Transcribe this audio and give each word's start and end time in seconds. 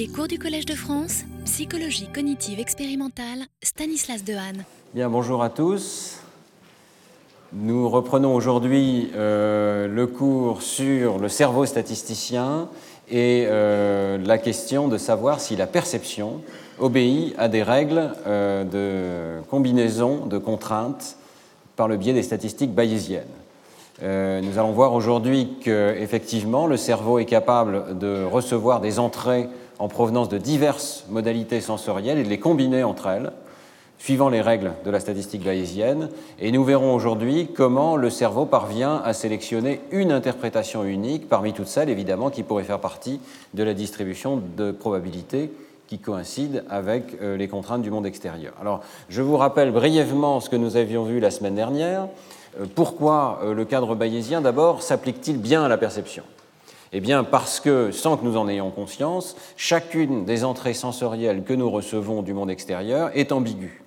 Les 0.00 0.08
cours 0.08 0.28
du 0.28 0.38
Collège 0.38 0.64
de 0.64 0.72
France, 0.72 1.24
psychologie 1.44 2.08
cognitive 2.10 2.58
expérimentale, 2.58 3.40
Stanislas 3.62 4.24
Dehaene. 4.24 4.64
Bien, 4.94 5.10
bonjour 5.10 5.42
à 5.42 5.50
tous. 5.50 6.20
Nous 7.52 7.86
reprenons 7.86 8.34
aujourd'hui 8.34 9.10
euh, 9.14 9.86
le 9.88 10.06
cours 10.06 10.62
sur 10.62 11.18
le 11.18 11.28
cerveau 11.28 11.66
statisticien 11.66 12.70
et 13.10 13.44
euh, 13.46 14.16
la 14.24 14.38
question 14.38 14.88
de 14.88 14.96
savoir 14.96 15.38
si 15.38 15.54
la 15.54 15.66
perception 15.66 16.40
obéit 16.78 17.34
à 17.36 17.48
des 17.48 17.62
règles 17.62 18.14
euh, 18.26 18.64
de 18.64 19.46
combinaison 19.50 20.24
de 20.24 20.38
contraintes 20.38 21.18
par 21.76 21.88
le 21.88 21.98
biais 21.98 22.14
des 22.14 22.22
statistiques 22.22 22.72
bayésiennes. 22.72 23.24
Nous 24.02 24.58
allons 24.58 24.72
voir 24.72 24.94
aujourd'hui 24.94 25.56
qu'effectivement 25.60 26.66
le 26.66 26.78
cerveau 26.78 27.18
est 27.18 27.26
capable 27.26 27.98
de 27.98 28.24
recevoir 28.24 28.80
des 28.80 28.98
entrées 28.98 29.46
en 29.80 29.88
provenance 29.88 30.28
de 30.28 30.38
diverses 30.38 31.04
modalités 31.08 31.60
sensorielles 31.60 32.18
et 32.18 32.22
de 32.22 32.28
les 32.28 32.38
combiner 32.38 32.84
entre 32.84 33.08
elles, 33.08 33.32
suivant 33.98 34.28
les 34.28 34.42
règles 34.42 34.72
de 34.84 34.90
la 34.90 35.00
statistique 35.00 35.42
bayésienne. 35.42 36.10
Et 36.38 36.52
nous 36.52 36.62
verrons 36.62 36.94
aujourd'hui 36.94 37.48
comment 37.54 37.96
le 37.96 38.10
cerveau 38.10 38.44
parvient 38.44 39.00
à 39.04 39.12
sélectionner 39.14 39.80
une 39.90 40.12
interprétation 40.12 40.84
unique 40.84 41.28
parmi 41.28 41.52
toutes 41.52 41.66
celles, 41.66 41.88
évidemment, 41.88 42.30
qui 42.30 42.42
pourraient 42.42 42.64
faire 42.64 42.78
partie 42.78 43.20
de 43.54 43.62
la 43.62 43.74
distribution 43.74 44.40
de 44.56 44.70
probabilités 44.70 45.50
qui 45.86 45.98
coïncide 45.98 46.62
avec 46.70 47.20
euh, 47.20 47.36
les 47.36 47.48
contraintes 47.48 47.82
du 47.82 47.90
monde 47.90 48.06
extérieur. 48.06 48.52
Alors, 48.60 48.80
je 49.08 49.22
vous 49.22 49.36
rappelle 49.36 49.72
brièvement 49.72 50.40
ce 50.40 50.48
que 50.48 50.56
nous 50.56 50.76
avions 50.76 51.02
vu 51.02 51.18
la 51.18 51.32
semaine 51.32 51.56
dernière. 51.56 52.06
Euh, 52.60 52.66
pourquoi 52.74 53.40
euh, 53.42 53.54
le 53.54 53.64
cadre 53.64 53.96
bayésien, 53.96 54.40
d'abord, 54.40 54.82
s'applique-t-il 54.82 55.38
bien 55.38 55.64
à 55.64 55.68
la 55.68 55.78
perception? 55.78 56.22
Eh 56.92 57.00
bien, 57.00 57.22
parce 57.22 57.60
que, 57.60 57.92
sans 57.92 58.16
que 58.16 58.24
nous 58.24 58.36
en 58.36 58.48
ayons 58.48 58.70
conscience, 58.70 59.36
chacune 59.56 60.24
des 60.24 60.44
entrées 60.44 60.74
sensorielles 60.74 61.44
que 61.44 61.52
nous 61.52 61.70
recevons 61.70 62.22
du 62.22 62.34
monde 62.34 62.50
extérieur 62.50 63.10
est 63.14 63.30
ambiguë. 63.30 63.82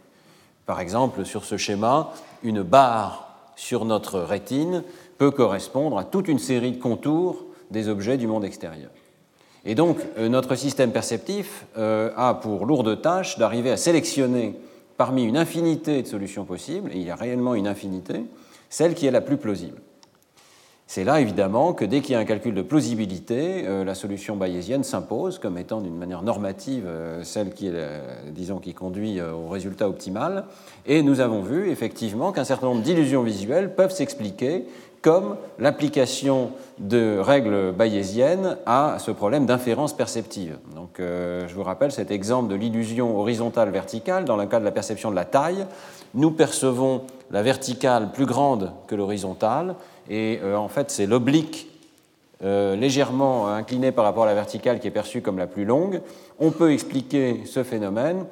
Par 0.66 0.80
exemple, 0.80 1.26
sur 1.26 1.44
ce 1.44 1.58
schéma, 1.58 2.14
une 2.44 2.62
barre 2.62 3.52
sur 3.58 3.84
notre 3.84 4.20
rétine 4.20 4.84
peut 5.18 5.32
correspondre 5.32 5.98
à 5.98 6.06
toute 6.06 6.30
une 6.30 6.40
série 6.40 6.72
de 6.72 6.82
contours 6.82 7.46
des 7.72 7.90
objets 7.90 8.18
du 8.18 8.28
monde 8.28 8.46
extérieur. 8.46 8.90
Et 9.66 9.76
donc, 9.76 9.98
euh, 10.18 10.30
notre 10.30 10.56
système 10.56 10.92
perceptif 10.92 11.66
a 11.76 12.34
pour 12.36 12.66
lourde 12.66 13.02
tâche 13.02 13.38
d'arriver 13.38 13.72
à 13.72 13.78
sélectionner 13.78 14.56
parmi 14.98 15.24
une 15.24 15.38
infinité 15.38 16.02
de 16.02 16.08
solutions 16.08 16.46
possibles, 16.46 16.92
et 16.94 16.98
il 16.98 17.04
y 17.04 17.12
a 17.12 17.16
réellement 17.16 17.56
une 17.56 17.68
infinité, 17.68 18.24
celle 18.70 18.94
qui 18.94 19.06
est 19.06 19.12
la 19.12 19.22
plus 19.22 19.38
plausible. 19.38 19.82
C'est 20.86 21.04
là 21.04 21.22
évidemment 21.22 21.74
que 21.74 21.86
dès 21.86 22.02
qu'il 22.02 22.14
y 22.14 22.16
a 22.16 22.20
un 22.20 22.26
calcul 22.26 22.54
de 22.54 22.62
plausibilité, 22.62 23.64
euh, 23.66 23.84
la 23.84 23.96
solution 23.96 24.36
bayésienne 24.36 24.84
s'impose 24.84 25.40
comme 25.40 25.58
étant 25.58 25.82
d'une 25.82 25.96
manière 25.96 26.22
normative 26.22 26.84
euh, 26.86 27.24
celle 27.24 27.54
qui, 27.54 27.72
disons, 28.32 28.60
qui 28.60 28.74
conduit 28.74 29.20
euh, 29.20 29.32
au 29.32 29.48
résultat 29.48 29.88
optimal. 29.88 30.46
Et 30.86 31.02
nous 31.02 31.22
avons 31.22 31.42
vu 31.42 31.70
effectivement 31.70 32.32
qu'un 32.32 32.44
certain 32.44 32.68
nombre 32.68 32.82
d'illusions 32.82 33.24
visuelles 33.24 33.74
peuvent 33.76 33.94
s'expliquer 33.94 34.66
comme 35.02 35.36
l'application 35.58 36.52
de 36.80 37.18
règles 37.18 37.72
bayésiennes 37.74 38.58
à 38.66 38.98
ce 39.00 39.12
problème 39.12 39.46
d'inférence 39.46 39.94
perceptive. 39.94 40.58
Donc, 40.78 40.92
je 41.00 41.54
vous 41.54 41.64
rappelle 41.64 41.92
cet 41.92 42.10
exemple 42.10 42.50
de 42.50 42.56
l'illusion 42.56 43.20
horizontale-verticale 43.20 44.24
dans 44.24 44.38
le 44.38 44.46
cas 44.46 44.62
de 44.62 44.64
la 44.64 44.72
perception 44.72 45.12
de 45.12 45.16
la 45.18 45.26
taille. 45.26 45.66
Nous 46.14 46.32
percevons 46.32 47.02
la 47.32 47.44
verticale 47.44 48.14
plus 48.14 48.26
grande 48.26 48.72
que 48.88 48.96
l'horizontale, 48.96 49.76
et 50.10 50.40
euh, 50.44 50.56
en 50.56 50.68
fait 50.68 50.92
c'est 50.92 51.06
l'oblique 51.06 51.68
euh, 52.44 52.76
légèrement 52.76 53.48
incliné 53.48 53.92
par 53.92 54.04
rapport 54.04 54.24
à 54.24 54.26
la 54.26 54.34
verticale 54.34 54.80
qui 54.80 54.88
est 54.88 54.92
perçue 54.92 55.22
comme 55.22 55.38
la 55.38 55.48
plus 55.48 55.66
longue. 55.66 56.02
On 56.40 56.52
peut 56.52 56.74
expliquer 56.74 57.42
ce 57.46 57.64
phénomène 57.64 58.26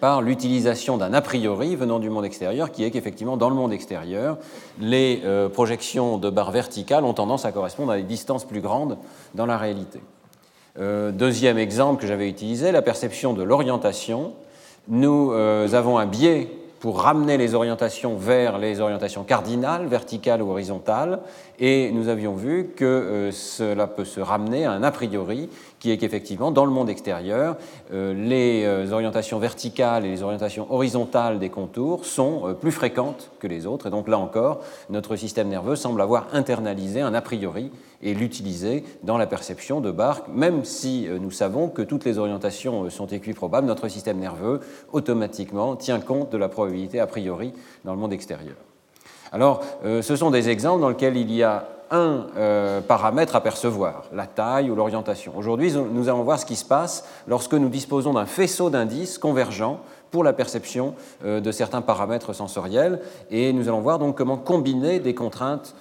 par 0.00 0.22
l'utilisation 0.22 0.96
d'un 0.96 1.12
a 1.12 1.20
priori 1.20 1.74
venant 1.74 1.98
du 1.98 2.10
monde 2.10 2.24
extérieur, 2.24 2.70
qui 2.70 2.84
est 2.84 2.90
qu'effectivement, 2.90 3.36
dans 3.36 3.48
le 3.48 3.54
monde 3.54 3.72
extérieur, 3.72 4.38
les 4.80 5.22
euh, 5.24 5.48
projections 5.48 6.18
de 6.18 6.30
barres 6.30 6.50
verticales 6.50 7.04
ont 7.04 7.14
tendance 7.14 7.44
à 7.44 7.52
correspondre 7.52 7.92
à 7.92 7.96
des 7.96 8.02
distances 8.02 8.44
plus 8.44 8.60
grandes 8.60 8.98
dans 9.34 9.46
la 9.46 9.58
réalité. 9.58 10.00
deuxième 10.76 11.58
exemple 11.58 12.00
que 12.00 12.06
j'avais 12.06 12.28
utilisé, 12.28 12.72
la 12.72 12.82
perception 12.82 13.32
de 13.34 13.42
l'orientation. 13.42 14.32
Nous 14.88 15.32
avons 15.32 15.98
un 15.98 16.06
biais 16.06 16.48
pour 16.82 17.00
ramener 17.00 17.36
les 17.36 17.54
orientations 17.54 18.16
vers 18.16 18.58
les 18.58 18.80
orientations 18.80 19.22
cardinales, 19.22 19.86
verticales 19.86 20.42
ou 20.42 20.50
horizontales, 20.50 21.20
et 21.60 21.92
nous 21.92 22.08
avions 22.08 22.34
vu 22.34 22.72
que 22.74 22.84
euh, 22.84 23.30
cela 23.30 23.86
peut 23.86 24.04
se 24.04 24.18
ramener 24.18 24.64
à 24.64 24.72
un 24.72 24.82
a 24.82 24.90
priori 24.90 25.48
qui 25.78 25.92
est 25.92 25.96
qu'effectivement, 25.96 26.50
dans 26.50 26.64
le 26.64 26.72
monde 26.72 26.90
extérieur, 26.90 27.54
euh, 27.92 28.12
les 28.14 28.64
euh, 28.64 28.90
orientations 28.90 29.38
verticales 29.38 30.04
et 30.04 30.10
les 30.10 30.24
orientations 30.24 30.66
horizontales 30.74 31.38
des 31.38 31.50
contours 31.50 32.04
sont 32.04 32.56
plus 32.60 32.72
fréquentes 32.72 33.30
que 33.38 33.46
les 33.46 33.64
autres. 33.64 33.86
Et 33.86 33.90
donc 33.90 34.08
là 34.08 34.18
encore, 34.18 34.58
notre 34.90 35.14
système 35.14 35.50
nerveux 35.50 35.76
semble 35.76 36.00
avoir 36.00 36.26
internalisé 36.32 37.00
un 37.00 37.14
a 37.14 37.20
priori 37.20 37.70
et 38.02 38.14
l'utiliser 38.14 38.84
dans 39.02 39.16
la 39.16 39.26
perception 39.26 39.80
de 39.80 39.90
Barque, 39.90 40.28
même 40.28 40.64
si 40.64 41.08
nous 41.20 41.30
savons 41.30 41.68
que 41.68 41.82
toutes 41.82 42.04
les 42.04 42.18
orientations 42.18 42.88
sont 42.90 43.06
équiprobables, 43.06 43.66
notre 43.66 43.88
système 43.88 44.18
nerveux 44.18 44.60
automatiquement 44.92 45.76
tient 45.76 46.00
compte 46.00 46.30
de 46.30 46.38
la 46.38 46.48
probabilité 46.48 47.00
a 47.00 47.06
priori 47.06 47.52
dans 47.84 47.92
le 47.92 47.98
monde 47.98 48.12
extérieur. 48.12 48.56
Alors, 49.30 49.62
ce 49.82 50.16
sont 50.16 50.30
des 50.30 50.48
exemples 50.48 50.82
dans 50.82 50.90
lesquels 50.90 51.16
il 51.16 51.32
y 51.32 51.42
a 51.42 51.66
un 51.92 52.26
euh, 52.38 52.80
paramètre 52.80 53.36
à 53.36 53.42
percevoir, 53.42 54.04
la 54.12 54.26
taille 54.26 54.70
ou 54.70 54.74
l'orientation. 54.74 55.34
Aujourd'hui, 55.36 55.72
nous 55.72 56.08
allons 56.08 56.22
voir 56.22 56.40
ce 56.40 56.46
qui 56.46 56.56
se 56.56 56.64
passe 56.64 57.04
lorsque 57.28 57.52
nous 57.52 57.68
disposons 57.68 58.14
d'un 58.14 58.24
faisceau 58.24 58.70
d'indices 58.70 59.18
convergents 59.18 59.80
pour 60.10 60.24
la 60.24 60.32
perception 60.32 60.94
euh, 61.24 61.40
de 61.40 61.52
certains 61.52 61.82
paramètres 61.82 62.32
sensoriels, 62.32 63.00
et 63.30 63.52
nous 63.52 63.68
allons 63.68 63.82
voir 63.82 63.98
donc 63.98 64.16
comment 64.16 64.38
combiner 64.38 65.00
des 65.00 65.14
contraintes 65.14 65.74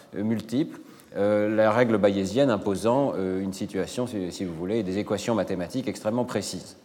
euh, 1.15 1.53
la 1.53 1.71
règle 1.71 1.97
bayésienne 1.97 2.49
imposant 2.49 3.13
une 3.15 3.53
situation, 3.53 4.07
si 4.07 4.45
vous 4.45 4.55
voulez, 4.55 4.83
des 4.83 4.97
équations 4.97 5.35
mathématiques 5.35 5.87
extrêmement 5.87 6.25
précises. 6.25 6.77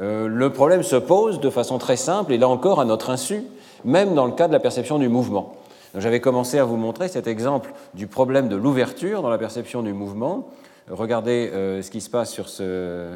le 0.00 0.48
problème 0.48 0.82
se 0.82 0.96
pose 0.96 1.40
de 1.40 1.50
façon 1.50 1.78
très 1.78 1.96
simple, 1.96 2.32
et 2.32 2.38
là 2.38 2.48
encore 2.48 2.80
à 2.80 2.84
notre 2.84 3.10
insu, 3.10 3.42
même 3.84 4.14
dans 4.14 4.26
le 4.26 4.32
cas 4.32 4.48
de 4.48 4.52
la 4.52 4.60
perception 4.60 4.98
du 4.98 5.08
mouvement. 5.08 5.56
J'avais 5.94 6.20
commencé 6.20 6.58
à 6.58 6.64
vous 6.64 6.76
montrer 6.76 7.08
cet 7.08 7.26
exemple 7.26 7.72
du 7.94 8.06
problème 8.06 8.48
de 8.48 8.56
l'ouverture 8.56 9.22
dans 9.22 9.30
la 9.30 9.38
perception 9.38 9.82
du 9.82 9.92
mouvement. 9.92 10.50
Regardez 10.90 11.50
euh, 11.52 11.82
ce 11.82 11.90
qui 11.90 12.00
se 12.00 12.10
passe 12.10 12.30
sur 12.30 12.48
ce 12.48 13.14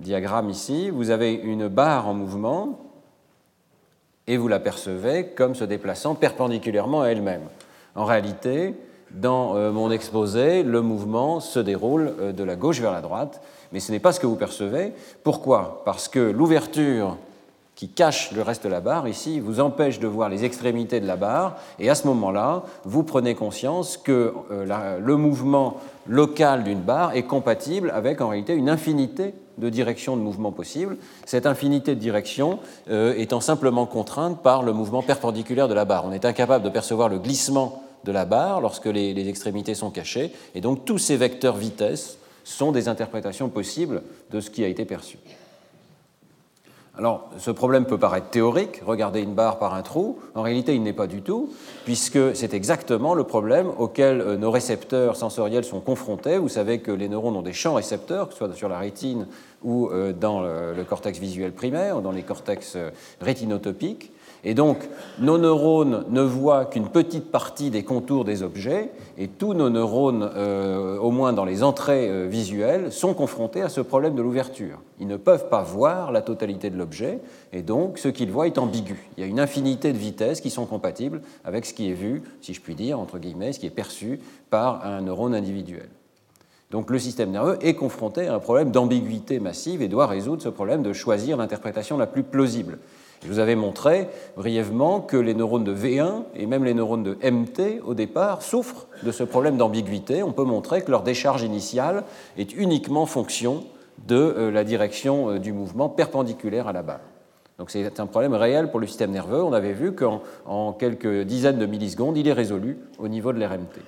diagramme 0.00 0.50
ici. 0.50 0.90
Vous 0.90 1.10
avez 1.10 1.32
une 1.32 1.68
barre 1.68 2.08
en 2.08 2.14
mouvement 2.14 2.78
et 4.26 4.36
vous 4.36 4.48
la 4.48 4.60
percevez 4.60 5.28
comme 5.28 5.54
se 5.54 5.64
déplaçant 5.64 6.14
perpendiculairement 6.14 7.02
à 7.02 7.08
elle-même. 7.08 7.42
En 7.94 8.04
réalité, 8.04 8.74
dans 9.14 9.56
euh, 9.56 9.70
mon 9.70 9.90
exposé, 9.90 10.62
le 10.62 10.82
mouvement 10.82 11.40
se 11.40 11.58
déroule 11.58 12.12
euh, 12.20 12.32
de 12.32 12.44
la 12.44 12.56
gauche 12.56 12.80
vers 12.80 12.92
la 12.92 13.00
droite, 13.00 13.40
mais 13.72 13.80
ce 13.80 13.92
n'est 13.92 14.00
pas 14.00 14.12
ce 14.12 14.20
que 14.20 14.26
vous 14.26 14.36
percevez. 14.36 14.92
Pourquoi? 15.22 15.82
Parce 15.84 16.08
que 16.08 16.18
l'ouverture 16.18 17.16
qui 17.76 17.88
cache 17.88 18.30
le 18.32 18.42
reste 18.42 18.64
de 18.64 18.68
la 18.68 18.80
barre, 18.80 19.08
ici, 19.08 19.40
vous 19.40 19.58
empêche 19.58 19.98
de 19.98 20.06
voir 20.06 20.28
les 20.28 20.44
extrémités 20.44 21.00
de 21.00 21.06
la 21.06 21.16
barre, 21.16 21.56
et 21.80 21.90
à 21.90 21.94
ce 21.94 22.06
moment-là, 22.06 22.62
vous 22.84 23.02
prenez 23.02 23.34
conscience 23.34 23.96
que 23.96 24.32
euh, 24.50 24.98
le 25.00 25.16
mouvement 25.16 25.78
local 26.06 26.62
d'une 26.64 26.80
barre 26.80 27.16
est 27.16 27.24
compatible 27.24 27.90
avec 27.94 28.20
en 28.20 28.28
réalité 28.28 28.54
une 28.54 28.68
infinité 28.68 29.34
de 29.58 29.68
directions 29.68 30.16
de 30.16 30.22
mouvement 30.22 30.50
possibles, 30.50 30.96
cette 31.24 31.46
infinité 31.46 31.94
de 31.94 32.00
directions 32.00 32.58
étant 32.90 33.40
simplement 33.40 33.86
contrainte 33.86 34.42
par 34.42 34.64
le 34.64 34.72
mouvement 34.72 35.00
perpendiculaire 35.00 35.68
de 35.68 35.74
la 35.74 35.84
barre. 35.84 36.04
On 36.06 36.12
est 36.12 36.24
incapable 36.24 36.64
de 36.64 36.70
percevoir 36.70 37.08
le 37.08 37.20
glissement 37.20 37.83
de 38.04 38.12
la 38.12 38.24
barre 38.24 38.60
lorsque 38.60 38.86
les, 38.86 39.28
extrémités 39.28 39.74
sont 39.74 39.90
cachées, 39.90 40.32
et 40.54 40.60
donc 40.60 40.84
tous 40.84 40.98
ces 40.98 41.16
vecteurs 41.16 41.56
vitesse 41.56 42.18
sont 42.44 42.72
des 42.72 42.88
interprétations 42.88 43.48
possibles 43.48 44.02
de 44.30 44.40
ce 44.40 44.50
qui 44.50 44.64
a 44.64 44.68
été 44.68 44.84
perçu. 44.84 45.18
Alors, 46.96 47.28
ce 47.38 47.50
problème 47.50 47.86
peut 47.86 47.98
paraître 47.98 48.28
théorique, 48.28 48.80
regarder 48.86 49.20
une 49.20 49.34
barre 49.34 49.58
par 49.58 49.74
un 49.74 49.82
trou. 49.82 50.20
En 50.36 50.42
réalité, 50.42 50.76
il 50.76 50.82
n'est 50.84 50.92
pas 50.92 51.08
du 51.08 51.22
tout, 51.22 51.52
puisque 51.84 52.36
c'est 52.36 52.54
exactement 52.54 53.14
le 53.14 53.24
problème 53.24 53.68
auquel 53.78 54.20
euh, 54.20 54.36
nos 54.36 54.52
récepteurs 54.52 55.16
sensoriels 55.16 55.64
sont 55.64 55.80
confrontés. 55.80 56.38
Vous 56.38 56.48
savez 56.48 56.78
que 56.78 56.92
les 56.92 57.08
neurones 57.08 57.34
ont 57.34 57.42
des 57.42 57.52
champs 57.52 57.74
récepteurs, 57.74 58.28
que 58.28 58.34
ce 58.34 58.38
soit 58.38 58.54
sur 58.54 58.68
la 58.68 58.78
rétine 58.78 59.26
ou 59.64 59.88
euh, 59.88 60.12
dans 60.12 60.42
le 60.42 60.84
cortex 60.88 61.18
visuel 61.18 61.50
primaire, 61.50 61.96
ou 61.96 62.00
dans 62.00 62.12
les 62.12 62.22
cortex 62.22 62.74
euh, 62.76 62.90
rétinotopiques. 63.20 64.12
Et 64.44 64.52
donc, 64.52 64.78
nos 65.18 65.38
neurones 65.38 66.04
ne 66.10 66.20
voient 66.20 66.66
qu'une 66.66 66.88
petite 66.88 67.30
partie 67.30 67.70
des 67.70 67.82
contours 67.82 68.24
des 68.26 68.42
objets, 68.42 68.90
et 69.16 69.28
tous 69.28 69.54
nos 69.54 69.70
neurones, 69.70 70.30
euh, 70.36 70.98
au 70.98 71.10
moins 71.10 71.32
dans 71.32 71.46
les 71.46 71.62
entrées 71.62 72.08
euh, 72.08 72.26
visuelles, 72.28 72.92
sont 72.92 73.14
confrontés 73.14 73.62
à 73.62 73.70
ce 73.70 73.80
problème 73.80 74.14
de 74.14 74.22
l'ouverture. 74.22 74.80
Ils 75.00 75.06
ne 75.06 75.16
peuvent 75.16 75.48
pas 75.48 75.62
voir 75.62 76.12
la 76.12 76.20
totalité 76.20 76.68
de 76.68 76.76
l'objet, 76.76 77.20
et 77.52 77.62
donc 77.62 77.98
ce 77.98 78.08
qu'ils 78.08 78.30
voient 78.30 78.46
est 78.46 78.58
ambigu. 78.58 79.08
Il 79.16 79.22
y 79.22 79.24
a 79.24 79.26
une 79.26 79.40
infinité 79.40 79.92
de 79.92 79.98
vitesses 79.98 80.42
qui 80.42 80.50
sont 80.50 80.66
compatibles 80.66 81.22
avec 81.44 81.64
ce 81.64 81.72
qui 81.72 81.90
est 81.90 81.94
vu, 81.94 82.22
si 82.42 82.52
je 82.52 82.60
puis 82.60 82.74
dire, 82.74 83.00
entre 83.00 83.18
guillemets, 83.18 83.54
ce 83.54 83.58
qui 83.58 83.66
est 83.66 83.70
perçu 83.70 84.20
par 84.50 84.84
un 84.84 85.00
neurone 85.00 85.34
individuel. 85.34 85.88
Donc 86.70 86.90
le 86.90 86.98
système 86.98 87.30
nerveux 87.30 87.56
est 87.62 87.74
confronté 87.74 88.26
à 88.26 88.34
un 88.34 88.40
problème 88.40 88.72
d'ambiguïté 88.72 89.38
massive 89.38 89.80
et 89.80 89.88
doit 89.88 90.06
résoudre 90.06 90.42
ce 90.42 90.48
problème 90.48 90.82
de 90.82 90.92
choisir 90.92 91.36
l'interprétation 91.36 91.96
la 91.96 92.06
plus 92.06 92.24
plausible. 92.24 92.78
Je 93.24 93.30
vous 93.30 93.38
avais 93.38 93.54
montré 93.54 94.08
brièvement 94.36 95.00
que 95.00 95.16
les 95.16 95.32
neurones 95.32 95.64
de 95.64 95.74
V1 95.74 96.24
et 96.36 96.44
même 96.44 96.62
les 96.62 96.74
neurones 96.74 97.02
de 97.02 97.16
MT, 97.22 97.80
au 97.82 97.94
départ, 97.94 98.42
souffrent 98.42 98.86
de 99.02 99.10
ce 99.12 99.24
problème 99.24 99.56
d'ambiguïté. 99.56 100.22
On 100.22 100.32
peut 100.32 100.44
montrer 100.44 100.82
que 100.82 100.90
leur 100.90 101.02
décharge 101.02 101.42
initiale 101.42 102.04
est 102.36 102.52
uniquement 102.52 103.06
fonction 103.06 103.64
de 104.06 104.16
euh, 104.16 104.50
la 104.50 104.62
direction 104.62 105.30
euh, 105.30 105.38
du 105.38 105.54
mouvement 105.54 105.88
perpendiculaire 105.88 106.68
à 106.68 106.74
la 106.74 106.82
barre. 106.82 107.00
Donc 107.58 107.70
c'est 107.70 107.98
un 107.98 108.06
problème 108.06 108.34
réel 108.34 108.70
pour 108.70 108.78
le 108.78 108.86
système 108.86 109.12
nerveux. 109.12 109.42
On 109.42 109.54
avait 109.54 109.72
vu 109.72 109.94
qu'en 109.94 110.72
quelques 110.72 111.22
dizaines 111.22 111.58
de 111.58 111.66
millisecondes, 111.66 112.18
il 112.18 112.28
est 112.28 112.32
résolu 112.32 112.78
au 112.98 113.08
niveau 113.08 113.32
de 113.32 113.38
l'RMT. 113.38 113.80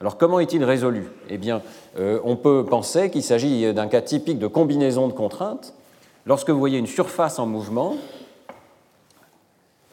Alors 0.00 0.16
comment 0.16 0.40
est-il 0.40 0.64
résolu? 0.64 1.08
Eh 1.28 1.36
bien, 1.36 1.60
euh, 1.98 2.20
on 2.24 2.36
peut 2.36 2.64
penser 2.64 3.10
qu'il 3.10 3.24
s'agit 3.24 3.74
d'un 3.74 3.88
cas 3.88 4.00
typique 4.00 4.38
de 4.38 4.46
combinaison 4.46 5.08
de 5.08 5.12
contraintes. 5.12 5.74
Lorsque 6.24 6.50
vous 6.50 6.58
voyez 6.58 6.78
une 6.78 6.86
surface 6.86 7.38
en 7.38 7.46
mouvement, 7.46 7.96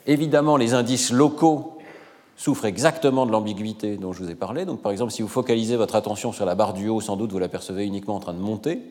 Évidemment, 0.07 0.57
les 0.57 0.73
indices 0.73 1.11
locaux 1.11 1.77
souffrent 2.37 2.65
exactement 2.65 3.25
de 3.25 3.31
l'ambiguïté 3.31 3.97
dont 3.97 4.13
je 4.13 4.23
vous 4.23 4.29
ai 4.29 4.35
parlé. 4.35 4.65
Donc, 4.65 4.81
par 4.81 4.91
exemple, 4.91 5.11
si 5.11 5.21
vous 5.21 5.27
focalisez 5.27 5.75
votre 5.75 5.95
attention 5.95 6.31
sur 6.31 6.45
la 6.45 6.55
barre 6.55 6.73
du 6.73 6.89
haut, 6.89 7.01
sans 7.01 7.15
doute 7.15 7.31
vous 7.31 7.39
l'apercevez 7.39 7.85
uniquement 7.85 8.15
en 8.15 8.19
train 8.19 8.33
de 8.33 8.39
monter. 8.39 8.81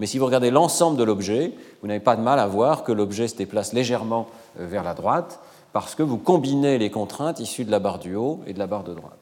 Mais 0.00 0.06
si 0.06 0.18
vous 0.18 0.26
regardez 0.26 0.50
l'ensemble 0.50 0.96
de 0.96 1.04
l'objet, 1.04 1.52
vous 1.80 1.88
n'avez 1.88 2.00
pas 2.00 2.16
de 2.16 2.22
mal 2.22 2.38
à 2.38 2.46
voir 2.46 2.84
que 2.84 2.92
l'objet 2.92 3.28
se 3.28 3.36
déplace 3.36 3.72
légèrement 3.72 4.26
euh, 4.58 4.66
vers 4.66 4.82
la 4.82 4.94
droite 4.94 5.40
parce 5.72 5.94
que 5.94 6.02
vous 6.02 6.18
combinez 6.18 6.78
les 6.78 6.90
contraintes 6.90 7.40
issues 7.40 7.64
de 7.64 7.70
la 7.70 7.80
barre 7.80 7.98
du 7.98 8.14
haut 8.14 8.40
et 8.46 8.52
de 8.52 8.58
la 8.58 8.66
barre 8.66 8.84
de 8.84 8.94
droite. 8.94 9.18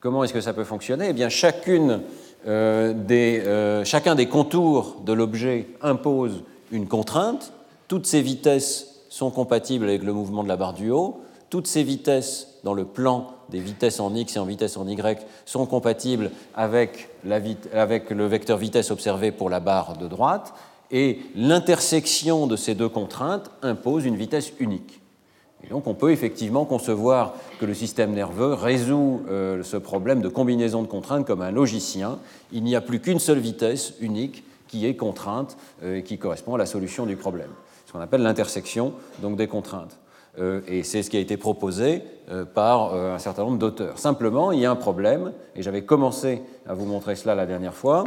Comment 0.00 0.24
est-ce 0.24 0.32
que 0.32 0.40
ça 0.40 0.52
peut 0.52 0.64
fonctionner? 0.64 1.08
Eh 1.10 1.12
bien, 1.12 1.28
euh, 2.46 2.94
euh, 3.10 3.84
chacun 3.84 4.14
des 4.14 4.26
contours 4.26 4.96
de 5.04 5.12
l'objet 5.12 5.68
impose 5.80 6.42
une 6.72 6.88
contrainte. 6.88 7.52
Toutes 7.86 8.06
ces 8.06 8.20
vitesses 8.20 8.91
sont 9.12 9.30
compatibles 9.30 9.84
avec 9.84 10.02
le 10.04 10.14
mouvement 10.14 10.42
de 10.42 10.48
la 10.48 10.56
barre 10.56 10.72
du 10.72 10.90
haut. 10.90 11.20
Toutes 11.50 11.66
ces 11.66 11.82
vitesses 11.82 12.48
dans 12.64 12.72
le 12.72 12.86
plan 12.86 13.34
des 13.50 13.60
vitesses 13.60 14.00
en 14.00 14.14
x 14.14 14.36
et 14.36 14.38
en 14.38 14.46
vitesse 14.46 14.78
en 14.78 14.88
y 14.88 15.18
sont 15.44 15.66
compatibles 15.66 16.30
avec, 16.54 17.10
le 17.22 18.24
vecteur 18.24 18.56
vitesse 18.56 18.90
observé 18.90 19.30
pour 19.30 19.50
la 19.50 19.60
barre 19.60 19.98
de 19.98 20.08
droite. 20.08 20.54
Et 20.90 21.20
l'intersection 21.36 22.46
de 22.46 22.56
ces 22.56 22.74
deux 22.74 22.88
contraintes 22.88 23.50
impose 23.60 24.06
une 24.06 24.16
vitesse 24.16 24.50
unique. 24.58 25.02
Et 25.62 25.68
donc 25.68 25.86
on 25.86 25.94
peut 25.94 26.10
effectivement 26.10 26.64
concevoir 26.64 27.34
que 27.60 27.66
le 27.66 27.74
système 27.74 28.12
nerveux 28.12 28.54
résout 28.54 29.20
euh, 29.28 29.62
ce 29.62 29.76
problème 29.76 30.22
de 30.22 30.28
combinaison 30.28 30.80
de 30.80 30.88
contraintes 30.88 31.26
comme 31.26 31.42
un 31.42 31.50
logicien. 31.50 32.18
Il 32.50 32.64
n'y 32.64 32.76
a 32.76 32.80
plus 32.80 32.98
qu'une 32.98 33.18
seule 33.18 33.40
vitesse 33.40 33.92
unique 34.00 34.42
qui 34.68 34.86
est 34.86 34.96
contrainte 34.96 35.58
euh, 35.82 35.98
et 35.98 36.02
qui 36.02 36.16
correspond 36.16 36.54
à 36.54 36.58
la 36.58 36.66
solution 36.66 37.04
du 37.04 37.16
problème 37.16 37.50
qu'on 37.92 38.00
appelle 38.00 38.22
l'intersection 38.22 38.94
donc 39.20 39.36
des 39.36 39.46
contraintes. 39.46 39.98
Euh, 40.38 40.62
et 40.66 40.82
c'est 40.82 41.02
ce 41.02 41.10
qui 41.10 41.18
a 41.18 41.20
été 41.20 41.36
proposé 41.36 42.02
euh, 42.30 42.46
par 42.46 42.94
euh, 42.94 43.14
un 43.14 43.18
certain 43.18 43.44
nombre 43.44 43.58
d'auteurs. 43.58 43.98
Simplement, 43.98 44.50
il 44.50 44.60
y 44.60 44.66
a 44.66 44.70
un 44.70 44.76
problème, 44.76 45.32
et 45.54 45.62
j'avais 45.62 45.84
commencé 45.84 46.42
à 46.66 46.72
vous 46.72 46.86
montrer 46.86 47.16
cela 47.16 47.34
la 47.34 47.44
dernière 47.44 47.74
fois. 47.74 48.04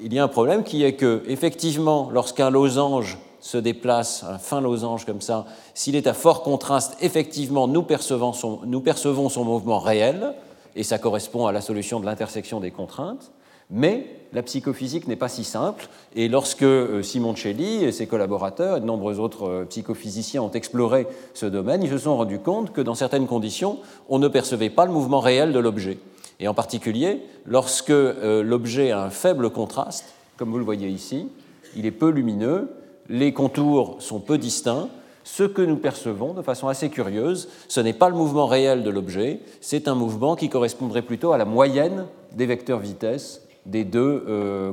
Il 0.00 0.12
y 0.12 0.18
a 0.18 0.24
un 0.24 0.28
problème 0.28 0.64
qui 0.64 0.82
est 0.82 0.94
que, 0.94 1.22
effectivement, 1.28 2.10
lorsqu'un 2.12 2.50
losange 2.50 3.18
se 3.38 3.58
déplace, 3.58 4.24
un 4.24 4.38
fin 4.38 4.60
losange 4.60 5.04
comme 5.04 5.20
ça, 5.20 5.46
s'il 5.72 5.94
est 5.94 6.08
à 6.08 6.14
fort 6.14 6.42
contraste, 6.42 6.96
effectivement, 7.00 7.68
nous 7.68 7.84
percevons 7.84 8.32
son, 8.32 8.60
nous 8.66 8.80
percevons 8.80 9.28
son 9.28 9.44
mouvement 9.44 9.78
réel, 9.78 10.34
et 10.74 10.82
ça 10.82 10.98
correspond 10.98 11.46
à 11.46 11.52
la 11.52 11.60
solution 11.60 12.00
de 12.00 12.06
l'intersection 12.06 12.58
des 12.58 12.72
contraintes. 12.72 13.30
Mais 13.70 14.17
la 14.32 14.42
psychophysique 14.42 15.08
n'est 15.08 15.16
pas 15.16 15.28
si 15.28 15.44
simple, 15.44 15.88
et 16.14 16.28
lorsque 16.28 16.62
euh, 16.62 17.02
Simoncelli 17.02 17.84
et 17.84 17.92
ses 17.92 18.06
collaborateurs 18.06 18.76
et 18.76 18.80
de 18.80 18.86
nombreux 18.86 19.20
autres 19.20 19.48
euh, 19.48 19.64
psychophysiciens 19.64 20.42
ont 20.42 20.50
exploré 20.50 21.06
ce 21.34 21.46
domaine, 21.46 21.82
ils 21.82 21.90
se 21.90 21.98
sont 21.98 22.16
rendus 22.16 22.38
compte 22.38 22.72
que 22.72 22.80
dans 22.80 22.94
certaines 22.94 23.26
conditions, 23.26 23.78
on 24.08 24.18
ne 24.18 24.28
percevait 24.28 24.70
pas 24.70 24.86
le 24.86 24.92
mouvement 24.92 25.20
réel 25.20 25.52
de 25.52 25.58
l'objet. 25.58 25.98
Et 26.40 26.48
en 26.48 26.54
particulier, 26.54 27.22
lorsque 27.46 27.90
euh, 27.90 28.42
l'objet 28.42 28.90
a 28.90 29.02
un 29.02 29.10
faible 29.10 29.50
contraste, 29.50 30.12
comme 30.36 30.50
vous 30.50 30.58
le 30.58 30.64
voyez 30.64 30.88
ici, 30.88 31.28
il 31.74 31.86
est 31.86 31.90
peu 31.90 32.10
lumineux, 32.10 32.68
les 33.08 33.32
contours 33.32 33.96
sont 34.00 34.20
peu 34.20 34.38
distincts, 34.38 34.88
ce 35.24 35.42
que 35.42 35.62
nous 35.62 35.76
percevons 35.76 36.32
de 36.32 36.42
façon 36.42 36.68
assez 36.68 36.88
curieuse, 36.88 37.48
ce 37.68 37.80
n'est 37.80 37.92
pas 37.92 38.08
le 38.08 38.14
mouvement 38.14 38.46
réel 38.46 38.82
de 38.82 38.90
l'objet, 38.90 39.40
c'est 39.60 39.88
un 39.88 39.94
mouvement 39.94 40.36
qui 40.36 40.48
correspondrait 40.48 41.02
plutôt 41.02 41.32
à 41.32 41.38
la 41.38 41.44
moyenne 41.44 42.06
des 42.32 42.46
vecteurs 42.46 42.78
vitesse 42.78 43.42
des 43.68 43.84
deux, 43.84 44.24
euh, 44.28 44.72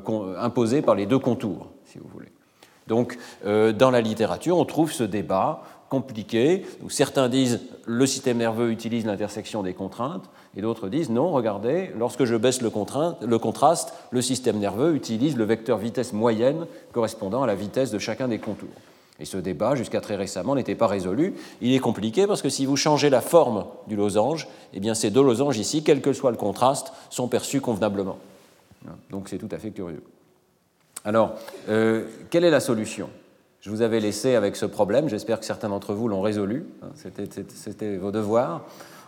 par 0.81 0.95
les 0.95 1.05
deux 1.05 1.19
contours, 1.19 1.67
si 1.85 1.99
vous 1.99 2.07
voulez. 2.11 2.31
Donc, 2.87 3.17
euh, 3.45 3.71
dans 3.73 3.91
la 3.91 4.01
littérature, 4.01 4.57
on 4.57 4.65
trouve 4.65 4.91
ce 4.91 5.03
débat 5.03 5.63
compliqué, 5.89 6.65
où 6.83 6.89
certains 6.89 7.29
disent 7.29 7.61
le 7.85 8.05
système 8.05 8.37
nerveux 8.37 8.71
utilise 8.71 9.05
l'intersection 9.05 9.63
des 9.63 9.73
contraintes, 9.73 10.29
et 10.57 10.61
d'autres 10.61 10.89
disent 10.89 11.09
non, 11.09 11.31
regardez, 11.31 11.91
lorsque 11.97 12.25
je 12.25 12.35
baisse 12.35 12.61
le, 12.61 12.71
le, 13.21 13.37
contraste, 13.37 13.93
le 14.09 14.21
système 14.21 14.57
nerveux 14.57 14.95
utilise 14.95 15.37
le 15.37 15.43
vecteur 15.43 15.77
vitesse 15.77 16.13
moyenne 16.13 16.65
correspondant 16.91 17.43
à 17.43 17.47
la 17.47 17.55
vitesse 17.55 17.91
de 17.91 17.99
chacun 17.99 18.27
des 18.27 18.39
contours. 18.39 18.69
Et 19.19 19.25
ce 19.25 19.37
débat, 19.37 19.75
jusqu'à 19.75 20.01
très 20.01 20.15
récemment, 20.15 20.55
n'était 20.55 20.75
pas 20.75 20.87
résolu. 20.87 21.35
Il 21.61 21.73
est 21.73 21.79
compliqué 21.79 22.27
parce 22.27 22.41
que 22.41 22.49
si 22.49 22.65
vous 22.65 22.75
changez 22.75 23.09
la 23.09 23.21
forme 23.21 23.65
du 23.87 23.95
losange, 23.95 24.47
eh 24.73 24.79
bien 24.79 24.93
ces 24.93 25.09
deux 25.09 25.23
losanges 25.23 25.57
ici, 25.57 25.83
quel 25.83 26.01
que 26.01 26.11
soit 26.11 26.31
le 26.31 26.37
contraste, 26.37 26.91
sont 27.09 27.29
perçus 27.29 27.61
convenablement. 27.61 28.17
Donc 29.09 29.29
c'est 29.29 29.37
tout 29.37 29.49
à 29.51 29.57
fait 29.57 29.71
curieux. 29.71 30.03
Alors, 31.03 31.35
euh, 31.69 32.05
quelle 32.29 32.43
est 32.43 32.49
la 32.49 32.59
solution? 32.59 33.09
Je 33.61 33.69
vous 33.69 33.81
avais 33.81 33.99
laissé 33.99 34.35
avec 34.35 34.55
ce 34.55 34.65
problème, 34.65 35.09
j'espère 35.09 35.39
que 35.39 35.45
certains 35.45 35.69
d'entre 35.69 35.93
vous 35.93 36.07
l'ont 36.07 36.21
résolu, 36.21 36.65
hein, 36.83 36.89
c'était 36.95 37.97
vos 37.97 38.11
devoirs. 38.11 38.63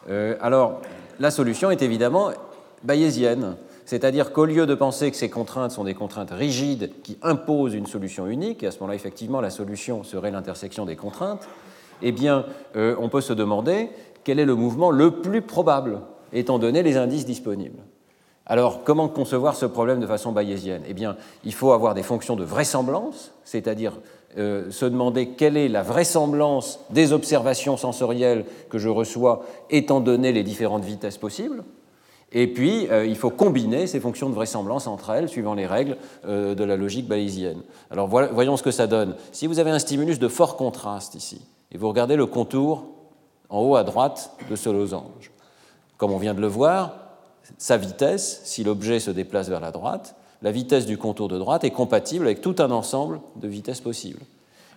Euh, 0.09 0.35
alors, 0.41 0.81
la 1.19 1.31
solution 1.31 1.69
est 1.69 1.81
évidemment 1.81 2.31
bayésienne, 2.83 3.55
c'est-à-dire 3.85 4.33
qu'au 4.33 4.45
lieu 4.45 4.65
de 4.65 4.75
penser 4.75 5.11
que 5.11 5.17
ces 5.17 5.29
contraintes 5.29 5.71
sont 5.71 5.83
des 5.83 5.93
contraintes 5.93 6.31
rigides 6.31 6.91
qui 7.03 7.17
imposent 7.21 7.73
une 7.73 7.85
solution 7.85 8.27
unique, 8.27 8.63
et 8.63 8.67
à 8.67 8.71
ce 8.71 8.79
moment-là, 8.79 8.95
effectivement, 8.95 9.41
la 9.41 9.49
solution 9.49 10.03
serait 10.03 10.31
l'intersection 10.31 10.85
des 10.85 10.95
contraintes, 10.95 11.47
eh 12.01 12.11
bien, 12.11 12.45
euh, 12.75 12.95
on 12.99 13.09
peut 13.09 13.21
se 13.21 13.33
demander 13.33 13.89
quel 14.23 14.39
est 14.39 14.45
le 14.45 14.55
mouvement 14.55 14.91
le 14.91 15.11
plus 15.21 15.41
probable, 15.41 16.01
étant 16.33 16.59
donné 16.59 16.83
les 16.83 16.97
indices 16.97 17.25
disponibles. 17.25 17.79
Alors, 18.49 18.85
comment 18.85 19.09
concevoir 19.09 19.57
ce 19.57 19.65
problème 19.65 19.99
de 19.99 20.07
façon 20.07 20.31
bayésienne? 20.31 20.81
Eh 20.87 20.93
bien, 20.93 21.17
il 21.43 21.53
faut 21.53 21.73
avoir 21.73 21.93
des 21.93 22.01
fonctions 22.01 22.37
de 22.37 22.45
vraisemblance, 22.45 23.33
c'est-à-dire 23.43 23.99
euh, 24.37 24.71
se 24.71 24.85
demander 24.85 25.29
quelle 25.31 25.57
est 25.57 25.67
la 25.67 25.83
vraisemblance 25.83 26.79
des 26.89 27.11
observations 27.11 27.75
sensorielles 27.75 28.45
que 28.69 28.77
je 28.77 28.87
reçois 28.87 29.43
étant 29.69 29.99
donné 29.99 30.31
les 30.31 30.43
différentes 30.43 30.85
vitesses 30.85 31.17
possibles. 31.17 31.65
Et 32.31 32.47
puis, 32.47 32.87
euh, 32.89 33.05
il 33.05 33.17
faut 33.17 33.29
combiner 33.31 33.85
ces 33.85 33.99
fonctions 33.99 34.29
de 34.29 34.35
vraisemblance 34.35 34.87
entre 34.87 35.09
elles, 35.09 35.27
suivant 35.27 35.53
les 35.53 35.65
règles 35.65 35.97
euh, 36.25 36.55
de 36.55 36.63
la 36.63 36.77
logique 36.77 37.07
bayésienne. 37.07 37.61
Alors, 37.91 38.07
voyons 38.07 38.55
ce 38.55 38.63
que 38.63 38.71
ça 38.71 38.87
donne. 38.87 39.15
Si 39.33 39.47
vous 39.47 39.59
avez 39.59 39.71
un 39.71 39.79
stimulus 39.79 40.19
de 40.19 40.27
fort 40.29 40.55
contraste 40.55 41.15
ici, 41.15 41.41
et 41.73 41.77
vous 41.77 41.89
regardez 41.89 42.15
le 42.15 42.25
contour 42.25 42.85
en 43.49 43.59
haut 43.59 43.75
à 43.75 43.83
droite 43.83 44.31
de 44.49 44.55
ce 44.55 44.69
losange, 44.69 45.31
comme 45.97 46.11
on 46.11 46.17
vient 46.17 46.33
de 46.33 46.41
le 46.41 46.47
voir, 46.47 47.06
sa 47.57 47.77
vitesse, 47.77 48.41
si 48.43 48.63
l'objet 48.63 48.99
se 48.99 49.11
déplace 49.11 49.49
vers 49.49 49.59
la 49.59 49.71
droite, 49.71 50.15
la 50.41 50.51
vitesse 50.51 50.85
du 50.85 50.97
contour 50.97 51.27
de 51.27 51.37
droite 51.37 51.63
est 51.63 51.71
compatible 51.71 52.25
avec 52.25 52.41
tout 52.41 52.55
un 52.59 52.71
ensemble 52.71 53.19
de 53.37 53.47
vitesses 53.47 53.81
possibles. 53.81 54.21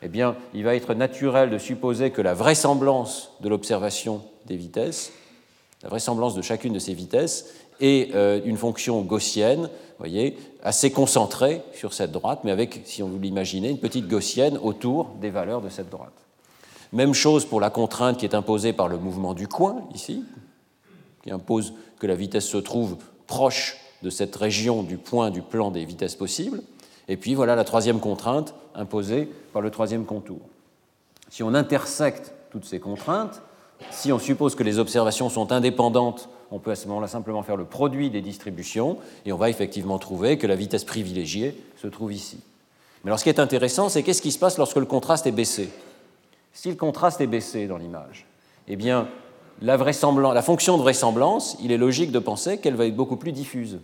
Eh 0.02 0.08
bien, 0.08 0.36
il 0.54 0.64
va 0.64 0.74
être 0.74 0.94
naturel 0.94 1.50
de 1.50 1.58
supposer 1.58 2.10
que 2.10 2.22
la 2.22 2.32
vraisemblance 2.32 3.32
de 3.40 3.48
l'observation 3.48 4.22
des 4.46 4.56
vitesses, 4.56 5.12
la 5.82 5.90
vraisemblance 5.90 6.34
de 6.34 6.42
chacune 6.42 6.72
de 6.72 6.78
ces 6.78 6.94
vitesses, 6.94 7.54
est 7.80 8.14
euh, 8.14 8.40
une 8.44 8.56
fonction 8.56 9.02
gaussienne, 9.02 9.68
voyez, 9.98 10.38
assez 10.62 10.90
concentrée 10.90 11.62
sur 11.74 11.92
cette 11.92 12.12
droite, 12.12 12.40
mais 12.44 12.50
avec, 12.50 12.82
si 12.84 13.02
on 13.02 13.08
vous 13.08 13.18
l'imaginez, 13.18 13.70
une 13.70 13.78
petite 13.78 14.08
gaussienne 14.08 14.58
autour 14.62 15.10
des 15.20 15.30
valeurs 15.30 15.60
de 15.60 15.68
cette 15.68 15.90
droite. 15.90 16.12
Même 16.92 17.14
chose 17.14 17.44
pour 17.44 17.60
la 17.60 17.70
contrainte 17.70 18.18
qui 18.18 18.24
est 18.24 18.34
imposée 18.34 18.72
par 18.72 18.88
le 18.88 18.98
mouvement 18.98 19.34
du 19.34 19.48
coin, 19.48 19.82
ici, 19.94 20.24
qui 21.22 21.30
impose 21.30 21.74
que 21.98 22.06
la 22.06 22.14
vitesse 22.14 22.46
se 22.46 22.56
trouve 22.56 22.96
proche 23.26 23.78
de 24.02 24.10
cette 24.10 24.34
région 24.34 24.82
du 24.82 24.96
point 24.96 25.30
du 25.30 25.42
plan 25.42 25.70
des 25.70 25.84
vitesses 25.84 26.14
possibles. 26.14 26.62
Et 27.08 27.16
puis 27.16 27.34
voilà 27.34 27.56
la 27.56 27.64
troisième 27.64 28.00
contrainte 28.00 28.54
imposée 28.74 29.28
par 29.52 29.62
le 29.62 29.70
troisième 29.70 30.04
contour. 30.04 30.40
Si 31.28 31.42
on 31.42 31.54
intersecte 31.54 32.32
toutes 32.50 32.64
ces 32.64 32.80
contraintes, 32.80 33.42
si 33.90 34.12
on 34.12 34.18
suppose 34.18 34.54
que 34.54 34.62
les 34.62 34.78
observations 34.78 35.28
sont 35.28 35.52
indépendantes, 35.52 36.28
on 36.50 36.58
peut 36.58 36.72
à 36.72 36.76
ce 36.76 36.88
moment-là 36.88 37.08
simplement 37.08 37.42
faire 37.42 37.56
le 37.56 37.64
produit 37.64 38.10
des 38.10 38.20
distributions 38.20 38.98
et 39.24 39.32
on 39.32 39.36
va 39.36 39.50
effectivement 39.50 39.98
trouver 39.98 40.38
que 40.38 40.46
la 40.46 40.56
vitesse 40.56 40.84
privilégiée 40.84 41.56
se 41.80 41.86
trouve 41.86 42.12
ici. 42.12 42.40
Mais 43.04 43.10
alors 43.10 43.18
ce 43.18 43.24
qui 43.24 43.30
est 43.30 43.40
intéressant, 43.40 43.88
c'est 43.88 44.02
qu'est-ce 44.02 44.22
qui 44.22 44.32
se 44.32 44.38
passe 44.38 44.58
lorsque 44.58 44.76
le 44.76 44.86
contraste 44.86 45.26
est 45.26 45.32
baissé? 45.32 45.70
Si 46.52 46.68
le 46.68 46.74
contraste 46.74 47.20
est 47.20 47.26
baissé 47.26 47.66
dans 47.66 47.78
l'image, 47.78 48.26
eh 48.66 48.76
bien, 48.76 49.08
la, 49.62 50.42
fonction 50.42 50.76
de 50.76 50.82
vraisemblance, 50.82 51.56
il 51.62 51.72
est 51.72 51.76
logique 51.76 52.12
de 52.12 52.18
penser 52.18 52.58
qu'elle 52.58 52.76
va 52.76 52.86
être 52.86 52.96
beaucoup 52.96 53.16
plus 53.16 53.32
diffuse. 53.32 53.78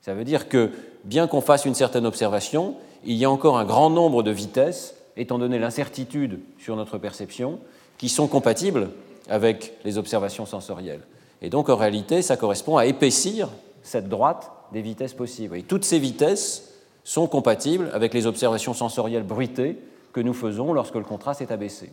Ça 0.00 0.14
veut 0.14 0.24
dire 0.24 0.48
que, 0.48 0.70
bien 1.04 1.26
qu'on 1.26 1.40
fasse 1.40 1.64
une 1.64 1.74
certaine 1.74 2.06
observation, 2.06 2.74
il 3.04 3.16
y 3.16 3.24
a 3.24 3.30
encore 3.30 3.58
un 3.58 3.64
grand 3.64 3.90
nombre 3.90 4.22
de 4.22 4.30
vitesses, 4.30 4.94
étant 5.16 5.38
donné 5.38 5.58
l'incertitude 5.58 6.40
sur 6.58 6.76
notre 6.76 6.98
perception, 6.98 7.58
qui 7.98 8.08
sont 8.08 8.26
compatibles 8.26 8.90
avec 9.28 9.74
les 9.84 9.98
observations 9.98 10.46
sensorielles. 10.46 11.02
Et 11.42 11.50
donc, 11.50 11.68
en 11.68 11.76
réalité, 11.76 12.22
ça 12.22 12.36
correspond 12.36 12.76
à 12.76 12.86
épaissir 12.86 13.48
cette 13.82 14.08
droite 14.08 14.50
des 14.72 14.82
vitesses 14.82 15.14
possibles. 15.14 15.56
Et 15.56 15.62
toutes 15.62 15.84
ces 15.84 15.98
vitesses 15.98 16.74
sont 17.04 17.26
compatibles 17.26 17.90
avec 17.92 18.14
les 18.14 18.26
observations 18.26 18.74
sensorielles 18.74 19.22
bruitées 19.22 19.76
que 20.12 20.20
nous 20.20 20.34
faisons 20.34 20.72
lorsque 20.72 20.96
le 20.96 21.04
contraste 21.04 21.40
est 21.40 21.52
abaissé. 21.52 21.90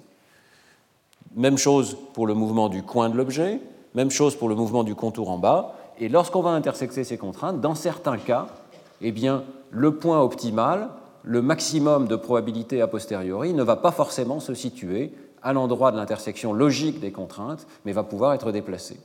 Même 1.37 1.57
chose 1.57 1.95
pour 2.13 2.25
le 2.25 2.33
mouvement 2.33 2.67
du 2.67 2.81
coin 2.81 3.09
de 3.09 3.15
l'objet, 3.15 3.61
même 3.93 4.09
chose 4.09 4.35
pour 4.35 4.49
le 4.49 4.55
mouvement 4.55 4.83
du 4.83 4.95
contour 4.95 5.29
en 5.29 5.37
bas. 5.37 5.75
Et 5.99 6.09
lorsqu'on 6.09 6.41
va 6.41 6.49
intersecter 6.49 7.03
ces 7.03 7.17
contraintes, 7.17 7.61
dans 7.61 7.75
certains 7.75 8.17
cas, 8.17 8.47
eh 9.01 9.11
bien, 9.11 9.43
le 9.69 9.95
point 9.95 10.19
optimal, 10.19 10.89
le 11.23 11.43
maximum 11.43 12.07
de 12.07 12.15
probabilité 12.15 12.81
a 12.81 12.87
posteriori, 12.87 13.53
ne 13.53 13.61
va 13.61 13.75
pas 13.75 13.91
forcément 13.91 14.39
se 14.39 14.55
situer 14.55 15.13
à 15.43 15.53
l'endroit 15.53 15.91
de 15.91 15.97
l'intersection 15.97 16.53
logique 16.53 16.99
des 16.99 17.11
contraintes, 17.11 17.67
mais 17.85 17.91
va 17.91 18.03
pouvoir 18.03 18.33
être 18.33 18.51
déplacé. 18.51 18.97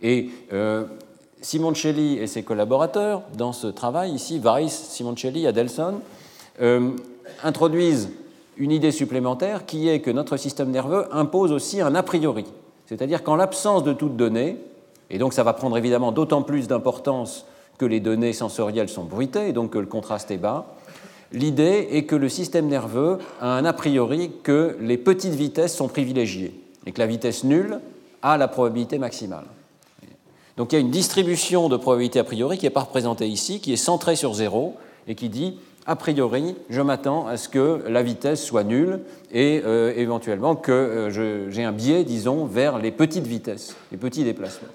Et 0.00 0.30
euh, 0.54 0.84
Simoncelli 1.42 2.18
et 2.18 2.26
ses 2.26 2.42
collaborateurs, 2.42 3.22
dans 3.36 3.52
ce 3.52 3.66
travail 3.66 4.12
ici, 4.12 4.40
Weiss, 4.42 4.72
Simoncelli, 4.72 5.46
Adelson, 5.46 6.00
euh, 6.62 6.90
introduisent 7.44 8.08
une 8.56 8.70
idée 8.70 8.92
supplémentaire 8.92 9.66
qui 9.66 9.88
est 9.88 10.00
que 10.00 10.10
notre 10.10 10.36
système 10.36 10.70
nerveux 10.70 11.06
impose 11.12 11.52
aussi 11.52 11.80
un 11.80 11.94
a 11.94 12.02
priori. 12.02 12.44
C'est-à-dire 12.86 13.22
qu'en 13.22 13.36
l'absence 13.36 13.84
de 13.84 13.92
toute 13.92 14.16
donnée, 14.16 14.56
et 15.10 15.18
donc 15.18 15.32
ça 15.32 15.42
va 15.42 15.52
prendre 15.52 15.76
évidemment 15.76 16.12
d'autant 16.12 16.42
plus 16.42 16.68
d'importance 16.68 17.46
que 17.78 17.84
les 17.84 18.00
données 18.00 18.32
sensorielles 18.32 18.88
sont 18.88 19.04
bruitées 19.04 19.48
et 19.48 19.52
donc 19.52 19.70
que 19.70 19.78
le 19.78 19.86
contraste 19.86 20.30
est 20.30 20.38
bas, 20.38 20.66
l'idée 21.32 21.88
est 21.90 22.04
que 22.04 22.16
le 22.16 22.28
système 22.28 22.68
nerveux 22.68 23.18
a 23.40 23.52
un 23.56 23.64
a 23.64 23.72
priori 23.72 24.30
que 24.42 24.76
les 24.80 24.96
petites 24.96 25.34
vitesses 25.34 25.76
sont 25.76 25.88
privilégiées 25.88 26.54
et 26.86 26.92
que 26.92 27.00
la 27.00 27.06
vitesse 27.06 27.44
nulle 27.44 27.80
a 28.22 28.38
la 28.38 28.48
probabilité 28.48 28.98
maximale. 28.98 29.44
Donc 30.56 30.72
il 30.72 30.76
y 30.76 30.78
a 30.78 30.80
une 30.80 30.90
distribution 30.90 31.68
de 31.68 31.76
probabilité 31.76 32.18
a 32.18 32.24
priori 32.24 32.56
qui 32.56 32.64
n'est 32.64 32.70
pas 32.70 32.80
représentée 32.80 33.28
ici, 33.28 33.60
qui 33.60 33.72
est 33.72 33.76
centrée 33.76 34.16
sur 34.16 34.32
zéro 34.32 34.74
et 35.06 35.14
qui 35.14 35.28
dit 35.28 35.58
a 35.86 35.96
priori, 35.96 36.56
je 36.68 36.80
m'attends 36.80 37.26
à 37.26 37.36
ce 37.36 37.48
que 37.48 37.82
la 37.88 38.02
vitesse 38.02 38.44
soit 38.44 38.64
nulle 38.64 39.00
et 39.32 39.62
euh, 39.64 39.92
éventuellement 39.96 40.56
que 40.56 40.72
euh, 40.72 41.50
j'ai 41.50 41.64
un 41.64 41.72
biais, 41.72 42.04
disons, 42.04 42.44
vers 42.44 42.78
les 42.78 42.90
petites 42.90 43.26
vitesses, 43.26 43.76
les 43.92 43.98
petits 43.98 44.24
déplacements. 44.24 44.68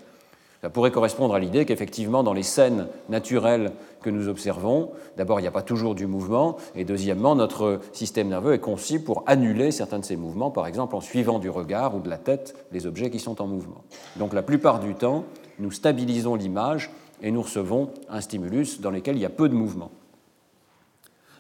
Ça 0.62 0.70
pourrait 0.70 0.92
correspondre 0.92 1.34
à 1.34 1.40
l'idée 1.40 1.66
qu'effectivement, 1.66 2.22
dans 2.22 2.34
les 2.34 2.44
scènes 2.44 2.88
naturelles 3.10 3.72
que 4.04 4.12
nous 4.12 4.30
observons, 4.30 4.92
d'abord, 5.18 5.40
il 5.40 5.42
n'y 5.42 5.48
a 5.48 5.52
pas 5.52 5.64
toujours 5.64 5.96
du 5.96 6.06
mouvement, 6.06 6.58
et 6.76 6.86
deuxièmement, 6.86 7.36
notre 7.36 7.80
système 7.94 8.30
nerveux 8.30 8.54
est 8.54 8.60
conçu 8.60 9.00
pour 9.00 9.24
annuler 9.26 9.72
certains 9.72 10.00
de 10.00 10.06
ces 10.06 10.16
mouvements, 10.16 10.52
par 10.52 10.68
exemple 10.68 10.96
en 10.96 11.02
suivant 11.02 11.40
du 11.40 11.50
regard 11.50 11.96
ou 11.96 12.00
de 12.00 12.10
la 12.10 12.18
tête 12.18 12.56
les 12.72 12.86
objets 12.86 13.10
qui 13.10 13.20
sont 13.20 13.42
en 13.42 13.48
mouvement. 13.48 13.84
Donc 14.18 14.34
la 14.34 14.44
plupart 14.44 14.80
du 14.80 14.94
temps, 14.94 15.26
nous 15.58 15.72
stabilisons 15.72 16.36
l'image 16.36 16.92
et 17.24 17.32
nous 17.32 17.42
recevons 17.42 17.90
un 18.10 18.22
stimulus 18.22 18.82
dans 18.82 18.92
lequel 18.92 19.16
il 19.16 19.22
y 19.22 19.26
a 19.26 19.30
peu 19.30 19.50
de 19.50 19.56
mouvement. 19.56 19.90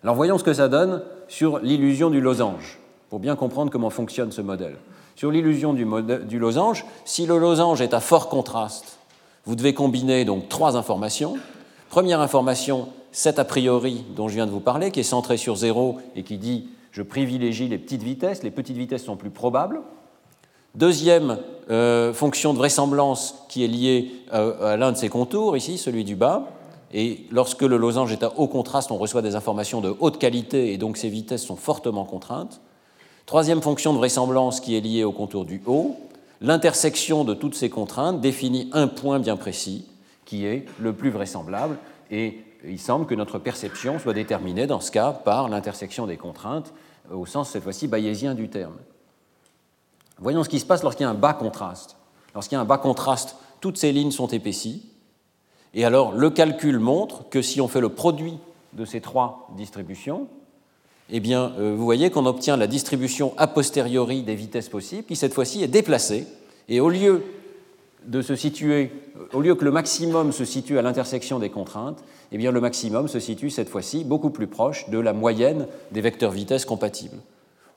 Alors 0.03 0.15
voyons 0.15 0.37
ce 0.37 0.43
que 0.43 0.53
ça 0.53 0.67
donne 0.67 1.03
sur 1.27 1.59
l'illusion 1.59 2.09
du 2.09 2.21
losange, 2.21 2.79
pour 3.09 3.19
bien 3.19 3.35
comprendre 3.35 3.71
comment 3.71 3.91
fonctionne 3.91 4.31
ce 4.31 4.41
modèle. 4.41 4.75
Sur 5.15 5.29
l'illusion 5.29 5.73
du, 5.73 6.39
losange, 6.39 6.85
si 7.05 7.27
le 7.27 7.37
losange 7.37 7.81
est 7.81 7.93
à 7.93 7.99
fort 7.99 8.27
contraste, 8.27 8.97
vous 9.45 9.55
devez 9.55 9.73
combiner 9.73 10.25
donc 10.25 10.49
trois 10.49 10.75
informations. 10.75 11.37
Première 11.89 12.19
information, 12.19 12.87
cet 13.11 13.37
a 13.37 13.45
priori 13.45 14.03
dont 14.15 14.27
je 14.27 14.35
viens 14.35 14.47
de 14.47 14.51
vous 14.51 14.59
parler, 14.59 14.89
qui 14.89 15.01
est 15.01 15.03
centré 15.03 15.37
sur 15.37 15.55
zéro 15.55 15.99
et 16.15 16.23
qui 16.23 16.37
dit 16.37 16.69
je 16.91 17.03
privilégie 17.03 17.67
les 17.67 17.77
petites 17.77 18.03
vitesses, 18.03 18.41
les 18.41 18.51
petites 18.51 18.77
vitesses 18.77 19.03
sont 19.03 19.17
plus 19.17 19.29
probables. 19.29 19.81
Deuxième 20.73 21.37
euh, 21.69 22.13
fonction 22.13 22.53
de 22.53 22.57
vraisemblance 22.57 23.45
qui 23.49 23.63
est 23.63 23.67
liée 23.67 24.11
à 24.31 24.77
l'un 24.77 24.91
de 24.91 24.97
ces 24.97 25.09
contours, 25.09 25.55
ici, 25.55 25.77
celui 25.77 26.03
du 26.03 26.15
bas, 26.15 26.47
et 26.93 27.25
lorsque 27.31 27.61
le 27.61 27.77
losange 27.77 28.11
est 28.11 28.23
à 28.23 28.33
haut 28.37 28.47
contraste, 28.47 28.91
on 28.91 28.97
reçoit 28.97 29.21
des 29.21 29.35
informations 29.35 29.81
de 29.81 29.95
haute 29.99 30.17
qualité 30.17 30.73
et 30.73 30.77
donc 30.77 30.97
ces 30.97 31.09
vitesses 31.09 31.45
sont 31.45 31.55
fortement 31.55 32.05
contraintes. 32.05 32.61
Troisième 33.25 33.61
fonction 33.61 33.93
de 33.93 33.97
vraisemblance 33.97 34.59
qui 34.59 34.75
est 34.75 34.81
liée 34.81 35.03
au 35.03 35.11
contour 35.11 35.45
du 35.45 35.61
haut. 35.65 35.95
L'intersection 36.41 37.23
de 37.23 37.33
toutes 37.33 37.55
ces 37.55 37.69
contraintes 37.69 38.19
définit 38.19 38.69
un 38.73 38.87
point 38.87 39.19
bien 39.19 39.37
précis 39.37 39.85
qui 40.25 40.45
est 40.45 40.65
le 40.79 40.93
plus 40.93 41.11
vraisemblable 41.11 41.77
et 42.09 42.39
il 42.65 42.79
semble 42.79 43.05
que 43.05 43.15
notre 43.15 43.39
perception 43.39 43.99
soit 43.99 44.13
déterminée 44.13 44.67
dans 44.67 44.81
ce 44.81 44.91
cas 44.91 45.11
par 45.11 45.49
l'intersection 45.49 46.07
des 46.07 46.17
contraintes 46.17 46.73
au 47.11 47.25
sens 47.25 47.49
cette 47.49 47.63
fois-ci 47.63 47.87
bayésien 47.87 48.33
du 48.35 48.49
terme. 48.49 48.75
Voyons 50.19 50.43
ce 50.43 50.49
qui 50.49 50.59
se 50.59 50.65
passe 50.65 50.83
lorsqu'il 50.83 51.03
y 51.03 51.07
a 51.07 51.09
un 51.09 51.15
bas 51.15 51.33
contraste. 51.33 51.97
Lorsqu'il 52.35 52.55
y 52.55 52.59
a 52.59 52.61
un 52.61 52.65
bas 52.65 52.77
contraste, 52.77 53.37
toutes 53.59 53.77
ces 53.77 53.91
lignes 53.91 54.11
sont 54.11 54.27
épaissies 54.27 54.90
et 55.73 55.85
alors, 55.85 56.11
le 56.11 56.29
calcul 56.29 56.79
montre 56.79 57.29
que 57.29 57.41
si 57.41 57.61
on 57.61 57.67
fait 57.67 57.81
le 57.81 57.89
produit 57.89 58.37
de 58.73 58.85
ces 58.85 59.01
trois 59.01 59.49
distributions, 59.55 60.27
eh 61.09 61.21
euh, 61.33 61.75
vous 61.75 61.83
voyez 61.83 62.09
qu'on 62.09 62.25
obtient 62.25 62.57
la 62.57 62.67
distribution 62.67 63.33
a 63.37 63.47
posteriori 63.47 64.23
des 64.23 64.35
vitesses 64.35 64.69
possibles, 64.69 65.03
qui 65.03 65.15
cette 65.15 65.33
fois-ci 65.33 65.63
est 65.63 65.67
déplacée. 65.67 66.25
Et 66.69 66.79
au 66.79 66.89
lieu 66.89 67.23
de 68.05 68.21
se 68.21 68.35
situer, 68.35 68.91
au 69.33 69.41
lieu 69.41 69.55
que 69.55 69.65
le 69.65 69.71
maximum 69.71 70.31
se 70.31 70.45
situe 70.45 70.77
à 70.77 70.81
l'intersection 70.81 71.39
des 71.39 71.49
contraintes, 71.49 72.03
eh 72.31 72.37
le 72.37 72.61
maximum 72.61 73.07
se 73.07 73.19
situe 73.19 73.49
cette 73.49 73.69
fois-ci 73.69 74.03
beaucoup 74.03 74.29
plus 74.29 74.47
proche 74.47 74.89
de 74.89 74.97
la 74.97 75.13
moyenne 75.13 75.67
des 75.91 76.01
vecteurs 76.01 76.31
vitesse 76.31 76.65
compatibles. 76.65 77.17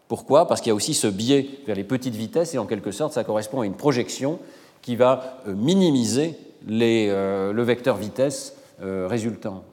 Pourquoi? 0.07 0.47
Parce 0.47 0.61
qu'il 0.61 0.69
y 0.69 0.73
a 0.73 0.77
aussi 0.77 0.95
ce 0.95 1.09
biais 1.09 1.49
vers 1.67 1.77
les 1.77 1.85
petites 1.85 2.15
vitesses 2.15 2.55
et 2.55 2.59
en 2.59 2.67
quelque 2.67 2.93
sorte, 2.93 3.13
ça 3.15 3.25
correspond 3.25 3.63
à 3.63 3.67
une 3.67 3.75
projection 3.75 4.39
qui 4.81 4.97
va 4.97 5.41
euh, 5.49 5.55
minimiser 5.55 6.37
euh, 6.71 7.53
le 7.53 7.63
vecteur 7.63 7.97
vitesse 7.97 8.57
euh, 8.83 9.07
résultant. 9.09 9.65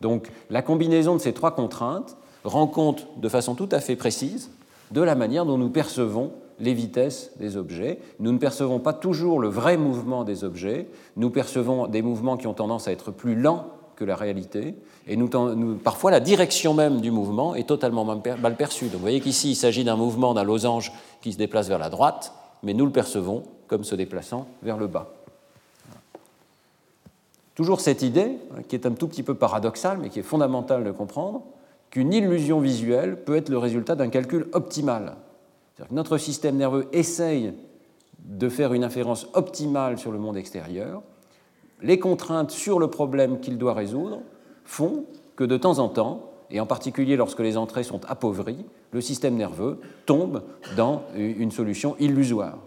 Donc 0.00 0.30
la 0.50 0.62
combinaison 0.62 1.14
de 1.14 1.20
ces 1.20 1.32
trois 1.32 1.54
contraintes 1.54 2.16
rend 2.44 2.66
compte 2.66 3.06
de 3.18 3.28
façon 3.28 3.54
tout 3.54 3.68
à 3.70 3.80
fait 3.80 3.96
précise 3.96 4.50
de 4.90 5.00
la 5.00 5.14
manière 5.14 5.46
dont 5.46 5.58
nous 5.58 5.70
percevons 5.70 6.32
les 6.58 6.74
vitesses 6.74 7.32
des 7.38 7.56
objets. 7.56 7.98
Nous 8.20 8.32
ne 8.32 8.38
percevons 8.38 8.78
pas 8.78 8.92
toujours 8.92 9.40
le 9.40 9.48
vrai 9.48 9.76
mouvement 9.76 10.24
des 10.24 10.44
objets, 10.44 10.86
nous 11.16 11.30
percevons 11.30 11.86
des 11.86 12.02
mouvements 12.02 12.36
qui 12.36 12.46
ont 12.46 12.54
tendance 12.54 12.88
à 12.88 12.92
être 12.92 13.10
plus 13.10 13.34
lents 13.34 13.68
que 13.96 14.04
la 14.04 14.16
réalité, 14.16 14.74
et 15.06 15.18
parfois 15.84 16.10
la 16.10 16.20
direction 16.20 16.74
même 16.74 17.00
du 17.00 17.10
mouvement 17.10 17.54
est 17.54 17.68
totalement 17.68 18.04
mal 18.04 18.56
perçue. 18.56 18.86
Donc 18.86 18.94
vous 18.94 19.00
voyez 19.00 19.20
qu'ici 19.20 19.50
il 19.50 19.56
s'agit 19.56 19.84
d'un 19.84 19.96
mouvement 19.96 20.34
d'un 20.34 20.44
losange 20.44 20.92
qui 21.20 21.32
se 21.32 21.38
déplace 21.38 21.68
vers 21.68 21.78
la 21.78 21.90
droite, 21.90 22.32
mais 22.62 22.74
nous 22.74 22.86
le 22.86 22.92
percevons 22.92 23.44
comme 23.68 23.84
se 23.84 23.94
déplaçant 23.94 24.46
vers 24.62 24.76
le 24.76 24.86
bas. 24.86 25.21
Toujours 27.54 27.80
cette 27.80 28.02
idée, 28.02 28.38
hein, 28.52 28.62
qui 28.66 28.76
est 28.76 28.86
un 28.86 28.92
tout 28.92 29.08
petit 29.08 29.22
peu 29.22 29.34
paradoxale, 29.34 29.98
mais 30.00 30.08
qui 30.08 30.20
est 30.20 30.24
fondamentale 30.24 30.84
de 30.84 30.90
comprendre, 30.90 31.42
qu'une 31.90 32.12
illusion 32.12 32.60
visuelle 32.60 33.22
peut 33.22 33.36
être 33.36 33.50
le 33.50 33.58
résultat 33.58 33.94
d'un 33.94 34.08
calcul 34.08 34.48
optimal. 34.52 35.16
Notre 35.90 36.16
système 36.16 36.56
nerveux 36.56 36.86
essaye 36.92 37.52
de 38.18 38.48
faire 38.48 38.72
une 38.72 38.84
inférence 38.84 39.26
optimale 39.34 39.98
sur 39.98 40.12
le 40.12 40.18
monde 40.18 40.36
extérieur. 40.36 41.02
Les 41.82 41.98
contraintes 41.98 42.52
sur 42.52 42.78
le 42.78 42.88
problème 42.88 43.40
qu'il 43.40 43.58
doit 43.58 43.74
résoudre 43.74 44.20
font 44.64 45.04
que 45.36 45.44
de 45.44 45.56
temps 45.56 45.80
en 45.80 45.88
temps, 45.88 46.30
et 46.50 46.60
en 46.60 46.66
particulier 46.66 47.16
lorsque 47.16 47.40
les 47.40 47.56
entrées 47.56 47.82
sont 47.82 48.00
appauvries, 48.06 48.64
le 48.92 49.00
système 49.00 49.34
nerveux 49.34 49.80
tombe 50.06 50.42
dans 50.76 51.02
une 51.16 51.50
solution 51.50 51.96
illusoire. 51.98 52.58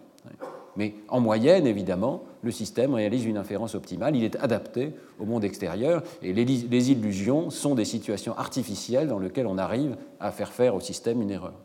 Mais 0.76 0.96
en 1.08 1.20
moyenne, 1.20 1.68
évidemment, 1.68 2.24
le 2.46 2.52
système 2.52 2.94
réalise 2.94 3.26
une 3.26 3.38
inférence 3.38 3.74
optimale, 3.74 4.16
il 4.16 4.24
est 4.24 4.36
adapté 4.36 4.94
au 5.20 5.26
monde 5.26 5.44
extérieur, 5.44 6.04
et 6.22 6.32
les, 6.32 6.92
illusions 6.92 7.50
sont 7.50 7.74
des 7.74 7.86
situations 7.86 8.38
artificielles 8.38 9.08
dans 9.08 9.18
lesquelles 9.18 9.48
on 9.48 9.58
arrive 9.58 9.98
à 10.20 10.32
faire 10.32 10.54
faire 10.54 10.76
au 10.76 10.80
système 10.80 11.24
une 11.24 11.32
erreur. 11.32 11.56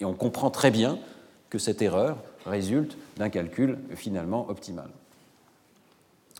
Et 0.00 0.04
on 0.04 0.12
comprend 0.12 0.50
très 0.50 0.72
bien 0.72 0.98
que 1.50 1.58
cette 1.58 1.82
erreur 1.82 2.16
résulte 2.44 2.98
d'un 3.16 3.30
calcul 3.30 3.78
finalement 3.94 4.50
optimal. 4.50 4.88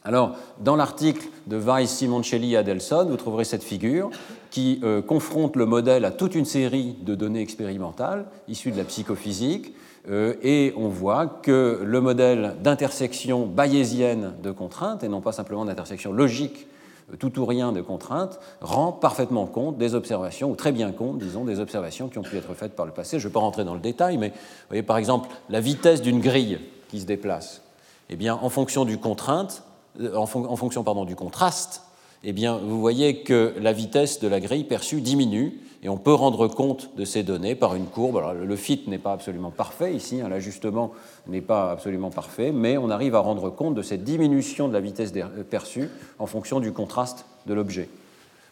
Alors, 0.02 0.36
dans 0.58 0.74
l'article 0.74 1.28
de 1.46 1.56
Weiss, 1.56 1.90
Simoncelli 1.90 2.54
et 2.54 2.56
Adelson, 2.56 3.06
vous 3.08 3.16
trouverez 3.16 3.44
cette 3.44 3.62
figure 3.62 4.10
qui 4.50 4.80
euh, 4.82 5.00
confronte 5.00 5.54
le 5.54 5.66
modèle 5.66 6.04
à 6.04 6.10
toute 6.10 6.34
une 6.34 6.44
série 6.44 6.96
de 7.00 7.14
données 7.14 7.40
expérimentales 7.40 8.26
issues 8.48 8.72
de 8.72 8.76
la 8.76 8.84
psychophysique, 8.84 9.72
et 10.08 10.74
on 10.76 10.88
voit 10.88 11.26
que 11.26 11.80
le 11.82 12.00
modèle 12.00 12.56
d'intersection 12.62 13.46
bayésienne 13.46 14.34
de 14.42 14.50
contraintes, 14.50 15.02
et 15.02 15.08
non 15.08 15.20
pas 15.20 15.32
simplement 15.32 15.64
d'intersection 15.64 16.12
logique 16.12 16.66
euh, 17.12 17.16
tout 17.16 17.38
ou 17.38 17.44
rien 17.44 17.72
de 17.72 17.80
contraintes, 17.80 18.38
rend 18.60 18.92
parfaitement 18.92 19.46
compte 19.46 19.76
des 19.76 19.94
observations, 19.94 20.50
ou 20.50 20.56
très 20.56 20.72
bien 20.72 20.92
compte, 20.92 21.18
disons, 21.18 21.44
des 21.44 21.60
observations 21.60 22.08
qui 22.08 22.18
ont 22.18 22.22
pu 22.22 22.36
être 22.36 22.54
faites 22.54 22.74
par 22.74 22.86
le 22.86 22.92
passé. 22.92 23.18
Je 23.18 23.24
ne 23.24 23.28
vais 23.28 23.32
pas 23.34 23.40
rentrer 23.40 23.64
dans 23.64 23.74
le 23.74 23.80
détail, 23.80 24.16
mais 24.16 24.28
vous 24.28 24.68
voyez 24.68 24.82
par 24.82 24.96
exemple 24.96 25.28
la 25.50 25.60
vitesse 25.60 26.00
d'une 26.00 26.20
grille 26.20 26.60
qui 26.88 27.00
se 27.00 27.06
déplace. 27.06 27.62
Eh 28.10 28.16
bien, 28.16 28.34
en 28.34 28.48
fonction 28.48 28.84
du 28.84 28.98
contrainte, 28.98 29.64
euh, 30.00 30.14
en, 30.14 30.26
fonction 30.26 30.82
pardon, 30.82 31.04
du 31.04 31.16
contraste, 31.16 31.82
eh 32.22 32.32
bien, 32.32 32.56
vous 32.56 32.80
voyez 32.80 33.22
que 33.22 33.54
la 33.60 33.72
vitesse 33.72 34.20
de 34.20 34.28
la 34.28 34.40
grille 34.40 34.64
perçue 34.64 35.02
diminue 35.02 35.60
et 35.84 35.88
on 35.90 35.98
peut 35.98 36.14
rendre 36.14 36.48
compte 36.48 36.96
de 36.96 37.04
ces 37.04 37.22
données 37.22 37.54
par 37.54 37.74
une 37.74 37.84
courbe. 37.84 38.22
Le 38.42 38.56
fit 38.56 38.82
n'est 38.86 38.98
pas 38.98 39.12
absolument 39.12 39.50
parfait 39.50 39.94
ici, 39.94 40.22
hein, 40.22 40.30
l'ajustement 40.30 40.92
n'est 41.26 41.42
pas 41.42 41.70
absolument 41.70 42.10
parfait, 42.10 42.52
mais 42.52 42.78
on 42.78 42.88
arrive 42.88 43.14
à 43.14 43.20
rendre 43.20 43.50
compte 43.50 43.74
de 43.74 43.82
cette 43.82 44.02
diminution 44.02 44.66
de 44.66 44.72
la 44.72 44.80
vitesse 44.80 45.12
perçue 45.50 45.90
en 46.18 46.26
fonction 46.26 46.58
du 46.58 46.72
contraste 46.72 47.26
de 47.46 47.52
l'objet. 47.52 47.90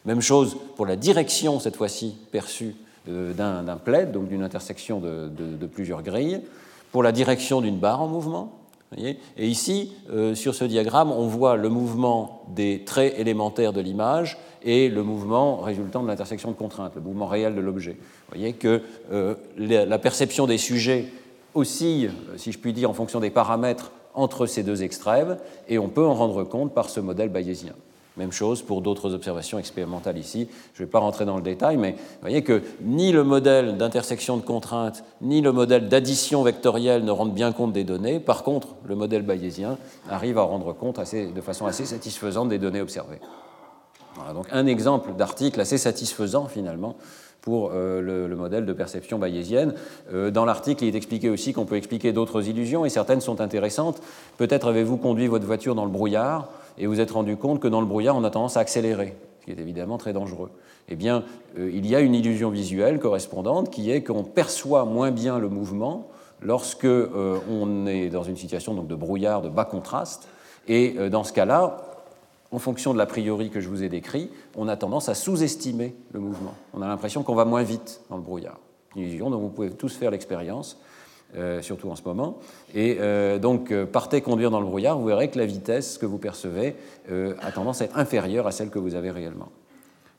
Même 0.05 0.21
chose 0.21 0.57
pour 0.75 0.85
la 0.85 0.95
direction, 0.95 1.59
cette 1.59 1.75
fois-ci, 1.75 2.15
perçue 2.31 2.75
euh, 3.09 3.33
d'un 3.33 3.77
plaid, 3.77 4.11
donc 4.11 4.27
d'une 4.27 4.43
intersection 4.43 4.99
de, 4.99 5.65
plusieurs 5.65 6.03
grilles, 6.03 6.41
pour 6.91 7.01
la 7.01 7.11
direction 7.11 7.61
d'une 7.61 7.79
barre 7.79 8.01
en 8.01 8.07
mouvement. 8.07 8.59
Et 8.97 9.47
ici, 9.47 9.93
euh, 10.11 10.35
sur 10.35 10.55
ce 10.55 10.65
diagramme, 10.65 11.11
on 11.11 11.27
voit 11.27 11.55
le 11.57 11.69
mouvement 11.69 12.43
des 12.49 12.83
traits 12.85 13.15
élémentaires 13.17 13.73
de 13.73 13.81
l'image 13.81 14.37
et 14.63 14.89
le 14.89 15.03
mouvement 15.03 15.57
résultant 15.57 16.03
de 16.03 16.07
l'intersection 16.07 16.51
de 16.51 16.55
contraintes, 16.55 16.93
le 16.95 17.01
mouvement 17.01 17.27
réel 17.27 17.55
de 17.55 17.61
l'objet. 17.61 17.97
Vous 17.99 18.35
voyez 18.37 18.53
que 18.53 18.81
euh, 19.11 19.35
la 19.57 19.99
perception 19.99 20.47
des 20.47 20.57
sujets 20.57 21.05
oscille, 21.53 22.11
si 22.37 22.51
je 22.51 22.59
puis 22.59 22.73
dire, 22.73 22.89
en 22.89 22.93
fonction 22.93 23.19
des 23.19 23.29
paramètres 23.29 23.91
entre 24.13 24.45
ces 24.45 24.63
deux 24.63 24.83
extrêmes, 24.83 25.37
et 25.67 25.79
on 25.79 25.89
peut 25.89 26.05
en 26.05 26.13
rendre 26.13 26.43
compte 26.43 26.73
par 26.73 26.89
ce 26.89 26.99
modèle 26.99 27.29
bayésien. 27.29 27.73
Même 28.17 28.31
chose 28.31 28.61
pour 28.61 28.81
d'autres 28.81 29.13
observations 29.13 29.57
expérimentales 29.57 30.17
ici. 30.17 30.47
Je 30.73 30.81
ne 30.81 30.85
vais 30.85 30.91
pas 30.91 30.99
rentrer 30.99 31.25
dans 31.25 31.37
le 31.37 31.41
détail, 31.41 31.77
mais 31.77 31.91
vous 31.91 32.21
voyez 32.21 32.43
que 32.43 32.61
ni 32.81 33.11
le 33.11 33.23
modèle 33.23 33.77
d'intersection 33.77 34.37
de 34.37 34.43
contraintes, 34.43 35.03
ni 35.21 35.41
le 35.41 35.51
modèle 35.51 35.89
d'addition 35.89 36.43
vectorielle 36.43 37.03
ne 37.03 37.11
rendent 37.11 37.33
bien 37.33 37.51
compte 37.51 37.73
des 37.73 37.83
données. 37.83 38.19
Par 38.19 38.43
contre, 38.43 38.69
le 38.85 38.95
modèle 38.95 39.23
bayésien 39.23 39.77
arrive 40.09 40.37
à 40.37 40.43
rendre 40.43 40.73
compte 40.73 40.99
de 40.99 41.41
façon 41.41 41.65
assez 41.65 41.85
satisfaisante 41.85 42.49
des 42.49 42.59
données 42.59 42.81
observées 42.81 43.19
donc 44.33 44.47
un 44.51 44.65
exemple 44.65 45.13
d'article 45.13 45.59
assez 45.59 45.77
satisfaisant 45.77 46.47
finalement 46.47 46.95
pour 47.41 47.71
euh, 47.73 47.99
le, 48.01 48.35
modèle 48.35 48.65
de 48.65 48.71
perception 48.71 49.19
bayésienne. 49.19 49.73
Euh, 50.13 50.31
dans 50.31 50.45
l'article, 50.45 50.85
il 50.85 50.93
est 50.93 50.97
expliqué 50.97 51.29
aussi 51.29 51.51
qu'on 51.51 51.65
peut 51.65 51.75
expliquer 51.75 52.13
d'autres 52.13 52.47
illusions 52.47 52.85
et 52.85 52.89
certaines 52.89 53.19
sont 53.19 53.41
intéressantes. 53.41 54.01
Peut-être 54.37 54.69
avez-vous 54.69 54.95
conduit 54.95 55.27
votre 55.27 55.45
voiture 55.45 55.75
dans 55.75 55.83
le 55.83 55.91
brouillard 55.91 56.47
et 56.77 56.87
vous 56.87 56.99
êtes 56.99 57.11
rendu 57.11 57.37
compte 57.37 57.59
que 57.59 57.67
dans 57.67 57.81
le 57.81 57.87
brouillard, 57.87 58.15
on 58.15 58.23
a 58.23 58.29
tendance 58.29 58.57
à 58.57 58.61
accélérer, 58.61 59.15
ce 59.39 59.45
qui 59.45 59.51
est 59.51 59.59
évidemment 59.61 59.97
très 59.97 60.13
dangereux. 60.13 60.51
Eh 60.89 60.95
bien, 60.95 61.23
euh, 61.57 61.71
il 61.73 61.87
y 61.87 61.95
a 61.95 62.01
une 62.01 62.15
illusion 62.15 62.49
visuelle 62.49 62.99
correspondante 62.99 63.69
qui 63.69 63.91
est 63.91 64.03
qu'on 64.03 64.23
perçoit 64.23 64.85
moins 64.85 65.11
bien 65.11 65.39
le 65.39 65.49
mouvement 65.49 66.07
lorsque 66.41 66.85
on 66.85 67.87
est 67.87 68.09
dans 68.09 68.23
une 68.23 68.35
situation 68.35 68.73
donc, 68.73 68.87
de 68.87 68.95
brouillard 68.95 69.41
de 69.41 69.47
bas 69.47 69.63
contraste. 69.63 70.27
Et 70.67 71.09
dans 71.09 71.23
ce 71.23 71.31
cas-là, 71.31 71.93
en 72.53 72.59
fonction 72.59 72.93
de 72.93 72.99
l'a 72.99 73.07
priori 73.07 73.49
que 73.49 73.59
je 73.59 73.67
vous 73.67 73.81
ai 73.83 73.89
décrit, 73.89 74.29
on 74.55 74.67
a 74.67 74.77
tendance 74.77 75.09
à 75.09 75.15
sous-estimer 75.15 75.95
le 76.11 76.19
mouvement. 76.19 76.53
On 76.73 76.81
a 76.81 76.87
l'impression 76.87 77.23
qu'on 77.23 77.33
va 77.33 77.45
moins 77.45 77.63
vite 77.63 78.01
dans 78.09 78.15
le 78.15 78.21
brouillard. 78.21 78.59
Une 78.95 79.01
illusion 79.01 79.31
dont 79.31 79.39
vous 79.39 79.49
pouvez 79.49 79.71
tous 79.71 79.95
faire 79.95 80.11
l'expérience, 80.11 80.77
euh, 80.77 81.02
surtout 81.61 81.89
en 81.89 81.95
ce 81.95 82.03
moment. 82.03 82.37
Et 82.73 82.97
euh, 82.99 83.39
donc, 83.39 83.71
euh, 83.71 83.85
partez 83.85 84.21
conduire 84.21 84.51
dans 84.51 84.59
le 84.59 84.65
brouillard, 84.65 84.97
vous 84.97 85.05
verrez 85.05 85.29
que 85.29 85.37
la 85.37 85.45
vitesse 85.45 85.97
que 85.97 86.05
vous 86.05 86.17
percevez 86.17 86.75
a 87.09 87.51
tendance 87.51 87.81
à 87.81 87.85
être 87.85 87.97
inférieure 87.97 88.47
à 88.47 88.51
celle 88.51 88.69
que 88.69 88.79
vous 88.79 88.95
avez 88.95 89.11
réellement. 89.11 89.49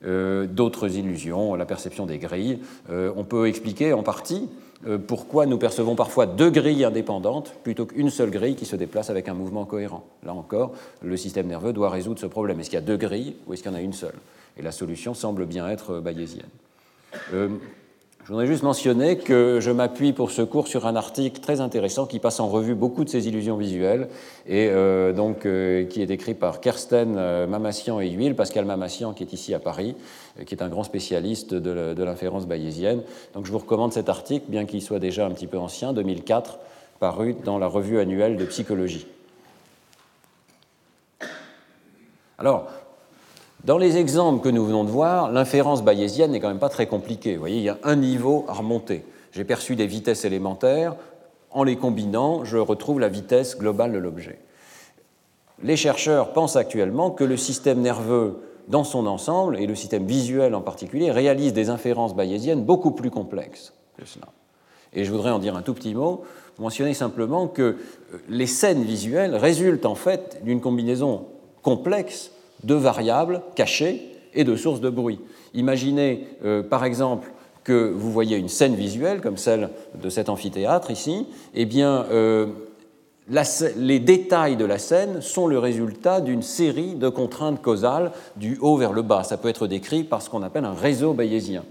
D'autres 0.03 0.97
illusions, 0.97 1.55
la 1.55 1.65
perception 1.65 2.05
des 2.05 2.19
grilles, 2.19 2.59
on 2.91 3.25
peut 3.25 3.49
expliquer 3.49 3.95
en 3.95 4.03
partie 4.03 4.49
euh, 4.87 4.99
pourquoi 4.99 5.47
nous 5.47 5.59
percevons 5.59 5.95
parfois 5.95 6.27
deux 6.27 6.51
grilles 6.51 6.85
indépendantes 6.85 7.55
plutôt 7.63 7.87
qu'une 7.87 8.11
seule 8.11 8.31
grille 8.31 8.55
qui 8.55 8.67
se 8.67 8.77
déplace 8.77 9.11
avec 9.11 9.29
un 9.29 9.35
mouvement 9.35 9.65
cohérent. 9.65 10.05
Là 10.25 10.35
encore, 10.35 10.73
le 11.03 11.17
système 11.17 11.47
nerveux 11.47 11.73
doit 11.73 11.91
résoudre 11.91 12.21
ce 12.21 12.27
problème. 12.27 12.61
Est-ce 12.61 12.71
qu'il 12.71 12.79
y 12.79 12.83
a 12.83 12.87
deux 12.87 12.97
grilles 12.97 13.37
ou 13.47 13.55
est-ce 13.55 13.63
qu'il 13.63 13.71
y 13.71 13.75
en 13.75 13.79
a 13.79 13.81
une 13.81 13.93
seule? 13.93 14.15
Et 14.59 14.63
la 14.63 14.73
solution 14.73 15.15
semble 15.15 15.47
bien 15.47 15.69
être 15.69 16.01
bayésienne. 16.01 16.49
Je 18.25 18.31
voudrais 18.31 18.47
juste 18.47 18.63
mentionner 18.63 19.19
que 19.19 19.59
je 19.61 19.71
m'appuie 19.71 20.15
pour 20.15 20.31
ce 20.31 20.41
cours 20.41 20.67
sur 20.67 20.87
un 20.87 20.97
article 20.97 21.43
très 21.43 21.61
intéressant 21.61 22.07
qui 22.07 22.21
passe 22.21 22.41
en 22.41 22.49
revue 22.49 22.75
beaucoup 22.75 23.05
de 23.05 23.11
ces 23.11 23.29
illusions 23.29 23.59
visuelles 23.59 24.09
et 24.47 24.71
euh, 24.71 25.13
donc 25.13 25.45
euh, 25.45 25.85
qui 25.85 26.01
est 26.01 26.11
écrit 26.11 26.33
par 26.33 26.61
Kersten 26.61 27.17
euh, 27.19 27.47
Mamassian 27.47 28.01
et 28.01 28.09
Huile, 28.09 28.35
Pascal 28.35 28.65
Mamassian 28.65 29.13
qui 29.13 29.25
est 29.25 29.35
ici 29.35 29.53
à 29.53 29.59
Paris, 29.59 29.95
qui 30.47 30.55
est 30.55 30.63
un 30.63 30.71
grand 30.71 30.85
spécialiste 30.85 31.53
de 31.53 32.03
l'inférence 32.03 32.47
bayésienne. 32.47 33.03
Donc 33.35 33.45
je 33.45 33.53
vous 33.53 33.59
recommande 33.59 33.93
cet 33.93 34.09
article, 34.09 34.47
bien 34.49 34.65
qu'il 34.65 34.81
soit 34.81 35.01
déjà 35.01 35.27
un 35.27 35.31
petit 35.31 35.47
peu 35.47 35.59
ancien, 35.59 35.93
2004, 35.93 36.59
paru 37.01 37.37
dans 37.45 37.59
la 37.59 37.67
revue 37.67 37.99
annuelle 37.99 38.39
de 38.39 38.47
psychologie. 38.47 39.07
Alors, 42.39 42.71
dans 43.65 43.79
les 43.79 43.97
exemples 43.97 44.43
que 44.43 44.51
nous 44.51 44.65
venons 44.65 44.85
de 44.85 44.91
voir, 44.91 45.33
l'inférence 45.33 45.83
bayésienne 45.83 46.33
n'est 46.33 46.41
quand 46.41 46.49
même 46.49 46.59
pas 46.59 46.69
très 46.69 46.87
compliquée. 46.87 47.35
Vous 47.35 47.41
voyez, 47.41 47.59
il 47.59 47.65
y 47.65 47.71
a 47.71 47.79
un 47.83 47.97
niveau 47.97 48.45
à 48.47 48.53
remonter. 48.53 49.05
J'ai 49.33 49.45
perçu 49.45 49.75
des 49.75 49.87
vitesses 49.87 50.25
élémentaires. 50.25 50.97
En 51.51 51.65
les 51.65 51.77
combinant, 51.77 52.45
je 52.45 52.59
retrouve 52.59 53.01
la 53.01 53.09
vitesse 53.09 53.57
globale 53.59 53.93
de 53.93 53.99
l'objet. 53.99 54.39
Les 55.63 55.77
chercheurs 55.77 56.33
pensent 56.33 56.57
actuellement 56.57 57.11
que 57.11 57.25
le 57.25 57.37
système 57.37 57.81
nerveux 57.81 58.43
dans 58.69 58.85
son 58.85 59.07
ensemble, 59.07 59.59
et 59.59 59.67
le 59.67 59.75
système 59.75 60.05
visuel 60.07 60.55
en 60.55 60.61
particulier, 60.61 61.11
réalise 61.11 61.53
des 61.53 61.71
inférences 61.71 62.15
bayésiennes 62.15 62.65
beaucoup 62.65 62.91
plus 62.91 63.11
complexes 63.11 63.73
que 63.99 64.07
cela. 64.07 64.27
Et 64.93 65.05
je 65.05 65.11
voudrais 65.11 65.31
en 65.31 65.39
dire 65.39 65.57
un 65.57 65.63
tout 65.63 65.75
petit 65.75 65.95
mot, 65.95 66.23
mentionner 66.59 66.95
simplement 66.95 67.49
que 67.49 67.63
euh, 67.63 67.77
les 68.29 68.47
scènes 68.47 68.83
visuelles 68.83 69.37
résultent 69.37 69.87
en 69.87 69.95
fait 69.95 70.41
d'une 70.45 70.61
combinaison 70.61 71.27
complexe 71.63 72.31
de 72.65 72.75
variables 72.75 73.43
cachées 73.55 74.03
et 74.35 74.45
de 74.45 74.57
sources 74.57 74.81
de 74.81 74.91
bruit. 74.91 75.21
Imaginez 75.55 76.27
euh, 76.45 76.63
par 76.63 76.85
exemple 76.85 77.31
que 77.63 77.91
vous 77.91 78.11
voyez 78.11 78.37
une 78.37 78.49
scène 78.49 78.75
visuelle 78.75 79.21
comme 79.21 79.39
celle 79.39 79.71
de 80.01 80.11
cet 80.11 80.29
amphithéâtre 80.29 80.91
ici, 80.91 81.27
eh 81.55 81.65
bien 81.65 82.05
euh, 82.11 82.47
les 83.77 84.01
détails 84.01 84.57
de 84.57 84.65
la 84.65 84.79
scène 84.79 85.23
sont 85.23 85.47
le 85.47 85.59
résultat 85.59 86.21
d'une 86.21 86.43
série 86.43 86.95
de 86.95 87.09
contraintes 87.09 87.63
causales 87.63 88.13
du 88.37 88.59
haut 88.61 88.77
vers 88.77 88.93
le 88.93 89.03
bas. 89.03 89.25
Ça 89.25 89.39
peut 89.39 89.49
être 89.49 89.67
décrit 89.67 90.05
par 90.05 90.21
ce 90.21 90.29
qu'on 90.29 90.43
appelle 90.43 90.67
un 90.67 90.75
réseau 90.75 91.15
bayésien. 91.15 91.65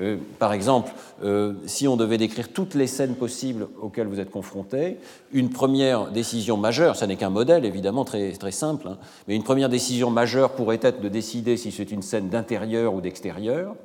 Euh, 0.00 0.16
par 0.40 0.52
exemple, 0.52 0.92
euh, 1.22 1.54
si 1.66 1.86
on 1.86 1.96
devait 1.96 2.18
décrire 2.18 2.52
toutes 2.52 2.74
les 2.74 2.88
scènes 2.88 3.14
possibles 3.14 3.68
auxquelles 3.80 4.08
vous 4.08 4.18
êtes 4.18 4.30
confrontés, 4.30 4.98
une 5.32 5.50
première 5.50 6.10
décision 6.10 6.56
majeure, 6.56 6.96
ça 6.96 7.06
n'est 7.06 7.16
qu'un 7.16 7.30
modèle 7.30 7.64
évidemment 7.64 8.04
très, 8.04 8.32
très 8.32 8.50
simple, 8.50 8.88
hein, 8.88 8.98
mais 9.28 9.36
une 9.36 9.44
première 9.44 9.68
décision 9.68 10.10
majeure 10.10 10.52
pourrait 10.52 10.80
être 10.82 11.00
de 11.00 11.08
décider 11.08 11.56
si 11.56 11.70
c'est 11.70 11.92
une 11.92 12.02
scène 12.02 12.28
d'intérieur 12.28 12.94
ou 12.94 13.00
d'extérieur. 13.00 13.76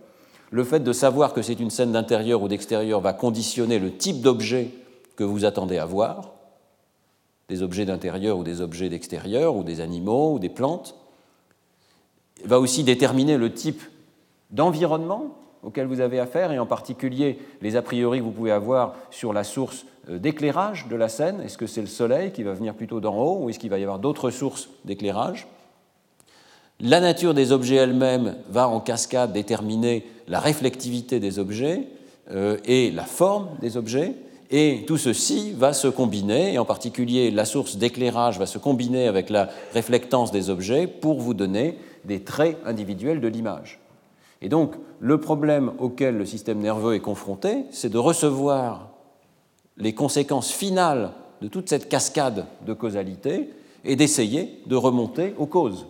Le 0.50 0.64
fait 0.64 0.80
de 0.80 0.94
savoir 0.94 1.34
que 1.34 1.44
c'est 1.44 1.60
une 1.60 1.70
scène 1.70 1.92
d'intérieur 1.92 2.42
ou 2.42 2.48
d'extérieur 2.48 3.02
va 3.02 3.14
conditionner 3.14 3.78
le 3.78 3.96
type 3.96 4.22
d'objet 4.22 4.72
que 5.16 5.24
vous 5.24 5.46
attendez 5.46 5.78
à 5.78 5.86
voir, 5.86 6.32
des 7.50 7.62
objets 7.62 7.86
d'intérieur 7.86 8.38
ou 8.40 8.44
des 8.44 8.62
objets 8.62 8.90
d'extérieur, 8.90 9.56
ou 9.56 9.64
des 9.64 9.80
animaux 9.80 10.34
ou 10.34 10.40
des 10.40 10.50
plantes, 10.50 10.96
va 12.46 12.60
aussi 12.60 12.84
déterminer 12.84 13.38
le 13.38 13.54
type 13.54 13.84
d'environnement 14.50 15.36
auxquels 15.64 15.88
vous 15.88 16.02
avez 16.02 16.20
affaire, 16.20 16.52
et 16.52 16.60
en 16.60 16.66
particulier 16.66 17.40
les 17.62 17.76
a 17.76 17.82
priori 17.82 18.20
que 18.20 18.24
vous 18.24 18.32
pouvez 18.32 18.52
avoir 18.52 18.96
sur 19.12 19.34
la 19.34 19.44
source 19.44 19.86
euh, 20.10 20.18
d'éclairage 20.18 20.88
de 20.88 20.96
la 20.96 21.10
scène. 21.10 21.42
Est-ce 21.42 21.58
que 21.58 21.68
c'est 21.68 21.82
le 21.82 21.88
soleil 21.88 22.32
qui 22.32 22.44
va 22.44 22.54
venir 22.54 22.74
plutôt 22.74 23.00
d'en 23.00 23.18
haut, 23.18 23.40
ou 23.44 23.50
est-ce 23.50 23.60
qu'il 23.60 23.70
va 23.70 23.80
y 23.80 23.84
avoir 23.84 24.00
d'autres 24.00 24.30
sources 24.30 24.70
d'éclairage? 24.86 25.48
La 26.80 27.02
nature 27.02 27.34
des 27.34 27.52
objets 27.52 27.76
elles-mêmes 27.76 28.38
va 28.50 28.70
en 28.70 28.80
cascade 28.80 29.34
déterminer 29.34 30.06
la 30.30 30.40
réflectivité 30.40 31.20
des 31.20 31.38
objets 31.38 31.88
euh, 32.32 32.58
et 32.64 32.90
la 32.92 33.04
forme 33.04 33.50
des 33.60 33.76
objets. 33.76 34.16
Et 34.52 34.86
tout 34.88 34.98
ceci 34.98 35.52
va 35.52 35.74
se 35.74 35.88
combiner, 35.88 36.54
et 36.54 36.58
en 36.58 36.66
particulier 36.66 37.32
la 37.32 37.46
source 37.46 37.76
d'éclairage 37.76 38.40
va 38.40 38.46
se 38.46 38.58
combiner 38.58 39.08
avec 39.08 39.30
la 39.30 39.50
réflectance 39.74 40.32
des 40.32 40.50
objets 40.50 40.88
pour 40.88 41.20
vous 41.20 41.34
donner 41.34 41.78
des 42.06 42.24
traits 42.24 42.58
individuels 42.66 43.20
de 43.22 43.28
l'image. 43.28 43.80
Et 44.42 44.50
donc, 44.50 44.74
le 45.00 45.20
problème 45.20 45.72
auquel 45.80 46.18
le 46.18 46.26
système 46.26 46.60
nerveux 46.60 46.96
est 46.96 47.00
confronté, 47.00 47.66
c'est 47.72 47.90
de 47.90 47.98
recevoir 47.98 48.90
les 49.78 49.94
conséquences 49.94 50.52
finales 50.52 51.12
de 51.42 51.48
toute 51.48 51.70
cette 51.70 51.88
cascade 51.88 52.46
de 52.66 52.74
causalité 52.74 53.50
et 53.86 53.96
d'essayer 53.96 54.62
de 54.66 54.76
remonter 54.76 55.34
aux 55.38 55.46
causes. 55.46 55.88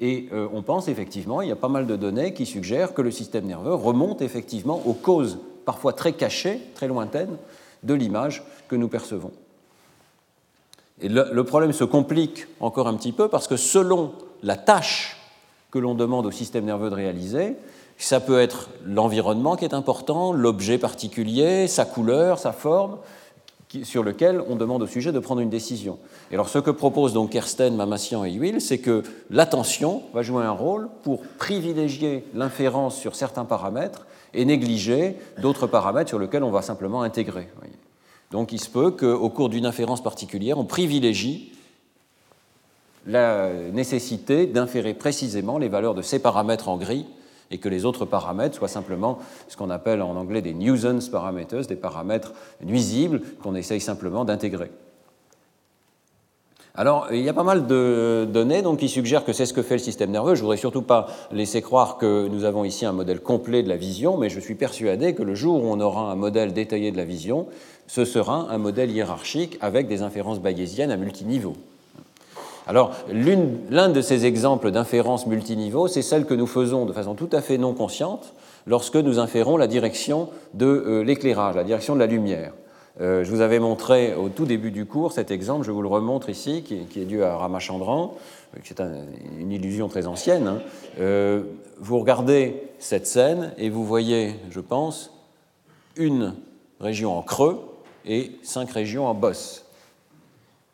Et 0.00 0.28
euh, 0.32 0.46
on 0.52 0.62
pense 0.62 0.86
effectivement, 0.86 1.42
il 1.42 1.48
y 1.48 1.52
a 1.52 1.56
pas 1.56 1.68
mal 1.68 1.88
de 1.88 1.96
données 1.96 2.32
qui 2.32 2.46
suggèrent 2.46 2.94
que 2.94 3.02
le 3.02 3.10
système 3.10 3.46
nerveux 3.46 3.74
remonte 3.74 4.22
effectivement 4.22 4.80
aux 4.86 4.92
causes, 4.94 5.38
parfois 5.64 5.92
très 5.92 6.12
cachées, 6.12 6.60
très 6.76 6.86
lointaines, 6.86 7.36
de 7.82 7.94
l'image 7.94 8.44
que 8.68 8.76
nous 8.76 8.88
percevons. 8.88 9.32
Et 11.00 11.08
le 11.08 11.44
problème 11.44 11.72
se 11.72 11.84
complique 11.84 12.46
encore 12.58 12.88
un 12.88 12.94
petit 12.94 13.12
peu 13.12 13.28
parce 13.28 13.46
que 13.46 13.56
selon 13.56 14.12
la 14.42 14.56
tâche 14.56 15.18
que 15.70 15.78
l'on 15.78 15.94
demande 15.94 16.26
au 16.26 16.30
système 16.30 16.64
nerveux 16.64 16.90
de 16.90 16.94
réaliser. 16.94 17.56
Ça 17.98 18.20
peut 18.20 18.40
être 18.40 18.70
l'environnement 18.86 19.56
qui 19.56 19.64
est 19.64 19.74
important, 19.74 20.32
l'objet 20.32 20.78
particulier, 20.78 21.66
sa 21.66 21.84
couleur, 21.84 22.38
sa 22.38 22.52
forme. 22.52 22.98
sur 23.82 24.02
lequel 24.02 24.42
on 24.48 24.56
demande 24.56 24.82
au 24.82 24.86
sujet 24.86 25.12
de 25.12 25.18
prendre 25.18 25.42
une 25.42 25.50
décision. 25.50 25.98
Et 26.30 26.34
alors 26.34 26.48
ce 26.48 26.58
que 26.58 26.70
proposent 26.70 27.12
donc 27.12 27.30
Kersten, 27.30 27.76
Mamassian 27.76 28.24
et 28.24 28.32
Huil, 28.32 28.62
c'est 28.62 28.78
que 28.78 29.02
l'attention 29.28 30.04
va 30.14 30.22
jouer 30.22 30.42
un 30.42 30.52
rôle 30.52 30.88
pour 31.02 31.20
privilégier 31.36 32.24
l'inférence 32.32 32.96
sur 32.96 33.14
certains 33.14 33.44
paramètres 33.44 34.06
et 34.32 34.46
négliger 34.46 35.16
d'autres 35.42 35.66
paramètres 35.66 36.08
sur 36.08 36.18
lesquels 36.18 36.44
on 36.44 36.50
va 36.50 36.62
simplement 36.62 37.02
intégrer. 37.02 37.48
Donc 38.30 38.52
il 38.52 38.60
se 38.60 38.70
peut 38.70 38.90
qu'au 38.90 39.28
cours 39.28 39.50
d'une 39.50 39.66
inférence 39.66 40.02
particulière, 40.02 40.56
on 40.56 40.64
privilégie 40.64 41.52
la 43.06 43.50
nécessité 43.72 44.46
d'inférer 44.46 44.94
précisément 44.94 45.58
les 45.58 45.68
valeurs 45.68 45.94
de 45.94 46.02
ces 46.02 46.20
paramètres 46.20 46.68
en 46.68 46.78
gris 46.78 47.04
et 47.50 47.58
que 47.58 47.68
les 47.68 47.84
autres 47.84 48.04
paramètres 48.04 48.56
soient 48.56 48.68
simplement 48.68 49.18
ce 49.48 49.56
qu'on 49.56 49.70
appelle 49.70 50.02
en 50.02 50.16
anglais 50.16 50.42
des 50.42 50.54
nuisance 50.54 51.08
parameters, 51.08 51.66
des 51.66 51.76
paramètres 51.76 52.32
nuisibles 52.62 53.22
qu'on 53.42 53.54
essaye 53.54 53.80
simplement 53.80 54.24
d'intégrer. 54.24 54.70
Alors, 56.74 57.08
il 57.10 57.22
y 57.22 57.28
a 57.28 57.32
pas 57.32 57.42
mal 57.42 57.66
de 57.66 58.24
données 58.32 58.62
qui 58.78 58.88
suggèrent 58.88 59.24
que 59.24 59.32
c'est 59.32 59.46
ce 59.46 59.52
que 59.52 59.62
fait 59.62 59.74
le 59.74 59.80
système 59.80 60.12
nerveux. 60.12 60.36
Je 60.36 60.40
ne 60.40 60.42
voudrais 60.42 60.58
surtout 60.58 60.82
pas 60.82 61.08
laisser 61.32 61.60
croire 61.60 61.98
que 61.98 62.28
nous 62.28 62.44
avons 62.44 62.62
ici 62.62 62.86
un 62.86 62.92
modèle 62.92 63.18
complet 63.18 63.64
de 63.64 63.68
la 63.68 63.76
vision, 63.76 64.16
mais 64.16 64.28
je 64.28 64.38
suis 64.38 64.54
persuadé 64.54 65.12
que 65.12 65.24
le 65.24 65.34
jour 65.34 65.64
où 65.64 65.66
on 65.66 65.80
aura 65.80 66.02
un 66.02 66.14
modèle 66.14 66.52
détaillé 66.52 66.92
de 66.92 66.96
la 66.96 67.04
vision, 67.04 67.48
ce 67.88 68.04
sera 68.04 68.46
un 68.50 68.58
modèle 68.58 68.92
hiérarchique 68.92 69.58
avec 69.60 69.88
des 69.88 70.02
inférences 70.02 70.38
bayésiennes 70.38 70.92
à 70.92 70.96
multiniveau. 70.96 71.54
Alors, 72.68 72.94
l'un 73.10 73.88
de 73.88 74.00
ces 74.02 74.26
exemples 74.26 74.70
d'inférence 74.70 75.26
multiniveau, 75.26 75.88
c'est 75.88 76.02
celle 76.02 76.26
que 76.26 76.34
nous 76.34 76.46
faisons 76.46 76.84
de 76.84 76.92
façon 76.92 77.14
tout 77.14 77.30
à 77.32 77.40
fait 77.40 77.56
non 77.56 77.72
consciente 77.72 78.34
lorsque 78.66 78.96
nous 78.96 79.18
inférons 79.18 79.56
la 79.56 79.66
direction 79.66 80.28
de 80.52 80.66
euh, 80.66 81.02
l'éclairage, 81.02 81.56
la 81.56 81.64
direction 81.64 81.94
de 81.94 82.00
la 82.00 82.06
lumière. 82.06 82.52
Euh, 83.00 83.24
je 83.24 83.30
vous 83.30 83.40
avais 83.40 83.58
montré 83.58 84.14
au 84.14 84.28
tout 84.28 84.44
début 84.44 84.70
du 84.70 84.84
cours 84.84 85.12
cet 85.12 85.30
exemple, 85.30 85.64
je 85.64 85.70
vous 85.70 85.80
le 85.80 85.88
remontre 85.88 86.28
ici, 86.28 86.62
qui, 86.62 87.00
est 87.00 87.06
dû 87.06 87.22
à 87.22 87.38
Ramachandran, 87.38 88.14
euh, 88.54 88.60
qui 88.60 88.74
est 88.74 88.82
une 89.40 89.50
illusion 89.50 89.88
très 89.88 90.06
ancienne. 90.06 90.60
Hein. 90.98 91.42
vous 91.78 91.98
regardez 91.98 92.64
cette 92.78 93.06
scène 93.06 93.54
et 93.56 93.70
vous 93.70 93.86
voyez, 93.86 94.34
je 94.50 94.60
pense, 94.60 95.10
une 95.96 96.34
région 96.80 97.16
en 97.16 97.22
creux 97.22 97.60
et 98.04 98.32
cinq 98.42 98.70
régions 98.72 99.06
en 99.06 99.14
bosse. 99.14 99.64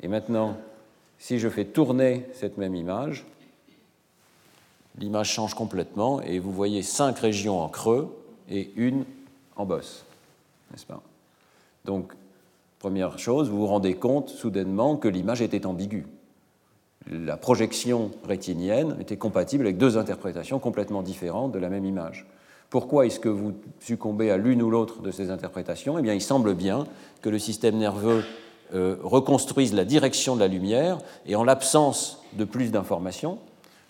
Et 0.02 0.08
maintenant, 0.08 0.56
si 1.24 1.38
je 1.38 1.48
fais 1.48 1.64
tourner 1.64 2.26
cette 2.34 2.58
même 2.58 2.74
image, 2.74 3.24
l'image 4.98 5.30
change 5.30 5.54
complètement 5.54 6.20
et 6.20 6.38
vous 6.38 6.52
voyez 6.52 6.82
cinq 6.82 7.18
régions 7.18 7.62
en 7.62 7.68
creux 7.70 8.14
et 8.50 8.70
une 8.76 9.06
en 9.56 9.64
bosse. 9.64 10.04
N'est-ce 10.70 10.84
pas? 10.84 11.00
Donc, 11.86 12.12
première 12.78 13.18
chose, 13.18 13.48
vous 13.48 13.60
vous 13.60 13.66
rendez 13.66 13.94
compte 13.94 14.28
soudainement 14.28 14.96
que 14.98 15.08
l'image 15.08 15.40
était 15.40 15.64
ambiguë. 15.64 16.04
La 17.10 17.38
projection 17.38 18.10
rétinienne 18.28 18.94
était 19.00 19.16
compatible 19.16 19.64
avec 19.64 19.78
deux 19.78 19.96
interprétations 19.96 20.58
complètement 20.58 21.00
différentes 21.00 21.52
de 21.52 21.58
la 21.58 21.70
même 21.70 21.86
image. 21.86 22.26
Pourquoi 22.68 23.06
est-ce 23.06 23.18
que 23.18 23.30
vous 23.30 23.54
succombez 23.80 24.30
à 24.30 24.36
l'une 24.36 24.60
ou 24.60 24.68
l'autre 24.68 25.00
de 25.00 25.10
ces 25.10 25.30
interprétations? 25.30 25.98
Eh 25.98 26.02
bien, 26.02 26.12
il 26.12 26.20
semble 26.20 26.52
bien 26.52 26.86
que 27.22 27.30
le 27.30 27.38
système 27.38 27.78
nerveux 27.78 28.24
euh, 28.74 28.96
reconstruise 29.02 29.72
la 29.74 29.84
direction 29.84 30.34
de 30.34 30.40
la 30.40 30.48
lumière, 30.48 30.98
et 31.26 31.36
en 31.36 31.44
l'absence 31.44 32.22
de 32.32 32.44
plus 32.44 32.70
d'informations, 32.70 33.38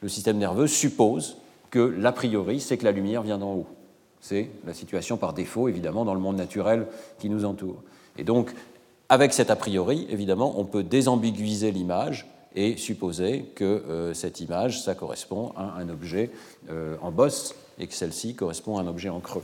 le 0.02 0.08
système 0.08 0.38
nerveux 0.38 0.66
suppose 0.66 1.38
que 1.70 1.78
l'a 1.78 2.12
priori, 2.12 2.60
c'est 2.60 2.76
que 2.76 2.84
la 2.84 2.92
lumière 2.92 3.22
vient 3.22 3.38
d'en 3.38 3.54
haut. 3.54 3.66
C'est 4.20 4.50
la 4.66 4.74
situation 4.74 5.16
par 5.16 5.32
défaut, 5.32 5.68
évidemment, 5.68 6.04
dans 6.04 6.14
le 6.14 6.20
monde 6.20 6.36
naturel 6.36 6.86
qui 7.18 7.28
nous 7.28 7.44
entoure. 7.44 7.82
Et 8.16 8.24
donc, 8.24 8.54
avec 9.08 9.32
cet 9.32 9.50
a 9.50 9.56
priori, 9.56 10.06
évidemment, 10.10 10.54
on 10.56 10.64
peut 10.64 10.82
désambiguiser 10.82 11.72
l'image 11.72 12.26
et 12.54 12.76
supposer 12.76 13.46
que 13.54 13.64
euh, 13.64 14.14
cette 14.14 14.40
image, 14.40 14.82
ça 14.82 14.94
correspond 14.94 15.52
à 15.56 15.74
un 15.78 15.88
objet 15.88 16.30
euh, 16.70 16.96
en 17.02 17.10
bosse 17.10 17.54
et 17.78 17.86
que 17.86 17.94
celle-ci 17.94 18.34
correspond 18.34 18.78
à 18.78 18.82
un 18.82 18.86
objet 18.86 19.08
en 19.08 19.20
creux. 19.20 19.42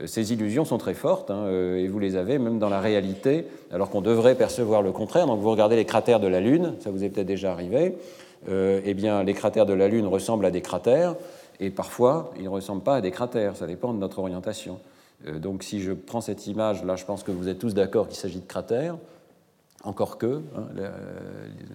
Euh, 0.00 0.06
ces 0.06 0.32
illusions 0.32 0.64
sont 0.64 0.78
très 0.78 0.94
fortes, 0.94 1.30
hein, 1.30 1.44
euh, 1.46 1.76
et 1.76 1.88
vous 1.88 1.98
les 1.98 2.16
avez 2.16 2.38
même 2.38 2.58
dans 2.58 2.68
la 2.68 2.80
réalité, 2.80 3.46
alors 3.70 3.90
qu'on 3.90 4.00
devrait 4.00 4.34
percevoir 4.34 4.82
le 4.82 4.92
contraire. 4.92 5.26
Donc 5.26 5.40
vous 5.40 5.50
regardez 5.50 5.76
les 5.76 5.84
cratères 5.84 6.20
de 6.20 6.28
la 6.28 6.40
Lune, 6.40 6.74
ça 6.80 6.90
vous 6.90 7.04
est 7.04 7.08
peut-être 7.08 7.26
déjà 7.26 7.52
arrivé, 7.52 7.96
euh, 8.48 8.80
eh 8.84 8.94
bien 8.94 9.22
les 9.22 9.34
cratères 9.34 9.66
de 9.66 9.74
la 9.74 9.88
Lune 9.88 10.06
ressemblent 10.06 10.46
à 10.46 10.50
des 10.50 10.62
cratères, 10.62 11.14
et 11.60 11.70
parfois 11.70 12.32
ils 12.36 12.44
ne 12.44 12.48
ressemblent 12.48 12.82
pas 12.82 12.96
à 12.96 13.00
des 13.00 13.10
cratères, 13.10 13.56
ça 13.56 13.66
dépend 13.66 13.92
de 13.92 13.98
notre 13.98 14.18
orientation. 14.18 14.80
donc 15.36 15.62
si 15.62 15.80
je 15.80 15.92
prends 15.92 16.20
cette 16.20 16.46
image, 16.46 16.84
là 16.84 16.96
je 16.96 17.04
pense 17.04 17.22
que 17.22 17.30
vous 17.30 17.48
êtes 17.48 17.58
tous 17.58 17.74
d'accord 17.74 18.08
qu'il 18.08 18.16
s'agit 18.16 18.40
de 18.40 18.46
cratères, 18.46 18.96
encore 19.84 20.16
que 20.16 20.40
hein, 20.56 20.66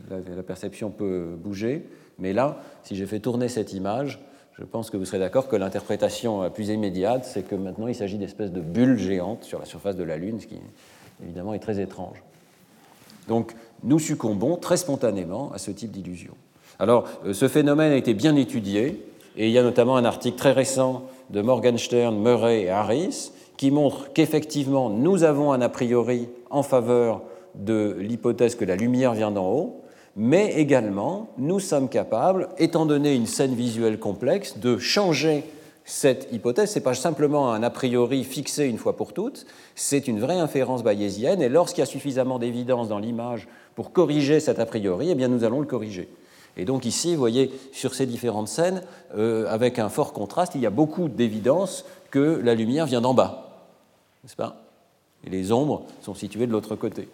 la 0.10 0.44
perception 0.44 0.90
peut 0.90 1.36
bouger, 1.38 1.86
mais 2.20 2.34
là, 2.34 2.58
si 2.84 2.96
j'ai 2.96 3.06
fait 3.06 3.20
tourner 3.20 3.48
cette 3.48 3.74
image, 3.74 4.20
je 4.60 4.66
pense 4.66 4.90
que 4.90 4.98
vous 4.98 5.06
serez 5.06 5.20
d'accord 5.20 5.48
que 5.48 5.56
l'interprétation 5.56 6.42
la 6.42 6.50
plus 6.50 6.70
immédiate, 6.70 7.26
c'est 7.26 7.44
que 7.44 7.56
maintenant 7.56 7.88
il 7.88 7.96
s'agit 7.96 8.18
d'espèces 8.18 8.52
de 8.52 8.62
bulles 8.62 8.98
géantes 8.98 9.44
sur 9.44 9.60
la 9.60 9.66
surface 9.66 9.96
de 9.96 10.04
la 10.04 10.18
Lune, 10.18 10.40
ce 10.40 10.48
qui 10.48 10.60
évidemment 11.24 11.54
est 11.54 11.60
très 11.60 11.80
étrange. 11.80 12.24
Donc 13.28 13.54
nous 13.84 14.00
succombons 14.00 14.56
très 14.56 14.78
spontanément 14.78 15.52
à 15.54 15.60
ce 15.60 15.70
type 15.70 15.92
d'illusion. 15.92 16.34
Alors 16.80 17.08
euh, 17.26 17.34
ce 17.34 17.48
phénomène 17.48 17.92
a 17.92 17.98
été 17.98 18.16
bien 18.16 18.36
étudié, 18.36 19.04
et 19.36 19.48
il 19.48 19.52
y 19.52 19.60
a 19.60 19.64
notamment 19.64 19.96
un 19.96 20.06
article 20.06 20.38
très 20.38 20.54
récent 20.54 21.04
de 21.30 21.42
Morgenstern, 21.42 22.18
Murray 22.18 22.64
et 22.64 22.70
Harris 22.70 23.32
qui 23.58 23.70
montre 23.70 24.12
qu'effectivement 24.14 24.90
nous 24.90 25.24
avons 25.24 25.52
un 25.52 25.62
a 25.62 25.70
priori 25.70 26.30
en 26.50 26.64
faveur 26.64 27.22
de 27.54 27.96
l'hypothèse 28.00 28.56
que 28.56 28.66
la 28.66 28.76
lumière 28.76 29.14
vient 29.14 29.32
d'en 29.32 29.52
haut, 29.52 29.82
mais 30.18 30.56
également 30.56 31.30
nous 31.38 31.60
sommes 31.60 31.88
capables, 31.88 32.50
étant 32.58 32.86
donné 32.86 33.14
une 33.14 33.28
scène 33.28 33.54
visuelle 33.54 34.00
complexe, 34.00 34.58
de 34.58 34.78
changer 34.78 35.44
cette 35.86 36.28
hypothèse. 36.34 36.72
Ce 36.72 36.80
n'est 36.80 36.84
pas 36.84 36.96
simplement 36.96 37.54
un 37.54 37.64
a 37.64 37.70
priori 37.70 38.24
fixé 38.24 38.66
une 38.66 38.80
fois 38.80 38.98
pour 38.98 39.14
toutes, 39.14 39.46
c'est 39.76 40.08
une 40.08 40.20
vraie 40.20 40.40
inférence 40.40 40.84
bayésienne, 40.84 41.42
et 41.42 41.50
lorsqu'il 41.50 41.80
y 41.80 41.84
a 41.84 41.86
suffisamment 41.86 42.40
d'évidence 42.40 42.90
dans 42.90 43.00
l'image 43.00 43.48
pour 43.76 43.94
corriger 43.94 44.40
cet 44.40 44.60
a 44.60 44.66
priori, 44.66 45.12
eh 45.12 45.16
bien 45.16 45.28
nous 45.28 45.44
allons 45.44 45.62
le 45.62 45.68
corriger. 45.68 46.10
Et 46.58 46.66
donc 46.66 46.86
ici, 46.86 47.14
vous 47.14 47.20
voyez, 47.20 47.52
sur 47.72 47.94
ces 47.94 48.08
différentes 48.08 48.48
scènes, 48.48 48.82
euh, 49.16 49.46
avec 49.48 49.78
un 49.78 49.90
fort 49.90 50.12
contraste, 50.12 50.56
il 50.56 50.62
y 50.62 50.66
a 50.66 50.72
beaucoup 50.72 51.08
d'évidence 51.08 51.86
que 52.10 52.42
la 52.44 52.56
lumière 52.56 52.88
vient 52.88 53.02
d'en 53.02 53.14
bas, 53.14 53.68
n'est-ce 54.24 54.36
pas? 54.36 54.64
Et 55.26 55.30
les 55.30 55.52
ombres 55.52 55.84
sont 56.02 56.16
situées 56.16 56.48
de 56.48 56.52
l'autre 56.52 56.76
côté. 56.76 57.08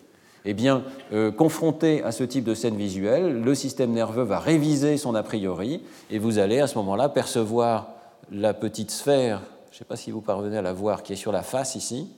Eh 0.45 0.53
bien, 0.53 0.83
euh, 1.13 1.31
confronté 1.31 2.03
à 2.03 2.11
ce 2.11 2.23
type 2.23 2.43
de 2.43 2.53
scène 2.53 2.75
visuelle, 2.75 3.41
le 3.41 3.55
système 3.55 3.91
nerveux 3.91 4.23
va 4.23 4.39
réviser 4.39 4.97
son 4.97 5.15
a 5.15 5.23
priori 5.23 5.81
et 6.09 6.19
vous 6.19 6.37
allez 6.37 6.59
à 6.59 6.67
ce 6.67 6.77
moment-là 6.79 7.07
percevoir 7.07 7.89
la 8.29 8.53
petite 8.53 8.91
sphère, 8.91 9.41
je 9.71 9.75
ne 9.75 9.79
sais 9.79 9.85
pas 9.85 9.95
si 9.95 10.11
vous 10.11 10.21
parvenez 10.21 10.57
à 10.57 10.61
la 10.61 10.73
voir, 10.73 11.03
qui 11.03 11.13
est 11.13 11.17
sur 11.17 11.31
la 11.31 11.43
face 11.43 11.75
ici, 11.75 12.09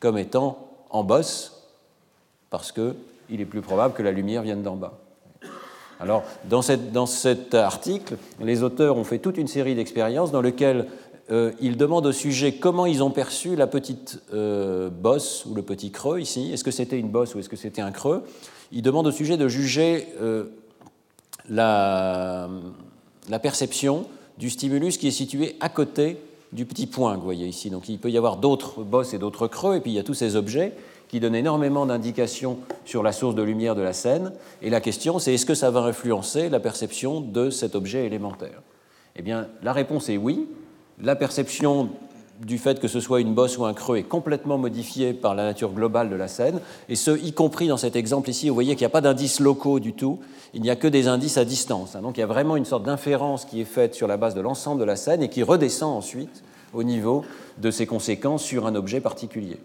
comme 0.00 0.18
étant 0.18 0.68
en 0.90 1.04
bosse, 1.04 1.64
parce 2.50 2.72
qu'il 2.72 3.40
est 3.40 3.46
plus 3.46 3.62
probable 3.62 3.94
que 3.94 4.02
la 4.02 4.12
lumière 4.12 4.42
vienne 4.42 4.62
d'en 4.62 4.76
bas. 4.76 4.98
Alors, 6.00 6.24
dans, 6.44 6.60
dans, 6.92 7.06
cet 7.06 7.54
article, 7.54 8.16
les 8.40 8.64
auteurs 8.64 8.96
ont 8.96 9.04
fait 9.04 9.18
toute 9.20 9.38
une 9.38 9.46
série 9.46 9.76
d'expériences 9.76 10.32
dans 10.32 10.42
lesquelles 10.42 10.88
euh, 11.30 11.52
il 11.60 11.76
demande 11.76 12.04
au 12.06 12.12
sujet 12.12 12.52
comment 12.52 12.84
ils 12.84 13.02
ont 13.02 13.10
perçu 13.10 13.56
la 13.56 13.66
petite 13.66 14.20
euh, 14.34 14.90
bosse 14.90 15.46
ou 15.46 15.54
le 15.54 15.62
petit 15.62 15.90
creux 15.90 16.20
ici. 16.20 16.52
Est-ce 16.52 16.64
que 16.64 16.70
c'était 16.70 16.98
une 16.98 17.08
bosse 17.08 17.34
ou 17.34 17.38
est-ce 17.38 17.48
que 17.48 17.56
c'était 17.56 17.80
un 17.80 17.92
creux? 17.92 18.24
Il 18.72 18.82
demande 18.82 19.06
au 19.06 19.10
sujet 19.10 19.38
de 19.38 19.48
juger 19.48 20.08
euh, 20.20 20.44
la, 21.48 22.50
perception 23.40 24.06
du 24.36 24.50
stimulus 24.50 24.98
qui 24.98 25.08
est 25.08 25.12
situé 25.12 25.56
à 25.60 25.70
côté 25.70 26.18
du 26.52 26.66
petit 26.66 26.86
point 26.86 27.14
que 27.14 27.18
vous 27.18 27.24
voyez 27.24 27.46
ici. 27.46 27.70
Donc 27.70 27.88
il 27.88 27.98
peut 27.98 28.10
y 28.10 28.18
avoir 28.18 28.36
d'autres 28.36 28.82
bosses 28.82 29.14
et 29.14 29.18
d'autres 29.18 29.48
creux, 29.48 29.76
et 29.76 29.80
puis 29.80 29.92
il 29.92 29.94
y 29.94 29.98
a 29.98 30.04
tous 30.04 30.14
ces 30.14 30.36
objets 30.36 30.74
qui 31.08 31.20
donnent 31.20 31.34
énormément 31.34 31.86
d'indications 31.86 32.58
sur 32.84 33.02
la 33.02 33.12
source 33.12 33.34
de 33.34 33.42
lumière 33.42 33.74
de 33.74 33.82
la 33.82 33.92
scène. 33.92 34.32
Et 34.60 34.68
la 34.68 34.80
question, 34.80 35.18
c'est 35.18 35.34
est-ce 35.34 35.46
que 35.46 35.54
ça 35.54 35.70
va 35.70 35.80
influencer 35.80 36.48
la 36.50 36.60
perception 36.60 37.20
de 37.20 37.50
cet 37.50 37.74
objet 37.74 38.04
élémentaire? 38.04 38.60
Eh 39.16 39.22
bien, 39.22 39.48
la 39.62 39.72
réponse 39.72 40.08
est 40.08 40.16
oui 40.16 40.48
la 41.02 41.16
perception 41.16 41.90
du 42.40 42.58
fait 42.58 42.80
que 42.80 42.88
ce 42.88 43.00
soit 43.00 43.20
une 43.20 43.34
bosse 43.34 43.58
ou 43.58 43.64
un 43.64 43.74
creux 43.74 43.98
est 43.98 44.02
complètement 44.02 44.58
modifiée 44.58 45.12
par 45.12 45.34
la 45.34 45.44
nature 45.44 45.72
globale 45.72 46.10
de 46.10 46.16
la 46.16 46.28
scène, 46.28 46.60
et 46.88 46.96
ce, 46.96 47.12
y 47.22 47.32
compris 47.32 47.68
dans 47.68 47.76
cet 47.76 47.96
exemple 47.96 48.28
ici, 48.30 48.48
vous 48.48 48.54
voyez 48.54 48.74
qu'il 48.74 48.82
n'y 48.82 48.86
a 48.86 48.90
pas 48.90 49.00
d'indices 49.00 49.40
locaux 49.40 49.80
du 49.80 49.92
tout, 49.92 50.18
il 50.52 50.62
n'y 50.62 50.70
a 50.70 50.76
que 50.76 50.88
des 50.88 51.08
indices 51.08 51.38
à 51.38 51.44
distance. 51.44 51.94
Hein. 51.94 52.02
Donc 52.02 52.16
il 52.16 52.20
y 52.20 52.24
a 52.24 52.28
vraiment 52.28 52.56
une 52.56 52.64
sorte 52.64 52.84
d'inférence 52.84 53.44
qui 53.44 53.60
est 53.60 53.66
faite 53.66 53.94
sur 53.94 54.08
la 54.08 54.16
base 54.16 54.34
de 54.34 54.40
l'ensemble 54.40 54.80
de 54.80 54.84
la 54.84 54.96
scène 54.96 55.22
et 55.22 55.28
qui 55.28 55.42
redescend 55.42 55.96
ensuite 55.96 56.42
au 56.72 56.82
niveau 56.82 57.24
de 57.58 57.70
ses 57.70 57.86
conséquences 57.86 58.42
sur 58.42 58.66
un 58.66 58.74
objet 58.74 59.00
particulier. 59.00 59.58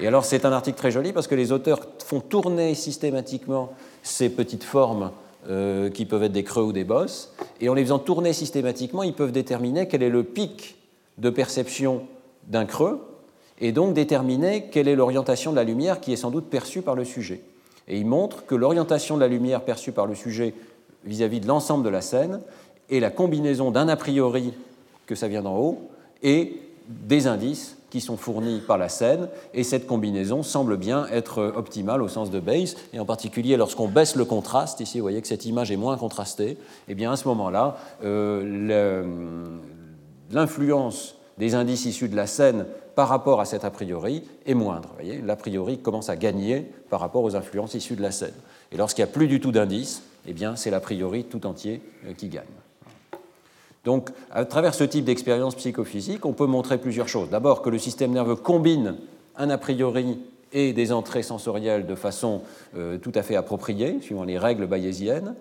Et 0.00 0.06
alors 0.06 0.24
c'est 0.24 0.44
un 0.44 0.52
article 0.52 0.76
très 0.76 0.90
joli 0.90 1.12
parce 1.12 1.26
que 1.26 1.34
les 1.34 1.52
auteurs 1.52 1.80
font 2.04 2.20
tourner 2.20 2.74
systématiquement 2.74 3.72
ces 4.02 4.28
petites 4.28 4.64
formes 4.64 5.12
euh, 5.48 5.90
qui 5.90 6.06
peuvent 6.06 6.22
être 6.22 6.32
des 6.32 6.44
creux 6.44 6.62
ou 6.62 6.72
des 6.72 6.84
bosses, 6.84 7.34
et 7.60 7.68
en 7.68 7.74
les 7.74 7.82
faisant 7.82 7.98
tourner 7.98 8.32
systématiquement, 8.32 9.02
ils 9.02 9.14
peuvent 9.14 9.32
déterminer 9.32 9.88
quel 9.88 10.02
est 10.02 10.08
le 10.08 10.24
pic 10.24 10.76
de 11.18 11.30
perception 11.30 12.02
d'un 12.48 12.64
creux 12.64 13.00
et 13.60 13.72
donc 13.72 13.94
déterminer 13.94 14.68
quelle 14.70 14.88
est 14.88 14.96
l'orientation 14.96 15.52
de 15.52 15.56
la 15.56 15.64
lumière 15.64 16.00
qui 16.00 16.12
est 16.12 16.16
sans 16.16 16.30
doute 16.30 16.46
perçue 16.46 16.82
par 16.82 16.94
le 16.94 17.04
sujet. 17.04 17.42
Et 17.88 17.98
il 17.98 18.06
montre 18.06 18.46
que 18.46 18.54
l'orientation 18.54 19.16
de 19.16 19.20
la 19.20 19.28
lumière 19.28 19.62
perçue 19.62 19.92
par 19.92 20.06
le 20.06 20.14
sujet 20.14 20.54
vis-à-vis 21.04 21.40
de 21.40 21.46
l'ensemble 21.46 21.84
de 21.84 21.88
la 21.88 22.00
scène 22.00 22.40
est 22.90 23.00
la 23.00 23.10
combinaison 23.10 23.70
d'un 23.70 23.88
a 23.88 23.96
priori 23.96 24.52
que 25.06 25.14
ça 25.14 25.28
vient 25.28 25.42
d'en 25.42 25.58
haut 25.58 25.90
et 26.22 26.60
des 26.88 27.26
indices 27.26 27.76
qui 27.92 28.00
sont 28.00 28.16
fournis 28.16 28.62
par 28.66 28.78
la 28.78 28.88
scène, 28.88 29.28
et 29.52 29.64
cette 29.64 29.86
combinaison 29.86 30.42
semble 30.42 30.78
bien 30.78 31.06
être 31.08 31.52
optimale 31.54 32.00
au 32.00 32.08
sens 32.08 32.30
de 32.30 32.40
Bayes, 32.40 32.74
et 32.94 32.98
en 32.98 33.04
particulier 33.04 33.58
lorsqu'on 33.58 33.86
baisse 33.86 34.16
le 34.16 34.24
contraste, 34.24 34.80
ici 34.80 34.98
vous 34.98 35.04
voyez 35.04 35.20
que 35.20 35.28
cette 35.28 35.44
image 35.44 35.70
est 35.70 35.76
moins 35.76 35.98
contrastée, 35.98 36.52
et 36.52 36.58
eh 36.88 36.94
bien 36.94 37.12
à 37.12 37.16
ce 37.16 37.28
moment-là, 37.28 37.76
euh, 38.02 39.58
l'influence 40.30 41.16
des 41.36 41.54
indices 41.54 41.84
issus 41.84 42.08
de 42.08 42.16
la 42.16 42.26
scène 42.26 42.64
par 42.94 43.08
rapport 43.08 43.42
à 43.42 43.44
cet 43.44 43.62
a 43.62 43.70
priori 43.70 44.22
est 44.46 44.54
moindre. 44.54 44.96
L'a 45.22 45.36
priori 45.36 45.78
commence 45.78 46.08
à 46.08 46.16
gagner 46.16 46.70
par 46.88 46.98
rapport 46.98 47.24
aux 47.24 47.36
influences 47.36 47.74
issues 47.74 47.96
de 47.96 48.02
la 48.02 48.10
scène. 48.10 48.32
Et 48.70 48.78
lorsqu'il 48.78 49.04
n'y 49.04 49.10
a 49.10 49.12
plus 49.12 49.28
du 49.28 49.38
tout 49.38 49.52
d'indices, 49.52 50.02
eh 50.26 50.32
bien 50.32 50.56
c'est 50.56 50.70
l'a 50.70 50.80
priori 50.80 51.24
tout 51.24 51.46
entier 51.46 51.82
euh, 52.06 52.14
qui 52.14 52.28
gagne. 52.28 52.44
Donc, 53.84 54.10
à 54.30 54.44
travers 54.44 54.74
ce 54.74 54.84
type 54.84 55.04
d'expérience 55.04 55.54
psychophysique, 55.56 56.24
on 56.24 56.32
peut 56.32 56.46
montrer 56.46 56.78
plusieurs 56.78 57.08
choses. 57.08 57.30
D'abord, 57.30 57.62
que 57.62 57.70
le 57.70 57.78
système 57.78 58.12
nerveux 58.12 58.36
combine 58.36 58.96
un 59.36 59.50
a 59.50 59.58
priori 59.58 60.20
et 60.52 60.72
des 60.72 60.92
entrées 60.92 61.22
sensorielles 61.22 61.86
de 61.86 61.94
façon 61.94 62.42
euh, 62.76 62.98
tout 62.98 63.12
à 63.14 63.22
fait 63.22 63.36
appropriée, 63.36 63.98
suivant 64.00 64.24
les 64.24 64.38
règles 64.38 64.66
bayésiennes. 64.66 65.34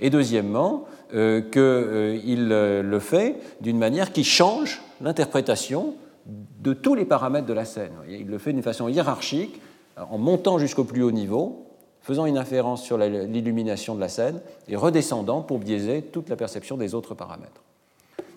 Et 0.00 0.10
deuxièmement, 0.10 0.86
euh, 1.14 1.40
qu'il 1.40 2.48
le 2.48 2.98
fait 2.98 3.36
d'une 3.60 3.78
manière 3.78 4.12
qui 4.12 4.24
change 4.24 4.82
l'interprétation 5.00 5.94
de 6.26 6.72
tous 6.72 6.94
les 6.94 7.04
paramètres 7.04 7.46
de 7.46 7.52
la 7.52 7.64
scène. 7.64 7.92
Il 8.08 8.26
le 8.26 8.38
fait 8.38 8.52
d'une 8.52 8.62
façon 8.62 8.88
hiérarchique, 8.88 9.60
en 9.96 10.18
montant 10.18 10.58
jusqu'au 10.58 10.84
plus 10.84 11.02
haut 11.02 11.12
niveau, 11.12 11.66
faisant 12.00 12.26
une 12.26 12.38
inférence 12.38 12.82
sur 12.82 12.98
l'illumination 12.98 13.94
de 13.94 14.00
la 14.00 14.08
scène 14.08 14.40
et 14.66 14.74
redescendant 14.74 15.42
pour 15.42 15.58
biaiser 15.58 16.02
toute 16.02 16.28
la 16.28 16.36
perception 16.36 16.76
des 16.76 16.94
autres 16.94 17.14
paramètres. 17.14 17.62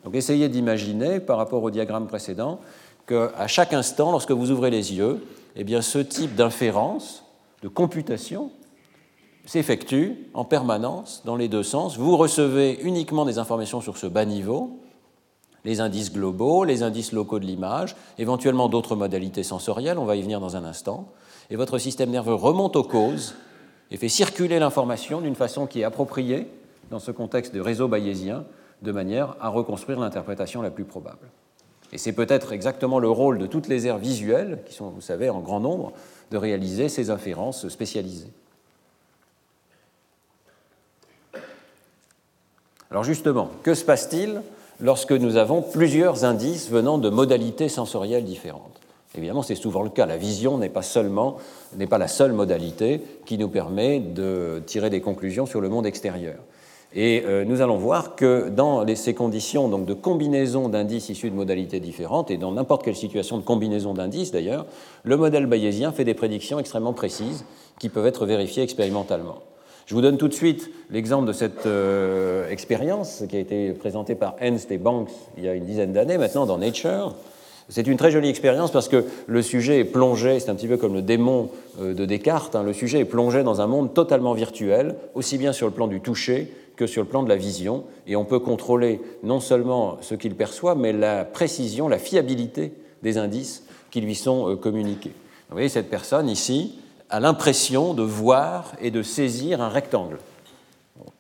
Donc 0.07 0.15
essayez 0.15 0.47
d'imaginer, 0.47 1.19
par 1.19 1.35
rapport 1.35 1.61
au 1.61 1.69
diagramme 1.69 2.07
précédent, 2.07 2.61
qu'à 3.07 3.45
chaque 3.47 3.73
instant, 3.73 4.09
lorsque 4.09 4.31
vous 4.31 4.51
ouvrez 4.51 4.69
les 4.69 4.93
yeux, 4.93 5.21
eh 5.57 5.81
ce 5.81 5.99
type 5.99 6.33
d'inférence, 6.33 7.25
de 7.61 7.67
computation, 7.67 8.49
s'effectue 9.45 10.29
en 10.33 10.45
permanence 10.45 11.23
dans 11.25 11.35
les 11.35 11.49
deux 11.49 11.61
sens. 11.61 11.97
Vous 11.97 12.15
recevez 12.15 12.79
uniquement 12.83 13.25
des 13.25 13.37
informations 13.37 13.81
sur 13.81 13.97
ce 13.97 14.07
bas 14.07 14.23
niveau, 14.23 14.79
les 15.65 15.81
indices 15.81 16.13
globaux, 16.13 16.63
les 16.63 16.83
indices 16.83 17.11
locaux 17.11 17.39
de 17.39 17.45
l'image, 17.45 17.97
éventuellement 18.17 18.69
d'autres 18.69 18.95
modalités 18.95 19.43
sensorielles, 19.43 19.97
on 19.97 20.05
va 20.05 20.15
y 20.15 20.21
venir 20.21 20.39
dans 20.39 20.55
un 20.55 20.63
instant, 20.63 21.09
et 21.49 21.57
votre 21.57 21.79
système 21.79 22.11
nerveux 22.11 22.33
remonte 22.33 22.77
aux 22.77 22.83
causes 22.83 23.35
et 23.91 23.97
fait 23.97 24.07
circuler 24.07 24.57
l'information 24.57 25.19
d'une 25.19 25.35
façon 25.35 25.67
qui 25.67 25.81
est 25.81 25.83
appropriée 25.83 26.47
dans 26.91 26.99
ce 26.99 27.11
contexte 27.11 27.53
de 27.53 27.59
réseau 27.59 27.89
bayésien, 27.89 28.45
de 28.81 28.91
manière 28.91 29.35
à 29.39 29.49
reconstruire 29.49 29.99
l'interprétation 29.99 30.61
la 30.61 30.71
plus 30.71 30.85
probable. 30.85 31.27
Et 31.93 31.97
c'est 31.97 32.13
peut-être 32.13 32.51
exactement 32.51 32.99
le 32.99 33.09
rôle 33.09 33.37
de 33.37 33.45
toutes 33.45 33.67
les 33.67 33.87
aires 33.87 33.97
visuelles, 33.97 34.59
qui 34.65 34.73
sont, 34.73 34.89
vous 34.89 35.01
savez, 35.01 35.29
en 35.29 35.39
grand 35.39 35.59
nombre, 35.59 35.93
de 36.31 36.37
réaliser 36.37 36.89
ces 36.89 37.09
inférences 37.09 37.67
spécialisées. 37.69 38.31
Alors 42.91 43.03
justement, 43.03 43.49
que 43.63 43.73
se 43.73 43.83
passe-t-il 43.83 44.41
lorsque 44.79 45.11
nous 45.11 45.37
avons 45.37 45.61
plusieurs 45.61 46.23
indices 46.23 46.69
venant 46.69 46.97
de 46.97 47.09
modalités 47.09 47.69
sensorielles 47.69 48.23
différentes? 48.23 48.79
Évidemment, 49.15 49.41
c'est 49.41 49.55
souvent 49.55 49.83
le 49.83 49.89
cas. 49.89 50.05
La 50.05 50.17
vision 50.17 50.57
n'est 50.57 50.69
pas 50.69 50.81
seulement 50.81 51.37
n'est 51.75 51.87
pas 51.87 51.97
la 51.97 52.07
seule 52.07 52.33
modalité 52.33 53.01
qui 53.25 53.37
nous 53.37 53.49
permet 53.49 53.99
de 53.99 54.61
tirer 54.65 54.89
des 54.89 55.01
conclusions 55.01 55.45
sur 55.45 55.59
le 55.59 55.69
monde 55.69 55.85
extérieur. 55.85 56.35
Et 56.99 57.23
euh, 57.27 57.45
nous 57.45 57.61
allons 57.61 57.77
voir 57.77 58.15
que 58.15 58.49
dans 58.49 58.83
ces 58.95 59.13
conditions 59.13 59.69
donc, 59.69 59.85
de 59.85 59.93
combinaison 59.93 60.67
d'indices 60.67 61.09
issus 61.09 61.29
de 61.29 61.35
modalités 61.35 61.79
différentes, 61.79 62.31
et 62.31 62.37
dans 62.37 62.51
n'importe 62.51 62.83
quelle 62.83 62.95
situation 62.95 63.37
de 63.37 63.43
combinaison 63.43 63.93
d'indices 63.93 64.31
d'ailleurs, 64.31 64.65
le 65.03 65.15
modèle 65.15 65.45
bayésien 65.45 65.91
fait 65.91 66.05
des 66.05 66.15
prédictions 66.15 66.57
extrêmement 66.57 66.93
précises 66.93 67.45
qui 67.79 67.89
peuvent 67.89 68.07
être 68.07 68.25
vérifiées 68.25 68.63
expérimentalement. 68.63 69.43
Je 69.85 69.93
vous 69.93 70.01
donne 70.01 70.17
tout 70.17 70.27
de 70.27 70.33
suite 70.33 70.71
l'exemple 70.89 71.27
de 71.27 71.33
cette 71.33 71.67
euh, 71.67 72.49
expérience 72.49 73.23
qui 73.29 73.37
a 73.37 73.39
été 73.39 73.73
présentée 73.73 74.15
par 74.15 74.35
Ernst 74.39 74.71
et 74.71 74.79
Banks 74.79 75.11
il 75.37 75.45
y 75.45 75.47
a 75.47 75.53
une 75.53 75.65
dizaine 75.65 75.93
d'années 75.93 76.17
maintenant 76.17 76.47
dans 76.47 76.57
Nature. 76.57 77.13
C'est 77.69 77.85
une 77.85 77.97
très 77.97 78.11
jolie 78.11 78.29
expérience 78.29 78.71
parce 78.71 78.87
que 78.87 79.05
le 79.27 79.41
sujet 79.43 79.81
est 79.81 79.85
plongé, 79.85 80.39
c'est 80.39 80.49
un 80.49 80.55
petit 80.55 80.67
peu 80.67 80.77
comme 80.77 80.95
le 80.95 81.03
démon 81.03 81.51
euh, 81.79 81.93
de 81.93 82.05
Descartes, 82.05 82.55
hein, 82.55 82.63
le 82.63 82.73
sujet 82.73 83.01
est 83.01 83.05
plongé 83.05 83.43
dans 83.43 83.61
un 83.61 83.67
monde 83.67 83.93
totalement 83.93 84.33
virtuel, 84.33 84.95
aussi 85.13 85.37
bien 85.37 85.53
sur 85.53 85.67
le 85.67 85.73
plan 85.73 85.85
du 85.85 86.01
toucher 86.01 86.51
que 86.77 86.87
sur 86.87 87.01
le 87.01 87.09
plan 87.09 87.23
de 87.23 87.29
la 87.29 87.35
vision, 87.35 87.83
et 88.05 88.15
on 88.15 88.23
peut 88.23 88.39
contrôler 88.39 89.01
non 89.23 89.39
seulement 89.39 89.97
ce 90.01 90.15
qu'il 90.15 90.35
perçoit, 90.35 90.75
mais 90.75 90.93
la 90.93 91.25
précision, 91.25 91.89
la 91.89 91.99
fiabilité 91.99 92.71
des 93.03 93.17
indices 93.17 93.63
qui 93.91 93.99
lui 93.99 94.15
sont 94.15 94.51
euh, 94.51 94.55
communiqués. 94.55 95.13
Vous 95.49 95.55
voyez 95.55 95.69
cette 95.69 95.89
personne 95.89 96.29
ici, 96.29 96.77
a 97.09 97.19
l'impression 97.19 97.93
de 97.93 98.03
voir 98.03 98.73
et 98.81 98.91
de 98.91 99.01
saisir 99.01 99.61
un 99.61 99.69
rectangle. 99.69 100.19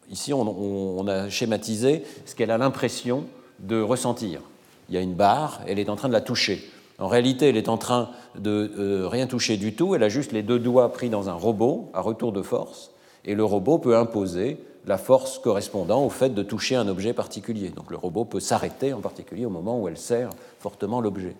Ici, 0.09 0.33
on, 0.33 1.07
a 1.07 1.29
schématisé 1.29 2.03
ce 2.25 2.35
qu'elle 2.35 2.51
a 2.51 2.57
l'impression 2.57 3.25
de 3.59 3.81
ressentir. 3.81 4.41
Il 4.89 4.95
y 4.95 4.97
a 4.97 5.01
une 5.01 5.15
barre, 5.15 5.61
elle 5.67 5.79
est 5.79 5.89
en 5.89 5.95
train 5.95 6.07
de 6.07 6.13
la 6.13 6.21
toucher. 6.21 6.63
En 6.99 7.07
réalité, 7.07 7.49
elle 7.49 7.57
est 7.57 7.69
en 7.69 7.77
train 7.77 8.09
de 8.37 8.71
euh, 8.77 9.07
rien 9.07 9.27
toucher 9.27 9.57
du 9.57 9.73
tout, 9.73 9.95
elle 9.95 10.03
a 10.03 10.09
juste 10.09 10.31
les 10.31 10.43
deux 10.43 10.59
doigts 10.59 10.91
pris 10.91 11.09
dans 11.09 11.29
un 11.29 11.33
robot 11.33 11.89
à 11.93 12.01
retour 12.01 12.31
de 12.31 12.41
force, 12.41 12.91
et 13.25 13.35
le 13.35 13.43
robot 13.43 13.79
peut 13.79 13.97
imposer 13.97 14.57
la 14.87 14.97
force 14.97 15.37
correspondant 15.37 16.03
au 16.03 16.09
fait 16.09 16.33
de 16.33 16.41
toucher 16.41 16.75
un 16.75 16.87
objet 16.87 17.13
particulier. 17.13 17.69
Donc 17.69 17.91
le 17.91 17.97
robot 17.97 18.25
peut 18.25 18.39
s'arrêter 18.39 18.93
en 18.93 19.01
particulier 19.01 19.45
au 19.45 19.49
moment 19.49 19.79
où 19.79 19.87
elle 19.87 19.97
serre 19.97 20.29
fortement 20.59 21.01
l'objet. 21.01 21.35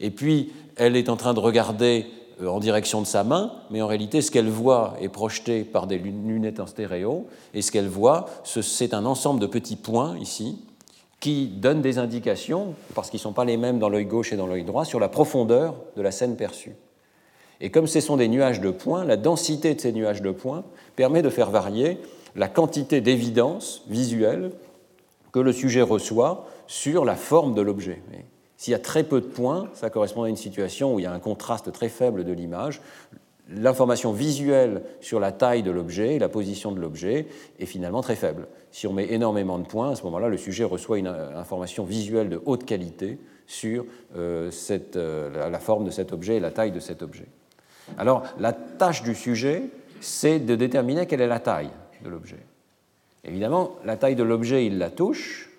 Et 0.00 0.10
puis, 0.10 0.52
elle 0.76 0.96
est 0.96 1.08
en 1.08 1.16
train 1.16 1.34
de 1.34 1.40
regarder 1.40 2.06
euh, 2.40 2.48
en 2.48 2.58
direction 2.58 3.00
de 3.00 3.06
sa 3.06 3.22
main, 3.22 3.52
mais 3.70 3.82
en 3.82 3.86
réalité, 3.86 4.22
ce 4.22 4.30
qu'elle 4.30 4.48
voit 4.48 4.94
est 5.00 5.08
projeté 5.08 5.62
par 5.62 5.86
des 5.86 5.98
lunettes 5.98 6.58
en 6.58 6.66
stéréo, 6.66 7.26
et 7.54 7.62
ce 7.62 7.70
qu'elle 7.70 7.88
voit, 7.88 8.26
c'est 8.44 8.94
un 8.94 9.04
ensemble 9.04 9.40
de 9.40 9.46
petits 9.46 9.76
points 9.76 10.18
ici 10.18 10.58
qui 11.20 11.48
donnent 11.48 11.82
des 11.82 11.98
indications, 11.98 12.74
parce 12.94 13.10
qu'ils 13.10 13.18
ne 13.18 13.24
sont 13.24 13.34
pas 13.34 13.44
les 13.44 13.58
mêmes 13.58 13.78
dans 13.78 13.90
l'œil 13.90 14.06
gauche 14.06 14.32
et 14.32 14.36
dans 14.36 14.46
l'œil 14.46 14.64
droit, 14.64 14.86
sur 14.86 14.98
la 14.98 15.10
profondeur 15.10 15.74
de 15.96 16.02
la 16.02 16.10
scène 16.10 16.34
perçue. 16.34 16.74
Et 17.60 17.70
comme 17.70 17.86
ce 17.86 18.00
sont 18.00 18.16
des 18.16 18.28
nuages 18.28 18.62
de 18.62 18.70
points, 18.70 19.04
la 19.04 19.18
densité 19.18 19.74
de 19.74 19.80
ces 19.80 19.92
nuages 19.92 20.22
de 20.22 20.30
points 20.30 20.64
permet 20.96 21.20
de 21.20 21.28
faire 21.28 21.50
varier 21.50 21.98
la 22.36 22.48
quantité 22.48 23.00
d'évidence 23.00 23.84
visuelle 23.88 24.52
que 25.32 25.38
le 25.38 25.52
sujet 25.52 25.82
reçoit 25.82 26.46
sur 26.66 27.04
la 27.04 27.16
forme 27.16 27.54
de 27.54 27.62
l'objet. 27.62 28.02
S'il 28.56 28.72
y 28.72 28.74
a 28.74 28.80
très 28.80 29.04
peu 29.04 29.20
de 29.20 29.26
points, 29.26 29.68
ça 29.74 29.90
correspond 29.90 30.24
à 30.24 30.28
une 30.28 30.36
situation 30.36 30.94
où 30.94 30.98
il 30.98 31.02
y 31.02 31.06
a 31.06 31.12
un 31.12 31.18
contraste 31.18 31.72
très 31.72 31.88
faible 31.88 32.24
de 32.24 32.32
l'image. 32.32 32.80
L'information 33.48 34.12
visuelle 34.12 34.82
sur 35.00 35.18
la 35.18 35.32
taille 35.32 35.62
de 35.62 35.70
l'objet, 35.70 36.18
la 36.18 36.28
position 36.28 36.70
de 36.70 36.78
l'objet, 36.78 37.26
est 37.58 37.66
finalement 37.66 38.02
très 38.02 38.16
faible. 38.16 38.46
Si 38.70 38.86
on 38.86 38.92
met 38.92 39.10
énormément 39.12 39.58
de 39.58 39.66
points, 39.66 39.92
à 39.92 39.96
ce 39.96 40.04
moment-là, 40.04 40.28
le 40.28 40.36
sujet 40.36 40.64
reçoit 40.64 40.98
une 40.98 41.08
information 41.08 41.84
visuelle 41.84 42.28
de 42.28 42.40
haute 42.44 42.64
qualité 42.64 43.18
sur 43.46 43.84
euh, 44.16 44.50
euh, 44.96 45.50
la 45.50 45.58
forme 45.58 45.84
de 45.84 45.90
cet 45.90 46.12
objet 46.12 46.36
et 46.36 46.40
la 46.40 46.52
taille 46.52 46.70
de 46.70 46.78
cet 46.78 47.02
objet. 47.02 47.26
Alors, 47.98 48.22
la 48.38 48.52
tâche 48.52 49.02
du 49.02 49.16
sujet, 49.16 49.64
c'est 50.00 50.38
de 50.38 50.54
déterminer 50.54 51.06
quelle 51.06 51.20
est 51.20 51.26
la 51.26 51.40
taille 51.40 51.70
de 52.04 52.08
l'objet. 52.08 52.38
Évidemment, 53.24 53.76
la 53.84 53.96
taille 53.96 54.16
de 54.16 54.22
l'objet, 54.22 54.66
il 54.66 54.78
la 54.78 54.90
touche, 54.90 55.50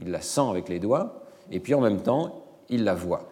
il 0.00 0.10
la 0.10 0.20
sent 0.20 0.48
avec 0.48 0.68
les 0.68 0.78
doigts, 0.78 1.22
et 1.50 1.60
puis 1.60 1.74
en 1.74 1.80
même 1.80 2.02
temps, 2.02 2.44
il 2.68 2.84
la 2.84 2.94
voit. 2.94 3.28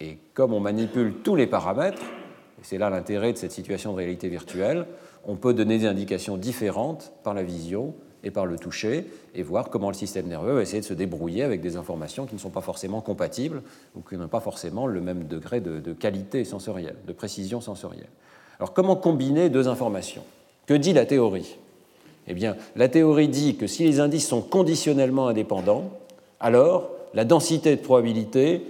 Et 0.00 0.18
comme 0.34 0.54
on 0.54 0.60
manipule 0.60 1.16
tous 1.22 1.36
les 1.36 1.46
paramètres, 1.46 2.02
et 2.02 2.62
c'est 2.64 2.78
là 2.78 2.90
l'intérêt 2.90 3.32
de 3.32 3.38
cette 3.38 3.52
situation 3.52 3.92
de 3.92 3.98
réalité 3.98 4.28
virtuelle, 4.28 4.86
on 5.26 5.36
peut 5.36 5.52
donner 5.52 5.78
des 5.78 5.86
indications 5.86 6.36
différentes 6.36 7.12
par 7.22 7.34
la 7.34 7.42
vision 7.42 7.94
et 8.22 8.30
par 8.30 8.46
le 8.46 8.58
toucher, 8.58 9.06
et 9.34 9.42
voir 9.42 9.70
comment 9.70 9.88
le 9.88 9.94
système 9.94 10.26
nerveux 10.26 10.54
va 10.54 10.62
essayer 10.62 10.80
de 10.80 10.86
se 10.86 10.94
débrouiller 10.94 11.42
avec 11.42 11.60
des 11.60 11.76
informations 11.76 12.26
qui 12.26 12.34
ne 12.34 12.40
sont 12.40 12.50
pas 12.50 12.60
forcément 12.60 13.00
compatibles 13.00 13.62
ou 13.94 14.00
qui 14.00 14.16
n'ont 14.16 14.28
pas 14.28 14.40
forcément 14.40 14.86
le 14.86 15.00
même 15.00 15.24
degré 15.24 15.60
de, 15.60 15.80
de 15.80 15.92
qualité 15.92 16.44
sensorielle, 16.44 16.96
de 17.06 17.12
précision 17.12 17.60
sensorielle. 17.60 18.10
Alors 18.58 18.74
comment 18.74 18.96
combiner 18.96 19.48
deux 19.48 19.68
informations? 19.68 20.24
Que 20.66 20.74
dit 20.74 20.92
la 20.92 21.06
théorie? 21.06 21.56
Eh 22.26 22.34
bien, 22.34 22.56
la 22.76 22.88
théorie 22.88 23.28
dit 23.28 23.56
que 23.56 23.66
si 23.66 23.84
les 23.84 24.00
indices 24.00 24.28
sont 24.28 24.42
conditionnellement 24.42 25.28
indépendants, 25.28 25.90
alors 26.38 26.90
la 27.12 27.24
densité 27.24 27.74
de 27.74 27.80
probabilité 27.80 28.62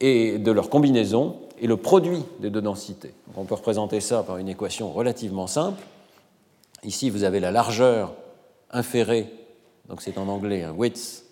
et 0.00 0.38
de 0.38 0.52
leur 0.52 0.68
combinaison 0.68 1.36
est 1.60 1.66
le 1.66 1.76
produit 1.76 2.22
des 2.40 2.50
deux 2.50 2.60
densités. 2.60 3.12
on 3.36 3.44
peut 3.44 3.54
représenter 3.54 4.00
ça 4.00 4.22
par 4.22 4.36
une 4.36 4.48
équation 4.48 4.92
relativement 4.92 5.46
simple. 5.46 5.82
Ici, 6.84 7.10
vous 7.10 7.24
avez 7.24 7.40
la 7.40 7.50
largeur 7.50 8.14
inférée, 8.70 9.26
donc 9.88 10.02
c'est 10.02 10.18
en 10.18 10.28
anglais 10.28 10.62
un 10.62 10.72
width, 10.72 11.24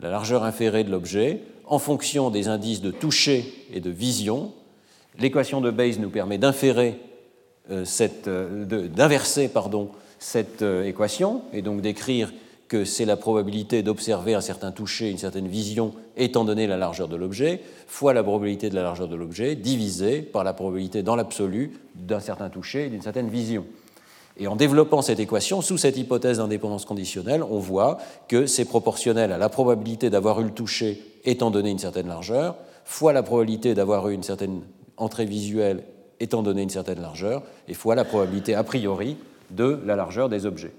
la 0.00 0.10
largeur 0.10 0.44
inférée 0.44 0.84
de 0.84 0.90
l'objet, 0.90 1.42
en 1.66 1.78
fonction 1.78 2.30
des 2.30 2.48
indices 2.48 2.80
de 2.80 2.90
toucher 2.90 3.44
et 3.72 3.80
de 3.80 3.90
vision. 3.90 4.52
L'équation 5.18 5.60
de 5.60 5.70
Bayes 5.70 5.98
nous 6.00 6.10
permet 6.10 6.38
d'inférer 6.38 6.98
d'inverser 7.68 9.48
pardon, 9.48 9.90
cette 10.20 10.62
euh, 10.62 10.84
équation 10.84 11.42
et 11.52 11.62
donc 11.62 11.80
d'écrire 11.80 12.32
que 12.68 12.84
c'est 12.84 13.04
la 13.04 13.16
probabilité 13.16 13.82
d'observer 13.82 14.34
un 14.34 14.40
certain 14.40 14.70
toucher, 14.70 15.10
une 15.10 15.18
certaine 15.18 15.48
vision, 15.48 15.92
étant 16.16 16.44
donné 16.44 16.68
la 16.68 16.76
largeur 16.76 17.08
de 17.08 17.16
l'objet, 17.16 17.60
fois 17.88 18.14
la 18.14 18.22
probabilité 18.22 18.70
de 18.70 18.76
la 18.76 18.82
largeur 18.82 19.08
de 19.08 19.16
l'objet, 19.16 19.56
divisée 19.56 20.22
par 20.22 20.44
la 20.44 20.52
probabilité 20.52 21.02
dans 21.02 21.16
l'absolu 21.16 21.72
d'un 21.96 22.20
certain 22.20 22.48
toucher 22.48 22.86
et 22.86 22.88
d'une 22.88 23.02
certaine 23.02 23.28
vision. 23.28 23.66
Et 24.36 24.46
en 24.46 24.54
développant 24.54 25.02
cette 25.02 25.18
équation, 25.18 25.62
sous 25.62 25.78
cette 25.78 25.98
hypothèse 25.98 26.38
d'indépendance 26.38 26.84
conditionnelle, 26.84 27.42
on 27.42 27.58
voit 27.58 27.98
que 28.28 28.46
c'est 28.46 28.64
proportionnel 28.64 29.32
à 29.32 29.38
la 29.38 29.48
probabilité 29.48 30.08
d'avoir 30.08 30.40
eu 30.40 30.44
le 30.44 30.50
toucher 30.50 31.02
étant 31.24 31.50
donné 31.50 31.70
une 31.70 31.78
certaine 31.80 32.06
largeur, 32.06 32.54
fois 32.84 33.12
la 33.12 33.24
probabilité 33.24 33.74
d'avoir 33.74 34.08
eu 34.08 34.14
une 34.14 34.22
certaine 34.22 34.60
entrée 34.96 35.26
visuelle 35.26 35.82
étant 36.20 36.42
donné 36.42 36.62
une 36.62 36.70
certaine 36.70 37.00
largeur, 37.00 37.42
et 37.66 37.74
fois 37.74 37.94
la 37.94 38.04
probabilité 38.04 38.54
a 38.54 38.62
priori 38.62 39.16
de 39.50 39.80
la 39.84 39.96
largeur 39.96 40.28
des 40.28 40.46
objets. 40.46 40.72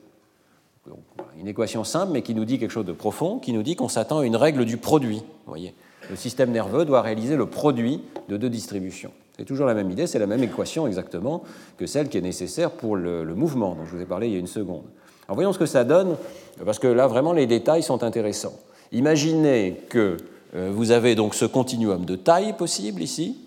une 1.40 1.48
équation 1.48 1.84
simple, 1.84 2.14
mais 2.14 2.22
qui 2.22 2.34
nous 2.34 2.46
dit 2.46 2.60
quelque 2.60 2.72
chose 2.72 2.86
de 2.86 2.94
profond, 2.94 3.40
qui 3.40 3.52
nous 3.52 3.64
dit 3.64 3.76
qu'on 3.76 3.90
s'attend 3.90 4.20
à 4.20 4.26
une 4.26 4.36
règle 4.36 4.66
du 4.66 4.78
produit. 4.78 5.24
voyez 5.48 5.74
le 6.10 6.16
système 6.16 6.52
nerveux 6.52 6.86
doit 6.86 7.02
réaliser 7.02 7.36
le 7.36 7.46
produit 7.46 8.02
de 8.28 8.38
deux 8.38 8.50
distributions. 8.50 9.12
C'est 9.38 9.46
toujours 9.46 9.66
la 9.66 9.74
même 9.74 9.90
idée, 9.90 10.08
c'est 10.08 10.20
la 10.20 10.28
même 10.28 10.44
équation 10.44 10.86
exactement 10.86 11.44
que 11.78 11.86
celle 11.86 12.10
qui 12.10 12.18
est 12.18 12.22
nécessaire 12.22 12.72
pour 12.72 12.96
le, 12.96 13.24
mouvement 13.34 13.76
dont 13.76 13.86
je 13.86 13.96
vous 13.96 14.02
ai 14.02 14.06
parlé 14.06 14.28
il 14.28 14.34
y 14.34 14.36
a 14.36 14.40
une 14.40 14.48
seconde. 14.48 14.84
Alors 15.28 15.36
voyons 15.36 15.54
ce 15.54 15.60
que 15.60 15.66
ça 15.66 15.84
donne, 15.84 16.18
parce 16.66 16.80
que 16.80 16.88
là 16.88 17.08
vraiment 17.08 17.34
les 17.34 17.48
détails 17.48 17.82
sont 17.82 18.04
intéressants. 18.04 18.54
Imaginez 18.92 19.82
que 19.90 20.18
euh, 20.54 20.70
vous 20.74 20.92
avez 20.92 21.16
donc 21.16 21.34
ce 21.34 21.46
continuum 21.46 22.04
de 22.04 22.18
taille 22.18 22.54
possible 22.54 23.02
ici, 23.02 23.38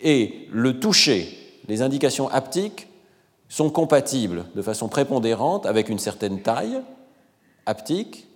et 0.00 0.48
le 0.52 0.80
toucher, 0.80 1.28
les 1.68 1.82
indications 1.82 2.28
haptiques 2.28 2.88
sont 3.48 3.70
compatibles 3.70 4.44
de 4.54 4.62
façon 4.62 4.88
prépondérante 4.88 5.66
avec 5.66 5.88
une 5.88 5.98
certaine 5.98 6.42
taille 6.42 6.80
haptique 7.66 8.26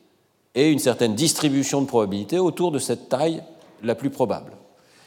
et 0.54 0.70
une 0.70 0.78
certaine 0.78 1.14
distribution 1.14 1.80
de 1.80 1.86
probabilité 1.86 2.38
autour 2.38 2.72
de 2.72 2.78
cette 2.78 3.08
taille 3.08 3.42
la 3.82 3.94
plus 3.94 4.10
probable. 4.10 4.52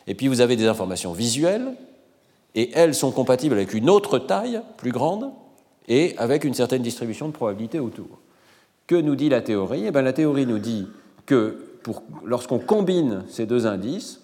Et 0.08 0.16
puis 0.16 0.28
vous 0.28 0.42
avez 0.42 0.56
des 0.56 0.68
informations 0.68 1.14
visuelles, 1.14 1.74
et 2.56 2.72
elles 2.74 2.96
sont 2.96 3.12
compatibles 3.12 3.56
avec 3.56 3.74
une 3.74 3.90
autre 3.90 4.18
taille 4.18 4.62
plus 4.78 4.92
grande 4.92 5.32
et 5.88 6.16
avec 6.18 6.46
une 6.46 6.54
certaine 6.54 6.82
distribution 6.82 7.28
de 7.28 7.34
probabilité 7.34 7.80
autour. 7.80 8.20
Que 8.88 8.96
nous 8.96 9.16
dit 9.16 9.30
la 9.30 9.42
théorie? 9.42 9.86
Eh 9.88 9.92
bien, 9.92 10.02
La 10.02 10.14
théorie 10.14 10.46
nous 10.46 10.60
dit 10.60 10.88
que 11.26 11.66
lorsqu'on 12.24 12.60
combine 12.60 13.24
ces 13.28 13.46
deux 13.46 13.68
indices, 13.68 14.22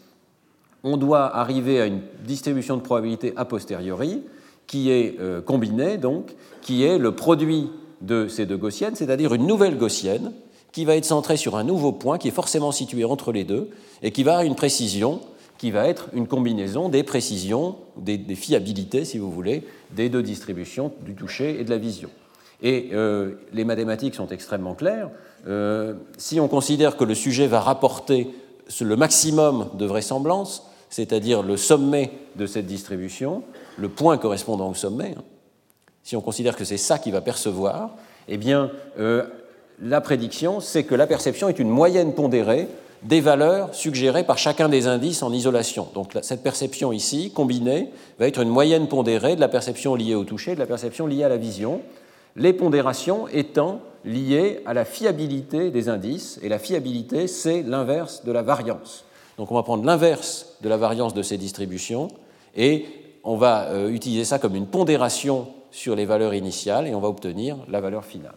on 0.84 0.98
doit 0.98 1.36
arriver 1.36 1.82
à 1.82 1.86
une 1.86 2.02
distribution 2.26 2.78
de 2.78 2.82
probabilité 2.82 3.34
a 3.36 3.46
posteriori 3.46 4.24
qui 4.68 4.90
est 4.90 5.20
euh, 5.20 5.42
combinée, 5.42 5.98
donc, 5.98 6.34
qui 6.62 6.84
est 6.84 6.98
le 6.98 7.14
produit 7.14 7.70
de 8.02 8.28
ces 8.28 8.46
deux 8.46 8.58
gaussiennes, 8.58 8.96
c'est-à-dire 8.96 9.34
une 9.34 9.46
nouvelle 9.46 9.78
gaussienne 9.78 10.32
qui 10.72 10.86
va 10.86 10.96
être 10.96 11.06
centrée 11.06 11.38
sur 11.38 11.58
un 11.58 11.64
nouveau 11.64 11.92
point 11.92 12.18
qui 12.18 12.30
est 12.30 12.32
forcément 12.32 12.72
situé 12.72 13.04
entre 13.04 13.32
les 13.32 13.44
deux 13.44 13.70
et 14.02 14.12
qui 14.12 14.24
va 14.24 14.32
avoir 14.32 14.46
une 14.46 14.56
précision 14.56 15.20
qui 15.62 15.70
va 15.70 15.88
être 15.88 16.08
une 16.14 16.26
combinaison 16.26 16.90
des 16.90 17.04
précisions, 17.04 17.76
des, 17.96 18.18
fiabilités, 18.34 19.06
si 19.06 19.20
vous 19.20 19.30
voulez, 19.30 19.64
des 19.92 20.10
deux 20.10 20.24
distributions 20.24 20.92
du 21.06 21.14
toucher 21.14 21.60
et 21.60 21.64
de 21.64 21.70
la 21.70 21.78
vision. 21.78 22.10
Et 22.64 22.90
euh, 22.94 23.34
les 23.54 23.64
mathématiques 23.64 24.16
sont 24.16 24.28
extrêmement 24.30 24.74
claires. 24.74 25.12
Euh, 25.48 25.94
si 26.18 26.40
on 26.40 26.48
considère 26.48 26.98
que 26.98 27.04
le 27.04 27.14
sujet 27.14 27.46
va 27.46 27.60
rapporter 27.60 28.30
le 28.82 28.96
maximum 28.96 29.70
de 29.78 29.86
vraisemblance, 29.86 30.66
c'est-à-dire 30.92 31.42
le 31.42 31.58
sommet 31.58 32.12
de 32.36 32.46
cette 32.46 32.68
distribution, 32.68 33.44
le 33.78 33.90
point 33.90 34.18
correspondant 34.18 34.70
au 34.70 34.76
sommet, 34.76 35.16
hein. 35.18 35.24
si 36.04 36.16
on 36.16 36.22
considère 36.22 36.56
que 36.56 36.66
c'est 36.66 36.78
ça 36.78 37.00
qu'il 37.00 37.14
va 37.14 37.22
percevoir, 37.22 37.96
eh 38.28 38.38
bien, 38.38 38.70
euh, 39.00 39.24
la 39.82 40.02
prédiction, 40.02 40.60
c'est 40.60 40.84
que 40.84 40.94
la 40.94 41.08
perception 41.08 41.50
est 41.50 41.58
une 41.58 41.70
moyenne 41.70 42.14
pondérée 42.14 42.68
des 43.04 43.22
valeurs 43.22 43.74
suggérées 43.74 44.24
par 44.24 44.38
chacun 44.38 44.70
des 44.70 44.86
indices 44.86 45.24
en 45.24 45.34
isolation. 45.34 45.88
Donc 45.96 46.12
cette 46.22 46.44
perception 46.44 46.92
ici, 46.92 47.32
combinée, 47.34 47.90
va 48.20 48.28
être 48.28 48.42
une 48.42 48.50
moyenne 48.50 48.88
pondérée 48.88 49.36
de 49.36 49.42
la 49.42 49.48
perception 49.48 49.96
liée 49.96 50.14
au 50.14 50.24
toucher 50.24 50.54
de 50.54 50.60
la 50.60 50.68
perception 50.68 51.08
liée 51.08 51.24
à 51.24 51.30
la 51.30 51.38
vision, 51.38 51.82
les 52.36 52.54
pondérations 52.54 53.28
étant 53.30 53.80
liées 54.06 54.62
à 54.66 54.74
la 54.74 54.86
fiabilité 54.86 55.72
des 55.72 55.90
indices, 55.90 56.40
et 56.44 56.50
la 56.50 56.60
fiabilité, 56.60 57.28
c'est 57.28 57.64
l'inverse 57.64 58.24
de 58.24 58.32
la 58.32 58.42
variance. 58.42 59.06
Donc 59.38 59.52
on 59.52 59.56
va 59.56 59.64
prendre 59.64 59.86
l'inverse 59.86 60.56
de 60.62 60.70
la 60.70 60.78
variance 60.78 61.14
de 61.14 61.22
ces 61.22 61.38
distributions 61.38 62.10
et 62.56 62.86
on 63.24 63.38
va 63.38 63.66
euh, 63.70 63.90
utiliser 63.90 64.26
ça 64.26 64.40
comme 64.40 64.56
une 64.56 64.68
pondération 64.68 65.48
sur 65.72 65.96
les 65.96 66.06
valeurs 66.06 66.34
initiales 66.34 66.88
et 66.88 66.96
on 66.96 67.00
va 67.00 67.08
obtenir 67.08 67.58
la 67.70 67.82
valeur 67.82 68.06
finale. 68.06 68.36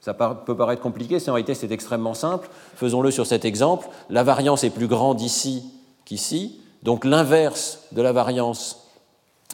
Ça 0.00 0.14
peut 0.14 0.56
paraître 0.56 0.82
compliqué, 0.82 1.20
c'est 1.20 1.30
en 1.30 1.34
réalité 1.34 1.54
c'est 1.54 1.70
extrêmement 1.70 2.14
simple. 2.14 2.48
Faisons-le 2.74 3.12
sur 3.12 3.26
cet 3.26 3.44
exemple. 3.44 3.86
La 4.10 4.24
variance 4.24 4.64
est 4.64 4.70
plus 4.70 4.88
grande 4.88 5.20
ici 5.20 5.62
qu'ici, 6.04 6.60
donc 6.82 7.04
l'inverse 7.04 7.84
de 7.92 8.02
la 8.02 8.10
variance 8.10 8.88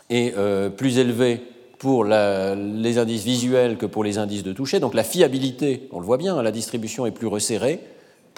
est 0.09 0.35
euh, 0.39 0.71
plus 0.71 0.99
élevé 0.99 1.43
pour 1.79 2.05
les 2.05 2.99
indices 2.99 3.25
visuels 3.25 3.77
que 3.77 3.87
pour 3.87 4.03
les 4.03 4.19
indices 4.19 4.43
de 4.43 4.53
toucher. 4.53 4.81
Donc 4.81 4.95
la 4.95 5.05
fiabilité, 5.05 5.89
on 5.93 6.01
le 6.01 6.07
voit 6.07 6.17
bien, 6.17 6.43
la 6.43 6.51
distribution 6.51 7.07
est 7.07 7.13
plus 7.13 7.27
resserrée 7.27 7.81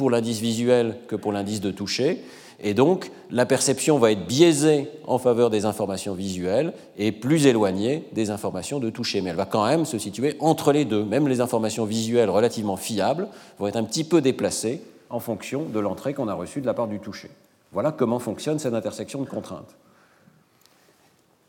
pour 0.01 0.09
l'indice 0.09 0.41
visuel 0.41 0.97
que 1.09 1.15
pour 1.15 1.31
l'indice 1.31 1.61
de 1.61 1.71
toucher. 1.71 2.25
Et 2.59 2.73
donc, 2.73 3.11
la 3.31 3.45
perception 3.45 3.99
va 3.99 4.13
être 4.13 4.27
biaisée 4.27 4.89
en 5.07 5.19
faveur 5.19 5.51
des 5.51 5.67
informations 5.67 6.15
visuelles 6.15 6.73
et 6.97 7.13
plus 7.13 7.45
éloignée 7.45 8.09
des 8.13 8.31
informations 8.31 8.81
de 8.81 8.89
toucher. 8.89 9.21
Mais 9.21 9.29
elle 9.29 9.37
va 9.37 9.45
quand 9.45 9.67
même 9.67 9.85
se 9.85 9.99
situer 9.99 10.37
entre 10.41 10.73
les 10.73 10.87
deux. 10.87 11.05
Même 11.05 11.29
les 11.29 11.43
informations 11.43 11.85
visuelles 11.85 12.31
relativement 12.31 12.79
fiables 12.79 13.29
vont 13.59 13.67
être 13.67 13.77
un 13.77 13.85
petit 13.85 14.05
peu 14.05 14.23
déplacées 14.23 14.81
en 15.11 15.21
fonction 15.21 15.65
de 15.65 15.79
l'entrée 15.81 16.15
qu'on 16.15 16.29
a 16.29 16.35
reçue 16.35 16.63
de 16.63 16.67
la 16.67 16.73
part 16.73 16.89
du 16.89 16.99
toucher. 16.99 17.29
Voilà 17.71 17.93
comment 17.93 18.21
fonctionne 18.21 18.59
cette 18.59 18.73
intersection 18.73 19.21
de 19.21 19.29
contraintes. 19.29 19.77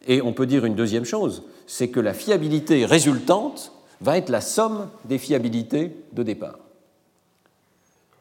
Et 0.09 0.21
on 0.21 0.33
peut 0.33 0.45
dire 0.45 0.65
une 0.65 0.75
deuxième 0.75 1.05
chose, 1.05 1.43
c'est 1.67 1.87
que 1.87 2.01
la 2.01 2.13
fiabilité 2.13 2.83
résultante 2.83 3.71
va 4.01 4.17
être 4.17 4.27
la 4.27 4.41
somme 4.41 4.89
des 5.05 5.19
fiabilités 5.19 5.95
de 6.11 6.23
départ. 6.23 6.57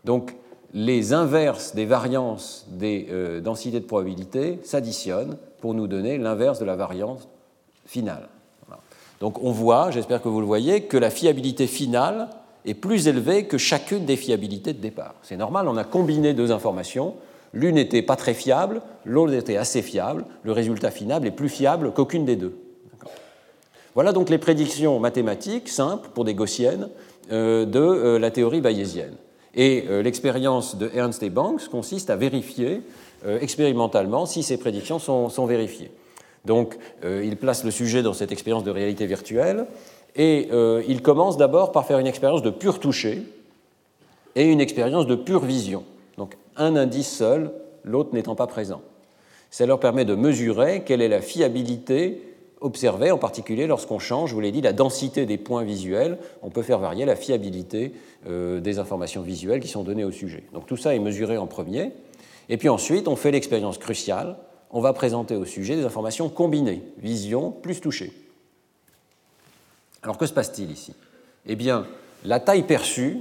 Donc 0.05 0.35
les 0.73 1.13
inverses 1.13 1.75
des 1.75 1.87
variances 1.87 2.67
des 2.71 3.09
euh, 3.11 3.41
densités 3.41 3.81
de 3.81 3.85
probabilité 3.85 4.61
s'additionnent 4.65 5.37
pour 5.61 5.75
nous 5.75 5.87
donner 5.87 6.19
l'inverse 6.19 6.59
de 6.59 6.65
la 6.65 6.77
variance 6.77 7.29
finale. 7.87 8.29
Donc 9.21 9.43
on 9.43 9.53
voit, 9.53 9.91
j'espère 9.91 10.23
que 10.23 10.29
vous 10.29 10.41
le 10.41 10.47
voyez, 10.47 10.83
que 10.85 10.97
la 10.97 11.11
fiabilité 11.11 11.67
finale 11.67 12.31
est 12.65 12.75
plus 12.75 13.07
élevée 13.07 13.45
que 13.45 13.59
chacune 13.59 14.07
des 14.07 14.17
fiabilités 14.17 14.73
de 14.73 14.81
départ. 14.81 15.15
C'est 15.23 15.37
normal, 15.37 15.69
on 15.69 15.77
a 15.77 15.85
combiné 15.85 16.33
deux 16.33 16.53
informations, 16.53 17.15
l'une 17.53 17.75
n'était 17.75 18.03
pas 18.03 18.17
très 18.17 18.35
fiable, 18.35 18.81
l'autre 19.05 19.35
était 19.35 19.57
assez 19.57 19.83
fiable, 19.83 20.25
le 20.43 20.53
résultat 20.53 20.91
final 20.91 21.27
est 21.27 21.31
plus 21.31 21.49
fiable 21.49 21.93
qu'aucune 21.93 22.25
des 22.25 22.37
deux. 22.37 22.57
Voilà 23.95 24.13
donc 24.13 24.31
les 24.31 24.39
prédictions 24.39 24.99
mathématiques 25.01 25.69
simples 25.69 26.09
pour 26.15 26.25
des 26.25 26.35
gaussiennes 26.35 26.89
euh, 27.33 27.67
de 27.67 27.81
euh, 27.81 28.19
la 28.19 28.31
théorie 28.31 28.61
bayésienne. 28.61 29.17
Et 29.55 29.85
euh, 29.89 30.03
l'expérience 30.03 30.77
de 30.77 30.91
Ernst 30.95 31.23
et 31.23 31.31
Banks 31.31 31.69
consiste 31.69 32.11
à 32.11 32.17
vérifier 32.17 32.83
euh, 33.27 33.39
expérimentalement 33.41 34.27
si 34.27 34.43
ces 34.43 34.59
prédictions 34.59 34.99
sont, 34.99 35.47
vérifiées. 35.47 35.91
Donc, 36.45 36.77
euh, 37.05 37.23
il 37.25 37.37
place 37.37 37.65
le 37.65 37.71
sujet 37.71 38.03
dans 38.03 38.15
cette 38.15 38.33
expérience 38.33 38.65
de 38.65 38.71
réalité 38.71 39.07
virtuelle 39.07 39.67
et 40.17 40.49
il 40.89 41.03
commence 41.03 41.37
d'abord 41.37 41.71
par 41.71 41.87
faire 41.87 42.01
une 42.01 42.07
expérience 42.09 42.43
de 42.43 42.51
pur 42.51 42.81
toucher 42.81 43.23
et 44.35 44.45
une 44.45 44.61
expérience 44.61 45.07
de 45.07 45.15
pure 45.15 45.45
vision. 45.45 45.85
Donc, 46.19 46.37
un 46.57 46.75
indice 46.75 47.09
seul, 47.09 47.53
l'autre 47.85 48.13
n'étant 48.13 48.35
pas 48.35 48.49
présent. 48.49 48.83
Ça 49.53 49.67
leur 49.67 49.79
permet 49.79 50.05
de 50.05 50.17
mesurer 50.17 50.83
quelle 50.85 51.01
est 51.01 51.09
la 51.09 51.21
fiabilité 51.21 52.30
observer, 52.61 53.11
en 53.11 53.19
particulier 53.19 53.67
lorsqu'on 53.67 53.99
change, 53.99 54.31
je 54.31 54.35
vous 54.35 54.41
l'ai 54.41 54.53
dit, 54.53 54.61
la 54.61 54.73
densité 54.73 55.27
des 55.27 55.39
points 55.39 55.65
visuels, 55.65 56.19
on 56.43 56.51
peut 56.51 56.63
faire 56.63 56.79
varier 56.79 57.05
la 57.05 57.17
fiabilité 57.17 57.93
euh, 58.27 58.61
des 58.61 58.79
informations 58.79 59.23
visuelles 59.23 59.61
qui 59.61 59.69
sont 59.69 59.83
données 59.83 60.05
au 60.05 60.11
sujet. 60.11 60.45
Donc 60.53 60.67
tout 60.67 60.77
ça 60.77 60.95
est 60.95 60.99
mesuré 60.99 61.39
en 61.39 61.47
premier. 61.47 61.93
Et 62.49 62.57
puis 62.57 62.69
ensuite, 62.69 63.09
on 63.09 63.17
fait 63.17 63.31
l'expérience 63.31 63.79
cruciale, 63.79 64.37
on 64.71 64.81
va 64.81 64.93
présenter 64.93 65.37
au 65.37 65.45
sujet 65.45 65.77
des 65.77 65.85
informations 65.85 66.29
combinées, 66.29 66.83
vision 66.99 67.51
plus 67.51 67.81
toucher. 67.81 68.13
Alors 70.03 70.19
que 70.19 70.27
se 70.27 70.33
passe-t-il 70.33 70.71
ici? 70.71 70.95
Eh 71.47 71.57
bien, 71.57 71.87
la 72.25 72.41
taille 72.41 72.63
perçue 72.63 73.19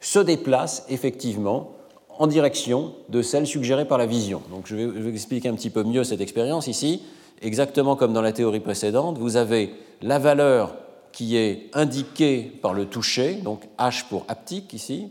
se 0.00 0.18
déplace 0.18 0.84
effectivement 0.88 1.72
en 2.18 2.26
direction 2.26 2.94
de 3.08 3.22
celle 3.22 3.46
suggérée 3.46 3.86
par 3.86 3.98
la 3.98 4.06
vision. 4.06 4.42
Donc 4.50 4.66
je 4.66 4.76
vais 4.76 4.86
vous 4.86 5.08
expliquer 5.08 5.48
un 5.48 5.54
petit 5.54 5.70
peu 5.70 5.84
mieux 5.84 6.04
cette 6.04 6.20
expérience 6.20 6.66
ici 6.66 7.02
exactement 7.42 7.96
comme 7.96 8.12
dans 8.12 8.22
la 8.22 8.32
théorie 8.32 8.60
précédente, 8.60 9.18
vous 9.18 9.36
avez 9.36 9.74
la 10.02 10.18
valeur 10.18 10.74
qui 11.12 11.36
est 11.36 11.70
indiquée 11.72 12.42
par 12.62 12.74
le 12.74 12.86
toucher, 12.86 13.34
donc 13.34 13.62
H 13.78 14.06
pour 14.08 14.24
haptique 14.28 14.72
ici, 14.72 15.10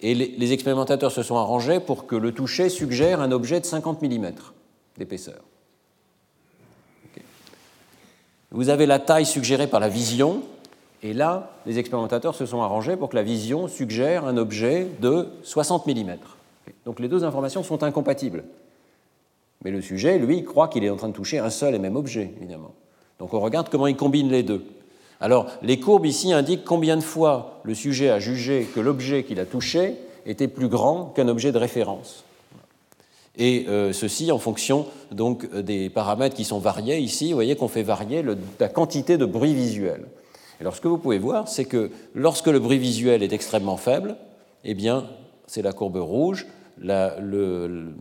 Et 0.00 0.14
les, 0.14 0.52
expérimentateurs 0.52 1.12
se 1.12 1.22
sont 1.22 1.36
arrangés 1.36 1.80
pour 1.80 2.06
que 2.06 2.16
le 2.16 2.32
toucher 2.32 2.70
suggère 2.70 3.20
un 3.20 3.32
objet 3.32 3.60
de 3.60 3.66
50 3.66 4.00
mm 4.00 4.32
d'épaisseur. 4.96 5.42
Vous 8.50 8.70
avez 8.70 8.86
la 8.86 8.98
taille 8.98 9.26
suggérée 9.26 9.66
par 9.66 9.78
la 9.78 9.88
vision, 9.88 10.42
et 11.02 11.12
là, 11.12 11.52
les 11.66 11.78
expérimentateurs 11.78 12.34
se 12.34 12.46
sont 12.46 12.62
arrangés 12.62 12.96
pour 12.96 13.10
que 13.10 13.16
la 13.16 13.22
vision 13.22 13.68
suggère 13.68 14.24
un 14.24 14.36
objet 14.36 14.88
de 15.00 15.28
60 15.42 15.86
mm. 15.86 16.16
Donc 16.86 16.98
les 16.98 17.08
deux 17.08 17.24
informations 17.24 17.62
sont 17.62 17.82
incompatibles. 17.82 18.44
Mais 19.64 19.70
le 19.70 19.82
sujet, 19.82 20.18
lui, 20.18 20.42
croit 20.44 20.68
qu'il 20.68 20.84
est 20.84 20.90
en 20.90 20.96
train 20.96 21.08
de 21.08 21.14
toucher 21.14 21.38
un 21.38 21.50
seul 21.50 21.74
et 21.74 21.78
même 21.78 21.96
objet, 21.96 22.32
évidemment. 22.38 22.74
Donc 23.18 23.34
on 23.34 23.40
regarde 23.40 23.68
comment 23.68 23.86
il 23.86 23.96
combine 23.96 24.30
les 24.30 24.42
deux. 24.42 24.64
Alors 25.20 25.46
les 25.62 25.78
courbes 25.78 26.06
ici 26.06 26.32
indiquent 26.32 26.64
combien 26.64 26.96
de 26.96 27.02
fois 27.02 27.60
le 27.62 27.74
sujet 27.74 28.08
a 28.08 28.18
jugé 28.18 28.66
que 28.74 28.80
l'objet 28.80 29.24
qu'il 29.24 29.38
a 29.38 29.44
touché 29.44 29.94
était 30.24 30.48
plus 30.48 30.68
grand 30.68 31.12
qu'un 31.14 31.28
objet 31.28 31.52
de 31.52 31.58
référence. 31.58 32.24
Et 33.36 33.66
euh, 33.68 33.92
ceci 33.92 34.32
en 34.32 34.38
fonction 34.38 34.86
donc 35.12 35.54
des 35.54 35.90
paramètres 35.90 36.34
qui 36.34 36.44
sont 36.44 36.58
variés. 36.58 36.98
Ici, 36.98 37.28
vous 37.28 37.34
voyez 37.34 37.56
qu'on 37.56 37.68
fait 37.68 37.82
varier 37.82 38.24
la 38.58 38.68
quantité 38.68 39.18
de 39.18 39.26
bruit 39.26 39.54
visuel. 39.54 40.06
Alors 40.60 40.74
ce 40.74 40.80
que 40.80 40.88
vous 40.88 40.98
pouvez 40.98 41.18
voir, 41.18 41.48
c'est 41.48 41.66
que 41.66 41.90
lorsque 42.14 42.48
le 42.48 42.58
bruit 42.58 42.78
visuel 42.78 43.22
est 43.22 43.32
extrêmement 43.32 43.76
faible, 43.76 44.16
eh 44.64 44.74
bien, 44.74 45.06
c'est 45.46 45.62
la 45.62 45.72
courbe 45.72 45.96
rouge. 45.96 46.46
le 46.78 47.92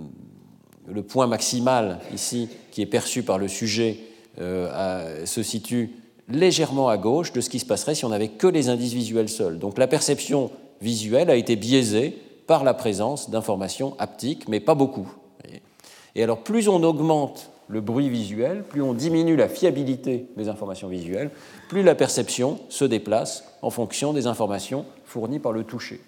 point 1.08 1.28
maximal 1.28 2.00
ici 2.14 2.50
qui 2.72 2.82
est 2.82 2.88
perçu 2.88 3.24
par 3.24 3.38
le 3.38 3.48
sujet 3.48 4.00
euh, 4.40 5.26
se 5.26 5.44
situe 5.44 5.92
légèrement 6.30 6.90
à 6.90 6.98
gauche 6.98 7.34
de 7.34 7.42
ce 7.42 7.50
qui 7.50 7.60
se 7.60 7.66
passerait 7.66 7.96
si 7.96 8.06
on 8.06 8.10
n'avait 8.10 8.30
que 8.30 8.48
les 8.48 8.70
indices 8.70 8.94
visuels 8.94 9.30
seuls. 9.30 9.60
Donc 9.60 9.78
la 9.78 9.88
perception 9.88 10.52
visuelle 10.82 11.30
a 11.30 11.36
été 11.36 11.56
biaisée 11.56 12.18
par 12.48 12.64
la 12.64 12.74
présence 12.74 13.30
d'informations 13.30 13.96
haptiques, 14.00 14.48
mais 14.48 14.60
pas 14.60 14.76
beaucoup. 14.76 15.12
Et 16.16 16.24
alors 16.24 16.40
plus 16.40 16.68
on 16.68 16.84
augmente 16.84 17.52
le 17.68 17.82
bruit 17.82 18.10
visuel, 18.10 18.64
plus 18.64 18.82
on 18.82 18.94
diminue 18.94 19.36
la 19.36 19.48
fiabilité 19.48 20.26
des 20.36 20.50
informations 20.50 20.88
visuelles, 20.88 21.30
plus 21.70 21.84
la 21.84 21.94
perception 21.94 22.60
se 22.70 22.84
déplace 22.84 23.44
en 23.62 23.70
fonction 23.70 24.12
des 24.12 24.26
informations 24.26 24.86
fournies 25.06 25.40
par 25.40 25.52
le 25.52 25.64
toucher. 25.64 26.02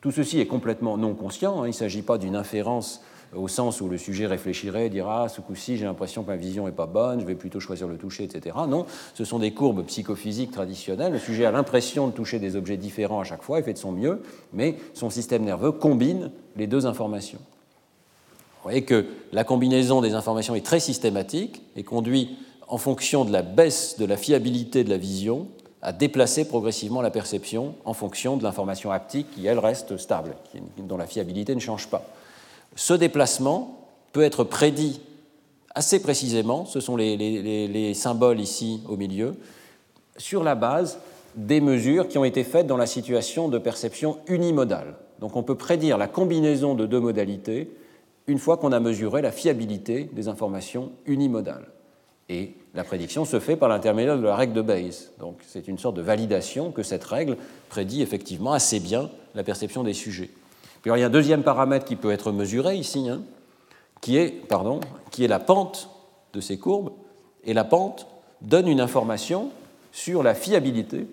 Tout 0.00 0.10
ceci 0.10 0.40
est 0.40 0.46
complètement 0.46 0.96
non 0.96 1.14
conscient, 1.14 1.62
hein. 1.62 1.66
il 1.66 1.70
ne 1.70 1.72
s'agit 1.72 2.02
pas 2.02 2.18
d'une 2.18 2.36
inférence 2.36 3.00
au 3.34 3.48
sens 3.48 3.80
où 3.80 3.88
le 3.88 3.98
sujet 3.98 4.26
réfléchirait 4.26 4.88
dira 4.88 5.24
ah, 5.24 5.28
ce 5.28 5.40
coup-ci 5.40 5.76
j'ai 5.76 5.84
l'impression 5.84 6.22
que 6.22 6.28
ma 6.28 6.36
vision 6.36 6.66
n'est 6.66 6.72
pas 6.72 6.86
bonne, 6.86 7.20
je 7.20 7.26
vais 7.26 7.34
plutôt 7.34 7.60
choisir 7.60 7.86
le 7.86 7.96
toucher, 7.96 8.24
etc. 8.24 8.56
Non, 8.68 8.86
ce 9.14 9.24
sont 9.24 9.38
des 9.38 9.52
courbes 9.52 9.84
psychophysiques 9.84 10.50
traditionnelles. 10.50 11.12
Le 11.12 11.18
sujet 11.18 11.44
a 11.44 11.50
l'impression 11.50 12.06
de 12.06 12.12
toucher 12.12 12.38
des 12.38 12.56
objets 12.56 12.76
différents 12.76 13.20
à 13.20 13.24
chaque 13.24 13.42
fois, 13.42 13.58
il 13.58 13.64
fait 13.64 13.74
de 13.74 13.78
son 13.78 13.92
mieux, 13.92 14.22
mais 14.52 14.76
son 14.94 15.10
système 15.10 15.44
nerveux 15.44 15.72
combine 15.72 16.30
les 16.56 16.66
deux 16.66 16.86
informations. 16.86 17.38
Vous 17.38 18.64
voyez 18.64 18.82
que 18.82 19.06
la 19.32 19.44
combinaison 19.44 20.00
des 20.00 20.14
informations 20.14 20.54
est 20.54 20.64
très 20.64 20.80
systématique 20.80 21.62
et 21.76 21.84
conduit, 21.84 22.36
en 22.66 22.76
fonction 22.76 23.24
de 23.24 23.32
la 23.32 23.42
baisse 23.42 23.96
de 23.98 24.04
la 24.04 24.16
fiabilité 24.16 24.84
de 24.84 24.90
la 24.90 24.98
vision, 24.98 25.46
à 25.80 25.92
déplacer 25.92 26.46
progressivement 26.46 27.00
la 27.00 27.10
perception 27.10 27.74
en 27.84 27.94
fonction 27.94 28.36
de 28.36 28.42
l'information 28.42 28.90
haptique 28.90 29.30
qui, 29.30 29.46
elle, 29.46 29.58
reste 29.58 29.96
stable, 29.96 30.34
dont 30.76 30.96
la 30.96 31.06
fiabilité 31.06 31.54
ne 31.54 31.60
change 31.60 31.88
pas. 31.88 32.04
Ce 32.78 32.94
déplacement 32.94 33.88
peut 34.12 34.22
être 34.22 34.44
prédit 34.44 35.00
assez 35.74 36.00
précisément, 36.00 36.64
ce 36.64 36.78
sont 36.78 36.94
les, 36.94 37.92
symboles 37.92 38.38
ici 38.38 38.82
au 38.88 38.96
milieu, 38.96 39.34
sur 40.16 40.44
la 40.44 40.54
base 40.54 41.00
des 41.34 41.60
mesures 41.60 42.06
qui 42.06 42.18
ont 42.18 42.24
été 42.24 42.44
faites 42.44 42.68
dans 42.68 42.76
la 42.76 42.86
situation 42.86 43.48
de 43.48 43.58
perception 43.58 44.18
unimodale. 44.28 44.94
Donc 45.18 45.34
on 45.34 45.42
peut 45.42 45.56
prédire 45.56 45.98
la 45.98 46.06
combinaison 46.06 46.76
de 46.76 46.86
deux 46.86 47.00
modalités 47.00 47.68
une 48.28 48.38
fois 48.38 48.58
qu'on 48.58 48.70
a 48.70 48.78
mesuré 48.78 49.22
la 49.22 49.32
fiabilité 49.32 50.08
des 50.12 50.28
informations 50.28 50.92
unimodales. 51.04 51.66
Et 52.28 52.54
la 52.74 52.84
prédiction 52.84 53.24
se 53.24 53.40
fait 53.40 53.56
par 53.56 53.68
l'intermédiaire 53.68 54.18
de 54.18 54.22
la 54.22 54.36
règle 54.36 54.52
de 54.52 54.62
Bayes. 54.62 55.10
Donc 55.18 55.40
c'est 55.44 55.66
une 55.66 55.78
sorte 55.78 55.96
de 55.96 56.02
validation 56.02 56.70
que 56.70 56.84
cette 56.84 57.04
règle 57.04 57.38
prédit 57.70 58.02
effectivement 58.02 58.52
assez 58.52 58.78
bien 58.78 59.10
la 59.34 59.42
perception 59.42 59.82
des 59.82 59.94
sujets 59.94 60.30
il 60.96 61.00
y 61.00 61.02
a 61.02 61.06
un 61.06 61.10
deuxième 61.10 61.42
paramètre 61.42 61.84
qui 61.84 61.96
peut 61.96 62.10
être 62.10 62.32
mesuré 62.32 62.76
ici, 62.76 63.08
hein, 63.08 63.22
qui, 64.00 64.16
est, 64.16 64.28
pardon, 64.28 64.80
qui 65.10 65.24
est 65.24 65.28
la 65.28 65.40
pente 65.40 65.90
de 66.32 66.40
ces 66.40 66.58
courbes. 66.58 66.92
Et 67.44 67.54
la 67.54 67.64
pente 67.64 68.06
donne 68.42 68.68
une 68.68 68.80
information 68.80 69.50
sur 69.92 70.22
la 70.22 70.34
fiabilité 70.34 71.06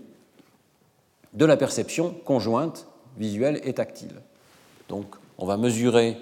de 1.34 1.46
la 1.46 1.58
perception 1.58 2.16
conjointe 2.24 2.88
visuelle 3.18 3.60
et 3.64 3.74
tactile. 3.74 4.22
Donc, 4.90 5.06
on 5.38 5.46
va 5.46 5.58
mesurer, 5.58 6.18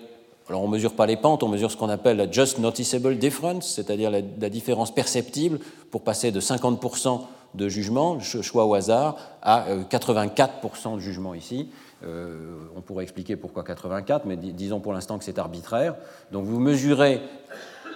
alors 0.50 0.62
on 0.62 0.68
ne 0.68 0.74
mesure 0.74 0.94
pas 0.94 1.06
les 1.06 1.18
pentes, 1.18 1.44
on 1.44 1.48
mesure 1.48 1.72
ce 1.72 1.78
qu'on 1.78 1.90
appelle 1.90 2.18
la 2.18 2.32
just 2.32 2.60
noticeable 2.60 3.18
difference, 3.18 3.74
c'est-à-dire 3.74 4.10
la, 4.12 4.22
différence 4.22 4.94
perceptible 4.94 5.60
pour 5.92 6.02
passer 6.04 6.32
de 6.32 6.40
50% 6.40 7.22
de 7.54 7.70
jugement, 7.70 8.20
choix 8.20 8.66
au 8.66 8.74
hasard, 8.74 9.18
à 9.42 9.66
84% 9.90 10.94
euh, 10.94 10.96
de 10.96 11.00
jugement 11.00 11.34
ici. 11.36 11.70
Euh, 12.06 12.56
on 12.76 12.82
pourrait 12.82 13.04
expliquer 13.04 13.36
pourquoi 13.36 13.64
84, 13.64 14.26
mais 14.26 14.36
disons 14.36 14.80
pour 14.80 14.94
l'instant 14.94 15.18
que 15.18 15.24
c'est 15.24 15.40
arbitraire. 15.40 15.96
Donc 16.32 16.46
vous 16.46 16.60
mesurez 16.60 17.22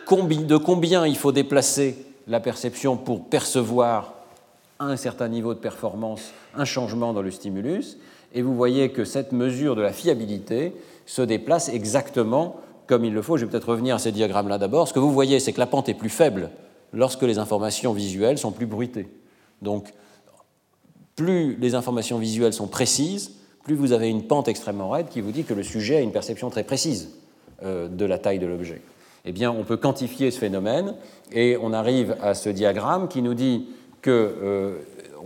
de 0.09 0.57
combien 0.57 1.05
il 1.05 1.17
faut 1.17 1.31
déplacer 1.31 2.05
la 2.27 2.39
perception 2.39 2.95
pour 2.95 3.25
percevoir 3.25 4.13
à 4.79 4.85
un 4.85 4.95
certain 4.95 5.27
niveau 5.27 5.53
de 5.53 5.59
performance 5.59 6.31
un 6.55 6.65
changement 6.65 7.13
dans 7.13 7.21
le 7.21 7.31
stimulus, 7.31 7.97
et 8.33 8.41
vous 8.41 8.55
voyez 8.55 8.91
que 8.91 9.03
cette 9.03 9.31
mesure 9.31 9.75
de 9.75 9.81
la 9.81 9.91
fiabilité 9.91 10.73
se 11.05 11.21
déplace 11.21 11.69
exactement 11.69 12.57
comme 12.85 13.03
il 13.05 13.13
le 13.13 13.21
faut. 13.21 13.37
Je 13.37 13.45
vais 13.45 13.51
peut-être 13.51 13.69
revenir 13.69 13.95
à 13.95 13.99
ces 13.99 14.11
diagrammes-là 14.11 14.57
d'abord. 14.57 14.87
Ce 14.87 14.93
que 14.93 14.99
vous 14.99 15.11
voyez, 15.11 15.39
c'est 15.39 15.53
que 15.53 15.59
la 15.59 15.67
pente 15.67 15.89
est 15.89 15.93
plus 15.93 16.09
faible 16.09 16.51
lorsque 16.93 17.23
les 17.23 17.37
informations 17.37 17.93
visuelles 17.93 18.37
sont 18.37 18.51
plus 18.51 18.65
bruitées. 18.65 19.09
Donc, 19.61 19.93
plus 21.15 21.55
les 21.57 21.75
informations 21.75 22.19
visuelles 22.19 22.53
sont 22.53 22.67
précises, 22.67 23.33
plus 23.67 23.75
vous 23.75 23.91
avez 23.91 24.09
une 24.09 24.23
pente 24.23 24.47
extrêmement 24.47 24.89
raide 24.89 25.09
qui 25.09 25.19
vous 25.19 25.31
dit 25.31 25.43
que 25.43 25.53
le 25.53 25.61
sujet 25.61 25.97
a 25.97 25.99
une 25.99 26.13
perception 26.13 26.49
très 26.49 26.63
précise 26.63 27.09
euh, 27.63 27.89
de 27.89 28.05
la 28.05 28.17
taille 28.17 28.39
de 28.39 28.47
l'objet. 28.47 28.81
Eh 29.25 29.33
bien, 29.33 29.51
on 29.51 29.65
peut 29.65 29.75
quantifier 29.75 30.31
ce 30.31 30.39
phénomène 30.39 30.95
et 31.33 31.57
on 31.61 31.73
arrive 31.73 32.15
à 32.21 32.33
ce 32.33 32.47
diagramme 32.47 33.09
qui 33.09 33.21
nous 33.21 33.33
dit 33.33 33.67
qu'on 34.01 34.09
euh, 34.09 34.79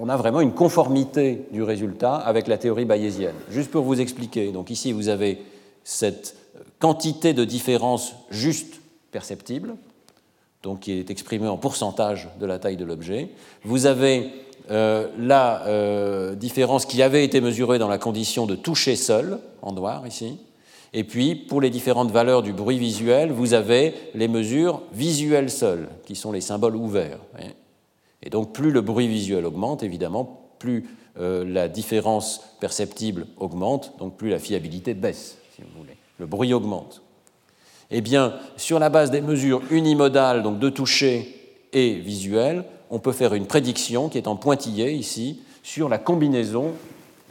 a 0.09 0.17
vraiment 0.17 0.41
une 0.41 0.53
conformité 0.53 1.45
du 1.51 1.61
résultat 1.61 2.15
avec 2.15 2.47
la 2.47 2.57
théorie 2.57 2.85
bayésienne. 2.85 3.35
Juste 3.51 3.69
pour 3.69 3.83
vous 3.83 4.01
expliquer, 4.01 4.51
donc 4.51 4.71
ici 4.71 4.91
vous 4.91 5.09
avez 5.09 5.37
cette 5.83 6.35
quantité 6.79 7.33
de 7.33 7.45
différence 7.45 8.15
juste 8.31 8.81
perceptible, 9.11 9.75
donc 10.63 10.79
qui 10.79 10.93
est 10.93 11.11
exprimée 11.11 11.47
en 11.47 11.57
pourcentage 11.57 12.27
de 12.39 12.47
la 12.47 12.57
taille 12.57 12.77
de 12.77 12.85
l'objet. 12.85 13.29
Vous 13.63 13.85
avez 13.85 14.31
euh, 14.69 15.07
la 15.17 15.65
euh, 15.65 16.35
différence 16.35 16.85
qui 16.85 17.01
avait 17.01 17.25
été 17.25 17.41
mesurée 17.41 17.79
dans 17.79 17.87
la 17.87 17.97
condition 17.97 18.45
de 18.45 18.55
toucher 18.55 18.95
seul, 18.95 19.39
en 19.61 19.73
noir 19.73 20.05
ici. 20.05 20.37
Et 20.93 21.03
puis, 21.03 21.35
pour 21.35 21.61
les 21.61 21.69
différentes 21.69 22.11
valeurs 22.11 22.43
du 22.43 22.53
bruit 22.53 22.77
visuel, 22.77 23.31
vous 23.31 23.53
avez 23.53 23.93
les 24.13 24.27
mesures 24.27 24.81
visuelles 24.93 25.49
seules, 25.49 25.87
qui 26.05 26.15
sont 26.15 26.31
les 26.31 26.41
symboles 26.41 26.75
ouverts. 26.75 27.19
Et 28.23 28.29
donc, 28.29 28.53
plus 28.53 28.71
le 28.71 28.81
bruit 28.81 29.07
visuel 29.07 29.45
augmente, 29.45 29.83
évidemment, 29.83 30.41
plus 30.59 30.85
euh, 31.19 31.43
la 31.45 31.67
différence 31.67 32.41
perceptible 32.59 33.27
augmente, 33.37 33.93
donc 33.99 34.17
plus 34.17 34.29
la 34.29 34.39
fiabilité 34.39 34.93
baisse, 34.93 35.37
si 35.55 35.61
vous 35.61 35.79
voulez. 35.79 35.95
Le 36.19 36.25
bruit 36.25 36.53
augmente. 36.53 37.01
Eh 37.89 38.01
bien, 38.01 38.35
sur 38.57 38.79
la 38.79 38.89
base 38.89 39.11
des 39.11 39.21
mesures 39.21 39.61
unimodales, 39.71 40.43
donc 40.43 40.59
de 40.59 40.69
toucher 40.69 41.35
et 41.73 41.95
visuel, 41.95 42.63
on 42.91 42.99
peut 42.99 43.13
faire 43.13 43.33
une 43.33 43.47
prédiction 43.47 44.09
qui 44.09 44.17
est 44.17 44.27
en 44.27 44.35
pointillé 44.35 44.91
ici 44.91 45.39
sur 45.63 45.89
la 45.89 45.97
combinaison 45.97 46.73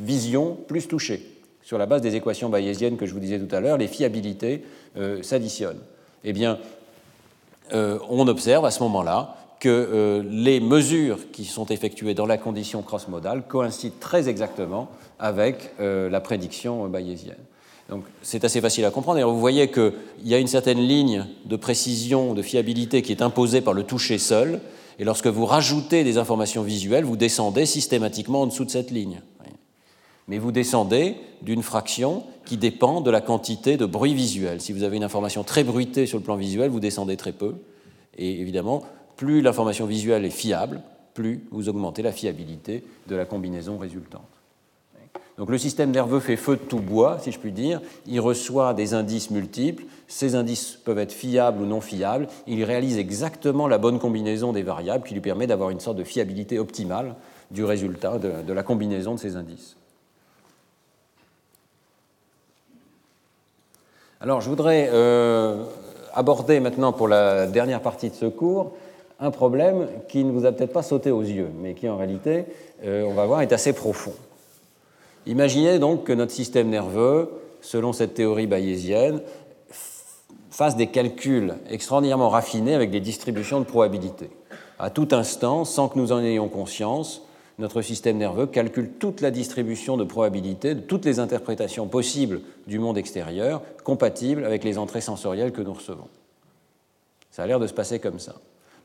vision 0.00 0.56
plus 0.66 0.88
toucher. 0.88 1.24
Sur 1.62 1.78
la 1.78 1.86
base 1.86 2.00
des 2.00 2.16
équations 2.16 2.48
bayésiennes 2.48 2.96
que 2.96 3.06
je 3.06 3.12
vous 3.12 3.20
disais 3.20 3.38
tout 3.38 3.54
à 3.54 3.60
l'heure, 3.60 3.76
les 3.76 3.86
fiabilités 3.86 4.64
euh, 4.96 5.22
s'additionnent. 5.22 5.80
Eh 6.24 6.32
bien, 6.32 6.58
euh, 7.74 7.98
on 8.08 8.26
observe 8.26 8.64
à 8.64 8.70
ce 8.70 8.82
moment-là 8.82 9.36
que 9.60 9.68
euh, 9.68 10.22
les 10.26 10.58
mesures 10.58 11.30
qui 11.30 11.44
sont 11.44 11.66
effectuées 11.66 12.14
dans 12.14 12.26
la 12.26 12.38
condition 12.38 12.80
cross-modale 12.80 13.46
coïncident 13.46 13.94
très 14.00 14.28
exactement 14.28 14.88
avec 15.18 15.72
la 15.78 16.20
prédiction 16.22 16.88
bayésienne. 16.88 17.36
Donc 17.90 18.04
c'est 18.22 18.44
assez 18.44 18.62
facile 18.62 18.86
à 18.86 18.90
comprendre. 18.90 19.18
Et 19.18 19.22
vous 19.22 19.38
voyez 19.38 19.70
qu'il 19.70 19.92
y 20.24 20.34
a 20.34 20.38
une 20.38 20.46
certaine 20.46 20.78
ligne 20.78 21.26
de 21.44 21.56
précision, 21.56 22.32
de 22.32 22.40
fiabilité 22.40 23.02
qui 23.02 23.12
est 23.12 23.20
imposée 23.20 23.60
par 23.60 23.74
le 23.74 23.82
toucher 23.82 24.16
seul, 24.16 24.60
et 25.00 25.04
lorsque 25.04 25.28
vous 25.28 25.46
rajoutez 25.46 26.04
des 26.04 26.18
informations 26.18 26.62
visuelles, 26.62 27.06
vous 27.06 27.16
descendez 27.16 27.64
systématiquement 27.64 28.42
en 28.42 28.46
dessous 28.46 28.66
de 28.66 28.70
cette 28.70 28.90
ligne. 28.90 29.22
Mais 30.28 30.36
vous 30.36 30.52
descendez 30.52 31.16
d'une 31.40 31.62
fraction 31.62 32.24
qui 32.44 32.58
dépend 32.58 33.00
de 33.00 33.10
la 33.10 33.22
quantité 33.22 33.78
de 33.78 33.86
bruit 33.86 34.12
visuel. 34.12 34.60
Si 34.60 34.74
vous 34.74 34.82
avez 34.82 34.98
une 34.98 35.02
information 35.02 35.42
très 35.42 35.64
bruitée 35.64 36.04
sur 36.04 36.18
le 36.18 36.24
plan 36.24 36.36
visuel, 36.36 36.70
vous 36.70 36.80
descendez 36.80 37.16
très 37.16 37.32
peu. 37.32 37.54
Et 38.18 38.42
évidemment, 38.42 38.82
plus 39.16 39.40
l'information 39.40 39.86
visuelle 39.86 40.26
est 40.26 40.30
fiable, 40.30 40.82
plus 41.14 41.46
vous 41.50 41.70
augmentez 41.70 42.02
la 42.02 42.12
fiabilité 42.12 42.84
de 43.08 43.16
la 43.16 43.24
combinaison 43.24 43.78
résultante. 43.78 44.39
Donc 45.40 45.48
le 45.48 45.56
système 45.56 45.90
nerveux 45.90 46.20
fait 46.20 46.36
feu 46.36 46.56
de 46.56 46.60
tout 46.60 46.80
bois, 46.80 47.16
si 47.18 47.32
je 47.32 47.38
puis 47.38 47.50
dire. 47.50 47.80
Il 48.06 48.20
reçoit 48.20 48.74
des 48.74 48.92
indices 48.92 49.30
multiples. 49.30 49.84
Ces 50.06 50.34
indices 50.34 50.78
peuvent 50.84 50.98
être 50.98 51.14
fiables 51.14 51.62
ou 51.62 51.64
non 51.64 51.80
fiables. 51.80 52.28
Il 52.46 52.62
réalise 52.62 52.98
exactement 52.98 53.66
la 53.66 53.78
bonne 53.78 53.98
combinaison 53.98 54.52
des 54.52 54.62
variables 54.62 55.02
qui 55.02 55.14
lui 55.14 55.22
permet 55.22 55.46
d'avoir 55.46 55.70
une 55.70 55.80
sorte 55.80 55.96
de 55.96 56.04
fiabilité 56.04 56.58
optimale 56.58 57.14
du 57.50 57.64
résultat 57.64 58.18
de, 58.18 58.52
la 58.52 58.62
combinaison 58.62 59.14
de 59.14 59.18
ces 59.18 59.36
indices. 59.36 59.78
Alors 64.20 64.42
je 64.42 64.50
voudrais 64.50 64.90
euh, 64.92 65.64
aborder 66.12 66.60
maintenant 66.60 66.92
pour 66.92 67.08
la 67.08 67.46
dernière 67.46 67.80
partie 67.80 68.10
de 68.10 68.14
ce 68.14 68.26
cours 68.26 68.72
un 69.18 69.30
problème 69.30 69.88
qui 70.06 70.22
ne 70.22 70.32
vous 70.32 70.44
a 70.44 70.52
peut-être 70.52 70.74
pas 70.74 70.82
sauté 70.82 71.10
aux 71.10 71.22
yeux, 71.22 71.48
mais 71.62 71.72
qui 71.72 71.88
en 71.88 71.96
réalité, 71.96 72.44
euh, 72.84 73.04
on 73.04 73.14
va 73.14 73.24
voir, 73.24 73.40
est 73.40 73.54
assez 73.54 73.72
profond. 73.72 74.12
Imaginez 75.26 75.78
donc 75.78 76.04
que 76.04 76.12
notre 76.12 76.32
système 76.32 76.68
nerveux, 76.68 77.30
selon 77.60 77.92
cette 77.92 78.14
théorie 78.14 78.46
bayésienne, 78.46 79.20
fasse 80.50 80.76
des 80.76 80.88
calculs 80.88 81.54
extraordinairement 81.68 82.28
raffinés 82.28 82.74
avec 82.74 82.90
des 82.90 83.00
distributions 83.00 83.60
de 83.60 83.64
probabilité. 83.64 84.30
À 84.78 84.90
tout 84.90 85.08
instant, 85.12 85.64
sans 85.64 85.88
que 85.88 85.98
nous 85.98 86.12
en 86.12 86.20
ayons 86.20 86.48
conscience, 86.48 87.22
notre 87.58 87.82
système 87.82 88.16
nerveux 88.16 88.46
calcule 88.46 88.92
toute 88.92 89.20
la 89.20 89.30
distribution 89.30 89.98
de 89.98 90.04
probabilité 90.04 90.74
de 90.74 90.80
toutes 90.80 91.04
les 91.04 91.18
interprétations 91.18 91.86
possibles 91.86 92.40
du 92.66 92.78
monde 92.78 92.96
extérieur 92.96 93.60
compatibles 93.84 94.44
avec 94.44 94.64
les 94.64 94.78
entrées 94.78 95.02
sensorielles 95.02 95.52
que 95.52 95.60
nous 95.60 95.74
recevons. 95.74 96.08
Ça 97.30 97.42
a 97.42 97.46
l'air 97.46 97.60
de 97.60 97.66
se 97.66 97.74
passer 97.74 97.98
comme 97.98 98.18
ça. 98.18 98.36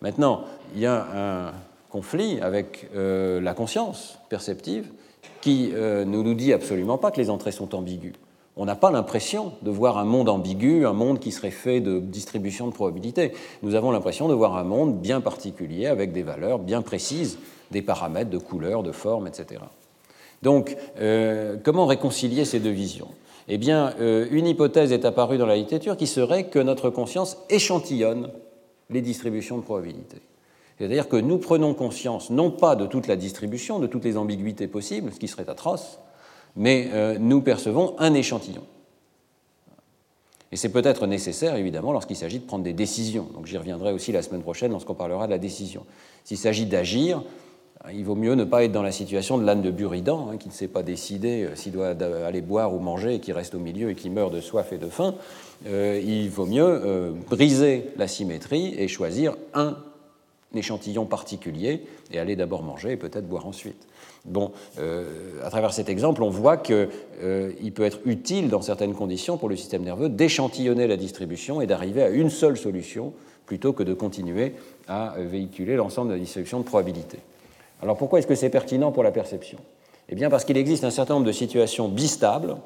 Maintenant, 0.02 0.44
il 0.76 0.82
y 0.82 0.86
a 0.86 1.48
un 1.48 1.54
conflit 1.90 2.40
avec 2.42 2.90
euh, 2.96 3.40
la 3.40 3.54
conscience 3.54 4.20
perceptive 4.30 4.86
qui 5.42 5.72
euh, 5.74 6.06
ne 6.06 6.22
nous 6.22 6.34
dit 6.34 6.54
absolument 6.54 6.98
pas 6.98 7.12
que 7.12 7.20
les 7.20 7.30
entrées 7.30 7.52
sont 7.52 7.76
ambiguës. 7.76 8.14
On 8.58 8.66
n'a 8.66 8.76
pas 8.76 8.90
l'impression 8.90 9.54
de 9.64 9.70
voir 9.70 9.98
un 9.98 10.06
monde 10.06 10.30
ambigu, 10.30 10.86
un 10.86 10.94
monde 10.94 11.20
qui 11.20 11.32
serait 11.32 11.52
fait 11.52 11.82
de 11.82 12.00
distribution 12.00 12.68
de 12.68 12.74
probabilités. 12.74 13.34
Nous 13.64 13.76
avons 13.76 13.92
l'impression 13.92 14.30
de 14.30 14.34
voir 14.34 14.56
un 14.56 14.64
monde 14.64 15.02
bien 15.02 15.20
particulier, 15.20 15.88
avec 15.88 16.14
des 16.14 16.24
valeurs 16.24 16.60
bien 16.60 16.82
précises, 16.82 17.38
des 17.72 17.82
paramètres 17.82 18.30
de 18.30 18.38
couleur, 18.38 18.82
de 18.82 18.94
forme, 18.94 19.28
etc. 19.28 19.62
Donc, 20.42 20.78
euh, 21.00 21.58
comment 21.62 21.86
réconcilier 21.86 22.46
ces 22.46 22.60
deux 22.60 22.70
visions? 22.70 23.10
Eh 23.48 23.58
bien, 23.60 23.94
une 24.00 24.48
hypothèse 24.48 24.92
est 24.92 25.06
apparue 25.06 25.38
dans 25.38 25.46
la 25.46 25.56
littérature 25.56 25.98
qui 25.98 26.08
serait 26.08 26.46
que 26.46 26.58
notre 26.58 26.90
conscience 26.90 27.38
échantillonne 27.52 28.32
les 28.90 29.02
distributions 29.02 29.58
de 29.58 29.64
probabilité. 29.64 30.18
C'est-à-dire 30.78 31.08
que 31.08 31.16
nous 31.16 31.38
prenons 31.38 31.74
conscience 31.74 32.30
non 32.30 32.52
pas 32.52 32.76
de 32.76 32.86
toute 32.86 33.08
la 33.08 33.16
distribution, 33.16 33.80
de 33.80 33.88
toutes 33.88 34.04
les 34.04 34.18
ambiguïtés 34.18 34.68
possibles, 34.68 35.12
ce 35.14 35.20
qui 35.20 35.28
serait 35.28 35.50
atroce, 35.50 36.00
mais 36.56 36.90
euh, 36.94 37.18
nous 37.20 37.42
percevons 37.42 37.96
un 37.98 38.14
échantillon. 38.14 38.64
Et 40.52 40.58
c'est 40.58 40.70
peut-être 40.70 41.08
nécessaire, 41.08 41.56
évidemment, 41.56 41.92
lorsqu'il 41.92 42.16
s'agit 42.16 42.40
de 42.40 42.46
prendre 42.46 42.64
des 42.64 42.74
décisions. 42.74 43.28
Donc 43.34 43.46
j'y 43.46 43.58
reviendrai 43.58 43.92
aussi 43.92 44.12
la 44.12 44.22
semaine 44.22 44.42
prochaine 44.42 44.72
lorsqu'on 44.72 44.94
parlera 44.94 45.26
de 45.26 45.32
la 45.32 45.38
décision. 45.38 45.86
S'il 46.24 46.38
s'agit 46.38 46.66
d'agir, 46.66 47.24
il 47.94 48.04
vaut 48.04 48.16
mieux 48.16 48.36
ne 48.36 48.44
pas 48.44 48.64
être 48.64 48.72
dans 48.72 48.82
la 48.82 48.92
situation 48.92 49.38
de 49.38 49.46
l'âne 49.46 49.62
de 49.62 49.72
Buridan, 49.72 50.30
hein, 50.32 50.38
qui 50.38 50.48
ne 50.48 50.54
sait 50.54 50.68
pas 50.68 50.82
décider 50.84 51.44
euh, 51.44 51.56
s'il 51.56 51.72
doit 51.72 51.90
aller 52.26 52.42
boire 52.42 52.74
ou 52.74 52.80
manger 52.80 53.16
et 53.16 53.20
qui 53.20 53.32
reste 53.32 53.54
au 53.56 53.60
milieu 53.60 53.90
et 53.92 53.96
qui 53.96 54.10
meurt 54.10 54.34
de 54.34 54.42
soif 54.42 54.72
et 54.74 54.78
de 54.78 54.88
faim. 54.88 55.16
Euh, 55.68 56.02
il 56.04 56.30
vaut 56.30 56.46
mieux 56.46 56.64
euh, 56.64 57.12
briser 57.30 57.88
la 57.98 58.08
symétrie 58.08 58.74
et 58.78 58.88
choisir 58.88 59.36
un 59.54 59.78
échantillon 60.58 61.06
particulier 61.06 61.84
et 62.12 62.20
aller 62.20 62.36
d'abord 62.36 62.64
manger 62.64 62.92
et 62.94 62.98
peut-être 62.98 63.28
boire 63.28 63.48
ensuite. 63.48 63.88
Bon, 64.26 64.52
à 65.44 65.50
travers 65.50 65.74
cet 65.74 65.88
exemple, 65.88 66.24
on 66.24 66.30
voit 66.30 66.58
qu'il 66.58 66.88
peut 67.74 67.84
être 67.84 68.00
utile 68.06 68.50
dans 68.50 68.62
certaines 68.62 68.94
conditions 68.94 69.38
pour 69.38 69.50
le 69.50 69.56
système 69.56 69.84
nerveux 69.84 70.10
d'échantillonner 70.10 70.88
la 70.88 70.98
distribution 70.98 71.62
et 71.62 71.68
d'arriver 71.68 72.02
à 72.02 72.10
une 72.10 72.30
seule 72.30 72.58
solution 72.58 73.14
plutôt 73.46 73.74
que 73.74 73.84
de 73.84 73.94
continuer 73.94 74.54
à 74.88 75.14
véhiculer 75.18 75.76
l'ensemble 75.76 76.10
de 76.10 76.14
la 76.14 76.20
distribution 76.20 76.60
de 76.60 76.66
probabilité. 76.66 77.20
Alors 77.82 77.98
pourquoi 77.98 78.20
est-ce 78.20 78.28
que 78.28 78.36
c'est 78.36 78.50
pertinent 78.50 78.92
pour 78.92 79.04
la 79.04 79.12
perception? 79.12 79.60
Eh 80.10 80.16
bien 80.16 80.30
parce 80.30 80.46
qu'il 80.46 80.58
existe 80.58 80.84
un 80.84 80.92
certain 80.92 81.16
nombre 81.16 81.28
de 81.28 81.32
situations 81.32 81.88
bistables 81.88 82.58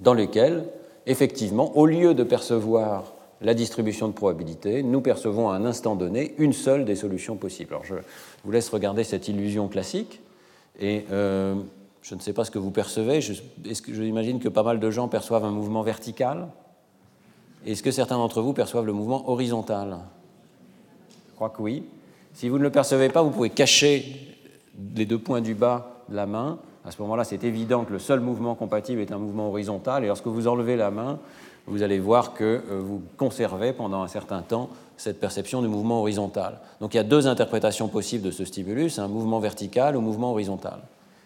dans 0.00 0.14
lesquelles, 0.14 0.64
effectivement, 1.06 1.76
au 1.76 1.86
lieu 1.86 2.14
de 2.14 2.24
percevoir 2.24 3.13
la 3.44 3.54
distribution 3.54 4.08
de 4.08 4.14
probabilité, 4.14 4.82
nous 4.82 5.02
percevons 5.02 5.50
à 5.50 5.54
un 5.54 5.66
instant 5.66 5.96
donné 5.96 6.34
une 6.38 6.54
seule 6.54 6.84
des 6.84 6.96
solutions 6.96 7.36
possibles. 7.36 7.74
Alors 7.74 7.84
je 7.84 7.94
vous 8.42 8.50
laisse 8.50 8.70
regarder 8.70 9.04
cette 9.04 9.28
illusion 9.28 9.68
classique 9.68 10.20
et 10.80 11.04
euh, 11.12 11.54
je 12.00 12.14
ne 12.14 12.20
sais 12.20 12.32
pas 12.32 12.44
ce 12.44 12.50
que 12.50 12.58
vous 12.58 12.70
percevez. 12.70 13.18
Est-ce 13.18 13.82
que 13.82 13.92
j'imagine 13.92 14.40
que 14.40 14.48
pas 14.48 14.62
mal 14.62 14.80
de 14.80 14.90
gens 14.90 15.08
perçoivent 15.08 15.44
un 15.44 15.50
mouvement 15.50 15.82
vertical 15.82 16.48
Est-ce 17.66 17.82
que 17.82 17.90
certains 17.90 18.16
d'entre 18.16 18.40
vous 18.40 18.54
perçoivent 18.54 18.86
le 18.86 18.94
mouvement 18.94 19.28
horizontal? 19.30 19.98
Je 21.28 21.34
crois 21.34 21.50
que 21.50 21.60
oui. 21.60 21.84
Si 22.32 22.48
vous 22.48 22.58
ne 22.58 22.62
le 22.62 22.70
percevez 22.70 23.10
pas, 23.10 23.22
vous 23.22 23.30
pouvez 23.30 23.50
cacher 23.50 24.36
les 24.96 25.04
deux 25.04 25.18
points 25.18 25.42
du 25.42 25.54
bas 25.54 26.02
de 26.08 26.16
la 26.16 26.26
main. 26.26 26.58
À 26.86 26.90
ce 26.90 27.00
moment-là, 27.02 27.24
c'est 27.24 27.44
évident 27.44 27.84
que 27.84 27.92
le 27.92 27.98
seul 27.98 28.20
mouvement 28.20 28.54
compatible 28.54 29.00
est 29.00 29.12
un 29.12 29.18
mouvement 29.18 29.48
horizontal. 29.48 30.02
Et 30.04 30.06
lorsque 30.06 30.26
vous 30.26 30.48
enlevez 30.48 30.76
la 30.76 30.90
main, 30.90 31.18
vous 31.66 31.82
allez 31.82 31.98
voir 31.98 32.34
que 32.34 32.44
euh, 32.44 32.80
vous 32.80 33.02
conservez 33.16 33.72
pendant 33.72 34.02
un 34.02 34.08
certain 34.08 34.42
temps 34.42 34.68
cette 34.96 35.18
perception 35.18 35.62
du 35.62 35.68
mouvement 35.68 36.00
horizontal. 36.00 36.60
Donc 36.80 36.94
il 36.94 36.98
y 36.98 37.00
a 37.00 37.04
deux 37.04 37.26
interprétations 37.26 37.88
possibles 37.88 38.24
de 38.24 38.30
ce 38.30 38.44
stimulus, 38.44 38.98
un 38.98 39.08
mouvement 39.08 39.40
vertical 39.40 39.96
ou 39.96 40.00
mouvement 40.00 40.32
horizontal. 40.32 40.80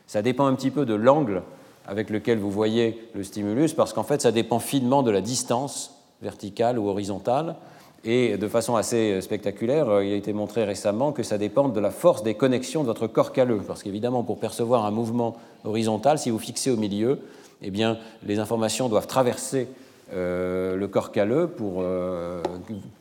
Ça 0.06 0.22
dépend 0.22 0.46
un 0.46 0.54
petit 0.54 0.70
peu 0.70 0.86
de 0.86 0.94
l'angle 0.94 1.42
avec 1.86 2.10
lequel 2.10 2.38
vous 2.38 2.50
voyez 2.50 3.08
le 3.14 3.24
stimulus, 3.24 3.72
parce 3.72 3.92
qu'en 3.92 4.02
fait, 4.02 4.20
ça 4.20 4.30
dépend 4.30 4.58
finement 4.58 5.02
de 5.02 5.10
la 5.10 5.22
distance 5.22 5.94
verticale 6.20 6.78
ou 6.78 6.88
horizontale. 6.88 7.56
Et 8.04 8.36
de 8.36 8.48
façon 8.48 8.76
assez 8.76 9.20
spectaculaire, 9.20 9.88
euh, 9.88 10.04
il 10.04 10.12
a 10.12 10.16
été 10.16 10.32
montré 10.32 10.64
récemment 10.64 11.12
que 11.12 11.22
ça 11.22 11.36
dépend 11.36 11.68
de 11.68 11.80
la 11.80 11.90
force 11.90 12.22
des 12.22 12.34
connexions 12.34 12.82
de 12.82 12.86
votre 12.86 13.06
corps 13.06 13.32
calleux. 13.32 13.60
Parce 13.66 13.82
qu'évidemment, 13.82 14.22
pour 14.22 14.38
percevoir 14.38 14.84
un 14.84 14.90
mouvement 14.90 15.36
horizontal, 15.64 16.18
si 16.18 16.30
vous 16.30 16.38
fixez 16.38 16.70
au 16.70 16.76
milieu, 16.76 17.20
eh 17.60 17.70
bien, 17.70 17.98
les 18.22 18.38
informations 18.38 18.88
doivent 18.88 19.08
traverser 19.08 19.68
euh, 20.12 20.76
le 20.76 20.88
corps 20.88 21.12
calleux 21.12 21.48
pour 21.48 21.82
euh, 21.82 22.42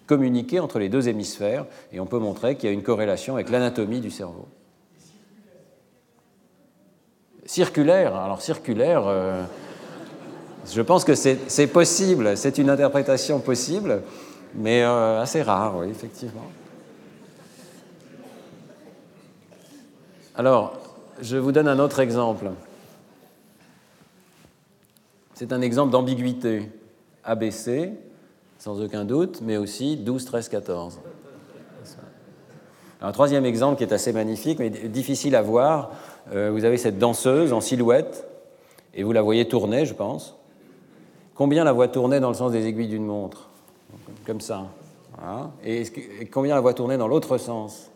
communiquer 0.06 0.60
entre 0.60 0.80
les 0.80 0.90
deux 0.90 1.08
hémisphères. 1.08 1.66
Et 1.92 2.00
on 2.00 2.06
peut 2.06 2.20
montrer 2.20 2.56
qu'il 2.56 2.68
y 2.68 2.72
a 2.72 2.74
une 2.74 2.84
corrélation 2.84 3.36
avec 3.36 3.50
l'anatomie 3.50 4.02
du 4.02 4.12
cerveau. 4.12 4.48
Circulaire, 7.46 8.16
alors 8.16 8.42
circulaire, 8.42 9.04
je 10.70 10.82
pense 10.82 11.06
que 11.06 11.16
c'est 11.16 11.68
possible, 11.68 12.36
c'est 12.36 12.58
une 12.58 12.70
interprétation 12.70 13.40
possible 13.40 14.02
mais 14.58 14.84
euh, 14.84 15.22
assez 15.22 15.42
rare, 15.42 15.78
oui, 15.78 15.90
effectivement. 15.90 16.50
Alors, 20.36 20.74
je 21.22 21.38
vous 21.38 21.52
donne 21.52 21.68
un 21.68 21.80
autre 21.80 22.00
exemple. 22.00 22.52
C'est 25.34 25.52
un 25.52 25.62
exemple 25.62 25.92
d'ambiguïté. 25.92 26.72
ABC, 27.28 27.92
sans 28.58 28.82
aucun 28.82 29.06
doute, 29.06 29.42
mais 29.42 29.58
aussi 29.58 29.98
12, 29.98 30.26
13, 30.26 30.50
14. 30.50 31.00
Un 33.02 33.12
troisième 33.12 33.46
exemple 33.46 33.78
qui 33.78 33.84
est 33.84 33.94
assez 33.94 34.12
magnifique, 34.12 34.58
mais 34.58 34.72
difficile 34.72 35.36
à 35.36 35.44
voir. 35.44 35.92
Euh, 36.34 36.50
vous 36.52 36.66
avez 36.66 36.78
cette 36.78 36.98
danseuse 36.98 37.54
en 37.54 37.62
silhouette, 37.62 38.28
et 38.96 39.04
vous 39.04 39.12
la 39.12 39.22
voyez 39.22 39.48
tourner, 39.48 39.86
je 39.86 39.94
pense. 39.94 40.36
Combien 41.36 41.64
la 41.64 41.74
voit 41.74 41.90
tourner 41.90 42.20
dans 42.20 42.30
le 42.30 42.34
sens 42.34 42.52
des 42.52 42.66
aiguilles 42.66 42.88
d'une 42.88 43.06
montre? 43.06 43.50
Comme 44.26 44.42
ça. 44.42 44.66
Et, 45.64 45.84
combien 46.32 46.56
la 46.56 46.62
voit 46.62 46.74
tourner 46.74 46.98
dans 46.98 47.08
l'autre 47.08 47.38
sens? 47.38 47.92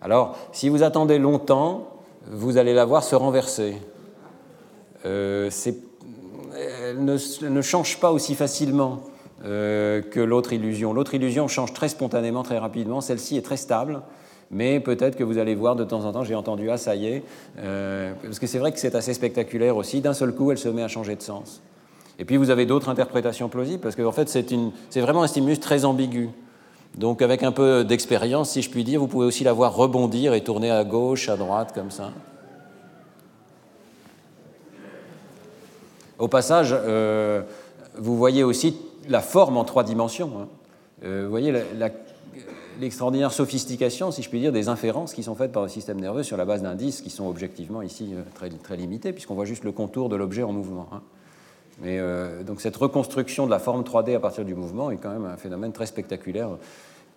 Alors, 0.00 0.36
si 0.52 0.68
vous 0.68 0.82
attendez 0.82 1.18
longtemps, 1.18 1.88
vous 2.26 2.58
allez 2.58 2.74
la 2.74 2.84
voir 2.84 3.02
se 3.04 3.14
renverser. 3.14 3.76
Euh, 5.04 5.50
elle, 6.56 7.04
ne, 7.04 7.62
change 7.62 7.98
pas 7.98 8.12
aussi 8.12 8.34
facilement 8.34 9.00
euh, 9.44 10.02
que 10.02 10.20
l'autre 10.20 10.52
illusion. 10.52 10.92
L'autre 10.92 11.14
illusion 11.14 11.48
change 11.48 11.72
très 11.72 11.88
spontanément, 11.88 12.42
très 12.42 12.58
rapidement. 12.58 13.00
Celle-ci 13.00 13.36
est 13.36 13.42
très 13.42 13.56
stable, 13.56 14.02
mais 14.50 14.80
peut-être 14.80 15.16
que 15.16 15.24
vous 15.24 15.38
allez 15.38 15.54
voir 15.54 15.76
de 15.76 15.84
temps 15.84 16.04
en 16.04 16.12
temps, 16.12 16.24
j'ai 16.24 16.34
entendu, 16.34 16.70
ah 16.70 16.78
ça 16.78 16.94
y 16.94 17.06
est, 17.06 17.22
euh, 17.58 18.12
parce 18.22 18.38
que 18.38 18.46
c'est 18.46 18.58
vrai 18.58 18.72
que 18.72 18.78
c'est 18.78 18.94
assez 18.94 19.14
spectaculaire 19.14 19.76
aussi. 19.76 20.00
D'un 20.00 20.14
seul 20.14 20.34
coup, 20.34 20.50
elle 20.50 20.58
se 20.58 20.68
met 20.68 20.82
à 20.82 20.88
changer 20.88 21.16
de 21.16 21.22
sens. 21.22 21.62
Et 22.18 22.24
puis 22.24 22.38
vous 22.38 22.50
avez 22.50 22.64
d'autres 22.64 22.88
interprétations 22.88 23.48
plausibles, 23.48 23.80
parce 23.80 23.94
qu'en 23.94 24.12
fait, 24.12 24.28
c'est 24.28 25.00
vraiment 25.00 25.22
un 25.22 25.26
stimulus 25.26 25.60
très 25.60 25.84
ambigu. 25.84 26.30
Donc 26.96 27.20
avec 27.20 27.42
un 27.42 27.52
peu 27.52 27.84
d'expérience, 27.84 28.50
si 28.50 28.62
je 28.62 28.70
puis 28.70 28.84
dire, 28.84 29.00
vous 29.00 29.06
pouvez 29.06 29.26
aussi 29.26 29.44
la 29.44 29.52
voir 29.52 29.74
rebondir 29.74 30.32
et 30.32 30.42
tourner 30.42 30.70
à 30.70 30.82
gauche, 30.82 31.28
à 31.28 31.36
droite, 31.36 31.72
comme 31.74 31.90
ça. 31.90 32.10
Au 36.18 36.28
passage, 36.28 36.70
euh, 36.72 37.42
vous 37.98 38.16
voyez 38.16 38.42
aussi 38.42 38.78
la 39.08 39.20
forme 39.20 39.58
en 39.58 39.64
trois 39.64 39.84
dimensions. 39.84 40.30
Hein. 40.40 40.48
Euh, 41.04 41.24
vous 41.24 41.30
voyez, 41.30 41.52
l'extraordinaire 42.80 43.32
sophistication, 43.32 44.10
si 44.10 44.22
je 44.22 44.30
puis 44.30 44.40
dire, 44.40 44.52
des 44.52 44.68
inférences 44.68 45.12
qui 45.12 45.22
sont 45.22 45.34
faites 45.34 45.52
par 45.52 45.62
le 45.62 45.68
système 45.68 46.00
nerveux 46.00 46.22
sur 46.22 46.38
la 46.38 46.46
base 46.46 46.62
d'indices 46.62 47.02
qui 47.02 47.10
sont 47.10 47.26
objectivement 47.26 47.82
ici 47.82 48.14
euh, 48.14 48.22
très, 48.34 48.48
très 48.48 48.76
limités, 48.76 49.12
puisqu'on 49.12 49.34
voit 49.34 49.44
juste 49.44 49.64
le 49.64 49.72
contour 49.72 50.08
de 50.08 50.16
l'objet 50.16 50.42
en 50.42 50.52
mouvement. 50.52 50.88
Hein. 50.92 51.02
Mais 51.82 52.00
donc 52.46 52.62
cette 52.62 52.74
reconstruction 52.74 53.44
de 53.44 53.50
la 53.50 53.58
forme 53.58 53.82
3D 53.82 54.16
à 54.16 54.18
partir 54.18 54.46
du 54.46 54.54
mouvement 54.54 54.90
est 54.90 54.96
quand 54.96 55.10
même 55.10 55.26
un 55.26 55.36
phénomène 55.36 55.72
très 55.72 55.84
spectaculaire 55.84 56.48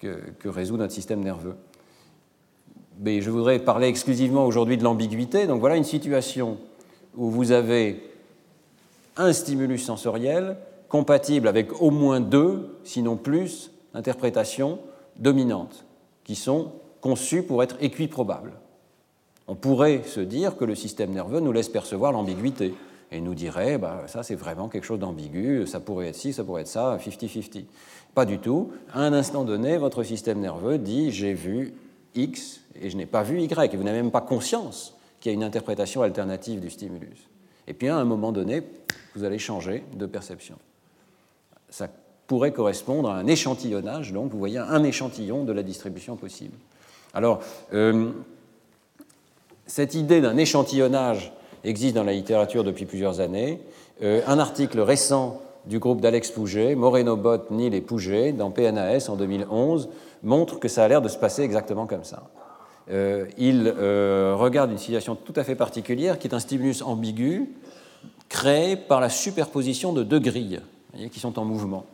que, 0.02 0.20
que 0.38 0.50
résout 0.50 0.76
notre 0.76 0.92
système 0.92 1.24
nerveux. 1.24 1.56
Mais 3.00 3.22
je 3.22 3.30
voudrais 3.30 3.60
parler 3.60 3.88
exclusivement 3.88 4.46
aujourd'hui 4.46 4.76
de 4.76 4.84
l'ambiguïté. 4.84 5.48
Donc 5.48 5.62
voilà 5.62 5.78
une 5.78 5.86
situation 5.86 6.58
où 7.16 7.30
vous 7.30 7.54
avez 7.54 8.09
un 9.20 9.34
stimulus 9.34 9.84
sensoriel 9.84 10.58
compatible 10.88 11.48
avec 11.48 11.82
au 11.82 11.92
moins 11.92 12.20
deux, 12.20 12.80
sinon 12.84 13.16
plus, 13.16 13.72
interprétations 13.94 14.80
dominantes, 15.18 15.86
qui 16.24 16.36
sont 16.36 16.72
conçues 17.02 17.44
pour 17.44 17.62
être 17.62 17.76
équiprobables. 17.82 18.54
On 19.48 19.56
pourrait 19.56 20.04
se 20.04 20.20
dire 20.20 20.58
que 20.58 20.66
le 20.66 20.76
système 20.76 21.12
nerveux 21.12 21.40
nous 21.40 21.52
laisse 21.52 21.70
percevoir 21.70 22.12
l'ambiguïté 22.12 22.74
et 23.12 23.22
nous 23.22 23.34
dirait 23.34 23.78
bah, 23.78 24.04
ça 24.08 24.24
c'est 24.24 24.36
vraiment 24.36 24.70
quelque 24.70 24.86
chose 24.86 25.00
d'ambigu, 25.00 25.66
ça 25.68 25.80
pourrait 25.80 26.08
être 26.08 26.16
ci, 26.16 26.34
ça 26.34 26.44
pourrait 26.44 26.62
être 26.62 26.68
ça, 26.68 26.98
50-50. 26.98 27.66
Pas 28.14 28.26
du 28.26 28.40
tout. 28.40 28.72
À 28.94 29.02
un 29.02 29.14
instant 29.14 29.44
donné, 29.44 29.78
votre 29.78 30.04
système 30.04 30.40
nerveux 30.40 30.78
dit 30.78 31.12
j'ai 31.12 31.34
vu 31.34 31.74
X 32.16 32.62
et 32.80 32.90
je 32.90 32.98
n'ai 32.98 33.06
pas 33.06 33.24
vu 33.24 33.42
Y, 33.42 33.74
et 33.74 33.78
vous 33.78 33.84
n'avez 33.84 34.02
même 34.02 34.12
pas 34.12 34.22
conscience 34.22 34.96
qu'il 35.20 35.32
y 35.32 35.34
a 35.34 35.36
une 35.36 35.44
interprétation 35.44 36.02
alternative 36.02 36.60
du 36.60 36.70
stimulus. 36.70 37.30
Et 37.70 37.74
puis 37.74 37.88
à 37.88 37.96
un 37.96 38.04
moment 38.04 38.32
donné, 38.32 38.64
vous 39.16 39.24
allez 39.24 39.40
changer 39.40 39.84
de 39.94 40.06
perception. 40.06 40.56
Ça 41.70 41.88
pourrait 42.28 42.52
correspondre 42.52 43.10
à 43.10 43.16
un 43.16 43.28
échantillonnage, 43.28 44.12
donc 44.12 44.32
vous 44.32 44.40
voyez 44.40 44.58
un 44.58 44.84
échantillon 44.84 45.44
de 45.44 45.54
la 45.54 45.64
distribution 45.64 46.16
possible. 46.16 46.58
Alors, 47.14 47.40
euh, 47.74 48.12
cette 49.66 49.94
idée 49.94 50.20
d'un 50.20 50.38
échantillonnage 50.38 51.32
existe 51.64 51.96
dans 51.96 52.04
la 52.04 52.14
littérature 52.14 52.64
depuis 52.64 52.86
plusieurs 52.86 53.20
années. 53.20 53.62
Euh, 54.02 54.22
un 54.28 54.40
article 54.40 54.80
récent 54.80 55.42
du 55.66 55.80
groupe 55.80 56.02
d'Alex 56.02 56.32
Pouget, 56.32 56.76
Moreno 56.76 57.16
Bott, 57.16 57.52
Nil 57.52 57.74
et 57.76 57.82
Pouget, 57.82 58.32
dans 58.32 58.50
PNAS 58.50 59.10
en 59.10 59.16
2011, 59.16 59.90
montre 60.24 60.60
que 60.60 60.68
ça 60.68 60.84
a 60.84 60.88
l'air 60.88 61.02
de 61.02 61.10
se 61.10 61.18
passer 61.18 61.44
exactement 61.44 61.86
comme 61.86 62.04
ça. 62.04 62.24
Euh, 62.92 63.28
il 63.38 63.70
regarde 63.70 64.72
une 64.72 64.78
situation 64.78 65.16
tout 65.16 65.34
à 65.36 65.44
fait 65.44 65.56
particulière 65.56 66.18
qui 66.18 66.28
est 66.28 66.34
un 66.34 66.40
stimulus 66.40 66.82
ambigu 66.82 67.50
créé 68.30 68.76
par 68.76 69.00
la 69.00 69.10
superposition 69.10 69.94
de 69.94 70.04
deux 70.04 70.20
grilles 70.20 70.62
qui 71.12 71.20
sont 71.20 71.38
en 71.40 71.46
mouvement. 71.46 71.86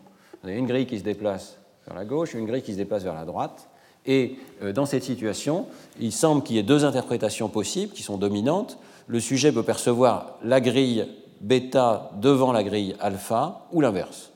Vous 0.42 0.50
avez 0.50 0.58
une 0.58 0.68
grille 0.68 0.86
qui 0.86 1.00
se 1.00 1.04
déplace 1.04 1.58
vers 1.88 1.96
la 1.96 2.06
gauche 2.06 2.34
une 2.34 2.46
grille 2.46 2.62
qui 2.62 2.74
se 2.74 2.78
déplace 2.78 3.04
vers 3.04 3.14
la 3.14 3.26
droite. 3.26 3.70
Et 4.06 4.38
euh, 4.62 4.72
dans 4.72 4.86
cette 4.86 5.04
situation, 5.04 5.66
il 6.00 6.12
semble 6.12 6.44
qu'il 6.44 6.56
y 6.56 6.60
ait 6.60 6.64
deux 6.64 6.86
interprétations 6.86 7.50
possibles 7.50 7.94
qui 7.94 8.04
sont 8.04 8.18
dominantes. 8.18 8.78
Le 9.08 9.20
sujet 9.20 9.52
peut 9.52 9.64
percevoir 9.64 10.38
la 10.44 10.62
grille 10.62 11.08
bêta 11.42 12.12
devant 12.22 12.52
la 12.52 12.64
grille 12.64 12.96
alpha 13.00 13.68
ou 13.72 13.82
l'inverse. 13.82 14.32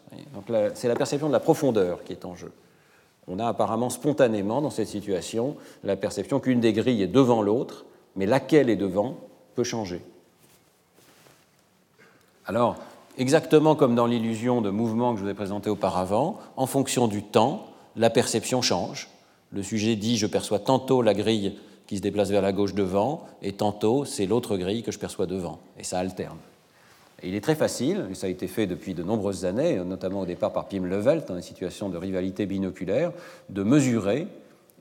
c'est 0.74 0.88
la 0.88 0.96
perception 0.96 1.28
de 1.28 1.34
la 1.34 1.40
profondeur 1.40 2.04
qui 2.04 2.14
est 2.14 2.26
en 2.26 2.36
jeu. 2.36 2.52
On 3.30 3.40
a 3.40 3.48
apparemment 3.48 3.90
spontanément 3.90 4.62
dans 4.62 4.72
cette 4.72 4.88
situation 4.88 5.56
la 5.84 5.96
perception 5.96 6.40
qu'une 6.40 6.60
des 6.60 6.74
grilles 6.74 7.04
est 7.04 7.08
devant 7.08 7.42
l'autre, 7.42 7.86
mais 8.16 8.26
laquelle 8.26 8.70
est 8.70 8.76
devant 8.76 9.18
peut 9.56 9.64
changer. 9.64 10.02
Alors, 12.46 12.78
exactement 13.20 13.76
comme 13.76 13.94
dans 13.94 14.08
l'illusion 14.08 14.62
de 14.62 14.72
mouvement 14.72 15.14
que 15.14 15.20
je 15.20 15.24
vous 15.26 15.30
ai 15.30 15.36
présenté 15.36 15.70
auparavant, 15.70 16.40
en 16.58 16.66
fonction 16.66 17.08
du 17.08 17.22
temps, 17.22 17.68
la 17.96 18.10
perception 18.10 18.64
change. 18.64 19.10
Le 19.52 19.62
sujet 19.62 19.96
dit 19.96 20.18
je 20.18 20.26
perçois 20.26 20.60
tantôt 20.60 21.04
la 21.04 21.14
grille 21.14 21.60
qui 21.86 21.98
se 21.98 22.02
déplace 22.02 22.30
vers 22.30 22.42
la 22.42 22.52
gauche 22.52 22.74
devant, 22.74 23.26
et 23.44 23.54
tantôt 23.54 24.06
c'est 24.06 24.26
l'autre 24.26 24.58
grille 24.58 24.82
que 24.82 24.92
je 24.92 25.00
perçois 25.00 25.28
devant. 25.28 25.60
Et 25.78 25.84
ça 25.84 26.00
alterne. 26.00 26.38
Il 27.24 27.36
est 27.36 27.42
très 27.42 27.56
facile, 27.56 28.06
et 28.12 28.16
ça 28.16 28.28
a 28.28 28.30
été 28.30 28.48
fait 28.48 28.68
depuis 28.68 28.94
de 28.94 29.04
nombreuses 29.04 29.46
années, 29.46 29.76
notamment 29.84 30.22
au 30.22 30.26
départ 30.26 30.54
par 30.54 30.68
Pim 30.68 30.86
Levelt, 30.86 31.28
dans 31.28 31.36
une 31.36 31.42
situation 31.42 31.90
de 31.90 31.98
rivalité 31.98 32.46
binoculaire, 32.46 33.12
de 33.50 33.64
mesurer 33.64 34.28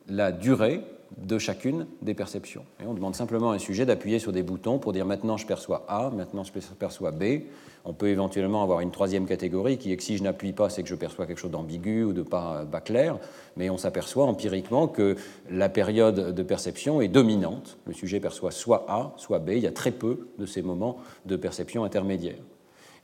la 0.09 0.33
durée 0.33 0.83
de 1.17 1.39
chacune 1.39 1.87
des 2.03 2.15
perceptions. 2.15 2.65
Et 2.83 2.87
on 2.87 2.95
demande 2.95 3.15
simplement 3.15 3.51
à 3.51 3.55
un 3.55 3.59
sujet 3.59 3.87
d'appuyer 3.87 4.19
sur 4.19 4.33
des 4.33 4.43
boutons 4.43 4.79
pour 4.79 4.93
dire 4.93 5.07
maintenant 5.07 5.37
je 5.37 5.47
perçois 5.47 5.85
A, 5.89 6.11
maintenant 6.11 6.45
je 6.45 6.53
perçois 6.79 7.13
B. 7.13 7.41
On 7.85 7.93
peut 7.93 8.09
éventuellement 8.09 8.63
avoir 8.63 8.81
une 8.81 8.91
troisième 8.91 9.27
catégorie 9.27 9.79
qui 9.79 9.93
est 9.93 9.97
que 9.97 10.03
si 10.03 10.17
je 10.17 10.23
n'appuie 10.23 10.53
pas, 10.53 10.69
c'est 10.71 10.83
que 10.83 10.89
je 10.89 10.95
perçois 10.95 11.27
quelque 11.27 11.39
chose 11.39 11.51
d'ambigu 11.51 12.05
ou 12.05 12.13
de 12.13 12.23
pas, 12.23 12.65
pas 12.71 12.81
clair, 12.81 13.19
mais 13.57 13.71
on 13.71 13.79
s'aperçoit 13.79 14.25
empiriquement 14.25 14.89
que 14.89 15.17
la 15.51 15.69
période 15.69 16.35
de 16.35 16.43
perception 16.43 17.01
est 17.01 17.09
dominante. 17.09 17.79
Le 17.87 17.93
sujet 17.93 18.21
perçoit 18.21 18.51
soit 18.51 18.87
A, 18.89 19.13
soit 19.17 19.39
B. 19.39 19.51
Il 19.51 19.61
y 19.61 19.67
a 19.67 19.73
très 19.73 19.93
peu 19.93 20.29
de 20.39 20.47
ces 20.47 20.63
moments 20.63 20.99
de 21.27 21.37
perception 21.37 21.85
intermédiaire. 21.85 22.39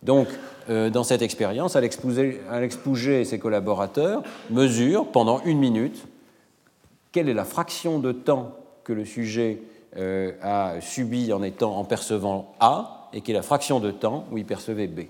Donc, 0.02 0.28
euh, 0.68 0.90
dans 0.90 1.02
cette 1.02 1.22
expérience, 1.22 1.76
Alex 1.76 1.96
Pouget 1.96 3.22
et 3.22 3.24
ses 3.24 3.38
collaborateurs 3.38 4.22
mesurent 4.50 5.06
pendant 5.06 5.40
une 5.44 5.58
minute 5.58 6.06
quelle 7.10 7.28
est 7.28 7.34
la 7.34 7.44
fraction 7.44 8.00
de 8.00 8.12
temps 8.12 8.56
que 8.82 8.92
le 8.92 9.04
sujet 9.04 9.62
euh, 9.96 10.32
a 10.42 10.80
subi 10.80 11.32
en, 11.32 11.42
étant, 11.42 11.76
en 11.76 11.84
percevant 11.84 12.52
A 12.58 13.03
et 13.14 13.20
quelle 13.20 13.36
est 13.36 13.38
la 13.38 13.42
fraction 13.42 13.80
de 13.80 13.90
temps 13.90 14.26
où 14.30 14.38
il 14.38 14.44
percevait 14.44 14.88
B. 14.88 15.02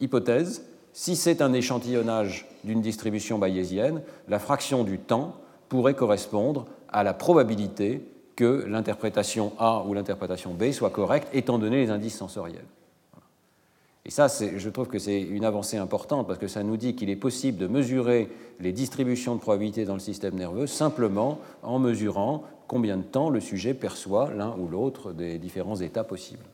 Hypothèse, 0.00 0.64
si 0.92 1.16
c'est 1.16 1.40
un 1.40 1.52
échantillonnage 1.52 2.46
d'une 2.64 2.82
distribution 2.82 3.38
bayésienne, 3.38 4.02
la 4.28 4.38
fraction 4.38 4.84
du 4.84 4.98
temps 4.98 5.36
pourrait 5.68 5.94
correspondre 5.94 6.66
à 6.88 7.04
la 7.04 7.14
probabilité 7.14 8.02
que 8.36 8.64
l'interprétation 8.68 9.52
A 9.58 9.84
ou 9.86 9.94
l'interprétation 9.94 10.52
B 10.52 10.72
soit 10.72 10.90
correcte 10.90 11.28
étant 11.32 11.58
donné 11.58 11.76
les 11.76 11.90
indices 11.90 12.16
sensoriels. 12.16 12.66
Et 14.04 14.10
ça, 14.10 14.26
je 14.28 14.68
trouve 14.68 14.88
que 14.88 14.98
c'est 14.98 15.20
une 15.20 15.44
avancée 15.44 15.76
importante 15.76 16.26
parce 16.26 16.40
que 16.40 16.48
ça 16.48 16.64
nous 16.64 16.76
dit 16.76 16.96
qu'il 16.96 17.08
est 17.08 17.16
possible 17.16 17.58
de 17.58 17.68
mesurer 17.68 18.28
les 18.58 18.72
distributions 18.72 19.36
de 19.36 19.40
probabilité 19.40 19.84
dans 19.84 19.94
le 19.94 20.00
système 20.00 20.34
nerveux 20.34 20.66
simplement 20.66 21.38
en 21.62 21.78
mesurant 21.78 22.42
combien 22.72 22.96
de 22.96 23.02
temps 23.02 23.28
le 23.28 23.38
sujet 23.38 23.74
perçoit 23.74 24.30
l'un 24.34 24.56
ou 24.56 24.66
l'autre 24.66 25.12
des 25.12 25.36
différents 25.36 25.76
états 25.76 26.04
possibles. 26.04 26.46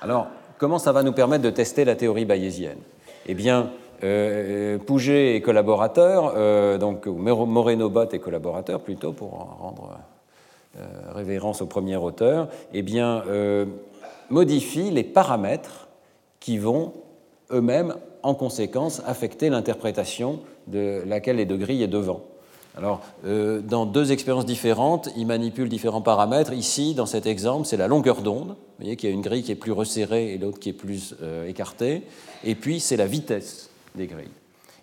Alors, 0.00 0.26
comment 0.58 0.80
ça 0.80 0.90
va 0.90 1.04
nous 1.04 1.12
permettre 1.12 1.44
de 1.44 1.50
tester 1.50 1.84
la 1.84 1.94
théorie 1.94 2.24
bayésienne? 2.24 2.80
Eh 3.26 3.34
bien, 3.34 3.70
euh, 4.02 4.78
Pouget 4.78 5.36
et 5.36 5.42
collaborateurs, 5.42 6.34
euh, 6.36 6.76
donc 6.76 7.06
Moreno-Bott 7.06 8.14
et 8.14 8.18
collaborateurs 8.18 8.80
plutôt, 8.80 9.12
pour 9.12 9.30
rendre 9.30 9.96
euh, 10.76 10.82
révérence 11.14 11.62
au 11.62 11.66
premier 11.66 11.94
auteur, 11.94 12.48
eh 12.72 12.82
bien, 12.82 13.22
euh, 13.28 13.64
modifient 14.28 14.90
les 14.90 15.04
paramètres 15.04 15.86
qui 16.40 16.58
vont 16.58 16.94
eux-mêmes, 17.52 17.94
en 18.24 18.34
conséquence, 18.34 19.00
affecter 19.06 19.50
l'interprétation 19.50 20.40
de 20.66 21.04
laquelle 21.06 21.36
les 21.36 21.46
deux 21.46 21.58
grilles 21.58 21.84
est 21.84 21.86
devant. 21.86 22.22
Alors, 22.76 23.02
euh, 23.26 23.60
dans 23.60 23.84
deux 23.84 24.12
expériences 24.12 24.46
différentes, 24.46 25.10
ils 25.16 25.26
manipulent 25.26 25.68
différents 25.68 26.00
paramètres. 26.00 26.52
Ici, 26.52 26.94
dans 26.94 27.06
cet 27.06 27.26
exemple, 27.26 27.66
c'est 27.66 27.76
la 27.76 27.86
longueur 27.86 28.22
d'onde. 28.22 28.48
Vous 28.48 28.54
voyez 28.78 28.96
qu'il 28.96 29.10
y 29.10 29.12
a 29.12 29.14
une 29.14 29.20
grille 29.20 29.42
qui 29.42 29.52
est 29.52 29.56
plus 29.56 29.72
resserrée 29.72 30.32
et 30.32 30.38
l'autre 30.38 30.58
qui 30.58 30.70
est 30.70 30.74
plus 30.74 31.14
euh, 31.22 31.46
écartée. 31.46 32.02
Et 32.44 32.54
puis, 32.54 32.80
c'est 32.80 32.96
la 32.96 33.06
vitesse 33.06 33.68
des 33.94 34.06
grilles. 34.06 34.30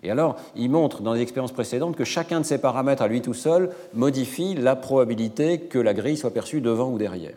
Et 0.02 0.10
alors, 0.10 0.36
ils 0.56 0.70
montrent 0.70 1.02
dans 1.02 1.12
les 1.12 1.20
expériences 1.20 1.52
précédentes 1.52 1.96
que 1.96 2.04
chacun 2.04 2.40
de 2.40 2.46
ces 2.46 2.58
paramètres 2.58 3.02
à 3.02 3.08
lui 3.08 3.20
tout 3.20 3.34
seul 3.34 3.70
modifie 3.92 4.54
la 4.54 4.76
probabilité 4.76 5.58
que 5.58 5.78
la 5.78 5.92
grille 5.92 6.16
soit 6.16 6.32
perçue 6.32 6.60
devant 6.60 6.90
ou 6.90 6.96
derrière. 6.96 7.36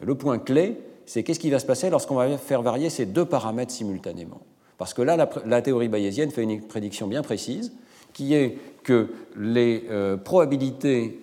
Le 0.00 0.14
point 0.14 0.38
clé, 0.38 0.76
c'est 1.06 1.22
qu'est-ce 1.22 1.40
qui 1.40 1.50
va 1.50 1.58
se 1.58 1.66
passer 1.66 1.88
lorsqu'on 1.88 2.16
va 2.16 2.36
faire 2.36 2.62
varier 2.62 2.90
ces 2.90 3.06
deux 3.06 3.24
paramètres 3.24 3.72
simultanément? 3.72 4.40
Parce 4.76 4.94
que 4.94 5.02
là, 5.02 5.16
la, 5.44 5.62
théorie 5.62 5.88
bayésienne 5.88 6.30
fait 6.30 6.42
une 6.42 6.60
prédiction 6.60 7.08
bien 7.08 7.22
précise, 7.22 7.72
qui 8.12 8.34
est 8.34 8.58
que 8.88 9.08
les 9.36 9.84
euh, 9.90 10.16
probabilités 10.16 11.20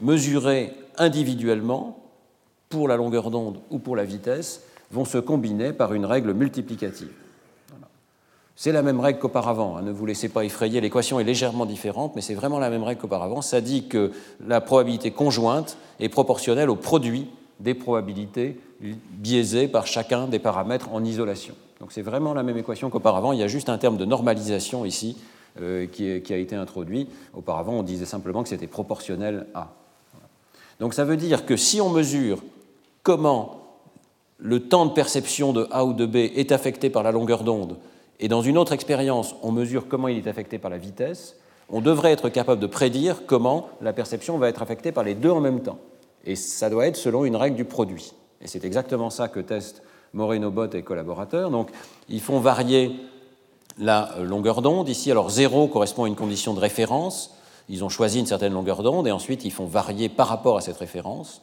mesurées 0.00 0.72
individuellement 0.98 1.98
pour 2.68 2.86
la 2.86 2.96
longueur 2.96 3.32
d'onde 3.32 3.58
ou 3.72 3.80
pour 3.80 3.96
la 3.96 4.04
vitesse 4.04 4.62
vont 4.92 5.04
se 5.04 5.18
combiner 5.18 5.72
par 5.72 5.94
une 5.94 6.04
règle 6.04 6.32
multiplicative. 6.32 7.10
C'est 8.54 8.70
la 8.70 8.82
même 8.82 9.00
règle 9.00 9.18
qu'auparavant, 9.18 9.76
hein, 9.76 9.82
ne 9.82 9.90
vous 9.90 10.06
laissez 10.06 10.28
pas 10.28 10.44
effrayer, 10.44 10.80
l'équation 10.80 11.18
est 11.18 11.24
légèrement 11.24 11.66
différente, 11.66 12.12
mais 12.14 12.22
c'est 12.22 12.34
vraiment 12.34 12.60
la 12.60 12.70
même 12.70 12.84
règle 12.84 13.00
qu'auparavant. 13.00 13.42
Ça 13.42 13.60
dit 13.60 13.88
que 13.88 14.12
la 14.46 14.60
probabilité 14.60 15.10
conjointe 15.10 15.76
est 15.98 16.08
proportionnelle 16.08 16.70
au 16.70 16.76
produit 16.76 17.26
des 17.58 17.74
probabilités 17.74 18.60
biaisées 18.80 19.66
par 19.66 19.88
chacun 19.88 20.28
des 20.28 20.38
paramètres 20.38 20.90
en 20.92 21.04
isolation. 21.04 21.54
Donc 21.80 21.90
c'est 21.90 22.02
vraiment 22.02 22.32
la 22.32 22.44
même 22.44 22.58
équation 22.58 22.90
qu'auparavant, 22.90 23.32
il 23.32 23.40
y 23.40 23.42
a 23.42 23.48
juste 23.48 23.68
un 23.68 23.78
terme 23.78 23.96
de 23.96 24.04
normalisation 24.04 24.84
ici 24.84 25.16
qui, 25.92 26.22
qui, 26.22 26.32
a 26.32 26.36
été 26.36 26.54
introduit. 26.54 27.08
Auparavant, 27.34 27.72
on 27.72 27.82
disait 27.82 28.04
simplement 28.04 28.42
que 28.42 28.48
c'était 28.48 28.66
proportionnel 28.66 29.46
à. 29.54 29.72
Donc 30.80 30.94
ça 30.94 31.04
veut 31.04 31.16
dire 31.16 31.44
que 31.44 31.56
si 31.56 31.80
on 31.80 31.90
mesure 31.90 32.42
comment 33.02 33.62
le 34.38 34.60
temps 34.60 34.86
de 34.86 34.92
perception 34.92 35.52
de 35.52 35.66
A 35.72 35.84
ou 35.84 35.92
de 35.92 36.06
B 36.06 36.16
est 36.16 36.52
affecté 36.52 36.90
par 36.90 37.02
la 37.02 37.10
longueur 37.10 37.42
d'onde 37.42 37.76
et 38.20 38.28
dans 38.28 38.42
une 38.42 38.58
autre 38.58 38.72
expérience, 38.72 39.34
on 39.42 39.52
mesure 39.52 39.88
comment 39.88 40.08
il 40.08 40.18
est 40.18 40.26
affecté 40.26 40.58
par 40.58 40.70
la 40.70 40.78
vitesse, 40.78 41.36
on 41.68 41.80
devrait 41.80 42.12
être 42.12 42.28
capable 42.28 42.60
de 42.60 42.66
prédire 42.66 43.26
comment 43.26 43.68
la 43.80 43.92
perception 43.92 44.38
va 44.38 44.48
être 44.48 44.62
affectée 44.62 44.92
par 44.92 45.04
les 45.04 45.14
deux 45.14 45.30
en 45.30 45.40
même 45.40 45.60
temps. 45.60 45.78
Et 46.24 46.34
ça 46.34 46.70
doit 46.70 46.86
être 46.86 46.96
selon 46.96 47.24
une 47.24 47.36
règle 47.36 47.56
du 47.56 47.64
produit. 47.64 48.12
Et 48.40 48.48
c'est 48.48 48.64
exactement 48.64 49.10
ça 49.10 49.28
que 49.28 49.40
testent 49.40 49.82
Moreno 50.14 50.50
Bott 50.50 50.74
et 50.74 50.82
collaborateurs. 50.82 51.50
Donc, 51.50 51.70
ils 52.08 52.20
font 52.20 52.40
varier 52.40 52.92
la 53.78 54.14
longueur 54.22 54.62
d'onde. 54.62 54.88
Ici, 54.88 55.10
alors 55.10 55.30
0 55.30 55.68
correspond 55.68 56.04
à 56.04 56.08
une 56.08 56.16
condition 56.16 56.54
de 56.54 56.60
référence. 56.60 57.34
Ils 57.68 57.84
ont 57.84 57.88
choisi 57.88 58.18
une 58.18 58.26
certaine 58.26 58.52
longueur 58.52 58.82
d'onde 58.82 59.06
et 59.06 59.12
ensuite 59.12 59.44
ils 59.44 59.52
font 59.52 59.66
varier 59.66 60.08
par 60.08 60.28
rapport 60.28 60.56
à 60.56 60.60
cette 60.60 60.78
référence. 60.78 61.42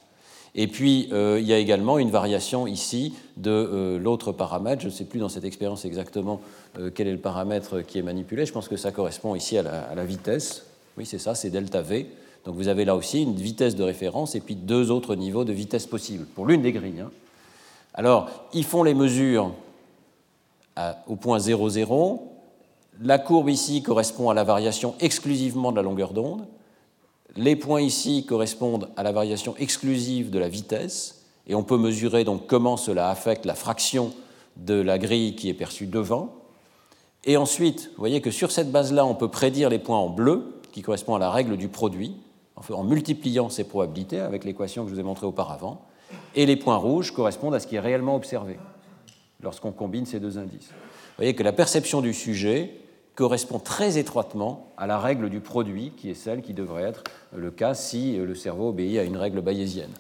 Et 0.58 0.68
puis, 0.68 1.10
euh, 1.12 1.38
il 1.40 1.46
y 1.46 1.52
a 1.52 1.58
également 1.58 2.00
une 2.00 2.10
variation 2.10 2.66
ici 2.66 3.14
de 3.36 3.52
euh, 3.52 4.00
l'autre 4.00 4.32
paramètre. 4.32 4.82
Je 4.82 4.88
ne 4.88 4.92
sais 4.92 5.04
plus 5.04 5.20
dans 5.20 5.28
cette 5.28 5.44
expérience 5.44 5.84
exactement 5.84 6.40
euh, 6.80 6.90
quel 6.94 7.08
est 7.08 7.12
le 7.12 7.20
paramètre 7.20 7.82
qui 7.82 8.00
est 8.00 8.02
manipulé. 8.02 8.46
Je 8.46 8.54
pense 8.54 8.70
que 8.70 8.78
ça 8.78 8.92
correspond 8.92 9.36
ici 9.36 9.58
à 9.58 9.64
la, 9.64 10.06
vitesse. 10.06 10.66
Oui, 10.98 11.06
c'est 11.06 11.20
ça, 11.20 11.36
c'est 11.36 11.50
delta 11.50 11.82
V. 11.82 12.10
Donc 12.46 12.56
vous 12.56 12.70
avez 12.70 12.86
là 12.86 12.96
aussi 12.96 13.24
une 13.24 13.36
vitesse 13.36 13.76
de 13.76 13.84
référence 13.84 14.36
et 14.36 14.40
puis 14.40 14.56
deux 14.56 14.92
autres 14.92 15.16
niveaux 15.16 15.44
de 15.44 15.52
vitesse 15.52 15.88
possibles 15.88 16.26
pour 16.26 16.46
l'une 16.46 16.62
des 16.62 16.72
grilles. 16.72 17.02
Hein. 17.02 17.12
Alors, 17.94 18.30
ils 18.54 18.64
font 18.64 18.84
les 18.84 18.94
mesures 18.94 19.52
au 21.08 21.16
point 21.16 21.38
0,0. 21.38 22.20
La 23.02 23.20
courbe 23.20 23.50
ici 23.50 23.84
correspond 23.84 24.30
à 24.30 24.34
la 24.34 24.44
variation 24.44 24.96
exclusivement 25.00 25.72
de 25.72 25.78
la 25.78 25.84
longueur 25.84 26.14
d'onde. 26.14 26.48
Les 27.36 27.56
points 27.56 27.82
ici 27.82 28.26
correspondent 28.26 28.90
à 28.96 29.04
la 29.04 29.12
variation 29.12 29.56
exclusive 29.58 30.30
de 30.30 30.40
la 30.40 30.48
vitesse, 30.48 31.26
et 31.48 31.56
on 31.56 31.64
peut 31.64 31.78
mesurer 31.78 32.24
donc 32.24 32.48
comment 32.48 32.78
cela 32.78 33.10
affecte 33.10 33.46
la 33.46 33.56
fraction 33.56 34.14
de 34.56 34.76
la 34.76 34.98
grille 34.98 35.36
qui 35.36 35.50
est 35.50 35.54
perçue 35.54 35.86
devant. 35.86 36.30
Et 37.26 37.36
ensuite, 37.36 37.90
vous 37.96 38.00
voyez 38.00 38.22
que 38.22 38.32
sur 38.32 38.52
cette 38.52 38.72
base-là, 38.72 39.06
on 39.06 39.16
peut 39.16 39.28
prédire 39.28 39.70
les 39.70 39.80
points 39.80 39.98
en 39.98 40.10
bleu, 40.10 40.62
qui 40.72 40.82
correspondent 40.82 41.18
à 41.18 41.26
la 41.26 41.32
règle 41.32 41.58
du 41.58 41.68
produit, 41.68 42.16
en 42.56 42.84
multipliant 42.84 43.50
ces 43.50 43.66
probabilités 43.66 44.22
avec 44.22 44.46
l'équation 44.46 44.84
que 44.84 44.90
je 44.90 44.96
vous 44.96 45.02
ai 45.02 45.04
montrée 45.04 45.26
auparavant, 45.26 45.82
et 46.36 46.46
les 46.46 46.56
points 46.56 46.78
rouges 46.78 47.12
correspondent 47.12 47.56
à 47.56 47.60
ce 47.60 47.68
qui 47.68 47.76
est 47.76 47.82
réellement 47.82 48.16
observé 48.16 48.58
lorsqu'on 49.46 49.72
combine 49.72 50.06
ces 50.06 50.20
deux 50.20 50.38
indices. 50.38 50.70
Vous 50.70 51.20
voyez 51.20 51.34
que 51.34 51.44
la 51.44 51.54
perception 51.54 52.02
du 52.02 52.14
sujet 52.14 52.74
correspond 53.16 53.60
très 53.60 53.98
étroitement 53.98 54.74
à 54.78 54.88
la 54.88 55.00
règle 55.00 55.30
du 55.30 55.40
produit, 55.40 55.94
qui 55.96 56.10
est 56.10 56.16
celle 56.16 56.42
qui 56.42 56.54
devrait 56.54 56.84
être 56.84 57.04
le 57.34 57.50
cas 57.50 57.74
si 57.74 58.18
le 58.18 58.36
cerveau 58.36 58.70
obéit 58.70 59.00
à 59.00 59.04
une 59.04 59.16
règle 59.16 59.40
bayésienne. 59.40 59.94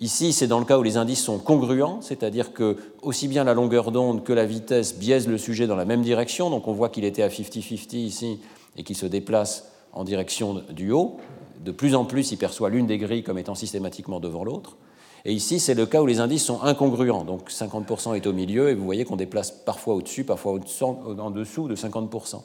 Ici, 0.00 0.32
c'est 0.32 0.46
dans 0.46 0.60
le 0.60 0.64
cas 0.64 0.78
où 0.78 0.82
les 0.82 0.96
indices 0.96 1.22
sont 1.22 1.38
congruents, 1.38 2.00
c'est-à-dire 2.00 2.52
que 2.52 2.76
aussi 3.02 3.26
bien 3.26 3.42
la 3.42 3.54
longueur 3.54 3.90
d'onde 3.90 4.22
que 4.22 4.32
la 4.32 4.46
vitesse 4.46 4.96
biaisent 4.96 5.26
le 5.26 5.38
sujet 5.38 5.66
dans 5.66 5.76
la 5.76 5.84
même 5.84 6.02
direction. 6.02 6.50
Donc 6.50 6.68
on 6.68 6.72
voit 6.72 6.88
qu'il 6.88 7.04
était 7.04 7.22
à 7.22 7.28
50-50 7.28 7.96
ici 7.96 8.40
et 8.76 8.84
qu'il 8.84 8.96
se 8.96 9.06
déplace 9.06 9.72
en 9.92 10.04
direction 10.04 10.62
du 10.70 10.92
haut. 10.92 11.16
De 11.64 11.72
plus 11.72 11.96
en 11.96 12.04
plus, 12.04 12.30
il 12.30 12.36
perçoit 12.36 12.70
l'une 12.70 12.86
des 12.86 12.98
grilles 12.98 13.24
comme 13.24 13.38
étant 13.38 13.56
systématiquement 13.56 14.20
devant 14.20 14.44
l'autre. 14.44 14.76
Et 15.24 15.32
ici, 15.32 15.60
c'est 15.60 15.74
le 15.74 15.86
cas 15.86 16.00
où 16.00 16.06
les 16.06 16.20
indices 16.20 16.44
sont 16.44 16.62
incongruents. 16.62 17.24
Donc 17.24 17.50
50% 17.50 18.14
est 18.16 18.26
au 18.26 18.32
milieu 18.32 18.70
et 18.70 18.74
vous 18.74 18.84
voyez 18.84 19.04
qu'on 19.04 19.16
déplace 19.16 19.50
parfois 19.50 19.94
au-dessus, 19.94 20.24
parfois 20.24 20.52
en 20.52 21.30
dessous 21.30 21.68
de 21.68 21.76
50%. 21.76 22.36
Vous 22.36 22.42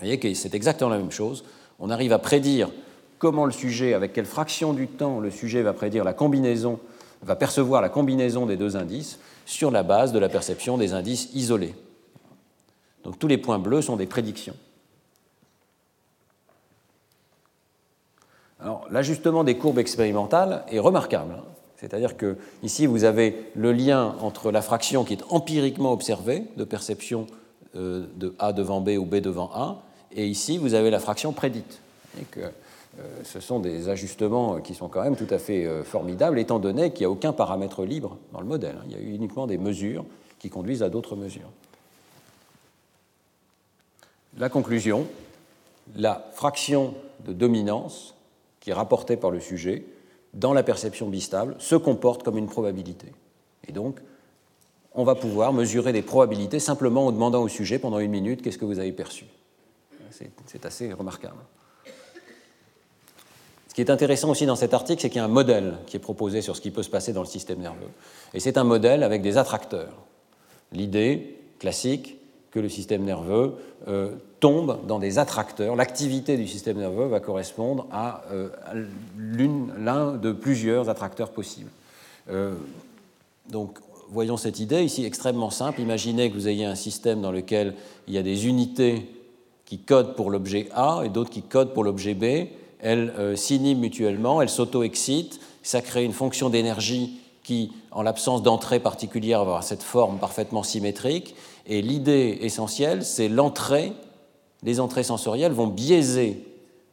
voyez 0.00 0.18
que 0.18 0.32
c'est 0.34 0.54
exactement 0.54 0.90
la 0.90 0.98
même 0.98 1.12
chose. 1.12 1.44
On 1.78 1.90
arrive 1.90 2.12
à 2.12 2.18
prédire 2.18 2.70
comment 3.18 3.46
le 3.46 3.52
sujet, 3.52 3.94
avec 3.94 4.12
quelle 4.12 4.26
fraction 4.26 4.72
du 4.72 4.88
temps 4.88 5.20
le 5.20 5.30
sujet 5.30 5.62
va 5.62 5.72
prédire 5.72 6.04
la 6.04 6.12
combinaison, 6.12 6.80
va 7.22 7.36
percevoir 7.36 7.80
la 7.80 7.88
combinaison 7.88 8.46
des 8.46 8.56
deux 8.56 8.76
indices 8.76 9.18
sur 9.46 9.70
la 9.70 9.82
base 9.82 10.12
de 10.12 10.18
la 10.18 10.28
perception 10.28 10.76
des 10.76 10.92
indices 10.92 11.30
isolés. 11.34 11.74
Donc 13.04 13.18
tous 13.18 13.28
les 13.28 13.38
points 13.38 13.58
bleus 13.58 13.82
sont 13.82 13.96
des 13.96 14.06
prédictions. 14.06 14.56
Alors 18.60 18.86
l'ajustement 18.90 19.44
des 19.44 19.56
courbes 19.56 19.78
expérimentales 19.78 20.64
est 20.70 20.78
remarquable. 20.78 21.36
Hein. 21.76 21.80
C'est-à-dire 21.80 22.16
que 22.16 22.36
ici, 22.62 22.86
vous 22.86 23.04
avez 23.04 23.36
le 23.54 23.72
lien 23.72 24.16
entre 24.20 24.50
la 24.50 24.62
fraction 24.62 25.04
qui 25.04 25.14
est 25.14 25.24
empiriquement 25.30 25.92
observée 25.92 26.44
de 26.56 26.64
perception 26.64 27.26
euh, 27.76 28.06
de 28.16 28.34
A 28.38 28.52
devant 28.52 28.80
B 28.80 28.90
ou 28.90 29.04
B 29.04 29.16
devant 29.16 29.50
A, 29.54 29.82
et 30.12 30.26
ici, 30.26 30.58
vous 30.58 30.74
avez 30.74 30.90
la 30.90 30.98
fraction 30.98 31.32
prédite. 31.32 31.80
Euh, 32.34 32.50
ce 33.24 33.40
sont 33.40 33.60
des 33.60 33.90
ajustements 33.90 34.60
qui 34.60 34.74
sont 34.74 34.88
quand 34.88 35.02
même 35.02 35.16
tout 35.16 35.26
à 35.30 35.38
fait 35.38 35.66
euh, 35.66 35.84
formidables, 35.84 36.38
étant 36.38 36.58
donné 36.58 36.92
qu'il 36.92 37.00
n'y 37.00 37.06
a 37.06 37.10
aucun 37.10 37.32
paramètre 37.32 37.84
libre 37.84 38.16
dans 38.32 38.40
le 38.40 38.46
modèle. 38.46 38.76
Il 38.86 38.92
y 38.92 38.94
a 38.94 39.00
uniquement 39.00 39.46
des 39.46 39.58
mesures 39.58 40.04
qui 40.38 40.48
conduisent 40.48 40.82
à 40.82 40.88
d'autres 40.88 41.16
mesures. 41.16 41.50
La 44.38 44.48
conclusion, 44.48 45.06
la 45.94 46.26
fraction 46.32 46.94
de 47.26 47.32
dominance 47.32 48.14
qui 48.60 48.70
est 48.70 48.74
rapportée 48.74 49.16
par 49.16 49.30
le 49.30 49.40
sujet 49.40 49.84
dans 50.36 50.52
la 50.52 50.62
perception 50.62 51.08
bistable, 51.08 51.56
se 51.58 51.74
comporte 51.74 52.22
comme 52.22 52.38
une 52.38 52.46
probabilité. 52.46 53.08
Et 53.66 53.72
donc, 53.72 53.98
on 54.94 55.02
va 55.02 55.14
pouvoir 55.14 55.52
mesurer 55.52 55.92
des 55.92 56.02
probabilités 56.02 56.60
simplement 56.60 57.06
en 57.06 57.12
demandant 57.12 57.42
au 57.42 57.48
sujet 57.48 57.78
pendant 57.78 57.98
une 57.98 58.10
minute 58.10 58.42
qu'est-ce 58.42 58.58
que 58.58 58.64
vous 58.64 58.78
avez 58.78 58.92
perçu. 58.92 59.26
C'est 60.46 60.64
assez 60.64 60.92
remarquable. 60.92 61.36
Ce 63.68 63.74
qui 63.74 63.82
est 63.82 63.90
intéressant 63.90 64.30
aussi 64.30 64.46
dans 64.46 64.56
cet 64.56 64.72
article, 64.72 65.02
c'est 65.02 65.10
qu'il 65.10 65.18
y 65.18 65.20
a 65.20 65.24
un 65.24 65.28
modèle 65.28 65.76
qui 65.86 65.96
est 65.96 66.00
proposé 66.00 66.40
sur 66.40 66.56
ce 66.56 66.62
qui 66.62 66.70
peut 66.70 66.82
se 66.82 66.88
passer 66.88 67.12
dans 67.12 67.20
le 67.20 67.26
système 67.26 67.58
nerveux. 67.58 67.90
Et 68.32 68.40
c'est 68.40 68.56
un 68.56 68.64
modèle 68.64 69.02
avec 69.02 69.20
des 69.20 69.36
attracteurs. 69.36 69.92
L'idée 70.72 71.38
classique 71.58 72.15
que 72.56 72.60
le 72.60 72.70
système 72.70 73.04
nerveux 73.04 73.52
euh, 73.86 74.12
tombe 74.40 74.78
dans 74.86 74.98
des 74.98 75.18
attracteurs. 75.18 75.76
L'activité 75.76 76.38
du 76.38 76.48
système 76.48 76.78
nerveux 76.78 77.04
va 77.04 77.20
correspondre 77.20 77.86
à, 77.92 78.22
euh, 78.32 78.48
l'un 79.18 80.12
de 80.14 80.32
plusieurs 80.32 80.88
attracteurs 80.88 81.32
possibles. 81.32 81.68
Euh, 82.30 82.54
donc, 83.50 83.76
voyons 84.08 84.38
cette 84.38 84.58
idée 84.58 84.82
ici 84.82 85.04
extrêmement 85.04 85.50
simple. 85.50 85.82
Imaginez 85.82 86.30
que 86.30 86.34
vous 86.34 86.48
ayez 86.48 86.64
un 86.64 86.76
système 86.76 87.20
dans 87.20 87.30
lequel 87.30 87.74
il 88.08 88.14
y 88.14 88.18
a 88.18 88.22
des 88.22 88.46
unités 88.46 89.06
qui 89.66 89.78
codent 89.78 90.14
pour 90.14 90.30
l'objet 90.30 90.70
A 90.74 91.02
et 91.04 91.10
d'autres 91.10 91.28
qui 91.28 91.42
codent 91.42 91.74
pour 91.74 91.84
l'objet 91.84 92.14
B. 92.14 92.48
Elles 92.80 93.36
s'inhibent 93.36 93.80
mutuellement, 93.80 94.40
elles 94.40 94.48
s'auto-excitent, 94.48 95.40
ça 95.62 95.82
crée 95.82 96.04
une 96.04 96.12
fonction 96.14 96.48
d'énergie 96.48 97.20
qui, 97.42 97.72
en 97.90 98.02
l'absence 98.02 98.42
d'entrée 98.42 98.80
particulière, 98.80 99.44
va 99.44 99.60
cette 99.62 99.82
forme 99.82 100.18
parfaitement 100.18 100.62
symétrique. 100.62 101.34
Et 101.66 101.82
l'idée 101.82 102.38
essentielle, 102.42 103.04
c'est 103.04 103.28
l'entrée, 103.28 103.92
les 104.62 104.80
entrées 104.80 105.02
sensorielles 105.02 105.52
vont 105.52 105.66
biaiser 105.66 106.44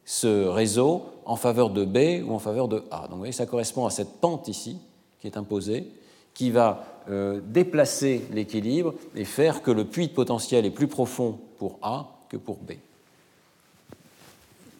ce 0.04 0.46
réseau 0.46 1.02
en 1.24 1.36
faveur 1.36 1.70
de 1.70 1.84
B 1.84 2.26
ou 2.26 2.34
en 2.34 2.38
faveur 2.38 2.68
de 2.68 2.82
A. 2.90 3.02
Donc 3.02 3.12
vous 3.12 3.18
voyez, 3.18 3.32
ça 3.32 3.46
correspond 3.46 3.86
à 3.86 3.90
cette 3.90 4.20
pente 4.20 4.48
ici 4.48 4.78
qui 5.20 5.26
est 5.26 5.36
imposée, 5.36 5.90
qui 6.34 6.50
va 6.50 6.84
euh, 7.08 7.40
déplacer 7.46 8.26
l'équilibre 8.32 8.94
et 9.14 9.24
faire 9.24 9.62
que 9.62 9.70
le 9.70 9.84
puits 9.84 10.08
de 10.08 10.12
potentiel 10.12 10.66
est 10.66 10.70
plus 10.70 10.88
profond 10.88 11.38
pour 11.58 11.78
A 11.82 12.08
que 12.28 12.36
pour 12.36 12.56
B 12.56 12.72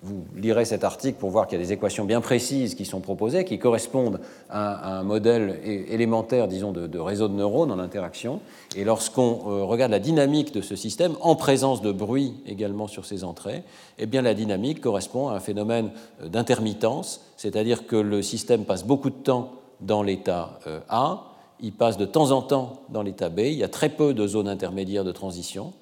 vous 0.05 0.25
lirez 0.37 0.67
cet 0.67 0.85
article 0.85 1.19
pour 1.19 1.31
voir 1.31 1.47
qu'il 1.47 1.59
y 1.59 1.63
a 1.63 1.65
des 1.65 1.73
équations 1.73 2.05
bien 2.05 2.21
précises 2.21 2.75
qui 2.75 2.85
sont 2.85 3.01
proposées, 3.01 3.47
qui 3.47 3.59
correspondent 3.59 4.21
à, 4.51 4.99
un 4.99 5.03
modèle 5.03 5.59
élémentaire, 5.65 6.47
disons, 6.47 6.73
de, 6.73 6.99
réseau 6.99 7.27
de 7.27 7.33
neurones 7.33 7.73
en 7.73 7.79
interaction. 7.79 8.41
Et 8.77 8.85
lorsqu'on 8.85 9.41
euh, 9.47 9.65
regarde 9.65 9.91
la 9.91 9.99
dynamique 9.99 10.53
de 10.53 10.61
ce 10.61 10.77
système, 10.77 11.15
en 11.23 11.37
présence 11.37 11.81
de 11.81 11.91
bruit 11.91 12.35
également 12.47 12.87
sur 12.87 13.07
ces 13.07 13.25
entrées, 13.25 13.63
eh 13.99 14.05
bien 14.05 14.21
la 14.21 14.35
dynamique 14.35 14.83
correspond 14.83 15.29
à 15.29 15.37
un 15.37 15.41
phénomène 15.41 15.91
euh, 16.23 16.29
d'intermittence, 16.29 17.23
c'est-à-dire 17.39 17.87
que 17.87 17.97
le 17.97 18.21
système 18.21 18.67
passe 18.67 18.85
beaucoup 18.85 19.11
de 19.11 19.15
temps 19.15 19.53
dans 19.81 20.03
l'état 20.03 20.61
euh, 20.67 20.81
A, 20.91 21.31
il 21.61 21.73
passe 21.73 21.97
de 21.97 22.05
temps 22.05 22.31
en 22.31 22.43
temps 22.43 22.83
dans 22.91 23.03
l'état 23.03 23.31
B, 23.31 23.41
il 23.41 23.55
y 23.55 23.65
a 23.65 23.69
très 23.69 23.89
peu 23.89 24.13
de 24.13 24.27
zones 24.27 24.49
intermédiaires 24.49 25.05
de 25.05 25.13
transition. 25.13 25.73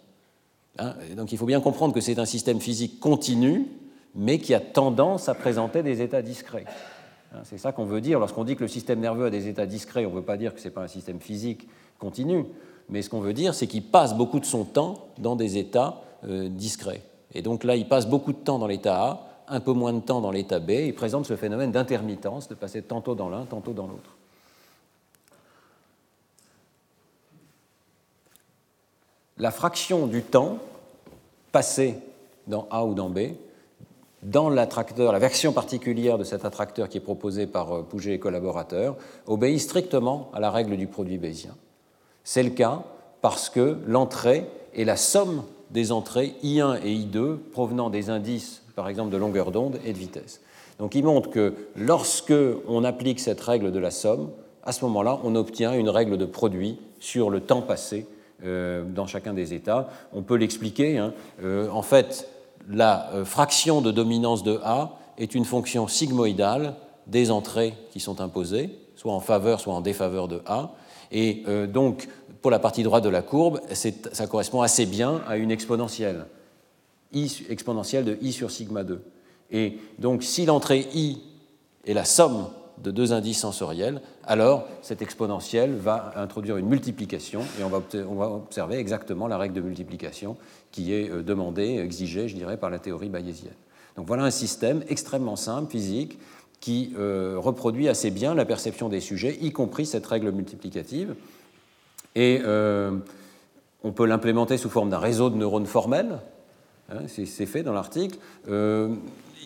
Hein. 0.79 0.95
donc 1.17 1.33
il 1.33 1.39
faut 1.39 1.45
bien 1.45 1.61
comprendre 1.61 1.93
que 1.93 2.01
c'est 2.01 2.19
un 2.19 2.25
système 2.25 2.61
physique 2.61 2.99
continu, 2.99 3.67
mais 4.15 4.39
qui 4.39 4.55
a 4.55 4.61
tendance 4.61 5.29
à 5.29 5.35
présenter 5.35 5.83
des 5.83 6.03
états 6.03 6.23
discrets. 6.23 6.65
Hein, 7.35 7.41
c'est 7.45 7.59
ça 7.59 7.73
qu'on 7.73 7.85
veut 7.85 8.01
dire. 8.01 8.19
Lorsqu'on 8.19 8.45
dit 8.45 8.57
que 8.57 8.63
le 8.63 8.69
système 8.69 9.01
nerveux 9.01 9.27
a 9.27 9.31
des 9.31 9.49
états 9.49 9.67
discrets, 9.67 10.05
on 10.07 10.11
ne 10.11 10.17
veut 10.17 10.23
pas 10.23 10.37
dire 10.37 10.55
que 10.55 10.61
ce 10.61 10.69
n'est 10.69 10.75
pas 10.75 10.83
un 10.83 10.89
système 10.89 11.21
physique 11.21 11.69
continu, 11.99 12.45
mais 12.89 13.03
ce 13.03 13.09
qu'on 13.09 13.21
veut 13.21 13.33
dire, 13.33 13.55
c'est 13.55 13.67
qu'il 13.67 13.85
passe 13.85 14.15
beaucoup 14.15 14.41
de 14.41 14.45
son 14.45 14.65
temps 14.65 15.09
dans 15.19 15.37
des 15.37 15.57
états 15.57 16.03
euh, 16.25 16.49
discrets. 16.49 17.03
Et 17.35 17.43
donc 17.43 17.65
là, 17.65 17.77
il 17.77 17.89
passe 17.89 18.07
beaucoup 18.07 18.33
de 18.33 18.39
temps 18.39 18.59
dans 18.59 18.67
l'état 18.67 19.03
A, 19.03 19.29
un 19.49 19.61
peu 19.61 19.73
moins 19.73 19.93
de 19.93 20.01
temps 20.01 20.21
dans 20.21 20.31
l'état 20.31 20.61
B, 20.61 20.71
il 20.71 20.95
présente 20.95 21.27
ce 21.27 21.37
phénomène 21.37 21.73
d'intermittence, 21.73 22.49
de 22.49 22.55
passer 22.55 22.83
tantôt 22.83 23.15
dans 23.15 23.29
l'un, 23.29 23.45
tantôt 23.45 23.73
dans 23.73 23.87
l'autre. 23.87 24.17
La 29.39 29.51
fraction 29.51 30.07
du 30.07 30.23
temps 30.23 30.59
passé 31.51 31.97
dans 32.47 32.67
A 32.71 32.85
ou 32.85 32.95
dans 32.95 33.11
B 33.11 33.19
dans 34.23 34.49
l'attracteur, 34.49 35.13
la 35.13 35.19
version 35.19 35.53
particulière 35.53 36.19
de 36.19 36.25
cet 36.25 36.45
attracteur 36.45 36.89
qui 36.89 36.99
est 36.99 37.03
proposé 37.03 37.47
par 37.47 37.73
euh, 37.73 37.83
Pouget 37.83 38.15
et 38.15 38.19
collaborateurs, 38.19 38.97
obéit 39.27 39.61
strictement 39.61 40.31
à 40.33 40.41
la 40.41 40.51
règle 40.51 40.77
du 40.77 40.87
produit 40.87 41.19
bayésien. 41.19 41.55
C'est 42.25 42.43
le 42.43 42.51
cas 42.51 42.83
parce 43.21 43.51
que 43.51 43.79
l'entrée 43.87 44.47
est 44.75 44.85
la 44.85 44.97
somme 44.97 45.43
des 45.71 45.91
entrées 45.91 46.35
I1 46.43 46.81
et 46.85 46.95
I2 46.95 47.37
provenant 47.37 47.91
des 47.91 48.11
indices, 48.11 48.63
par 48.77 48.89
exemple, 48.89 49.11
de 49.11 49.17
longueur 49.17 49.51
d'onde 49.51 49.79
et 49.85 49.93
de 49.93 49.99
vitesse. 49.99 50.41
Donc 50.79 50.95
il 50.95 51.05
montre 51.05 51.31
que 51.31 51.55
lorsque 51.77 52.35
on 52.69 52.85
applique 52.85 53.21
cette 53.21 53.41
règle 53.41 53.73
de 53.73 53.79
la 53.79 53.91
somme, 53.91 54.31
à 54.65 54.73
ce 54.73 54.85
moment-là, 54.85 55.19
on 55.25 55.35
obtient 55.35 55.73
une 55.75 55.89
règle 55.89 56.17
de 56.17 56.27
produit 56.27 56.79
sur 57.01 57.31
le 57.31 57.41
temps 57.41 57.63
passé 57.63 58.07
euh, 58.45 58.85
dans 58.85 59.07
chacun 59.07 59.35
des 59.35 59.55
états. 59.55 59.89
On 60.13 60.23
peut 60.23 60.37
l'expliquer. 60.37 60.99
Hein. 60.99 61.13
Euh, 61.43 61.69
en 61.71 61.83
fait, 61.83 62.29
la 62.69 63.11
euh, 63.13 63.25
fraction 63.25 63.81
de 63.81 63.91
dominance 63.91 64.43
de 64.43 64.61
A 64.65 64.99
est 65.19 65.35
une 65.35 65.45
fonction 65.45 65.89
sigmoïdale 65.89 66.75
des 67.07 67.31
entrées 67.31 67.75
qui 67.91 68.01
sont 68.01 68.21
imposées, 68.21 68.79
soit 68.97 69.13
en 69.13 69.21
faveur, 69.21 69.61
soit 69.61 69.75
en 69.75 69.81
défaveur 69.81 70.29
de 70.29 70.41
A. 70.47 70.71
Et 71.11 71.45
donc, 71.69 72.09
pour 72.41 72.51
la 72.51 72.59
partie 72.59 72.83
droite 72.83 73.05
de 73.05 73.11
la 73.11 73.21
courbe, 73.21 73.61
ça 73.71 74.27
correspond 74.27 74.63
assez 74.63 74.87
bien 74.87 75.21
à 75.29 75.37
une 75.37 75.51
exponentielle, 75.51 76.25
exponentielle 77.51 78.07
de 78.07 78.17
I 78.23 78.33
sur 78.33 78.51
sigma 78.51 78.83
2. 78.83 79.03
Et 79.51 79.79
donc, 79.99 80.23
si 80.23 80.47
l'entrée 80.47 80.89
I 80.95 81.21
est 81.85 81.93
la 81.93 82.07
somme 82.07 82.47
de 82.83 82.91
deux 82.91 83.13
indices 83.13 83.41
sensoriels, 83.41 84.01
alors 84.25 84.67
cette 84.83 85.03
exponentielle 85.03 85.75
va 85.77 86.13
introduire 86.17 86.57
une 86.57 86.67
multiplication 86.67 87.43
et 87.61 87.65
on 87.65 87.69
va, 88.15 88.29
observer 88.29 88.77
exactement 88.77 89.29
la 89.29 89.39
règle 89.39 89.55
de 89.55 89.61
multiplication 89.61 90.37
qui 90.73 90.93
est 90.93 91.11
euh, 91.11 91.23
demandée, 91.23 91.79
exigée, 91.79 92.29
je 92.29 92.35
dirais, 92.35 92.57
par 92.57 92.71
la 92.71 92.79
théorie 92.79 93.09
bayésienne. 93.09 93.55
Donc 93.97 94.07
voilà 94.07 94.25
un 94.25 94.31
système 94.31 94.83
extrêmement 94.89 95.37
simple, 95.37 95.71
physique, 95.71 96.19
qui 96.61 96.93
euh, 96.97 97.37
reproduit 97.39 97.89
assez 97.89 98.11
bien 98.11 98.35
la 98.35 98.45
perception 98.45 98.89
des 98.89 99.01
sujets, 99.01 99.37
y 99.41 99.53
compris 99.53 99.87
cette 99.87 100.07
règle 100.07 100.31
multiplicative. 100.31 101.15
Et 102.15 102.41
euh, 102.45 102.93
on 103.83 103.93
peut 103.93 104.07
l'implémenter 104.07 104.59
sous 104.59 104.71
forme 104.71 104.91
d'un 104.91 104.99
réseau 104.99 105.31
de 105.31 105.37
neurones 105.37 105.67
formels, 105.67 106.19
hein, 106.91 107.03
c'est 107.07 107.47
fait 107.47 107.63
dans 107.63 107.73
l'article 107.73 108.19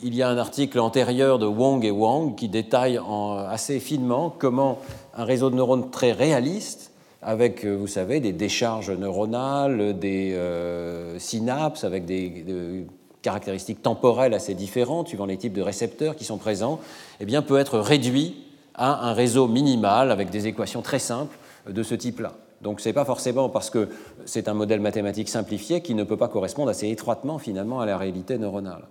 il 0.02 0.14
y 0.14 0.22
a 0.22 0.28
un 0.28 0.38
article 0.38 0.78
antérieur 0.78 1.38
de 1.38 1.46
Wong 1.46 1.84
et 1.84 1.90
Wang 1.90 2.34
qui 2.34 2.48
détaille 2.48 3.00
assez 3.48 3.80
finement 3.80 4.34
comment 4.36 4.78
un 5.14 5.24
réseau 5.24 5.50
de 5.50 5.56
neurones 5.56 5.90
très 5.90 6.12
réaliste, 6.12 6.92
avec, 7.22 7.64
euh, 7.64 7.74
vous 7.74 7.86
savez, 7.86 8.20
des 8.20 8.32
décharges 8.32 8.90
neuronales, 8.90 9.98
des 9.98 10.32
euh, 10.34 11.18
synapses, 11.18 11.84
avec 11.84 12.04
des, 12.04 12.86
caractéristiques 13.22 13.82
temporelles 13.82 14.34
assez 14.34 14.54
différentes, 14.54 15.08
suivant 15.08 15.26
les 15.26 15.36
types 15.36 15.54
de 15.54 15.62
récepteurs 15.62 16.14
qui 16.14 16.24
sont 16.24 16.36
présents, 16.36 16.78
eh 17.18 17.24
bien, 17.24 17.42
peut 17.42 17.58
être 17.58 17.80
réduit 17.80 18.44
à 18.76 19.08
un 19.08 19.14
réseau 19.14 19.48
minimal 19.48 20.12
avec 20.12 20.30
des 20.30 20.46
équations 20.46 20.80
très 20.80 21.00
simples 21.00 21.36
de 21.68 21.82
ce 21.82 21.96
type-là. 21.96 22.34
Donc 22.62 22.80
ce 22.80 22.88
n'est 22.88 22.92
pas 22.92 23.04
forcément 23.04 23.48
parce 23.48 23.68
que 23.68 23.88
c'est 24.26 24.46
un 24.46 24.54
modèle 24.54 24.80
mathématique 24.80 25.28
simplifié 25.28 25.80
qui 25.80 25.96
ne 25.96 26.04
peut 26.04 26.16
pas 26.16 26.28
correspondre 26.28 26.70
assez 26.70 26.88
étroitement 26.88 27.38
finalement 27.38 27.80
à 27.80 27.86
la 27.86 27.98
réalité 27.98 28.38
neuronale. 28.38 28.84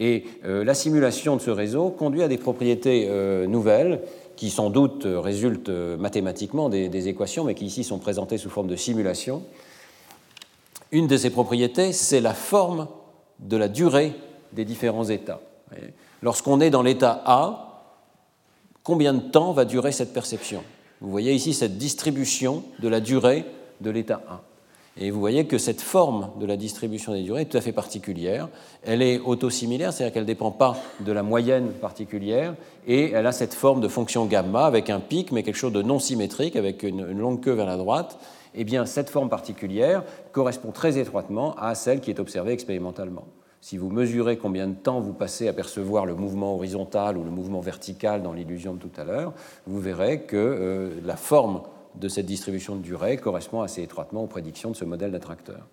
Et 0.00 0.24
euh, 0.46 0.64
la 0.64 0.72
simulation 0.72 1.36
de 1.36 1.42
ce 1.42 1.50
réseau 1.50 1.90
conduit 1.90 2.22
à 2.22 2.28
des 2.28 2.38
propriétés 2.38 3.06
euh, 3.08 3.46
nouvelles 3.46 4.00
qui 4.34 4.48
sans 4.48 4.70
doute 4.70 5.04
euh, 5.04 5.20
résultent 5.20 5.68
mathématiquement 5.68 6.70
des, 6.70 7.08
équations, 7.08 7.44
mais 7.44 7.54
qui 7.54 7.66
ici 7.66 7.84
sont 7.84 7.98
présentées 7.98 8.38
sous 8.38 8.48
forme 8.48 8.66
de 8.66 8.76
simulation. 8.76 9.42
Une 10.90 11.06
de 11.06 11.18
ces 11.18 11.28
propriétés, 11.28 11.92
c'est 11.92 12.22
la 12.22 12.32
forme 12.32 12.88
de 13.40 13.58
la 13.58 13.68
durée 13.68 14.14
des 14.54 14.64
différents 14.64 15.04
états. 15.04 15.40
Lorsqu'on 16.22 16.60
est 16.60 16.70
dans 16.70 16.82
l'état 16.82 17.22
A, 17.26 17.84
combien 18.82 19.12
de 19.12 19.20
temps 19.20 19.52
va 19.52 19.64
durer 19.64 19.92
cette 19.92 20.12
perception? 20.12 20.64
Vous 21.00 21.10
voyez 21.10 21.32
ici 21.32 21.54
cette 21.54 21.78
distribution 21.78 22.64
de 22.80 22.88
la 22.88 23.00
durée 23.00 23.44
de 23.80 23.90
l'état 23.90 24.22
A. 24.28 24.40
Et 25.02 25.10
vous 25.10 25.18
voyez 25.18 25.46
que 25.46 25.56
cette 25.56 25.80
forme 25.80 26.28
de 26.38 26.44
la 26.44 26.58
distribution 26.58 27.14
des 27.14 27.22
durées 27.22 27.42
est 27.42 27.44
tout 27.46 27.56
à 27.56 27.62
fait 27.62 27.72
particulière. 27.72 28.48
Elle 28.84 29.00
est 29.00 29.18
autosimilaire, 29.18 29.94
c'est-à-dire 29.94 30.12
qu'elle 30.12 30.24
ne 30.24 30.26
dépend 30.26 30.50
pas 30.50 30.76
de 31.00 31.10
la 31.10 31.22
moyenne 31.22 31.70
particulière, 31.70 32.54
et 32.86 33.12
elle 33.12 33.26
a 33.26 33.32
cette 33.32 33.54
forme 33.54 33.80
de 33.80 33.88
fonction 33.88 34.26
gamma 34.26 34.66
avec 34.66 34.90
un 34.90 35.00
pic, 35.00 35.32
mais 35.32 35.42
quelque 35.42 35.56
chose 35.56 35.72
de 35.72 35.80
non 35.80 35.98
symétrique, 35.98 36.54
avec 36.54 36.82
une, 36.82 37.18
longue 37.18 37.40
queue 37.40 37.52
vers 37.52 37.64
la 37.64 37.78
droite. 37.78 38.18
Eh 38.54 38.64
bien, 38.64 38.84
cette 38.84 39.08
forme 39.08 39.30
particulière 39.30 40.02
correspond 40.32 40.70
très 40.70 40.98
étroitement 40.98 41.54
à 41.54 41.74
celle 41.74 42.00
qui 42.00 42.10
est 42.10 42.20
observée 42.20 42.52
expérimentalement. 42.52 43.24
Si 43.62 43.78
vous 43.78 43.88
mesurez 43.88 44.36
combien 44.36 44.68
de 44.68 44.74
temps 44.74 45.00
vous 45.00 45.12
passez 45.14 45.48
à 45.48 45.54
percevoir 45.54 46.04
le 46.04 46.14
mouvement 46.14 46.54
horizontal 46.54 47.16
ou 47.16 47.24
le 47.24 47.30
mouvement 47.30 47.60
vertical 47.60 48.22
dans 48.22 48.32
l'illusion 48.32 48.74
de 48.74 48.78
tout 48.78 49.00
à 49.00 49.04
l'heure, 49.04 49.32
vous 49.66 49.80
verrez 49.80 50.22
que 50.22 50.36
euh, 50.36 50.90
la 51.04 51.16
forme 51.16 51.62
de 51.94 52.08
cette 52.08 52.26
distribution 52.26 52.76
de 52.76 52.82
durée 52.82 53.16
correspond 53.16 53.62
assez 53.62 53.82
étroitement 53.82 54.24
aux 54.24 54.28
prédictions 54.28 54.70
de 54.70 54.76
ce 54.76 54.84
modèle 54.84 55.12
d'attracteur. 55.12 55.66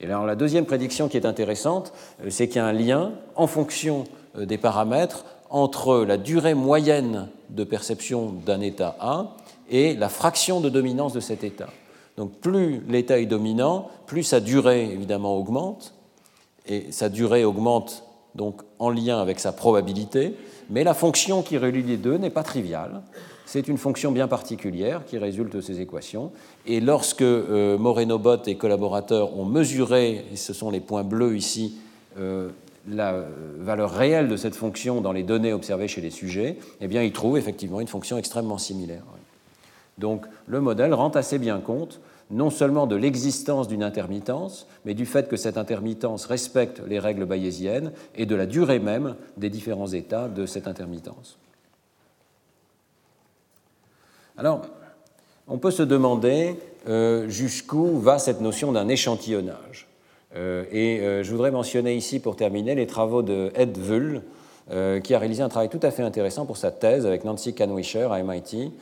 Et 0.00 0.06
alors 0.06 0.26
la 0.26 0.36
deuxième 0.36 0.66
prédiction 0.66 1.08
qui 1.08 1.16
est 1.16 1.26
intéressante, 1.26 1.92
euh, 2.22 2.30
c'est 2.30 2.48
qu'il 2.48 2.56
y 2.56 2.60
a 2.60 2.66
un 2.66 2.72
lien 2.72 3.12
en 3.36 3.46
fonction 3.46 4.04
euh, 4.36 4.46
des 4.46 4.58
paramètres 4.58 5.24
entre 5.50 6.04
la 6.04 6.16
durée 6.16 6.54
moyenne 6.54 7.28
de 7.50 7.64
perception 7.64 8.32
d'un 8.44 8.60
état 8.60 8.96
A 9.00 9.36
et 9.70 9.94
la 9.94 10.08
fraction 10.08 10.60
de 10.60 10.68
dominance 10.68 11.12
de 11.12 11.20
cet 11.20 11.44
état. 11.44 11.68
Donc 12.16 12.32
plus 12.40 12.82
l'état 12.88 13.18
est 13.18 13.26
dominant, 13.26 13.88
plus 14.06 14.22
sa 14.22 14.40
durée 14.40 14.90
évidemment 14.90 15.36
augmente, 15.36 15.94
et 16.66 16.90
sa 16.90 17.08
durée 17.08 17.44
augmente 17.44 18.04
donc 18.34 18.62
en 18.78 18.90
lien 18.90 19.20
avec 19.20 19.40
sa 19.40 19.52
probabilité, 19.52 20.34
mais 20.70 20.84
la 20.84 20.94
fonction 20.94 21.42
qui 21.42 21.58
relie 21.58 21.82
les 21.82 21.96
deux 21.96 22.16
n'est 22.16 22.30
pas 22.30 22.42
triviale. 22.42 23.02
C'est 23.46 23.68
une 23.68 23.78
fonction 23.78 24.12
bien 24.12 24.28
particulière 24.28 25.04
qui 25.04 25.18
résulte 25.18 25.54
de 25.54 25.60
ces 25.60 25.80
équations. 25.80 26.32
Et 26.66 26.80
lorsque 26.80 27.22
euh, 27.22 27.76
Moreno-Bott 27.78 28.48
et 28.48 28.56
collaborateurs 28.56 29.36
ont 29.38 29.44
mesuré, 29.44 30.24
et 30.32 30.36
ce 30.36 30.52
sont 30.52 30.70
les 30.70 30.80
points 30.80 31.04
bleus 31.04 31.36
ici, 31.36 31.76
euh, 32.18 32.48
la 32.88 33.24
valeur 33.58 33.90
réelle 33.90 34.28
de 34.28 34.36
cette 34.36 34.54
fonction 34.54 35.00
dans 35.00 35.12
les 35.12 35.22
données 35.22 35.52
observées 35.52 35.88
chez 35.88 36.00
les 36.00 36.10
sujets, 36.10 36.56
eh 36.80 36.88
bien, 36.88 37.02
ils 37.02 37.12
trouvent 37.12 37.38
effectivement 37.38 37.80
une 37.80 37.88
fonction 37.88 38.18
extrêmement 38.18 38.58
similaire. 38.58 39.04
Donc, 39.98 40.26
le 40.46 40.60
modèle 40.60 40.94
rend 40.94 41.10
assez 41.10 41.38
bien 41.38 41.60
compte 41.60 42.00
non 42.30 42.50
seulement 42.50 42.86
de 42.86 42.96
l'existence 42.96 43.68
d'une 43.68 43.82
intermittence, 43.82 44.66
mais 44.84 44.94
du 44.94 45.04
fait 45.04 45.28
que 45.28 45.36
cette 45.36 45.58
intermittence 45.58 46.24
respecte 46.24 46.80
les 46.88 46.98
règles 46.98 47.26
bayésiennes 47.26 47.92
et 48.16 48.26
de 48.26 48.34
la 48.34 48.46
durée 48.46 48.78
même 48.78 49.16
des 49.36 49.50
différents 49.50 49.88
états 49.88 50.28
de 50.28 50.46
cette 50.46 50.66
intermittence. 50.66 51.38
Alors, 54.36 54.62
on 55.48 55.58
peut 55.58 55.70
se 55.70 55.82
demander 55.82 56.56
euh, 56.88 57.28
jusqu'où 57.28 57.98
va 57.98 58.18
cette 58.18 58.40
notion 58.40 58.72
d'un 58.72 58.88
échantillonnage. 58.88 59.88
Euh, 60.34 60.64
et 60.72 61.00
euh, 61.00 61.22
je 61.22 61.30
voudrais 61.30 61.50
mentionner 61.50 61.94
ici, 61.94 62.18
pour 62.18 62.36
terminer, 62.36 62.74
les 62.74 62.86
travaux 62.86 63.22
de 63.22 63.52
Ed 63.54 63.76
Vull, 63.76 64.22
qui 65.04 65.12
a 65.12 65.18
réalisé 65.18 65.42
un 65.42 65.50
travail 65.50 65.68
tout 65.68 65.80
à 65.82 65.90
fait 65.90 66.02
intéressant 66.02 66.46
pour 66.46 66.56
sa 66.56 66.70
thèse 66.70 67.04
avec 67.04 67.24
Nancy 67.24 67.52
Kanwisher 67.52 68.08
à 68.10 68.22
MIT, 68.22 68.72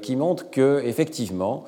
qui 0.00 0.14
montre 0.14 0.50
que, 0.50 0.82
effectivement, 0.84 1.64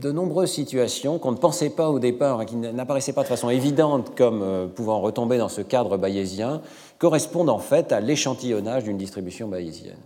de 0.00 0.12
nombreuses 0.12 0.52
situations 0.52 1.18
qu'on 1.18 1.32
ne 1.32 1.38
pensait 1.38 1.70
pas 1.70 1.90
au 1.90 1.98
départ, 1.98 2.42
et 2.42 2.46
qui 2.46 2.54
n'apparaissaient 2.54 3.14
pas 3.14 3.22
de 3.22 3.28
façon 3.28 3.50
évidente 3.50 4.14
comme 4.16 4.70
pouvant 4.76 5.00
retomber 5.00 5.38
dans 5.38 5.48
ce 5.48 5.62
cadre 5.62 5.96
bayésien, 5.96 6.60
correspondent 6.98 7.50
en 7.50 7.58
fait 7.58 7.90
à 7.90 8.00
l'échantillonnage 8.00 8.84
d'une 8.84 8.98
distribution 8.98 9.48
bayésienne. 9.48 9.96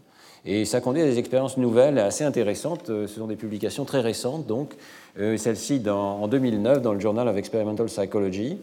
Et 0.48 0.64
ça 0.64 0.80
conduit 0.80 1.02
à 1.02 1.06
des 1.06 1.18
expériences 1.18 1.56
nouvelles 1.56 1.98
assez 1.98 2.22
intéressantes. 2.22 2.88
Euh, 2.88 3.08
ce 3.08 3.18
sont 3.18 3.26
des 3.26 3.34
publications 3.34 3.84
très 3.84 4.00
récentes, 4.00 4.46
donc, 4.46 4.74
euh, 5.18 5.36
celle-ci 5.36 5.82
en 5.90 6.28
2009 6.28 6.80
dans 6.82 6.92
le 6.92 7.00
Journal 7.00 7.26
of 7.26 7.36
Experimental 7.36 7.86
Psychology, 7.86 8.58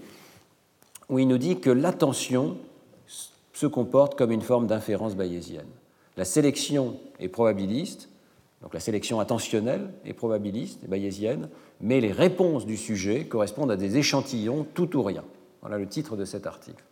où 1.10 1.20
il 1.20 1.28
nous 1.28 1.38
dit 1.38 1.60
que 1.60 1.70
l'attention 1.70 2.56
se 3.52 3.68
comporte 3.68 4.16
comme 4.16 4.32
une 4.32 4.42
forme 4.42 4.66
d'inférence 4.66 5.16
bayésienne. 5.16 5.68
La 6.16 6.24
sélection 6.24 6.96
est 7.20 7.28
probabiliste, 7.28 8.08
donc 8.62 8.74
la 8.74 8.80
sélection 8.80 9.20
attentionnelle 9.20 9.90
est 10.06 10.14
probabiliste 10.14 10.82
et 10.86 10.88
bayésienne, 10.88 11.50
mais 11.82 12.00
les 12.00 12.14
réponses 12.14 12.66
du 12.66 12.78
sujet 12.78 13.26
correspondent 13.26 13.72
à 13.72 13.76
des 13.76 13.98
échantillons 13.98 14.66
tout 14.74 14.96
ou 14.96 15.04
rien. 15.04 15.24
Voilà 15.62 15.78
le 15.78 15.88
titre 15.88 16.16
de 16.16 16.24
cet 16.24 16.48
article. 16.48 16.84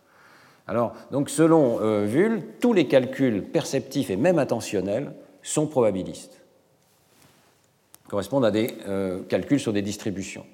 Alors, 0.66 0.94
donc 1.10 1.28
selon 1.28 1.80
euh, 1.80 2.06
Vull, 2.06 2.42
tous 2.60 2.72
les 2.72 2.86
calculs 2.86 3.42
perceptifs 3.42 4.10
et 4.10 4.16
même 4.16 4.38
attentionnels 4.38 5.12
sont 5.42 5.66
probabilistes, 5.66 6.40
correspondent 8.08 8.44
à 8.44 8.50
des 8.50 8.74
euh, 8.86 9.22
calculs 9.28 9.60
sur 9.60 9.72
des 9.72 9.82
distributions. 9.82 10.46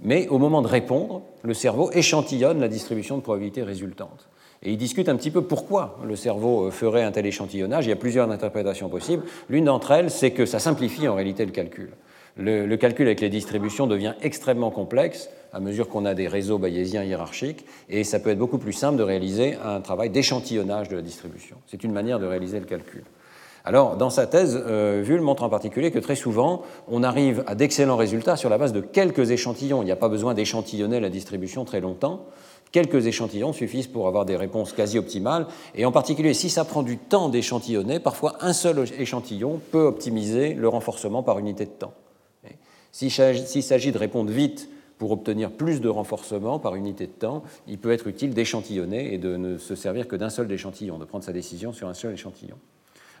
Mais 0.00 0.26
au 0.28 0.38
moment 0.38 0.62
de 0.62 0.68
répondre, 0.68 1.22
le 1.42 1.54
cerveau 1.54 1.90
échantillonne 1.92 2.60
la 2.60 2.68
distribution 2.68 3.18
de 3.18 3.22
probabilité 3.22 3.62
résultante. 3.62 4.28
Et 4.62 4.72
il 4.72 4.78
discute 4.78 5.08
un 5.08 5.16
petit 5.16 5.30
peu 5.30 5.42
pourquoi 5.42 5.98
le 6.04 6.16
cerveau 6.16 6.66
euh, 6.66 6.70
ferait 6.70 7.02
un 7.02 7.12
tel 7.12 7.26
échantillonnage. 7.26 7.86
Il 7.86 7.90
y 7.90 7.92
a 7.92 7.96
plusieurs 7.96 8.30
interprétations 8.30 8.88
possibles. 8.88 9.24
L'une 9.48 9.66
d'entre 9.66 9.90
elles, 9.90 10.10
c'est 10.10 10.30
que 10.30 10.46
ça 10.46 10.60
simplifie 10.60 11.08
en 11.08 11.14
réalité 11.14 11.44
le 11.44 11.52
calcul. 11.52 11.90
Le 12.36 12.76
calcul 12.76 13.06
avec 13.06 13.20
les 13.20 13.28
distributions 13.28 13.86
devient 13.86 14.14
extrêmement 14.22 14.70
complexe 14.70 15.28
à 15.52 15.60
mesure 15.60 15.88
qu'on 15.88 16.04
a 16.04 16.14
des 16.14 16.28
réseaux 16.28 16.58
bayésiens 16.58 17.04
hiérarchiques, 17.04 17.66
et 17.88 18.04
ça 18.04 18.18
peut 18.18 18.30
être 18.30 18.38
beaucoup 18.38 18.58
plus 18.58 18.72
simple 18.72 18.96
de 18.96 19.02
réaliser 19.02 19.56
un 19.62 19.80
travail 19.80 20.10
d'échantillonnage 20.10 20.88
de 20.88 20.96
la 20.96 21.02
distribution. 21.02 21.56
C'est 21.66 21.84
une 21.84 21.92
manière 21.92 22.18
de 22.18 22.26
réaliser 22.26 22.58
le 22.58 22.66
calcul. 22.66 23.04
Alors, 23.64 23.96
dans 23.96 24.10
sa 24.10 24.26
thèse, 24.26 24.60
euh, 24.66 25.02
Vull 25.04 25.20
montre 25.20 25.44
en 25.44 25.48
particulier 25.48 25.92
que 25.92 26.00
très 26.00 26.16
souvent, 26.16 26.62
on 26.88 27.04
arrive 27.04 27.44
à 27.46 27.54
d'excellents 27.54 27.96
résultats 27.96 28.36
sur 28.36 28.50
la 28.50 28.58
base 28.58 28.72
de 28.72 28.80
quelques 28.80 29.30
échantillons. 29.30 29.82
Il 29.82 29.84
n'y 29.84 29.92
a 29.92 29.96
pas 29.96 30.08
besoin 30.08 30.34
d'échantillonner 30.34 30.98
la 30.98 31.10
distribution 31.10 31.64
très 31.64 31.80
longtemps. 31.80 32.26
Quelques 32.72 33.06
échantillons 33.06 33.52
suffisent 33.52 33.86
pour 33.86 34.08
avoir 34.08 34.24
des 34.24 34.34
réponses 34.34 34.72
quasi 34.72 34.98
optimales. 34.98 35.46
Et 35.76 35.84
en 35.84 35.92
particulier, 35.92 36.34
si 36.34 36.50
ça 36.50 36.64
prend 36.64 36.82
du 36.82 36.96
temps 36.96 37.28
d'échantillonner, 37.28 38.00
parfois 38.00 38.36
un 38.40 38.52
seul 38.52 38.84
échantillon 38.98 39.60
peut 39.70 39.84
optimiser 39.84 40.54
le 40.54 40.66
renforcement 40.66 41.22
par 41.22 41.38
unité 41.38 41.64
de 41.66 41.70
temps. 41.70 41.92
S'il 42.92 43.10
s'agit 43.10 43.90
de 43.90 43.98
répondre 43.98 44.30
vite 44.30 44.68
pour 44.98 45.10
obtenir 45.10 45.50
plus 45.50 45.80
de 45.80 45.88
renforcement 45.88 46.58
par 46.58 46.76
unité 46.76 47.06
de 47.06 47.12
temps, 47.12 47.42
il 47.66 47.78
peut 47.78 47.90
être 47.90 48.06
utile 48.06 48.34
d'échantillonner 48.34 49.14
et 49.14 49.18
de 49.18 49.36
ne 49.36 49.58
se 49.58 49.74
servir 49.74 50.06
que 50.06 50.14
d'un 50.14 50.30
seul 50.30 50.50
échantillon, 50.52 50.98
de 50.98 51.04
prendre 51.04 51.24
sa 51.24 51.32
décision 51.32 51.72
sur 51.72 51.88
un 51.88 51.94
seul 51.94 52.12
échantillon. 52.12 52.56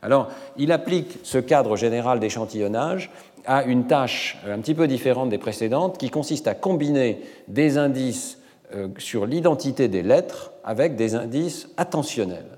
Alors, 0.02 0.30
il 0.56 0.72
applique 0.72 1.18
ce 1.22 1.38
cadre 1.38 1.76
général 1.76 2.20
d'échantillonnage 2.20 3.10
à 3.46 3.64
une 3.64 3.86
tâche 3.86 4.36
un 4.46 4.58
petit 4.58 4.74
peu 4.74 4.86
différente 4.86 5.30
des 5.30 5.38
précédentes 5.38 5.96
qui 5.96 6.10
consiste 6.10 6.48
à 6.48 6.54
combiner 6.54 7.20
des 7.48 7.78
indices 7.78 8.38
euh, 8.74 8.88
sur 8.98 9.26
l'identité 9.26 9.88
des 9.88 10.02
lettres 10.02 10.52
avec 10.64 10.96
des 10.96 11.14
indices 11.14 11.68
attentionnels. 11.76 12.51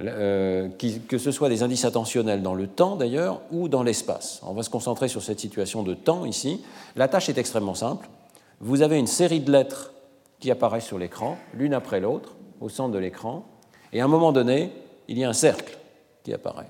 Euh, 0.00 0.68
que 1.08 1.18
ce 1.18 1.32
soit 1.32 1.48
des 1.48 1.64
indices 1.64 1.84
attentionnels 1.84 2.40
dans 2.40 2.54
le 2.54 2.68
temps 2.68 2.94
d'ailleurs 2.94 3.40
ou 3.50 3.68
dans 3.68 3.82
l'espace. 3.82 4.40
On 4.46 4.52
va 4.52 4.62
se 4.62 4.70
concentrer 4.70 5.08
sur 5.08 5.22
cette 5.22 5.40
situation 5.40 5.82
de 5.82 5.94
temps 5.94 6.24
ici. 6.24 6.62
La 6.94 7.08
tâche 7.08 7.28
est 7.28 7.36
extrêmement 7.36 7.74
simple 7.74 8.08
vous 8.60 8.82
avez 8.82 8.98
une 8.98 9.06
série 9.06 9.40
de 9.40 9.52
lettres 9.52 9.92
qui 10.40 10.50
apparaissent 10.50 10.86
sur 10.86 10.98
l'écran, 10.98 11.36
l'une 11.54 11.74
après 11.74 12.00
l'autre, 12.00 12.34
au 12.60 12.68
centre 12.68 12.92
de 12.92 12.98
l'écran, 12.98 13.44
et 13.92 14.00
à 14.00 14.04
un 14.04 14.08
moment 14.08 14.32
donné, 14.32 14.72
il 15.08 15.18
y 15.18 15.24
a 15.24 15.28
un 15.28 15.34
cercle 15.34 15.78
qui 16.24 16.32
apparaît. 16.32 16.68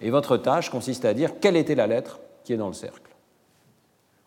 Et 0.00 0.10
votre 0.10 0.36
tâche 0.36 0.70
consiste 0.70 1.04
à 1.04 1.14
dire 1.14 1.38
quelle 1.40 1.56
était 1.56 1.74
la 1.74 1.86
lettre 1.86 2.20
qui 2.44 2.52
est 2.52 2.56
dans 2.56 2.68
le 2.68 2.72
cercle. 2.72 3.14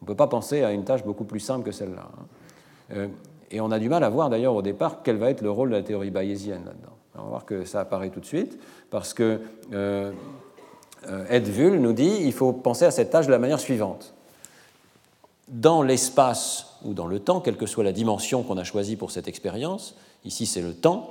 On 0.01 0.05
ne 0.05 0.07
peut 0.07 0.15
pas 0.15 0.27
penser 0.27 0.63
à 0.63 0.71
une 0.71 0.83
tâche 0.83 1.03
beaucoup 1.03 1.25
plus 1.25 1.39
simple 1.39 1.65
que 1.65 1.71
celle-là. 1.71 2.07
Hein. 2.13 2.25
Euh, 2.93 3.07
et 3.49 3.61
on 3.61 3.71
a 3.71 3.79
du 3.79 3.89
mal 3.89 4.03
à 4.03 4.09
voir 4.09 4.29
d'ailleurs 4.29 4.55
au 4.55 4.61
départ 4.61 5.01
quel 5.03 5.17
va 5.17 5.29
être 5.29 5.41
le 5.41 5.51
rôle 5.51 5.69
de 5.69 5.75
la 5.75 5.83
théorie 5.83 6.09
bayésienne 6.09 6.65
là-dedans. 6.65 6.97
On 7.15 7.23
va 7.23 7.29
voir 7.29 7.45
que 7.45 7.65
ça 7.65 7.81
apparaît 7.81 8.09
tout 8.09 8.19
de 8.19 8.25
suite, 8.25 8.59
parce 8.89 9.13
que 9.13 9.41
euh, 9.73 10.11
euh 11.07 11.25
Ed 11.29 11.47
nous 11.57 11.93
dit 11.93 12.17
il 12.21 12.33
faut 12.33 12.53
penser 12.53 12.85
à 12.85 12.91
cette 12.91 13.09
tâche 13.09 13.27
de 13.27 13.31
la 13.31 13.39
manière 13.39 13.59
suivante. 13.59 14.13
Dans 15.49 15.83
l'espace 15.83 16.77
ou 16.85 16.93
dans 16.93 17.07
le 17.07 17.19
temps, 17.19 17.41
quelle 17.41 17.57
que 17.57 17.65
soit 17.65 17.83
la 17.83 17.91
dimension 17.91 18.43
qu'on 18.43 18.57
a 18.57 18.63
choisie 18.63 18.95
pour 18.95 19.11
cette 19.11 19.27
expérience. 19.27 19.95
Ici, 20.23 20.45
c'est 20.45 20.61
le 20.61 20.73
temps. 20.73 21.09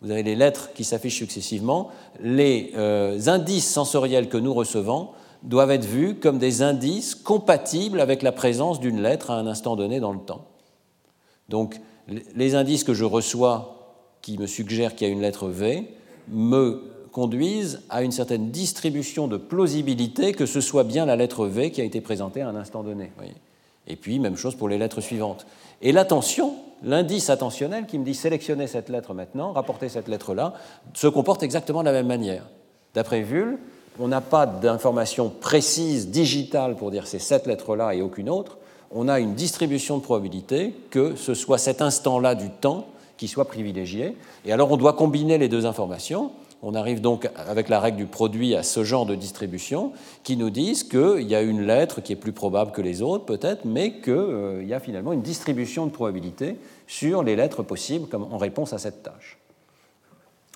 Vous 0.00 0.10
avez 0.10 0.24
les 0.24 0.34
lettres 0.34 0.72
qui 0.74 0.82
s'affichent 0.82 1.18
successivement. 1.18 1.90
Les 2.20 2.72
euh, 2.76 3.20
indices 3.28 3.70
sensoriels 3.70 4.28
que 4.28 4.36
nous 4.36 4.52
recevons 4.52 5.10
doivent 5.44 5.70
être 5.70 5.84
vus 5.84 6.16
comme 6.16 6.38
des 6.38 6.62
indices 6.62 7.14
compatibles 7.14 8.00
avec 8.00 8.22
la 8.22 8.32
présence 8.32 8.80
d'une 8.80 9.00
lettre 9.00 9.30
à 9.30 9.36
un 9.36 9.46
instant 9.46 9.76
donné 9.76 10.00
dans 10.00 10.12
le 10.12 10.20
temps. 10.20 10.46
Donc, 11.48 11.80
les 12.08 12.54
indices 12.56 12.82
que 12.82 12.94
je 12.94 13.04
reçois 13.04 13.81
qui 14.22 14.38
me 14.38 14.46
suggèrent 14.46 14.94
qu'il 14.94 15.08
y 15.08 15.10
a 15.10 15.12
une 15.12 15.20
lettre 15.20 15.48
V 15.48 15.88
me 16.28 16.82
conduisent 17.10 17.82
à 17.90 18.02
une 18.02 18.12
certaine 18.12 18.50
distribution 18.50 19.28
de 19.28 19.36
plausibilité 19.36 20.32
que 20.32 20.46
ce 20.46 20.60
soit 20.60 20.84
bien 20.84 21.04
la 21.04 21.16
lettre 21.16 21.46
V 21.46 21.70
qui 21.70 21.80
a 21.80 21.84
été 21.84 22.00
présentée 22.00 22.40
à 22.40 22.48
un 22.48 22.56
instant 22.56 22.82
donné. 22.82 23.12
Et 23.86 23.96
puis, 23.96 24.18
même 24.18 24.36
chose 24.36 24.54
pour 24.54 24.68
les 24.68 24.78
lettres 24.78 25.00
suivantes. 25.00 25.46
Et 25.82 25.92
l'attention, 25.92 26.54
l'indice 26.82 27.28
attentionnel 27.30 27.86
qui 27.86 27.98
me 27.98 28.04
dit 28.04 28.14
sélectionnez 28.14 28.66
cette 28.66 28.88
lettre 28.88 29.12
maintenant, 29.12 29.52
rapportez 29.52 29.88
cette 29.88 30.08
lettre-là, 30.08 30.54
se 30.94 31.08
comporte 31.08 31.42
exactement 31.42 31.80
de 31.80 31.86
la 31.86 31.92
même 31.92 32.06
manière. 32.06 32.44
D'après 32.94 33.22
Vull, 33.22 33.58
on 33.98 34.08
n'a 34.08 34.20
pas 34.20 34.46
d'information 34.46 35.28
précise, 35.28 36.08
digitale, 36.08 36.76
pour 36.76 36.90
dire 36.90 37.06
c'est 37.06 37.18
cette 37.18 37.46
lettre-là 37.46 37.94
et 37.94 38.02
aucune 38.02 38.30
autre. 38.30 38.58
On 38.90 39.08
a 39.08 39.20
une 39.20 39.34
distribution 39.34 39.98
de 39.98 40.02
probabilité 40.02 40.74
que 40.90 41.16
ce 41.16 41.34
soit 41.34 41.58
cet 41.58 41.82
instant-là 41.82 42.34
du 42.34 42.50
temps 42.50 42.86
soit 43.28 43.46
privilégié. 43.46 44.16
Et 44.44 44.52
alors 44.52 44.70
on 44.70 44.76
doit 44.76 44.92
combiner 44.92 45.38
les 45.38 45.48
deux 45.48 45.66
informations 45.66 46.32
on 46.64 46.76
arrive 46.76 47.00
donc 47.00 47.28
avec 47.34 47.68
la 47.68 47.80
règle 47.80 47.96
du 47.96 48.06
produit 48.06 48.54
à 48.54 48.62
ce 48.62 48.84
genre 48.84 49.04
de 49.04 49.16
distribution 49.16 49.92
qui 50.22 50.36
nous 50.36 50.48
disent 50.48 50.84
qu'il 50.84 51.28
y 51.28 51.34
a 51.34 51.42
une 51.42 51.66
lettre 51.66 52.00
qui 52.00 52.12
est 52.12 52.16
plus 52.16 52.32
probable 52.32 52.70
que 52.70 52.80
les 52.80 53.02
autres 53.02 53.24
peut-être, 53.24 53.64
mais 53.64 54.00
qu'il 54.00 54.64
y 54.64 54.72
a 54.72 54.78
finalement 54.78 55.12
une 55.12 55.22
distribution 55.22 55.86
de 55.86 55.90
probabilité 55.90 56.56
sur 56.86 57.24
les 57.24 57.34
lettres 57.34 57.64
possibles 57.64 58.08
comme 58.08 58.32
en 58.32 58.38
réponse 58.38 58.72
à 58.72 58.78
cette 58.78 59.02
tâche. 59.02 59.38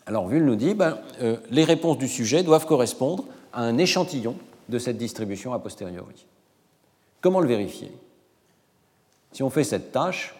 Alors 0.07 0.29
Vull 0.29 0.45
nous 0.45 0.55
dit 0.55 0.75
ben, 0.75 0.99
euh, 1.23 1.39
les 1.51 1.65
réponses 1.65 1.99
du 1.99 2.07
sujet 2.07 2.45
doivent 2.45 2.67
correspondre 2.67 3.25
à 3.53 3.63
un 3.63 3.77
échantillon 3.77 4.37
de 4.69 4.79
cette 4.79 4.99
distribution 4.99 5.53
a 5.55 5.59
posteriori. 5.59 6.27
Comment 7.21 7.41
le 7.41 7.49
vérifier? 7.49 7.91
Si 9.33 9.43
on 9.43 9.51
fait 9.51 9.65
cette 9.65 9.91
tâche, 9.91 10.37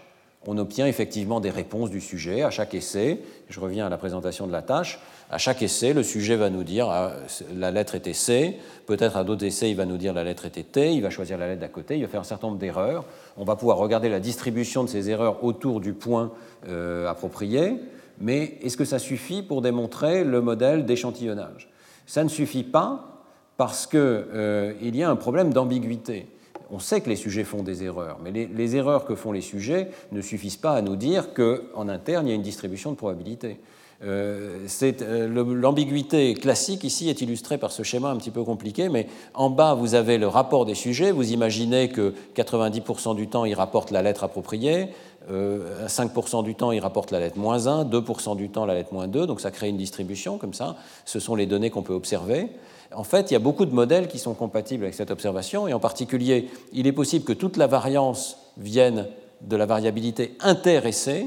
on 0.47 0.59
obtient 0.59 0.87
effectivement 0.87 1.41
des 1.41 1.51
réponses 1.51 1.91
du 1.91 2.01
sujet 2.01 2.43
à 2.43 2.51
chaque 2.51 2.75
essai. 2.75 3.21
Je 3.49 3.61
reviens 3.61 3.87
à 3.87 3.89
la 3.89 3.97
présentation 3.97 4.47
de 4.47 4.53
la 4.53 4.63
tâche. 4.63 5.01
À 5.31 5.39
chaque 5.39 5.61
essai, 5.63 5.93
le 5.93 6.05
sujet 6.05 6.37
va 6.37 6.51
nous 6.51 6.63
dire 6.63 6.89
ah, 6.89 7.13
la 7.55 7.73
lettre 7.73 7.97
était 7.97 8.13
C, 8.13 8.57
peut-être 8.87 9.17
à 9.17 9.25
d'autres 9.25 9.45
essais, 9.45 9.71
il 9.71 9.77
va 9.77 9.85
nous 9.85 9.97
dire 9.97 10.13
la 10.15 10.23
lettre 10.23 10.47
était 10.47 10.63
T, 10.63 10.93
il 10.93 11.03
va 11.03 11.11
choisir 11.11 11.37
la 11.37 11.49
lettre 11.49 11.61
d'à 11.61 11.69
côté, 11.69 11.97
il 11.97 12.03
va 12.03 12.09
faire 12.09 12.21
un 12.21 12.25
certain 12.25 12.47
nombre 12.47 12.61
d'erreurs. 12.61 13.05
On 13.37 13.45
va 13.45 13.57
pouvoir 13.57 13.79
regarder 13.79 14.09
la 14.09 14.21
distribution 14.21 14.85
de 14.85 14.89
ces 14.89 15.11
erreurs 15.11 15.43
autour 15.43 15.81
du 15.81 15.95
point 15.95 16.31
euh, 16.69 17.09
approprié, 17.09 17.75
mais 18.21 18.59
est-ce 18.63 18.77
que 18.77 18.85
ça 18.85 19.01
suffit 19.01 19.43
pour 19.43 19.63
démontrer 19.63 20.23
le 20.23 20.41
modèle 20.41 20.87
d'échantillonnage? 20.87 21.69
Ça 22.07 22.23
ne 22.23 22.29
suffit 22.29 22.63
pas 22.63 23.25
parce 23.57 23.87
qu'il 23.87 23.99
euh, 24.01 24.75
y 24.81 25.03
a 25.03 25.11
un 25.11 25.17
problème 25.17 25.53
d'ambiguïté 25.53 26.29
on 26.71 26.79
sait 26.79 27.01
que 27.01 27.09
les 27.09 27.17
sujets 27.17 27.45
font 27.45 27.63
des 27.63 27.85
erreurs, 27.85 28.19
mais 28.23 28.31
les, 28.31 28.77
erreurs 28.77 29.05
que 29.05 29.15
font 29.15 29.33
les 29.33 29.41
sujets 29.41 29.91
ne 30.13 30.21
suffisent 30.21 30.57
pas 30.57 30.73
à 30.73 30.83
nous 30.83 30.97
dire 30.97 31.33
qu'en 31.33 31.89
interne, 31.89 32.27
il 32.27 32.31
y 32.31 32.33
a 32.33 32.37
une 32.37 32.43
distribution 32.43 32.91
de 32.91 32.97
probabilité. 32.97 33.59
Euh, 34.05 34.67
euh, 34.83 35.55
l'ambiguïté 35.55 36.35
classique 36.35 36.85
ici 36.85 37.09
est 37.09 37.23
illustrée 37.23 37.57
par 37.57 37.73
ce 37.73 37.83
schéma 37.83 38.11
un 38.11 38.17
petit 38.17 38.31
peu 38.31 38.45
compliqué, 38.45 38.89
mais 38.89 39.07
en 39.33 39.49
bas, 39.49 39.75
vous 39.75 39.95
avez 39.95 40.19
le 40.19 40.29
rapport 40.29 40.67
des 40.67 40.75
sujets. 40.75 41.13
Vous 41.13 41.33
imaginez 41.33 41.89
que 41.89 42.13
90% 42.35 43.17
du 43.17 43.29
temps, 43.29 43.45
ils 43.45 43.55
rapportent 43.55 43.91
la 43.91 44.03
lettre 44.03 44.25
appropriée, 44.25 44.89
5% 45.31 45.31
euh, 45.31 46.43
du 46.43 46.55
temps, 46.55 46.73
ils 46.73 46.81
rapportent 46.81 47.11
la 47.11 47.21
lettre 47.21 47.39
moins 47.39 47.67
1, 47.67 47.85
2% 47.85 48.37
du 48.37 48.51
temps, 48.51 48.67
la 48.67 48.75
lettre 48.75 48.93
moins 48.93 49.09
2, 49.09 49.27
donc 49.27 49.41
ça 49.41 49.51
crée 49.51 49.69
une 49.69 49.79
distribution 49.79 50.37
comme 50.37 50.53
ça. 50.53 50.77
Ce 51.05 51.19
sont 51.19 51.35
les 51.35 51.47
données 51.47 51.71
qu'on 51.71 51.83
peut 51.83 51.95
observer. 51.95 52.51
En 52.97 53.05
fait, 53.05 53.31
il 53.31 53.35
y 53.35 53.37
a 53.37 53.41
beaucoup 53.41 53.67
de 53.67 53.75
modèles 53.75 54.09
qui 54.09 54.19
sont 54.19 54.33
compatibles 54.33 54.85
avec 54.85 54.95
cette 54.95 55.11
observation, 55.11 55.69
et 55.69 55.75
en 55.75 55.79
particulier, 55.79 56.49
il 56.73 56.87
est 56.87 56.93
possible 56.93 57.27
que 57.27 57.35
toute 57.35 57.59
la 57.59 57.67
variance 57.67 58.39
vienne 58.57 59.07
de 59.43 59.55
la 59.55 59.67
variabilité 59.67 60.35
inter-essai, 60.41 61.27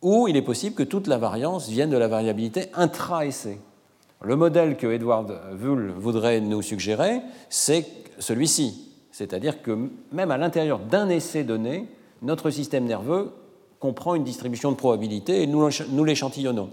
ou 0.00 0.28
il 0.28 0.36
est 0.36 0.42
possible 0.42 0.76
que 0.76 0.84
toute 0.84 1.08
la 1.08 1.18
variance 1.18 1.68
vienne 1.68 1.90
de 1.90 1.96
la 1.96 2.06
variabilité 2.06 2.66
intra-essai. 2.74 3.58
Le 4.22 4.36
modèle 4.36 4.76
que 4.76 4.86
Edward 4.86 5.36
Wull 5.60 5.90
voudrait 5.90 6.40
nous 6.40 6.62
suggérer, 6.62 7.20
c'est 7.48 7.84
celui-ci. 8.20 8.92
C'est-à-dire 9.10 9.62
que 9.62 9.76
même 10.12 10.30
à 10.30 10.38
l'intérieur 10.38 10.78
d'un 10.78 11.08
essai 11.08 11.42
donné, 11.42 11.88
notre 12.22 12.50
système 12.50 12.84
nerveux 12.84 13.32
comprend 13.80 14.14
une 14.14 14.24
distribution 14.24 14.70
de 14.70 14.76
probabilité 14.76 15.42
et 15.42 15.46
nous 15.48 16.04
l'échantillonnons. 16.04 16.70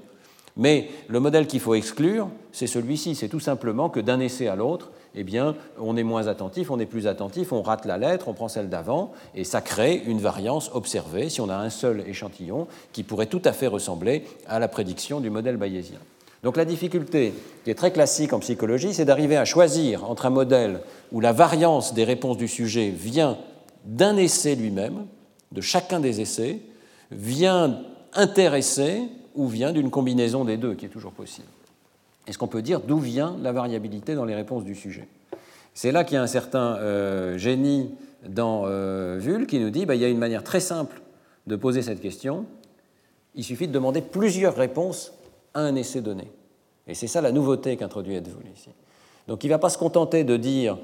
Mais 0.58 0.90
le 1.08 1.20
modèle 1.20 1.48
qu'il 1.48 1.60
faut 1.60 1.76
exclure, 1.76 2.30
c'est 2.52 2.68
celui-ci. 2.68 3.16
C'est 3.16 3.30
tout 3.30 3.40
simplement 3.40 3.90
que 3.90 4.00
d'un 4.00 4.20
essai 4.20 4.48
à 4.48 4.56
l'autre, 4.56 4.92
eh 5.16 5.24
bien, 5.24 5.56
on 5.80 5.96
est 5.96 6.04
moins 6.04 6.28
attentif, 6.28 6.72
on 6.72 6.80
est 6.80 6.86
plus 6.86 7.08
attentif, 7.08 7.52
on 7.52 7.62
rate 7.62 7.86
la 7.86 7.98
lettre, 7.98 8.28
on 8.28 8.34
prend 8.34 8.48
celle 8.48 8.70
d'avant, 8.70 9.12
et 9.36 9.44
ça 9.44 9.62
crée 9.62 10.02
une 10.06 10.20
variance 10.20 10.70
observée 10.74 11.30
si 11.30 11.42
on 11.42 11.50
a 11.50 11.56
un 11.56 11.70
seul 11.70 12.04
échantillon 12.08 12.68
qui 12.92 13.04
pourrait 13.04 13.28
tout 13.28 13.42
à 13.46 13.54
fait 13.54 13.68
ressembler 13.68 14.26
à 14.48 14.60
la 14.60 14.68
prédiction 14.68 15.20
du 15.20 15.30
modèle 15.30 15.58
bayésien. 15.58 16.00
Donc 16.44 16.58
la 16.58 16.66
difficulté, 16.66 17.34
qui 17.64 17.72
est 17.72 17.76
très 17.76 17.92
classique 17.92 18.34
en 18.34 18.40
psychologie, 18.40 18.94
c'est 18.94 19.06
d'arriver 19.06 19.38
à 19.38 19.46
choisir 19.46 20.10
entre 20.10 20.28
un 20.28 20.32
modèle 20.32 20.82
où 21.12 21.20
la 21.20 21.34
variance 21.34 21.94
des 21.94 22.04
réponses 22.04 22.38
du 22.38 22.48
sujet 22.48 22.90
vient 22.90 23.38
d'un 23.86 24.18
essai 24.18 24.56
lui-même, 24.56 25.08
de 25.52 25.62
chacun 25.62 26.00
des 26.00 26.22
essais, 26.22 26.60
vient 27.12 27.80
inter-essai 28.14 29.02
ou 29.38 29.48
vient 29.48 29.72
d'une 29.72 29.90
combinaison 29.90 30.44
des 30.44 30.58
deux, 30.58 30.74
qui 30.74 30.86
est 30.86 30.90
toujours 30.90 31.14
possible. 31.14 31.48
Est-ce 32.28 32.38
qu'on 32.38 32.48
peut 32.48 32.62
dire 32.62 32.82
d'où 32.82 33.00
vient 33.00 33.38
la 33.42 33.54
variabilité 33.54 34.16
dans 34.16 34.26
les 34.26 34.36
réponses 34.36 34.66
du 34.66 34.76
sujet? 34.76 35.08
C'est 35.74 35.92
là 35.92 36.04
qu'il 36.04 36.16
y 36.16 36.18
a 36.18 36.24
un 36.24 36.28
certain 36.28 36.76
euh, 36.78 37.38
génie 37.38 37.92
dans 38.28 38.64
euh, 38.66 39.18
Vull 39.20 39.48
qui 39.48 39.60
nous 39.60 39.70
dit 39.70 39.86
bah, 39.86 39.96
y 39.96 40.04
a 40.04 40.10
une 40.10 40.18
manière 40.18 40.44
très 40.44 40.60
simple 40.60 41.02
de 41.46 41.56
poser 41.56 41.82
cette 41.82 42.02
question. 42.02 42.46
Il 43.36 43.44
suffit 43.44 43.68
de 43.68 43.72
demander 43.72 44.02
plusieurs 44.02 44.56
réponses 44.56 45.14
à 45.54 45.62
un 45.62 45.76
essai 45.76 46.02
donné. 46.02 46.32
Et 46.88 46.96
c'est 46.96 47.08
ça 47.08 47.22
la 47.22 47.32
nouveauté 47.32 47.78
qu'introduit 47.78 48.16
Ed 48.16 48.28
ici. 48.54 48.70
Donc 49.28 49.44
il 49.44 49.48
ne 49.48 49.54
va 49.54 49.60
pas 49.60 49.70
se 49.70 49.78
contenter 49.78 50.24
de 50.24 50.36
dire 50.36 50.78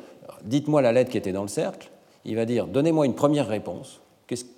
dites-moi 0.44 0.82
la 0.82 0.92
lettre 0.92 1.10
qui 1.10 1.18
était 1.18 1.32
dans 1.32 1.42
le 1.42 1.48
cercle. 1.48 1.90
Il 2.24 2.36
va 2.36 2.46
dire 2.46 2.68
donnez-moi 2.68 3.06
une 3.06 3.16
première 3.16 3.48
réponse. 3.48 4.00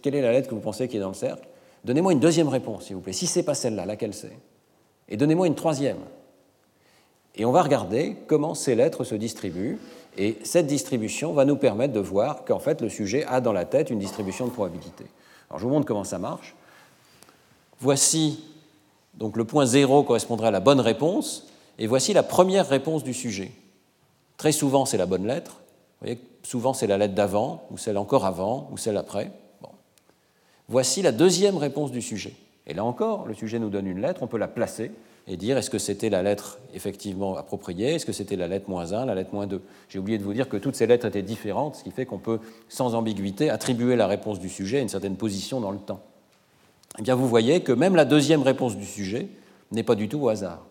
Quelle 0.02 0.16
est 0.16 0.22
la 0.22 0.32
lettre 0.32 0.50
que 0.50 0.56
vous 0.56 0.62
pensez 0.62 0.88
qui 0.88 0.98
est 0.98 1.02
dans 1.02 1.10
le 1.10 1.14
cercle? 1.14 1.48
Donnez-moi 1.86 2.14
une 2.14 2.20
deuxième 2.20 2.50
réponse, 2.50 2.86
s'il 2.86 2.96
vous 2.96 3.02
plaît. 3.02 3.14
Si 3.14 3.28
ce 3.28 3.40
n'est 3.40 3.46
pas 3.46 3.54
celle-là, 3.54 3.86
laquelle 3.86 4.16
c'est? 4.16 4.36
Et 5.08 5.18
donnez-moi 5.18 5.46
une 5.46 5.54
troisième. 5.54 6.00
Et 7.36 7.46
on 7.46 7.52
va 7.52 7.62
regarder 7.62 8.18
comment 8.26 8.56
ces 8.56 8.74
lettres 8.74 9.04
se 9.04 9.14
distribuent. 9.14 9.78
Et 10.18 10.40
cette 10.44 10.66
distribution 10.66 11.34
va 11.34 11.46
nous 11.46 11.58
permettre 11.58 11.94
de 11.94 12.00
voir 12.00 12.44
qu'en 12.44 12.58
fait, 12.58 12.82
le 12.82 12.90
sujet 12.90 13.24
a 13.26 13.40
dans 13.40 13.54
la 13.54 13.66
tête 13.66 13.92
une 13.92 14.00
distribution 14.00 14.48
de 14.48 14.52
probabilité. 14.52 15.06
Alors, 15.50 15.60
je 15.60 15.66
vous 15.66 15.72
montre 15.72 15.86
comment 15.86 16.04
ça 16.04 16.18
marche. 16.18 16.56
Voici, 17.80 18.44
donc 19.14 19.38
le 19.38 19.46
point 19.46 19.68
0 19.68 20.04
correspondrait 20.04 20.48
à 20.48 20.52
la 20.52 20.62
bonne 20.62 20.80
réponse, 20.80 21.46
et 21.78 21.86
voici 21.86 22.14
la 22.14 22.24
première 22.24 22.68
réponse 22.68 23.04
du 23.04 23.14
sujet. 23.14 23.52
Très 24.38 24.54
souvent, 24.54 24.86
c'est 24.86 24.98
la 24.98 25.06
bonne 25.06 25.28
lettre. 25.28 25.52
Vous 26.02 26.08
voyez, 26.08 26.20
souvent, 26.42 26.74
c'est 26.74 26.88
la 26.88 26.98
lettre 26.98 27.14
d'avant, 27.14 27.68
ou 27.70 27.78
celle 27.78 28.00
encore 28.00 28.26
avant, 28.26 28.70
ou 28.72 28.78
celle 28.78 28.98
après. 28.98 29.32
Voici 30.68 31.02
la 31.02 31.12
deuxième 31.12 31.58
réponse 31.58 31.92
du 31.92 32.02
sujet. 32.02 32.34
Et 32.68 32.74
là 32.74 32.84
encore, 32.84 33.28
le 33.28 33.34
sujet 33.34 33.60
nous 33.60 33.70
donne 33.70 33.86
une 33.86 34.02
lettre, 34.02 34.24
on 34.24 34.28
peut 34.28 34.38
la 34.38 34.48
placer 34.48 34.92
et 35.28 35.38
dire 35.38 35.58
est-ce 35.58 35.70
que 35.70 35.78
c'était 35.78 36.10
la 36.10 36.24
lettre 36.24 36.60
effectivement 36.74 37.36
appropriée, 37.36 37.96
est-ce 37.96 38.06
que 38.06 38.12
c'était 38.12 38.36
la 38.36 38.48
lettre 38.48 38.70
moins 38.70 38.94
1, 38.94 39.06
la 39.06 39.16
lettre 39.16 39.34
moins 39.34 39.48
2. 39.48 39.62
J'ai 39.90 40.00
oublié 40.00 40.18
de 40.18 40.24
vous 40.24 40.34
dire 40.34 40.50
que 40.50 40.58
toutes 40.58 40.76
ces 40.76 40.88
lettres 40.88 41.06
étaient 41.06 41.22
différentes, 41.22 41.76
ce 41.76 41.84
qui 41.84 41.92
fait 41.92 42.06
qu'on 42.06 42.20
peut, 42.20 42.40
sans 42.70 42.96
ambiguïté, 42.96 43.50
attribuer 43.50 43.96
la 43.96 44.08
réponse 44.08 44.40
du 44.40 44.50
sujet 44.50 44.80
à 44.80 44.82
une 44.82 44.90
certaine 44.90 45.16
position 45.16 45.60
dans 45.60 45.72
le 45.72 45.80
temps. 45.80 46.02
Eh 47.00 47.02
bien, 47.02 47.16
vous 47.16 47.28
voyez 47.28 47.62
que 47.62 47.72
même 47.72 47.96
la 47.96 48.06
deuxième 48.06 48.42
réponse 48.42 48.78
du 48.78 48.86
sujet 48.86 49.28
n'est 49.72 49.84
pas 49.84 49.96
du 49.96 50.08
tout 50.08 50.20
au 50.20 50.30
hasard. 50.30 50.66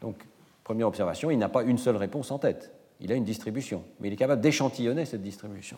Donc, 0.00 0.16
première 0.62 0.86
observation, 0.86 1.30
il 1.30 1.38
n'a 1.38 1.48
pas 1.48 1.62
une 1.62 1.78
seule 1.78 1.96
réponse 1.96 2.30
en 2.30 2.38
tête. 2.38 2.70
Il 3.00 3.12
a 3.12 3.14
une 3.14 3.24
distribution, 3.24 3.82
mais 4.00 4.08
il 4.08 4.14
est 4.14 4.16
capable 4.16 4.42
d'échantillonner 4.42 5.04
cette 5.04 5.22
distribution. 5.22 5.76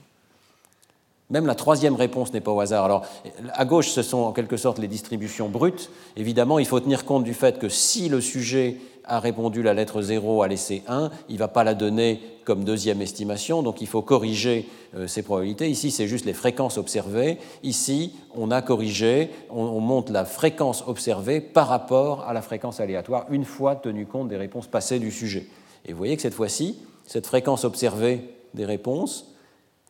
Même 1.30 1.46
la 1.46 1.54
troisième 1.54 1.94
réponse 1.94 2.32
n'est 2.32 2.40
pas 2.40 2.50
au 2.50 2.60
hasard. 2.60 2.84
Alors, 2.84 3.06
à 3.52 3.64
gauche, 3.64 3.90
ce 3.90 4.02
sont 4.02 4.18
en 4.18 4.32
quelque 4.32 4.56
sorte 4.56 4.78
les 4.78 4.88
distributions 4.88 5.48
brutes. 5.48 5.90
Évidemment, 6.16 6.58
il 6.58 6.66
faut 6.66 6.80
tenir 6.80 7.04
compte 7.04 7.24
du 7.24 7.34
fait 7.34 7.58
que 7.58 7.68
si 7.68 8.08
le 8.08 8.20
sujet 8.20 8.76
a 9.04 9.20
répondu 9.20 9.62
la 9.62 9.74
lettre 9.74 10.02
0 10.02 10.42
à 10.42 10.48
l'essai 10.48 10.82
1, 10.88 11.10
il 11.28 11.34
ne 11.34 11.38
va 11.38 11.48
pas 11.48 11.64
la 11.64 11.74
donner 11.74 12.20
comme 12.44 12.64
deuxième 12.64 13.00
estimation, 13.00 13.62
donc 13.62 13.80
il 13.80 13.86
faut 13.86 14.02
corriger 14.02 14.68
euh, 14.96 15.06
ces 15.06 15.22
probabilités. 15.22 15.70
Ici, 15.70 15.90
c'est 15.90 16.06
juste 16.06 16.24
les 16.24 16.32
fréquences 16.32 16.78
observées. 16.78 17.38
Ici, 17.62 18.14
on 18.34 18.50
a 18.50 18.62
corrigé, 18.62 19.30
on, 19.50 19.62
on, 19.62 19.80
monte 19.80 20.10
la 20.10 20.24
fréquence 20.24 20.84
observée 20.86 21.40
par 21.40 21.68
rapport 21.68 22.22
à 22.22 22.32
la 22.32 22.42
fréquence 22.42 22.80
aléatoire, 22.80 23.26
une 23.30 23.44
fois 23.44 23.76
tenu 23.76 24.06
compte 24.06 24.28
des 24.28 24.36
réponses 24.36 24.66
passées 24.66 24.98
du 24.98 25.10
sujet. 25.10 25.46
Et 25.86 25.92
vous 25.92 25.98
voyez 25.98 26.16
que 26.16 26.22
cette 26.22 26.34
fois-ci, 26.34 26.78
cette 27.04 27.26
fréquence 27.26 27.64
observée 27.64 28.34
des 28.54 28.64
réponses 28.64 29.29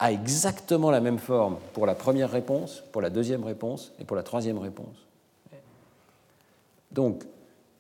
a 0.01 0.11
exactement 0.11 0.91
la 0.91 1.01
même 1.01 1.19
forme 1.19 1.59
pour 1.75 1.87
la 1.87 1.95
première 1.95 2.31
réponse, 2.31 2.83
pour 2.91 3.03
la 3.03 3.11
deuxième 3.11 3.45
réponse 3.45 3.93
et 4.01 4.05
pour 4.05 4.17
la 4.17 4.23
troisième 4.23 4.59
réponse. 4.59 5.07
Donc, 6.91 7.23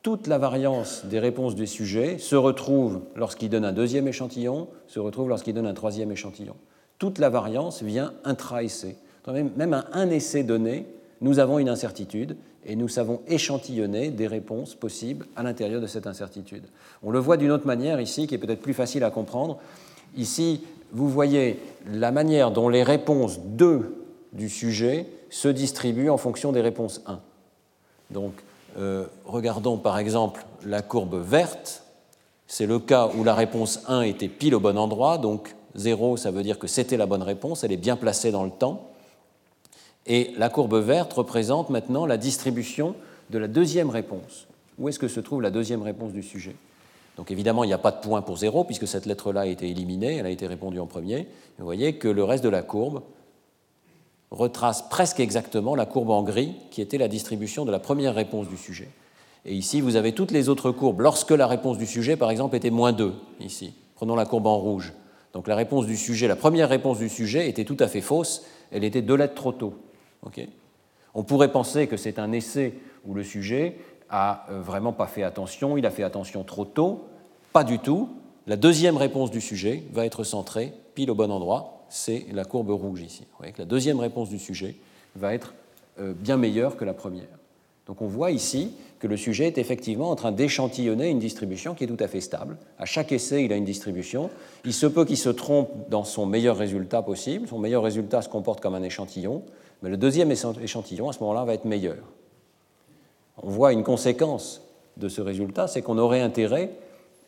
toute 0.02 0.26
la 0.26 0.38
variance 0.38 1.04
des 1.06 1.18
réponses 1.18 1.54
du 1.54 1.66
sujet 1.66 2.18
se 2.18 2.36
retrouve 2.36 3.00
lorsqu'il 3.16 3.48
donne 3.48 3.64
un 3.64 3.72
deuxième 3.72 4.06
échantillon, 4.06 4.68
se 4.86 5.00
retrouve 5.00 5.28
lorsqu'il 5.30 5.54
donne 5.54 5.66
un 5.66 5.74
troisième 5.74 6.12
échantillon. 6.12 6.54
Toute 6.98 7.18
la 7.18 7.30
variance 7.30 7.82
vient 7.82 8.12
intra-essai. 8.24 8.96
Même 9.26 9.74
à 9.74 9.86
un 9.92 10.10
essai 10.10 10.42
donné, 10.42 10.86
nous 11.20 11.38
avons 11.38 11.58
une 11.58 11.68
incertitude 11.68 12.36
et 12.66 12.76
nous 12.76 12.88
savons 12.88 13.20
échantillonner 13.28 14.10
des 14.10 14.26
réponses 14.26 14.74
possibles 14.74 15.26
à 15.36 15.42
l'intérieur 15.42 15.80
de 15.80 15.86
cette 15.86 16.06
incertitude. 16.06 16.64
On 17.02 17.10
le 17.10 17.18
voit 17.18 17.38
d'une 17.38 17.50
autre 17.50 17.66
manière 17.66 18.00
ici, 18.00 18.26
qui 18.26 18.34
est 18.34 18.38
peut-être 18.38 18.62
plus 18.62 18.74
facile 18.74 19.04
à 19.04 19.10
comprendre. 19.10 19.58
Ici, 20.16 20.62
vous 20.92 21.08
voyez 21.08 21.58
la 21.86 22.10
manière 22.10 22.50
dont 22.50 22.68
les 22.68 22.82
réponses 22.82 23.40
2 23.40 24.04
du 24.32 24.48
sujet 24.48 25.06
se 25.30 25.48
distribuent 25.48 26.10
en 26.10 26.16
fonction 26.16 26.52
des 26.52 26.60
réponses 26.60 27.02
1. 27.06 27.20
Donc, 28.10 28.32
euh, 28.78 29.06
regardons 29.24 29.76
par 29.76 29.98
exemple 29.98 30.44
la 30.64 30.82
courbe 30.82 31.20
verte. 31.22 31.84
C'est 32.46 32.66
le 32.66 32.78
cas 32.78 33.10
où 33.16 33.24
la 33.24 33.34
réponse 33.34 33.82
1 33.86 34.02
était 34.02 34.28
pile 34.28 34.54
au 34.54 34.60
bon 34.60 34.76
endroit, 34.76 35.18
donc 35.18 35.54
0, 35.76 36.16
ça 36.16 36.30
veut 36.30 36.42
dire 36.42 36.58
que 36.58 36.66
c'était 36.66 36.96
la 36.96 37.06
bonne 37.06 37.22
réponse, 37.22 37.62
elle 37.62 37.72
est 37.72 37.76
bien 37.76 37.96
placée 37.96 38.32
dans 38.32 38.44
le 38.44 38.50
temps. 38.50 38.88
Et 40.06 40.32
la 40.36 40.48
courbe 40.48 40.74
verte 40.74 41.12
représente 41.12 41.70
maintenant 41.70 42.06
la 42.06 42.16
distribution 42.16 42.96
de 43.30 43.38
la 43.38 43.46
deuxième 43.46 43.90
réponse. 43.90 44.48
Où 44.78 44.88
est-ce 44.88 44.98
que 44.98 45.08
se 45.08 45.20
trouve 45.20 45.42
la 45.42 45.50
deuxième 45.50 45.82
réponse 45.82 46.12
du 46.12 46.22
sujet? 46.22 46.56
Donc 47.20 47.30
évidemment, 47.30 47.64
il 47.64 47.66
n'y 47.66 47.74
a 47.74 47.78
pas 47.78 47.90
de 47.90 48.00
point 48.00 48.22
pour 48.22 48.38
zéro, 48.38 48.64
puisque 48.64 48.88
cette 48.88 49.04
lettre-là 49.04 49.42
a 49.42 49.46
été 49.46 49.68
éliminée, 49.68 50.16
elle 50.16 50.24
a 50.24 50.30
été 50.30 50.46
répondue 50.46 50.80
en 50.80 50.86
premier. 50.86 51.28
Vous 51.58 51.66
voyez 51.66 51.96
que 51.96 52.08
le 52.08 52.24
reste 52.24 52.42
de 52.42 52.48
la 52.48 52.62
courbe 52.62 53.02
retrace 54.30 54.88
presque 54.88 55.20
exactement 55.20 55.74
la 55.74 55.84
courbe 55.84 56.08
en 56.08 56.22
gris, 56.22 56.54
qui 56.70 56.80
était 56.80 56.96
la 56.96 57.08
distribution 57.08 57.66
de 57.66 57.70
la 57.70 57.78
première 57.78 58.14
réponse 58.14 58.48
du 58.48 58.56
sujet. 58.56 58.88
Et 59.44 59.54
ici, 59.54 59.82
vous 59.82 59.96
avez 59.96 60.12
toutes 60.12 60.30
les 60.30 60.48
autres 60.48 60.70
courbes. 60.70 61.02
Lorsque 61.02 61.32
la 61.32 61.46
réponse 61.46 61.76
du 61.76 61.84
sujet, 61.84 62.16
par 62.16 62.30
exemple, 62.30 62.56
était 62.56 62.70
moins 62.70 62.92
2, 62.92 63.12
ici, 63.40 63.74
prenons 63.96 64.16
la 64.16 64.24
courbe 64.24 64.46
en 64.46 64.56
rouge. 64.56 64.94
Donc 65.34 65.46
la 65.46 65.56
réponse 65.56 65.84
du 65.84 65.98
sujet, 65.98 66.26
la 66.26 66.36
première 66.36 66.70
réponse 66.70 66.96
du 66.96 67.10
sujet 67.10 67.50
était 67.50 67.66
tout 67.66 67.76
à 67.80 67.88
fait 67.88 68.00
fausse, 68.00 68.46
elle 68.70 68.82
était 68.82 69.02
deux 69.02 69.16
lettres 69.16 69.34
trop 69.34 69.52
tôt. 69.52 69.74
On 71.12 71.22
pourrait 71.22 71.52
penser 71.52 71.86
que 71.86 71.98
c'est 71.98 72.18
un 72.18 72.32
essai 72.32 72.78
où 73.04 73.12
le 73.12 73.24
sujet 73.24 73.76
a 74.08 74.46
euh, 74.50 74.62
vraiment 74.62 74.94
pas 74.94 75.06
fait 75.06 75.22
attention, 75.22 75.76
il 75.76 75.84
a 75.84 75.90
fait 75.90 76.02
attention 76.02 76.44
trop 76.44 76.64
tôt, 76.64 77.09
pas 77.52 77.64
du 77.64 77.78
tout. 77.78 78.08
La 78.46 78.56
deuxième 78.56 78.96
réponse 78.96 79.30
du 79.30 79.40
sujet 79.40 79.84
va 79.92 80.06
être 80.06 80.24
centrée 80.24 80.72
pile 80.94 81.10
au 81.10 81.14
bon 81.14 81.30
endroit, 81.30 81.84
c'est 81.88 82.26
la 82.32 82.44
courbe 82.44 82.70
rouge 82.70 83.02
ici. 83.02 83.22
Vous 83.30 83.38
voyez 83.38 83.52
que 83.52 83.58
la 83.58 83.66
deuxième 83.66 84.00
réponse 84.00 84.28
du 84.28 84.38
sujet 84.38 84.76
va 85.16 85.34
être 85.34 85.54
euh, 85.98 86.12
bien 86.14 86.36
meilleure 86.36 86.76
que 86.76 86.84
la 86.84 86.94
première. 86.94 87.28
Donc 87.86 88.02
on 88.02 88.06
voit 88.06 88.30
ici 88.30 88.72
que 89.00 89.06
le 89.06 89.16
sujet 89.16 89.46
est 89.46 89.58
effectivement 89.58 90.10
en 90.10 90.16
train 90.16 90.30
d'échantillonner 90.30 91.08
une 91.08 91.18
distribution 91.18 91.74
qui 91.74 91.84
est 91.84 91.86
tout 91.86 91.96
à 91.98 92.06
fait 92.06 92.20
stable. 92.20 92.56
À 92.78 92.84
chaque 92.84 93.12
essai, 93.12 93.44
il 93.44 93.52
a 93.52 93.56
une 93.56 93.64
distribution. 93.64 94.30
Il 94.64 94.72
se 94.72 94.86
peut 94.86 95.04
qu'il 95.04 95.16
se 95.16 95.30
trompe 95.30 95.70
dans 95.88 96.04
son 96.04 96.26
meilleur 96.26 96.56
résultat 96.56 97.02
possible. 97.02 97.48
Son 97.48 97.58
meilleur 97.58 97.82
résultat 97.82 98.22
se 98.22 98.28
comporte 98.28 98.60
comme 98.60 98.74
un 98.74 98.82
échantillon, 98.82 99.42
mais 99.82 99.90
le 99.90 99.96
deuxième 99.96 100.30
échantillon, 100.30 101.08
à 101.08 101.12
ce 101.12 101.20
moment-là, 101.20 101.44
va 101.44 101.54
être 101.54 101.64
meilleur. 101.64 101.98
On 103.42 103.48
voit 103.48 103.72
une 103.72 103.82
conséquence 103.82 104.62
de 104.98 105.08
ce 105.08 105.22
résultat, 105.22 105.66
c'est 105.66 105.82
qu'on 105.82 105.98
aurait 105.98 106.20
intérêt 106.20 106.70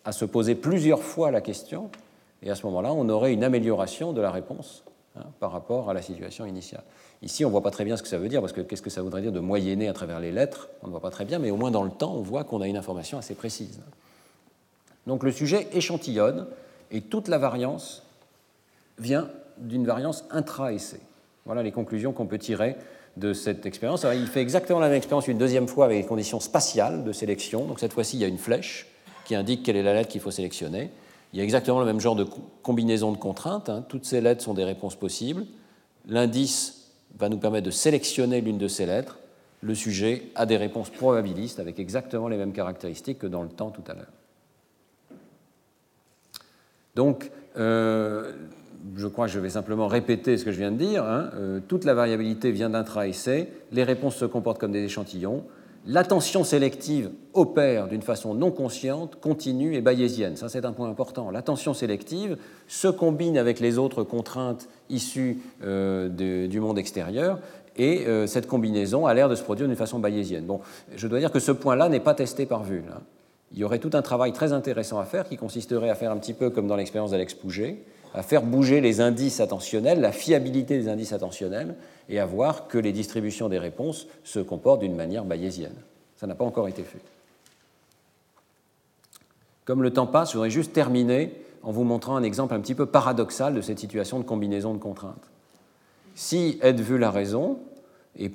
à 0.05 0.13
se 0.13 0.25
poser 0.25 0.55
plusieurs 0.55 1.03
fois 1.03 1.31
la 1.31 1.41
question, 1.41 1.91
et 2.43 2.51
à 2.51 2.55
ce 2.55 2.67
moment-là, 2.67 2.93
on 2.93 3.09
aurait 3.09 3.33
une 3.33 3.45
amélioration 3.45 4.13
de 4.13 4.21
la 4.21 4.31
réponse 4.31 4.83
hein, 5.17 5.25
par 5.39 5.53
rapport 5.53 5.91
à 5.91 5.95
la 5.95 6.03
situation 6.03 6.45
initiale. 6.45 6.83
Ici, 7.23 7.45
on 7.45 7.49
ne 7.49 7.53
voit 7.53 7.63
pas 7.63 7.71
très 7.71 7.85
bien 7.85 7.97
ce 7.97 8.03
que 8.03 8.09
ça 8.09 8.19
veut 8.19 8.29
dire, 8.29 8.41
parce 8.41 8.53
que 8.53 8.61
qu'est-ce 8.61 8.83
que 8.83 8.91
ça 8.91 9.03
voudrait 9.03 9.23
dire 9.23 9.33
de 9.33 9.41
moyenner 9.41 9.89
à 9.89 9.93
travers 9.93 10.19
les 10.19 10.33
lettres 10.33 10.69
On 10.83 10.87
ne 10.87 10.91
voit 10.91 11.01
pas 11.01 11.11
très 11.11 11.25
bien, 11.25 11.39
mais 11.39 11.51
au 11.51 11.57
moins 11.57 11.71
dans 11.71 11.85
le 11.85 11.91
temps, 11.91 12.15
on 12.15 12.23
voit 12.23 12.43
qu'on 12.43 12.61
a 12.61 12.67
une 12.67 12.77
information 12.77 13.19
assez 13.19 13.35
précise. 13.35 13.81
Donc 15.07 15.23
le 15.23 15.31
sujet 15.31 15.69
échantillonne, 15.73 16.47
et 16.91 17.01
toute 17.01 17.29
la 17.29 17.39
variance 17.39 18.03
vient 18.99 19.29
d'une 19.59 19.87
variance 19.87 20.25
intra-essai. 20.31 21.01
Voilà 21.47 21.63
les 21.63 21.73
conclusions 21.73 22.13
qu'on 22.13 22.27
peut 22.27 22.39
tirer 22.39 22.77
de 23.17 23.33
cette 23.33 23.67
expérience. 23.67 24.07
il 24.15 24.27
fait 24.27 24.41
exactement 24.41 24.79
la 24.79 24.89
même 24.89 24.97
expérience 24.97 25.29
une 25.29 25.39
deuxième 25.39 25.69
fois 25.69 25.85
avec 25.85 26.03
des 26.03 26.07
conditions 26.07 26.41
spatiales 26.41 27.05
de 27.05 27.13
sélection. 27.13 27.67
Donc 27.67 27.79
cette 27.79 27.93
fois-ci, 27.93 28.17
il 28.17 28.21
y 28.21 28.25
a 28.25 28.29
une 28.29 28.39
flèche 28.39 28.92
qui 29.25 29.35
indique 29.35 29.63
quelle 29.63 29.77
est 29.77 29.83
la 29.83 29.95
lettre 29.95 30.09
qu'il 30.09 30.21
faut 30.21 30.31
sélectionner. 30.31 30.91
Il 31.33 31.39
y 31.39 31.41
a 31.41 31.45
exactement 31.45 31.81
le 31.81 31.87
même 31.87 32.01
genre 32.01 32.17
de 32.17 32.27
combinaison 32.63 33.13
de 33.13 33.17
contraintes. 33.17 33.69
Hein. 33.69 33.85
Toutes 33.89 34.05
ces 34.05 34.21
lettres 34.21 34.43
sont 34.43 34.55
des 34.55 34.65
réponses 34.65 34.97
possibles. 34.97 35.47
L'indice 36.07 36.91
va 37.19 37.29
nous 37.29 37.39
permettre 37.39 37.67
de 37.67 37.71
sélectionner 37.71 38.41
l'une 38.41 38.59
de 38.59 38.69
ces 38.69 38.87
lettres. 38.87 39.19
Le 39.63 39.75
sujet 39.75 40.25
a 40.35 40.45
des 40.45 40.57
réponses 40.57 40.91
probabilistes 40.91 41.61
avec 41.61 41.79
exactement 41.79 42.29
les 42.29 42.37
mêmes 42.37 42.53
caractéristiques 42.53 43.21
que 43.21 43.27
dans 43.27 43.43
le 43.43 43.49
temps 43.49 43.71
tout 43.71 43.85
à 43.87 43.95
l'heure. 43.95 44.13
Donc, 46.95 47.31
euh, 47.57 48.33
je 48.97 49.07
crois 49.07 49.27
que 49.27 49.33
je 49.33 49.39
vais 49.39 49.51
simplement 49.51 49.87
répéter 49.87 50.37
ce 50.37 50.45
que 50.45 50.53
je 50.53 50.59
viens 50.59 50.73
de 50.73 50.77
dire. 50.77 51.05
Hein. 51.05 51.31
Euh, 51.35 51.61
toute 51.67 51.85
la 51.85 51.95
variabilité 51.95 52.51
vient 52.51 52.71
d'intra-essai. 52.71 53.49
Les 53.71 53.85
réponses 53.85 54.17
se 54.17 54.25
comportent 54.25 54.59
comme 54.59 54.73
des 54.73 54.85
échantillons 54.85 55.45
l'attention 55.87 56.45
sélective 56.45 57.11
opère 57.35 57.89
d'une 57.89 58.03
façon 58.03 58.35
non 58.35 58.51
consciente, 58.51 59.17
continue 59.21 59.75
et 59.75 59.81
bayésienne. 59.81 60.37
Ça, 60.37 60.49
c'est 60.49 60.65
un 60.65 60.73
point 60.73 60.89
important. 60.89 61.31
L'attention 61.31 61.75
sélective 61.75 62.37
se 62.69 62.89
combine 62.89 63.39
avec 63.39 63.61
les 63.61 63.79
autres 63.79 64.03
contraintes 64.05 64.69
issues 64.91 65.39
euh, 65.65 66.09
du 66.47 66.61
monde 66.61 66.79
extérieur 66.79 67.39
et 67.77 68.07
euh, 68.07 68.27
cette 68.27 68.47
combinaison 68.47 69.07
a 69.07 69.15
l'air 69.15 69.29
de 69.29 69.35
se 69.35 69.43
produire 69.43 69.67
d'une 69.67 69.77
façon 69.77 69.99
bayésienne. 69.99 70.45
Bon, 70.45 70.61
je 70.95 71.09
dois 71.09 71.19
dire 71.19 71.33
que 71.33 71.41
ce 71.41 71.53
point-là 71.53 71.89
n'est 71.89 72.01
pas 72.01 72.15
testé 72.15 72.47
par 72.47 72.65
vue. 72.65 72.83
Il 73.53 73.59
y 73.59 73.65
aurait 73.65 73.79
tout 73.79 73.91
un 73.95 74.03
travail 74.03 74.33
très 74.33 74.53
intéressant 74.53 74.99
à 74.99 75.05
faire 75.05 75.29
qui 75.29 75.37
consisterait 75.37 75.91
à 75.91 75.95
faire 75.95 76.11
un 76.11 76.17
petit 76.17 76.35
peu 76.35 76.51
comme 76.51 76.67
dans 76.67 76.77
l'expérience 76.77 77.11
d'Alex 77.11 77.35
Pouget, 77.35 77.83
à 78.15 78.23
faire 78.23 78.43
bouger 78.43 78.81
les 78.81 79.01
indices 79.01 79.41
attentionnels, 79.41 80.01
la 80.01 80.13
fiabilité 80.13 80.79
des 80.79 80.89
indices 80.89 81.13
attentionnels, 81.13 81.75
et 82.09 82.19
à 82.19 82.27
voir 82.27 82.69
que 82.69 82.79
les 82.79 82.93
distributions 82.93 83.49
des 83.49 83.59
réponses 83.59 84.07
se 84.25 84.41
comportent 84.41 84.81
d'une 84.81 84.97
manière 84.97 85.25
bayésienne. 85.25 85.77
Ça 86.17 86.27
n'a 86.27 86.35
pas 86.35 86.45
encore 86.45 86.69
été 86.69 86.83
fait. 86.83 87.01
Comme 89.65 89.83
le 89.83 89.93
temps 89.93 90.07
passe, 90.07 90.31
je 90.31 90.35
voudrais 90.35 90.51
juste 90.51 90.73
terminer 90.73 91.33
en 91.63 91.71
vous 91.71 91.85
montrant 91.85 92.17
un 92.17 92.23
exemple 92.23 92.55
un 92.55 92.61
petit 92.61 92.75
peu 92.75 92.87
paradoxal 92.87 93.55
de 93.55 93.61
cette 93.61 93.79
situation 93.79 94.19
de 94.19 94.25
combinaison 94.25 94.75
de 94.75 94.79
contraintes. 94.79 95.31
Si 96.15 96.59
Ed 96.63 96.81
veut 96.81 96.99
la 96.99 97.11
raison, 97.11 97.59
et 98.19 98.33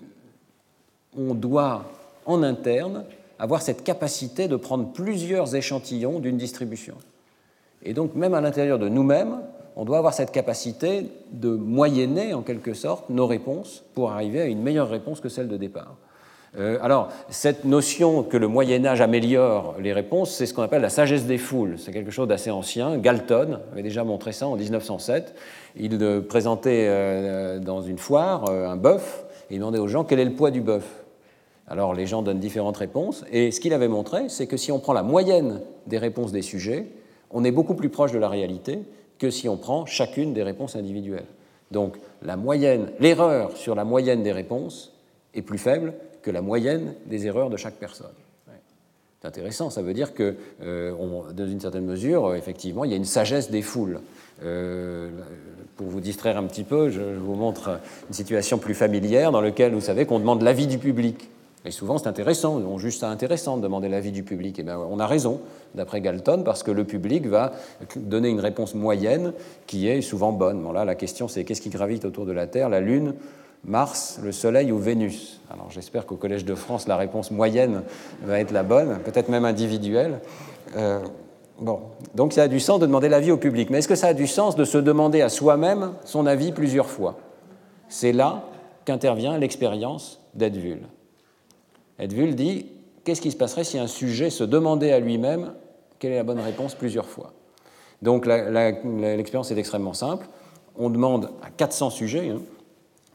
on 1.17 1.33
doit 1.33 1.85
en 2.25 2.43
interne 2.43 3.03
avoir 3.39 3.61
cette 3.61 3.83
capacité 3.83 4.47
de 4.47 4.55
prendre 4.55 4.91
plusieurs 4.91 5.55
échantillons 5.55 6.19
d'une 6.19 6.37
distribution. 6.37 6.95
Et 7.83 7.93
donc, 7.93 8.15
même 8.15 8.33
à 8.33 8.41
l'intérieur 8.41 8.79
de 8.79 8.89
nous-mêmes, 8.89 9.41
on 9.77 9.85
doit 9.85 9.99
avoir 9.99 10.13
cette 10.15 10.31
capacité 10.31 11.05
de 11.31 11.49
moyenner, 11.49 12.33
en 12.33 12.41
quelque 12.41 12.73
sorte, 12.73 13.09
nos 13.11 13.27
réponses 13.27 13.85
pour 13.93 14.11
arriver 14.11 14.41
à 14.41 14.45
une 14.45 14.63
meilleure 14.63 14.89
réponse 14.89 15.21
que 15.21 15.29
celle 15.29 15.47
de 15.47 15.55
départ. 15.55 15.95
Euh, 16.57 16.79
alors, 16.81 17.09
cette 17.29 17.63
notion 17.63 18.23
que 18.23 18.37
le 18.37 18.47
Moyen 18.47 18.83
Âge 18.85 19.01
améliore 19.01 19.75
les 19.79 19.93
réponses, 19.93 20.31
c'est 20.31 20.47
ce 20.47 20.55
qu'on 20.55 20.63
appelle 20.63 20.81
la 20.81 20.89
sagesse 20.89 21.25
des 21.25 21.37
foules. 21.37 21.75
C'est 21.77 21.91
quelque 21.91 22.09
chose 22.09 22.27
d'assez 22.27 22.49
ancien. 22.49 22.97
Galton 22.97 23.59
avait 23.71 23.83
déjà 23.83 24.03
montré 24.03 24.31
ça 24.31 24.47
en 24.47 24.55
1907. 24.55 25.35
Il 25.75 26.01
euh, 26.01 26.21
présentait 26.21 26.87
euh, 26.87 27.59
dans 27.59 27.83
une 27.83 27.99
foire 27.99 28.49
un 28.49 28.77
bœuf 28.77 29.25
et 29.51 29.55
il 29.55 29.59
demandait 29.59 29.77
aux 29.77 29.87
gens 29.87 30.03
quel 30.03 30.19
est 30.19 30.25
le 30.25 30.33
poids 30.33 30.49
du 30.49 30.61
bœuf. 30.61 31.05
Alors 31.67 31.93
les 31.93 32.07
gens 32.07 32.23
donnent 32.23 32.39
différentes 32.39 32.77
réponses 32.77 33.25
et 33.31 33.51
ce 33.51 33.59
qu'il 33.59 33.73
avait 33.73 33.89
montré, 33.89 34.29
c'est 34.29 34.47
que 34.47 34.57
si 34.57 34.71
on 34.71 34.79
prend 34.79 34.93
la 34.93 35.03
moyenne 35.03 35.61
des 35.85 35.99
réponses 35.99 36.31
des 36.31 36.41
sujets, 36.41 36.87
on 37.29 37.43
est 37.43 37.51
beaucoup 37.51 37.75
plus 37.75 37.89
proche 37.89 38.13
de 38.13 38.17
la 38.17 38.29
réalité 38.29 38.79
que 39.19 39.29
si 39.29 39.49
on 39.49 39.57
prend 39.57 39.85
chacune 39.85 40.33
des 40.33 40.43
réponses 40.43 40.75
individuelles. 40.75 41.25
Donc 41.71 41.97
la 42.21 42.37
moyenne, 42.37 42.91
l'erreur 42.99 43.55
sur 43.55 43.75
la 43.75 43.83
moyenne 43.83 44.23
des 44.23 44.31
réponses 44.31 44.93
est 45.33 45.41
plus 45.41 45.57
faible 45.57 45.93
que 46.21 46.31
la 46.31 46.41
moyenne 46.41 46.93
des 47.05 47.27
erreurs 47.27 47.49
de 47.49 47.57
chaque 47.57 47.75
personne. 47.75 48.07
C'est 49.21 49.27
intéressant, 49.27 49.71
ça 49.71 49.81
veut 49.81 49.95
dire 49.95 50.13
que, 50.13 50.35
euh, 50.61 50.93
dans 51.33 51.47
une 51.47 51.59
certaine 51.59 51.85
mesure, 51.85 52.27
euh, 52.27 52.35
effectivement, 52.35 52.83
il 52.83 52.91
y 52.91 52.93
a 52.93 52.97
une 52.97 53.05
sagesse 53.05 53.49
des 53.49 53.63
foules. 53.63 53.99
Euh, 54.43 55.09
pour 55.75 55.87
vous 55.87 56.01
distraire 56.01 56.37
un 56.37 56.43
petit 56.43 56.63
peu, 56.63 56.89
je, 56.91 57.01
vous 57.01 57.33
montre 57.33 57.79
une 58.07 58.13
situation 58.13 58.59
plus 58.59 58.75
familière 58.75 59.31
dans 59.31 59.41
laquelle 59.41 59.73
vous 59.73 59.81
savez 59.81 60.05
qu'on 60.05 60.19
demande 60.19 60.43
l'avis 60.43 60.67
du 60.67 60.77
public. 60.77 61.29
Et 61.67 61.71
souvent, 61.71 61.97
c'est 61.97 62.07
intéressant, 62.07 62.55
on 62.55 62.77
juge 62.77 62.97
ça 62.97 63.09
intéressant 63.09 63.57
de 63.57 63.61
demander 63.61 63.89
l'avis 63.89 64.13
du 64.13 64.23
public. 64.23 64.57
Et 64.57 64.63
bien, 64.63 64.79
on 64.79 64.99
a 64.99 65.05
raison, 65.05 65.41
d'après 65.75 65.99
Galton, 65.99 66.43
parce 66.45 66.63
que 66.63 66.71
le 66.71 66.85
public 66.85 67.27
va 67.27 67.51
donner 67.97 68.29
une 68.29 68.39
réponse 68.39 68.73
moyenne 68.73 69.33
qui 69.65 69.89
est 69.89 70.01
souvent 70.01 70.31
bonne. 70.31 70.63
Bon, 70.63 70.71
là, 70.71 70.85
la 70.85 70.95
question, 70.95 71.27
c'est 71.27 71.43
qu'est-ce 71.43 71.59
qui 71.59 71.69
gravite 71.69 72.05
autour 72.05 72.25
de 72.25 72.31
la 72.31 72.47
Terre, 72.47 72.69
la 72.69 72.79
Lune 72.79 73.15
Mars, 73.65 74.17
le 74.23 74.31
Soleil 74.31 74.71
ou 74.71 74.77
Vénus? 74.77 75.41
Alors 75.51 75.69
j'espère 75.69 76.05
qu'au 76.05 76.15
Collège 76.15 76.45
de 76.45 76.55
France, 76.55 76.87
la 76.87 76.95
réponse 76.95 77.31
moyenne 77.31 77.81
va 78.23 78.39
être 78.39 78.51
la 78.51 78.63
bonne, 78.63 78.99
peut-être 78.99 79.27
même 79.27 79.43
individuelle. 79.43 80.21
Euh, 80.77 80.99
bon, 81.59 81.81
donc 82.15 82.31
ça 82.31 82.43
a 82.43 82.47
du 82.47 82.61
sens 82.61 82.79
de 82.79 82.85
demander 82.85 83.09
l'avis 83.09 83.31
au 83.31 83.37
public. 83.37 83.69
Mais 83.71 83.79
est-ce 83.79 83.89
que 83.89 83.95
ça 83.95 84.07
a 84.07 84.13
du 84.13 84.27
sens 84.27 84.55
de 84.55 84.63
se 84.63 84.77
demander 84.77 85.21
à 85.21 85.27
soi-même 85.27 85.95
son 86.05 86.27
avis 86.27 86.53
plusieurs 86.53 86.87
fois? 86.87 87.17
C'est 87.89 88.13
là 88.13 88.43
qu'intervient 88.85 89.37
l'expérience 89.37 90.21
d'Edvul. 90.33 90.87
Edvul 91.99 92.35
dit 92.35 92.67
qu'est-ce 93.03 93.21
qui 93.21 93.31
se 93.31 93.37
passerait 93.37 93.63
si 93.63 93.77
un 93.77 93.87
sujet 93.87 94.29
se 94.29 94.43
demandait 94.43 94.91
à 94.91 94.99
lui-même 94.99 95.53
quelle 95.99 96.11
est 96.11 96.17
la 96.17 96.23
bonne 96.23 96.39
réponse 96.39 96.75
plusieurs 96.75 97.07
fois? 97.07 97.33
Donc 98.01 98.25
l'expérience 98.25 99.51
est 99.51 99.57
extrêmement 99.57 99.93
simple. 99.93 100.27
On 100.77 100.89
demande 100.89 101.31
à 101.41 101.49
400 101.49 101.89
sujets, 101.89 102.29
hein, 102.29 102.41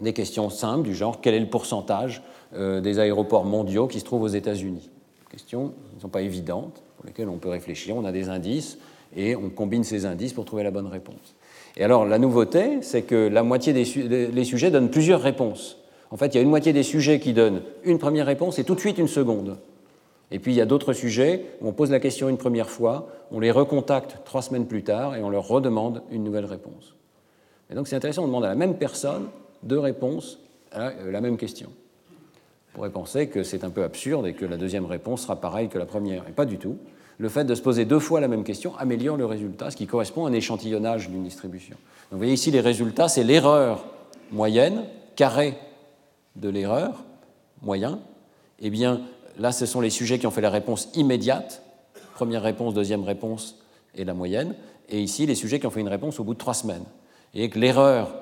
des 0.01 0.13
questions 0.13 0.51
simples 0.51 0.83
du 0.83 0.95
genre 0.95 1.21
quel 1.21 1.35
est 1.35 1.41
le 1.41 1.49
pourcentage 1.49 2.23
euh, 2.55 2.81
des 2.81 2.99
aéroports 2.99 3.45
mondiaux 3.45 3.87
qui 3.87 4.01
se 4.01 4.05
trouvent 4.05 4.23
aux 4.23 4.29
États-Unis? 4.29 4.91
Questions 5.31 5.69
qui 5.91 5.97
ne 5.97 6.01
sont 6.01 6.09
pas 6.09 6.23
évidentes, 6.23 6.83
pour 6.97 7.07
lesquelles 7.07 7.29
on 7.29 7.39
peut 7.39 7.49
réfléchir. 7.49 7.97
On 7.97 8.05
a 8.05 8.13
des 8.13 8.29
indices 8.29 8.79
et 9.17 9.37
on 9.37 9.49
combine 9.51 9.85
ces 9.85 10.07
indices 10.07 10.33
pour 10.33 10.45
trouver 10.45 10.65
la 10.65 10.71
bonne 10.71 10.89
réponse. 10.89 11.37
Et 11.77 11.85
alors 11.85 12.05
la 12.05 12.19
nouveauté, 12.19 12.83
c'est 12.83 13.03
que 13.03 13.29
la 13.29 13.43
moitié 13.43 13.73
des 13.73 14.45
sujets 14.45 14.71
donnent 14.71 14.91
plusieurs 14.91 15.21
réponses. 15.21 15.82
En 16.13 16.19
fait, 16.19 16.27
il 16.27 16.35
y 16.35 16.39
a 16.39 16.43
une 16.43 16.51
moitié 16.51 16.75
des 16.75 16.83
sujets 16.83 17.19
qui 17.19 17.33
donnent 17.33 17.63
une 17.85 17.99
première 17.99 18.27
réponse 18.27 18.59
et 18.59 18.65
tout 18.65 18.75
de 18.75 18.81
suite 18.81 18.99
une 18.99 19.09
seconde. 19.09 19.57
Et 20.31 20.39
puis 20.39 20.53
il 20.53 20.57
y 20.57 20.61
a 20.61 20.67
d'autres 20.67 20.93
sujets 20.93 21.47
où 21.61 21.69
on 21.69 21.73
pose 21.73 21.91
la 21.91 22.01
question 22.01 22.29
une 22.29 22.37
première 22.37 22.69
fois, 22.69 23.09
on 23.31 23.41
les 23.41 23.51
recontacte 23.51 24.19
trois 24.25 24.43
semaines 24.43 24.67
plus 24.67 24.85
tard 24.85 25.17
et 25.17 25.23
on 25.23 25.31
leur 25.31 25.49
redemande 25.49 26.03
une 26.11 26.23
nouvelle 26.23 26.45
réponse. 26.45 26.95
Et 27.71 27.75
donc 27.75 27.89
c'est 27.89 27.97
intéressant, 27.97 28.25
on 28.25 28.27
demande 28.27 28.45
à 28.45 28.49
la 28.49 28.55
même 28.55 28.77
personne 28.77 29.29
deux 29.63 29.79
réponses 29.79 30.39
à 30.71 30.89
euh, 30.89 31.11
la 31.11 31.23
même 31.23 31.39
question. 31.39 31.71
On 32.73 32.77
pourrait 32.77 32.91
penser 32.91 33.29
que 33.29 33.43
c'est 33.43 33.65
un 33.65 33.71
peu 33.71 33.83
absurde 33.83 34.27
et 34.27 34.35
que 34.35 34.45
la 34.45 34.59
deuxième 34.59 34.85
réponse 34.85 35.23
sera 35.23 35.41
pareille 35.41 35.69
que 35.69 35.79
la 35.79 35.87
première. 35.87 36.29
Et 36.29 36.33
pas 36.33 36.47
du 36.47 36.59
tout. 36.59 36.77
Le 37.19 37.29
fait 37.31 37.45
de 37.45 37.55
se 37.55 37.63
poser 37.63 37.87
deux 37.87 37.99
fois 37.99 38.21
la 38.21 38.29
même 38.29 38.45
question 38.45 38.77
améliore 38.77 39.17
le 39.17 39.27
résultat, 39.27 39.71
ce 39.71 39.77
qui 39.77 39.87
correspond 39.87 40.27
à 40.27 40.29
un 40.29 40.33
échantillonnage 40.33 41.09
d'une 41.09 41.25
distribution. 41.25 41.77
Donc 42.11 42.13
vous 42.13 42.19
voyez 42.19 42.33
ici 42.35 42.51
les 42.51 42.61
résultats, 42.61 43.09
c'est 43.09 43.25
l'erreur 43.25 43.85
moyenne, 44.31 44.85
carré 45.17 45.55
de 46.37 46.49
l'erreur, 46.49 47.05
moyen. 47.63 48.01
Eh 48.61 48.71
bien, 48.71 49.01
là, 49.39 49.53
ce 49.53 49.67
sont 49.67 49.81
les 49.81 49.91
sujets 49.91 50.19
qui 50.19 50.27
ont 50.27 50.31
fait 50.31 50.41
la 50.41 50.51
réponse 50.51 50.89
immédiate, 50.95 51.63
première 52.15 52.43
réponse, 52.43 52.75
deuxième 52.75 53.05
réponse 53.05 53.59
et 53.95 54.05
la 54.05 54.15
moyenne. 54.15 54.55
Et 54.89 55.01
ici, 55.01 55.27
les 55.27 55.35
sujets 55.35 55.61
qui 55.61 55.67
ont 55.67 55.71
fait 55.71 55.81
une 55.81 55.89
réponse 55.89 56.21
au 56.21 56.25
bout 56.25 56.35
de 56.35 56.39
trois 56.39 56.55
semaines. 56.55 56.85
Et 57.35 57.49
que 57.49 57.59
l'erreur 57.59 58.15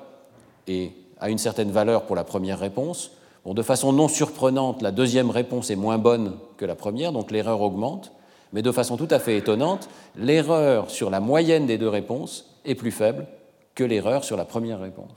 a 1.19 1.29
une 1.29 1.37
certaine 1.37 1.71
valeur 1.71 2.03
pour 2.03 2.15
la 2.15 2.23
première 2.23 2.59
réponse. 2.59 3.11
Bon, 3.43 3.53
de 3.53 3.61
façon 3.61 3.91
non 3.91 4.07
surprenante, 4.07 4.81
la 4.81 4.91
deuxième 4.91 5.29
réponse 5.29 5.69
est 5.69 5.75
moins 5.75 5.97
bonne 5.97 6.37
que 6.57 6.65
la 6.65 6.75
première, 6.75 7.11
donc 7.11 7.31
l'erreur 7.31 7.61
augmente. 7.61 8.11
Mais 8.53 8.61
de 8.61 8.71
façon 8.71 8.97
tout 8.97 9.07
à 9.09 9.19
fait 9.19 9.37
étonnante, 9.37 9.89
l'erreur 10.15 10.89
sur 10.89 11.09
la 11.09 11.19
moyenne 11.19 11.65
des 11.65 11.77
deux 11.77 11.89
réponses 11.89 12.57
est 12.65 12.75
plus 12.75 12.91
faible 12.91 13.27
que 13.75 13.83
l'erreur 13.83 14.23
sur 14.23 14.37
la 14.37 14.45
première 14.45 14.79
réponse. 14.79 15.11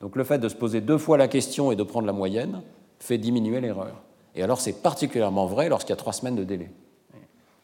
Donc 0.00 0.16
le 0.16 0.24
fait 0.24 0.38
de 0.38 0.48
se 0.48 0.54
poser 0.54 0.80
deux 0.80 0.98
fois 0.98 1.16
la 1.16 1.28
question 1.28 1.72
et 1.72 1.76
de 1.76 1.82
prendre 1.82 2.06
la 2.06 2.12
moyenne 2.12 2.62
fait 2.98 3.18
diminuer 3.18 3.60
l'erreur. 3.60 4.02
Et 4.34 4.42
alors 4.42 4.60
c'est 4.60 4.82
particulièrement 4.82 5.46
vrai 5.46 5.68
lorsqu'il 5.68 5.90
y 5.90 5.94
a 5.94 5.96
trois 5.96 6.12
semaines 6.12 6.36
de 6.36 6.44
délai. 6.44 6.70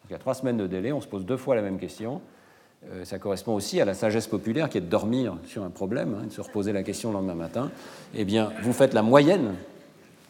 Il 0.09 0.13
y 0.13 0.15
a 0.15 0.19
trois 0.19 0.35
semaines 0.35 0.57
de 0.57 0.67
délai, 0.67 0.93
on 0.93 1.01
se 1.01 1.07
pose 1.07 1.25
deux 1.25 1.37
fois 1.37 1.55
la 1.55 1.63
même 1.63 1.79
question, 1.79 2.21
euh, 2.91 3.05
ça 3.05 3.19
correspond 3.19 3.55
aussi 3.55 3.81
à 3.81 3.85
la 3.85 3.95
sagesse 3.95 4.27
populaire 4.27 4.69
qui 4.69 4.79
est 4.79 4.83
de 4.83 4.87
dormir 4.87 5.37
sur 5.47 5.63
un 5.63 5.71
problème, 5.71 6.17
hein, 6.21 6.27
de 6.27 6.33
se 6.33 6.41
reposer 6.41 6.73
la 6.73 6.83
question 6.83 7.11
le 7.11 7.15
lendemain 7.15 7.35
matin. 7.35 7.71
Eh 8.15 8.25
bien, 8.25 8.53
vous 8.63 8.73
faites 8.73 8.93
la 8.93 9.03
moyenne 9.03 9.55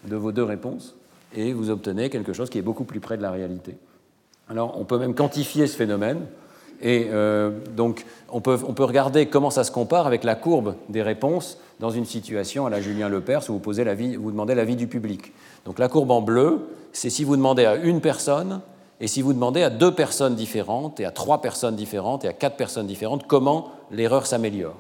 de 0.04 0.16
vos 0.16 0.32
deux 0.32 0.42
réponses 0.42 0.94
et 1.34 1.52
vous 1.52 1.70
obtenez 1.70 2.10
quelque 2.10 2.32
chose 2.32 2.50
qui 2.50 2.58
est 2.58 2.62
beaucoup 2.62 2.84
plus 2.84 3.00
près 3.00 3.16
de 3.16 3.22
la 3.22 3.30
réalité. 3.30 3.76
Alors, 4.48 4.78
on 4.78 4.84
peut 4.84 4.98
même 4.98 5.14
quantifier 5.14 5.66
ce 5.66 5.76
phénomène. 5.76 6.26
Et 6.82 7.09
euh, 7.10 7.50
donc, 7.76 8.04
on 8.30 8.40
peut, 8.40 8.59
on 8.66 8.74
peut, 8.74 8.84
regarder 8.84 9.26
comment 9.26 9.50
ça 9.50 9.64
se 9.64 9.70
compare 9.70 10.06
avec 10.06 10.24
la 10.24 10.34
courbe 10.34 10.74
des 10.88 11.02
réponses 11.02 11.59
dans 11.80 11.90
une 11.90 12.04
situation 12.04 12.66
à 12.66 12.70
la 12.70 12.80
Julien 12.80 13.09
Lepers 13.09 13.48
où 13.48 13.54
vous, 13.54 13.59
posez 13.60 13.84
la 13.84 13.94
vous 13.94 14.30
demandez 14.30 14.54
l'avis 14.54 14.76
du 14.76 14.88
public. 14.88 15.32
Donc, 15.64 15.78
la 15.78 15.88
courbe 15.88 16.10
en 16.10 16.20
bleu, 16.20 16.68
c'est 16.92 17.10
si 17.10 17.22
vous 17.22 17.36
demandez 17.36 17.64
à 17.64 17.76
une 17.76 18.00
personne 18.00 18.60
et 19.02 19.09
si 19.09 19.20
vous 19.20 19.32
demandez 19.32 19.64
à 19.64 19.70
deux 19.70 19.92
personnes 19.92 20.36
différentes, 20.36 21.00
et 21.00 21.04
à 21.04 21.10
trois 21.10 21.40
personnes 21.40 21.74
différentes, 21.74 22.24
et 22.24 22.28
à 22.28 22.32
quatre 22.32 22.56
personnes 22.56 22.86
différentes, 22.86 23.26
comment 23.26 23.72
l'erreur 23.90 24.26
s'améliore 24.26 24.76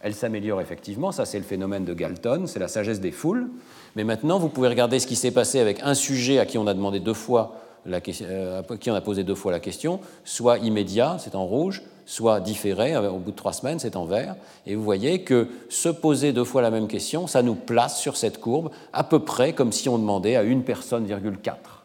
Elle 0.00 0.14
s'améliore 0.14 0.62
effectivement, 0.62 1.12
ça 1.12 1.26
c'est 1.26 1.36
le 1.36 1.44
phénomène 1.44 1.84
de 1.84 1.92
Galton, 1.92 2.44
c'est 2.46 2.58
la 2.58 2.68
sagesse 2.68 3.00
des 3.00 3.10
foules. 3.10 3.50
Mais 3.94 4.02
maintenant, 4.02 4.38
vous 4.38 4.48
pouvez 4.48 4.68
regarder 4.68 4.98
ce 4.98 5.06
qui 5.06 5.14
s'est 5.14 5.30
passé 5.30 5.60
avec 5.60 5.80
un 5.82 5.92
sujet 5.92 6.38
à 6.38 6.46
qui 6.46 6.56
on 6.56 6.66
a 6.66 6.72
demandé 6.72 7.00
deux 7.00 7.12
fois 7.12 7.54
la, 7.86 8.00
euh, 8.22 8.62
qui 8.78 8.90
on 8.90 8.94
a 8.94 9.00
posé 9.00 9.24
deux 9.24 9.34
fois 9.34 9.52
la 9.52 9.60
question, 9.60 10.00
soit 10.24 10.58
immédiat, 10.58 11.16
c'est 11.18 11.34
en 11.34 11.44
rouge, 11.46 11.82
soit 12.06 12.40
différé, 12.40 12.94
euh, 12.94 13.10
au 13.10 13.18
bout 13.18 13.32
de 13.32 13.36
trois 13.36 13.52
semaines, 13.52 13.78
c'est 13.78 13.96
en 13.96 14.04
vert. 14.04 14.36
Et 14.66 14.74
vous 14.74 14.82
voyez 14.82 15.22
que 15.22 15.48
se 15.68 15.88
poser 15.88 16.32
deux 16.32 16.44
fois 16.44 16.62
la 16.62 16.70
même 16.70 16.88
question, 16.88 17.26
ça 17.26 17.42
nous 17.42 17.54
place 17.54 17.98
sur 17.98 18.16
cette 18.16 18.40
courbe 18.40 18.70
à 18.92 19.04
peu 19.04 19.18
près 19.18 19.52
comme 19.52 19.72
si 19.72 19.88
on 19.88 19.98
demandait 19.98 20.36
à 20.36 20.42
une 20.42 20.62
personne, 20.62 21.04
virgule 21.04 21.38
quatre. 21.38 21.84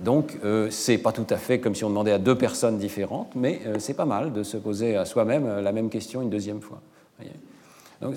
Donc, 0.00 0.38
euh, 0.44 0.68
c'est 0.70 0.96
pas 0.96 1.12
tout 1.12 1.26
à 1.28 1.36
fait 1.36 1.60
comme 1.60 1.74
si 1.74 1.84
on 1.84 1.90
demandait 1.90 2.12
à 2.12 2.18
deux 2.18 2.36
personnes 2.36 2.78
différentes, 2.78 3.32
mais 3.34 3.60
euh, 3.66 3.76
c'est 3.78 3.92
pas 3.92 4.06
mal 4.06 4.32
de 4.32 4.42
se 4.42 4.56
poser 4.56 4.96
à 4.96 5.04
soi-même 5.04 5.60
la 5.60 5.72
même 5.72 5.90
question 5.90 6.22
une 6.22 6.30
deuxième 6.30 6.62
fois. 6.62 6.80
Donc, 8.00 8.14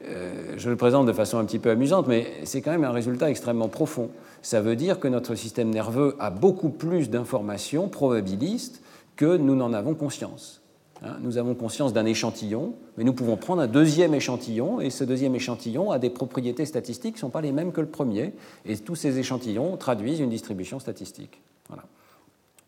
je 0.00 0.70
le 0.70 0.76
présente 0.76 1.06
de 1.06 1.12
façon 1.12 1.38
un 1.38 1.44
petit 1.44 1.58
peu 1.58 1.70
amusante, 1.70 2.06
mais 2.08 2.26
c'est 2.44 2.62
quand 2.62 2.70
même 2.70 2.84
un 2.84 2.90
résultat 2.90 3.30
extrêmement 3.30 3.68
profond. 3.68 4.10
Ça 4.42 4.60
veut 4.60 4.76
dire 4.76 4.98
que 4.98 5.08
notre 5.08 5.34
système 5.34 5.70
nerveux 5.70 6.16
a 6.18 6.30
beaucoup 6.30 6.70
plus 6.70 7.10
d'informations 7.10 7.88
probabilistes 7.88 8.82
que 9.16 9.36
nous 9.36 9.54
n'en 9.54 9.72
avons 9.72 9.94
conscience. 9.94 10.62
Hein, 11.02 11.16
nous 11.20 11.36
avons 11.36 11.54
conscience 11.54 11.92
d'un 11.92 12.06
échantillon, 12.06 12.74
mais 12.96 13.04
nous 13.04 13.12
pouvons 13.12 13.36
prendre 13.36 13.60
un 13.60 13.66
deuxième 13.66 14.14
échantillon, 14.14 14.80
et 14.80 14.88
ce 14.88 15.04
deuxième 15.04 15.34
échantillon 15.34 15.90
a 15.90 15.98
des 15.98 16.10
propriétés 16.10 16.64
statistiques 16.64 17.14
qui 17.14 17.18
ne 17.18 17.26
sont 17.26 17.30
pas 17.30 17.42
les 17.42 17.52
mêmes 17.52 17.72
que 17.72 17.82
le 17.82 17.86
premier, 17.86 18.32
et 18.64 18.76
tous 18.78 18.94
ces 18.94 19.18
échantillons 19.18 19.76
traduisent 19.76 20.20
une 20.20 20.30
distribution 20.30 20.78
statistique. 20.78 21.42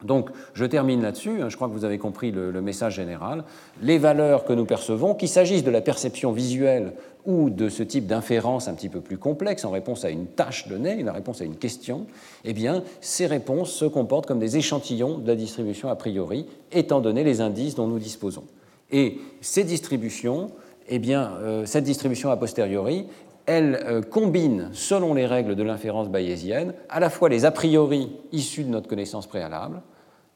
Donc, 0.05 0.31
je 0.55 0.65
termine 0.65 1.03
là-dessus. 1.03 1.43
Hein, 1.43 1.49
je 1.49 1.57
crois 1.57 1.69
que 1.69 1.73
vous 1.73 1.85
avez 1.85 1.99
compris 1.99 2.31
le, 2.31 2.61
message 2.61 2.95
général. 2.95 3.45
Les 3.83 3.99
valeurs 3.99 4.45
que 4.45 4.53
nous 4.53 4.65
percevons, 4.65 5.15
qu'il 5.15 5.29
s'agisse 5.29 5.65
de 5.65 5.71
la 5.71 5.81
perception 5.81 6.33
visuelle 6.33 6.93
ou 7.27 7.51
de 7.51 7.69
ce 7.69 7.83
type 7.83 8.07
d'inférence 8.07 8.69
un 8.69 8.75
petit 8.75 8.89
peu 8.89 9.01
plus 9.01 9.19
complexe 9.19 9.65
en 9.65 9.71
réponse 9.71 10.05
à 10.05 10.11
une 10.11 10.27
tâche 10.27 10.69
donnée, 10.69 10.95
une 10.95 11.11
réponse 11.11 11.41
à 11.41 11.45
une 11.45 11.57
question, 11.57 12.07
eh 12.45 12.53
bien, 12.53 12.85
ces 13.01 13.27
réponses 13.27 13.73
se 13.73 13.85
comportent 13.85 14.27
comme 14.27 14.39
des 14.39 14.57
échantillons 14.57 15.19
de 15.19 15.27
la 15.27 15.35
distribution 15.35 15.89
a 15.89 15.97
priori, 15.97 16.47
étant 16.73 17.01
donné 17.01 17.25
les 17.25 17.41
indices 17.41 17.75
dont 17.75 17.89
nous 17.89 17.99
disposons. 17.99 18.45
Et 18.91 19.19
ces 19.41 19.65
distributions, 19.65 20.53
eh 20.89 20.99
bien, 20.99 21.33
euh, 21.43 21.67
cette 21.67 21.85
distribution 21.85 22.31
a 22.31 22.37
posteriori 22.37 23.07
elle 23.49 23.81
euh, 23.87 24.03
combine, 24.03 24.69
selon 24.75 25.15
les 25.15 25.25
règles 25.25 25.57
de 25.57 25.63
l'inférence 25.63 26.11
bayésienne, 26.11 26.75
à 26.91 27.01
la 27.01 27.09
fois 27.09 27.31
les 27.31 27.47
a 27.47 27.51
priori 27.51 28.13
issus 28.31 28.63
de 28.63 28.69
notre 28.69 28.89
connaissance 28.89 29.27
préalable 29.27 29.81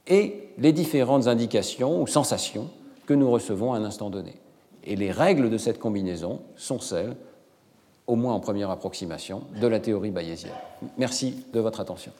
et 0.07 0.49
les 0.57 0.73
différentes 0.73 1.27
indications 1.27 2.01
ou 2.01 2.07
sensations 2.07 2.71
que 3.05 3.13
nous 3.13 3.31
recevons 3.31 3.75
à 3.75 3.77
un 3.77 3.85
instant 3.85 4.09
donné. 4.09 4.37
Et 4.85 4.97
les 4.97 5.11
règles 5.11 5.51
de 5.51 5.59
cette 5.59 5.79
combinaison 5.79 6.41
sont 6.57 6.81
celles, 6.81 7.15
au 8.07 8.17
moins 8.17 8.33
en 8.33 8.41
première 8.41 8.71
approximation, 8.71 9.43
de 9.61 9.67
la 9.67 9.79
théorie 9.79 10.11
bayésienne. 10.11 10.55
Merci 10.97 11.45
de 11.53 11.61
votre 11.61 11.81
attention. 11.81 12.13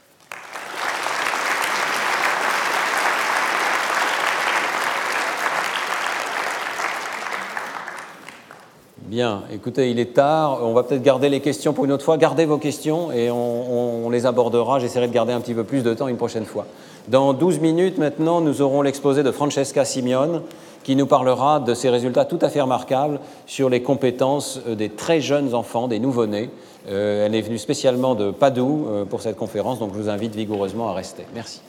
Bien, 9.13 9.43
écoutez, 9.53 9.91
il 9.91 9.99
est 9.99 10.15
tard, 10.15 10.61
on 10.63 10.73
va 10.73 10.85
peut-être 10.85 11.03
garder 11.03 11.29
les 11.29 11.41
questions 11.41 11.75
pour 11.75 11.85
une 11.85 11.93
autre 11.93 12.03
fois. 12.03 12.17
Gardez 12.17 12.47
vos 12.47 12.57
questions 12.57 13.13
et 13.13 13.31
on, 13.31 14.09
les 14.09 14.25
abordera. 14.25 14.79
J'essaierai 14.79 15.07
de 15.07 15.13
garder 15.13 15.35
un 15.35 15.43
petit 15.43 15.53
peu 15.53 15.65
plus 15.65 15.83
de 15.83 15.93
temps 15.93 16.09
une 16.09 16.17
prochaine 16.17 16.47
fois. 16.47 16.65
Dans 17.09 17.35
12 17.35 17.59
minutes 17.59 17.99
maintenant, 17.99 18.41
nous 18.41 18.63
aurons 18.63 18.81
l'exposé 18.81 19.23
de 19.23 19.31
Francesca 19.31 19.85
Simeone 19.85 20.41
qui 20.83 20.97
nous 20.97 21.05
parlera 21.05 21.61
de 21.61 21.75
ses 21.75 21.91
résultats 21.91 22.25
tout 22.25 22.39
à 22.41 22.49
fait 22.49 22.63
remarquables 22.63 23.21
sur 23.45 23.69
les 23.69 23.83
compétences 23.83 24.61
euh, 24.67 24.75
des 24.75 24.89
très 24.89 25.21
jeunes 25.21 25.53
enfants, 25.53 25.89
des 25.89 25.99
nouveau-nés. 25.99 26.49
Euh, 26.89 27.27
elle 27.27 27.35
est 27.35 27.43
venue 27.43 27.59
spécialement 27.59 28.15
de 28.15 28.31
Padoue 28.31 28.87
euh, 28.89 29.05
pour 29.05 29.21
cette 29.21 29.37
conférence, 29.37 29.79
donc 29.79 29.93
je 29.93 29.99
vous 29.99 30.09
invite 30.09 30.35
vigoureusement 30.35 30.89
à 30.89 30.95
rester. 30.95 31.27
Merci. 31.35 31.61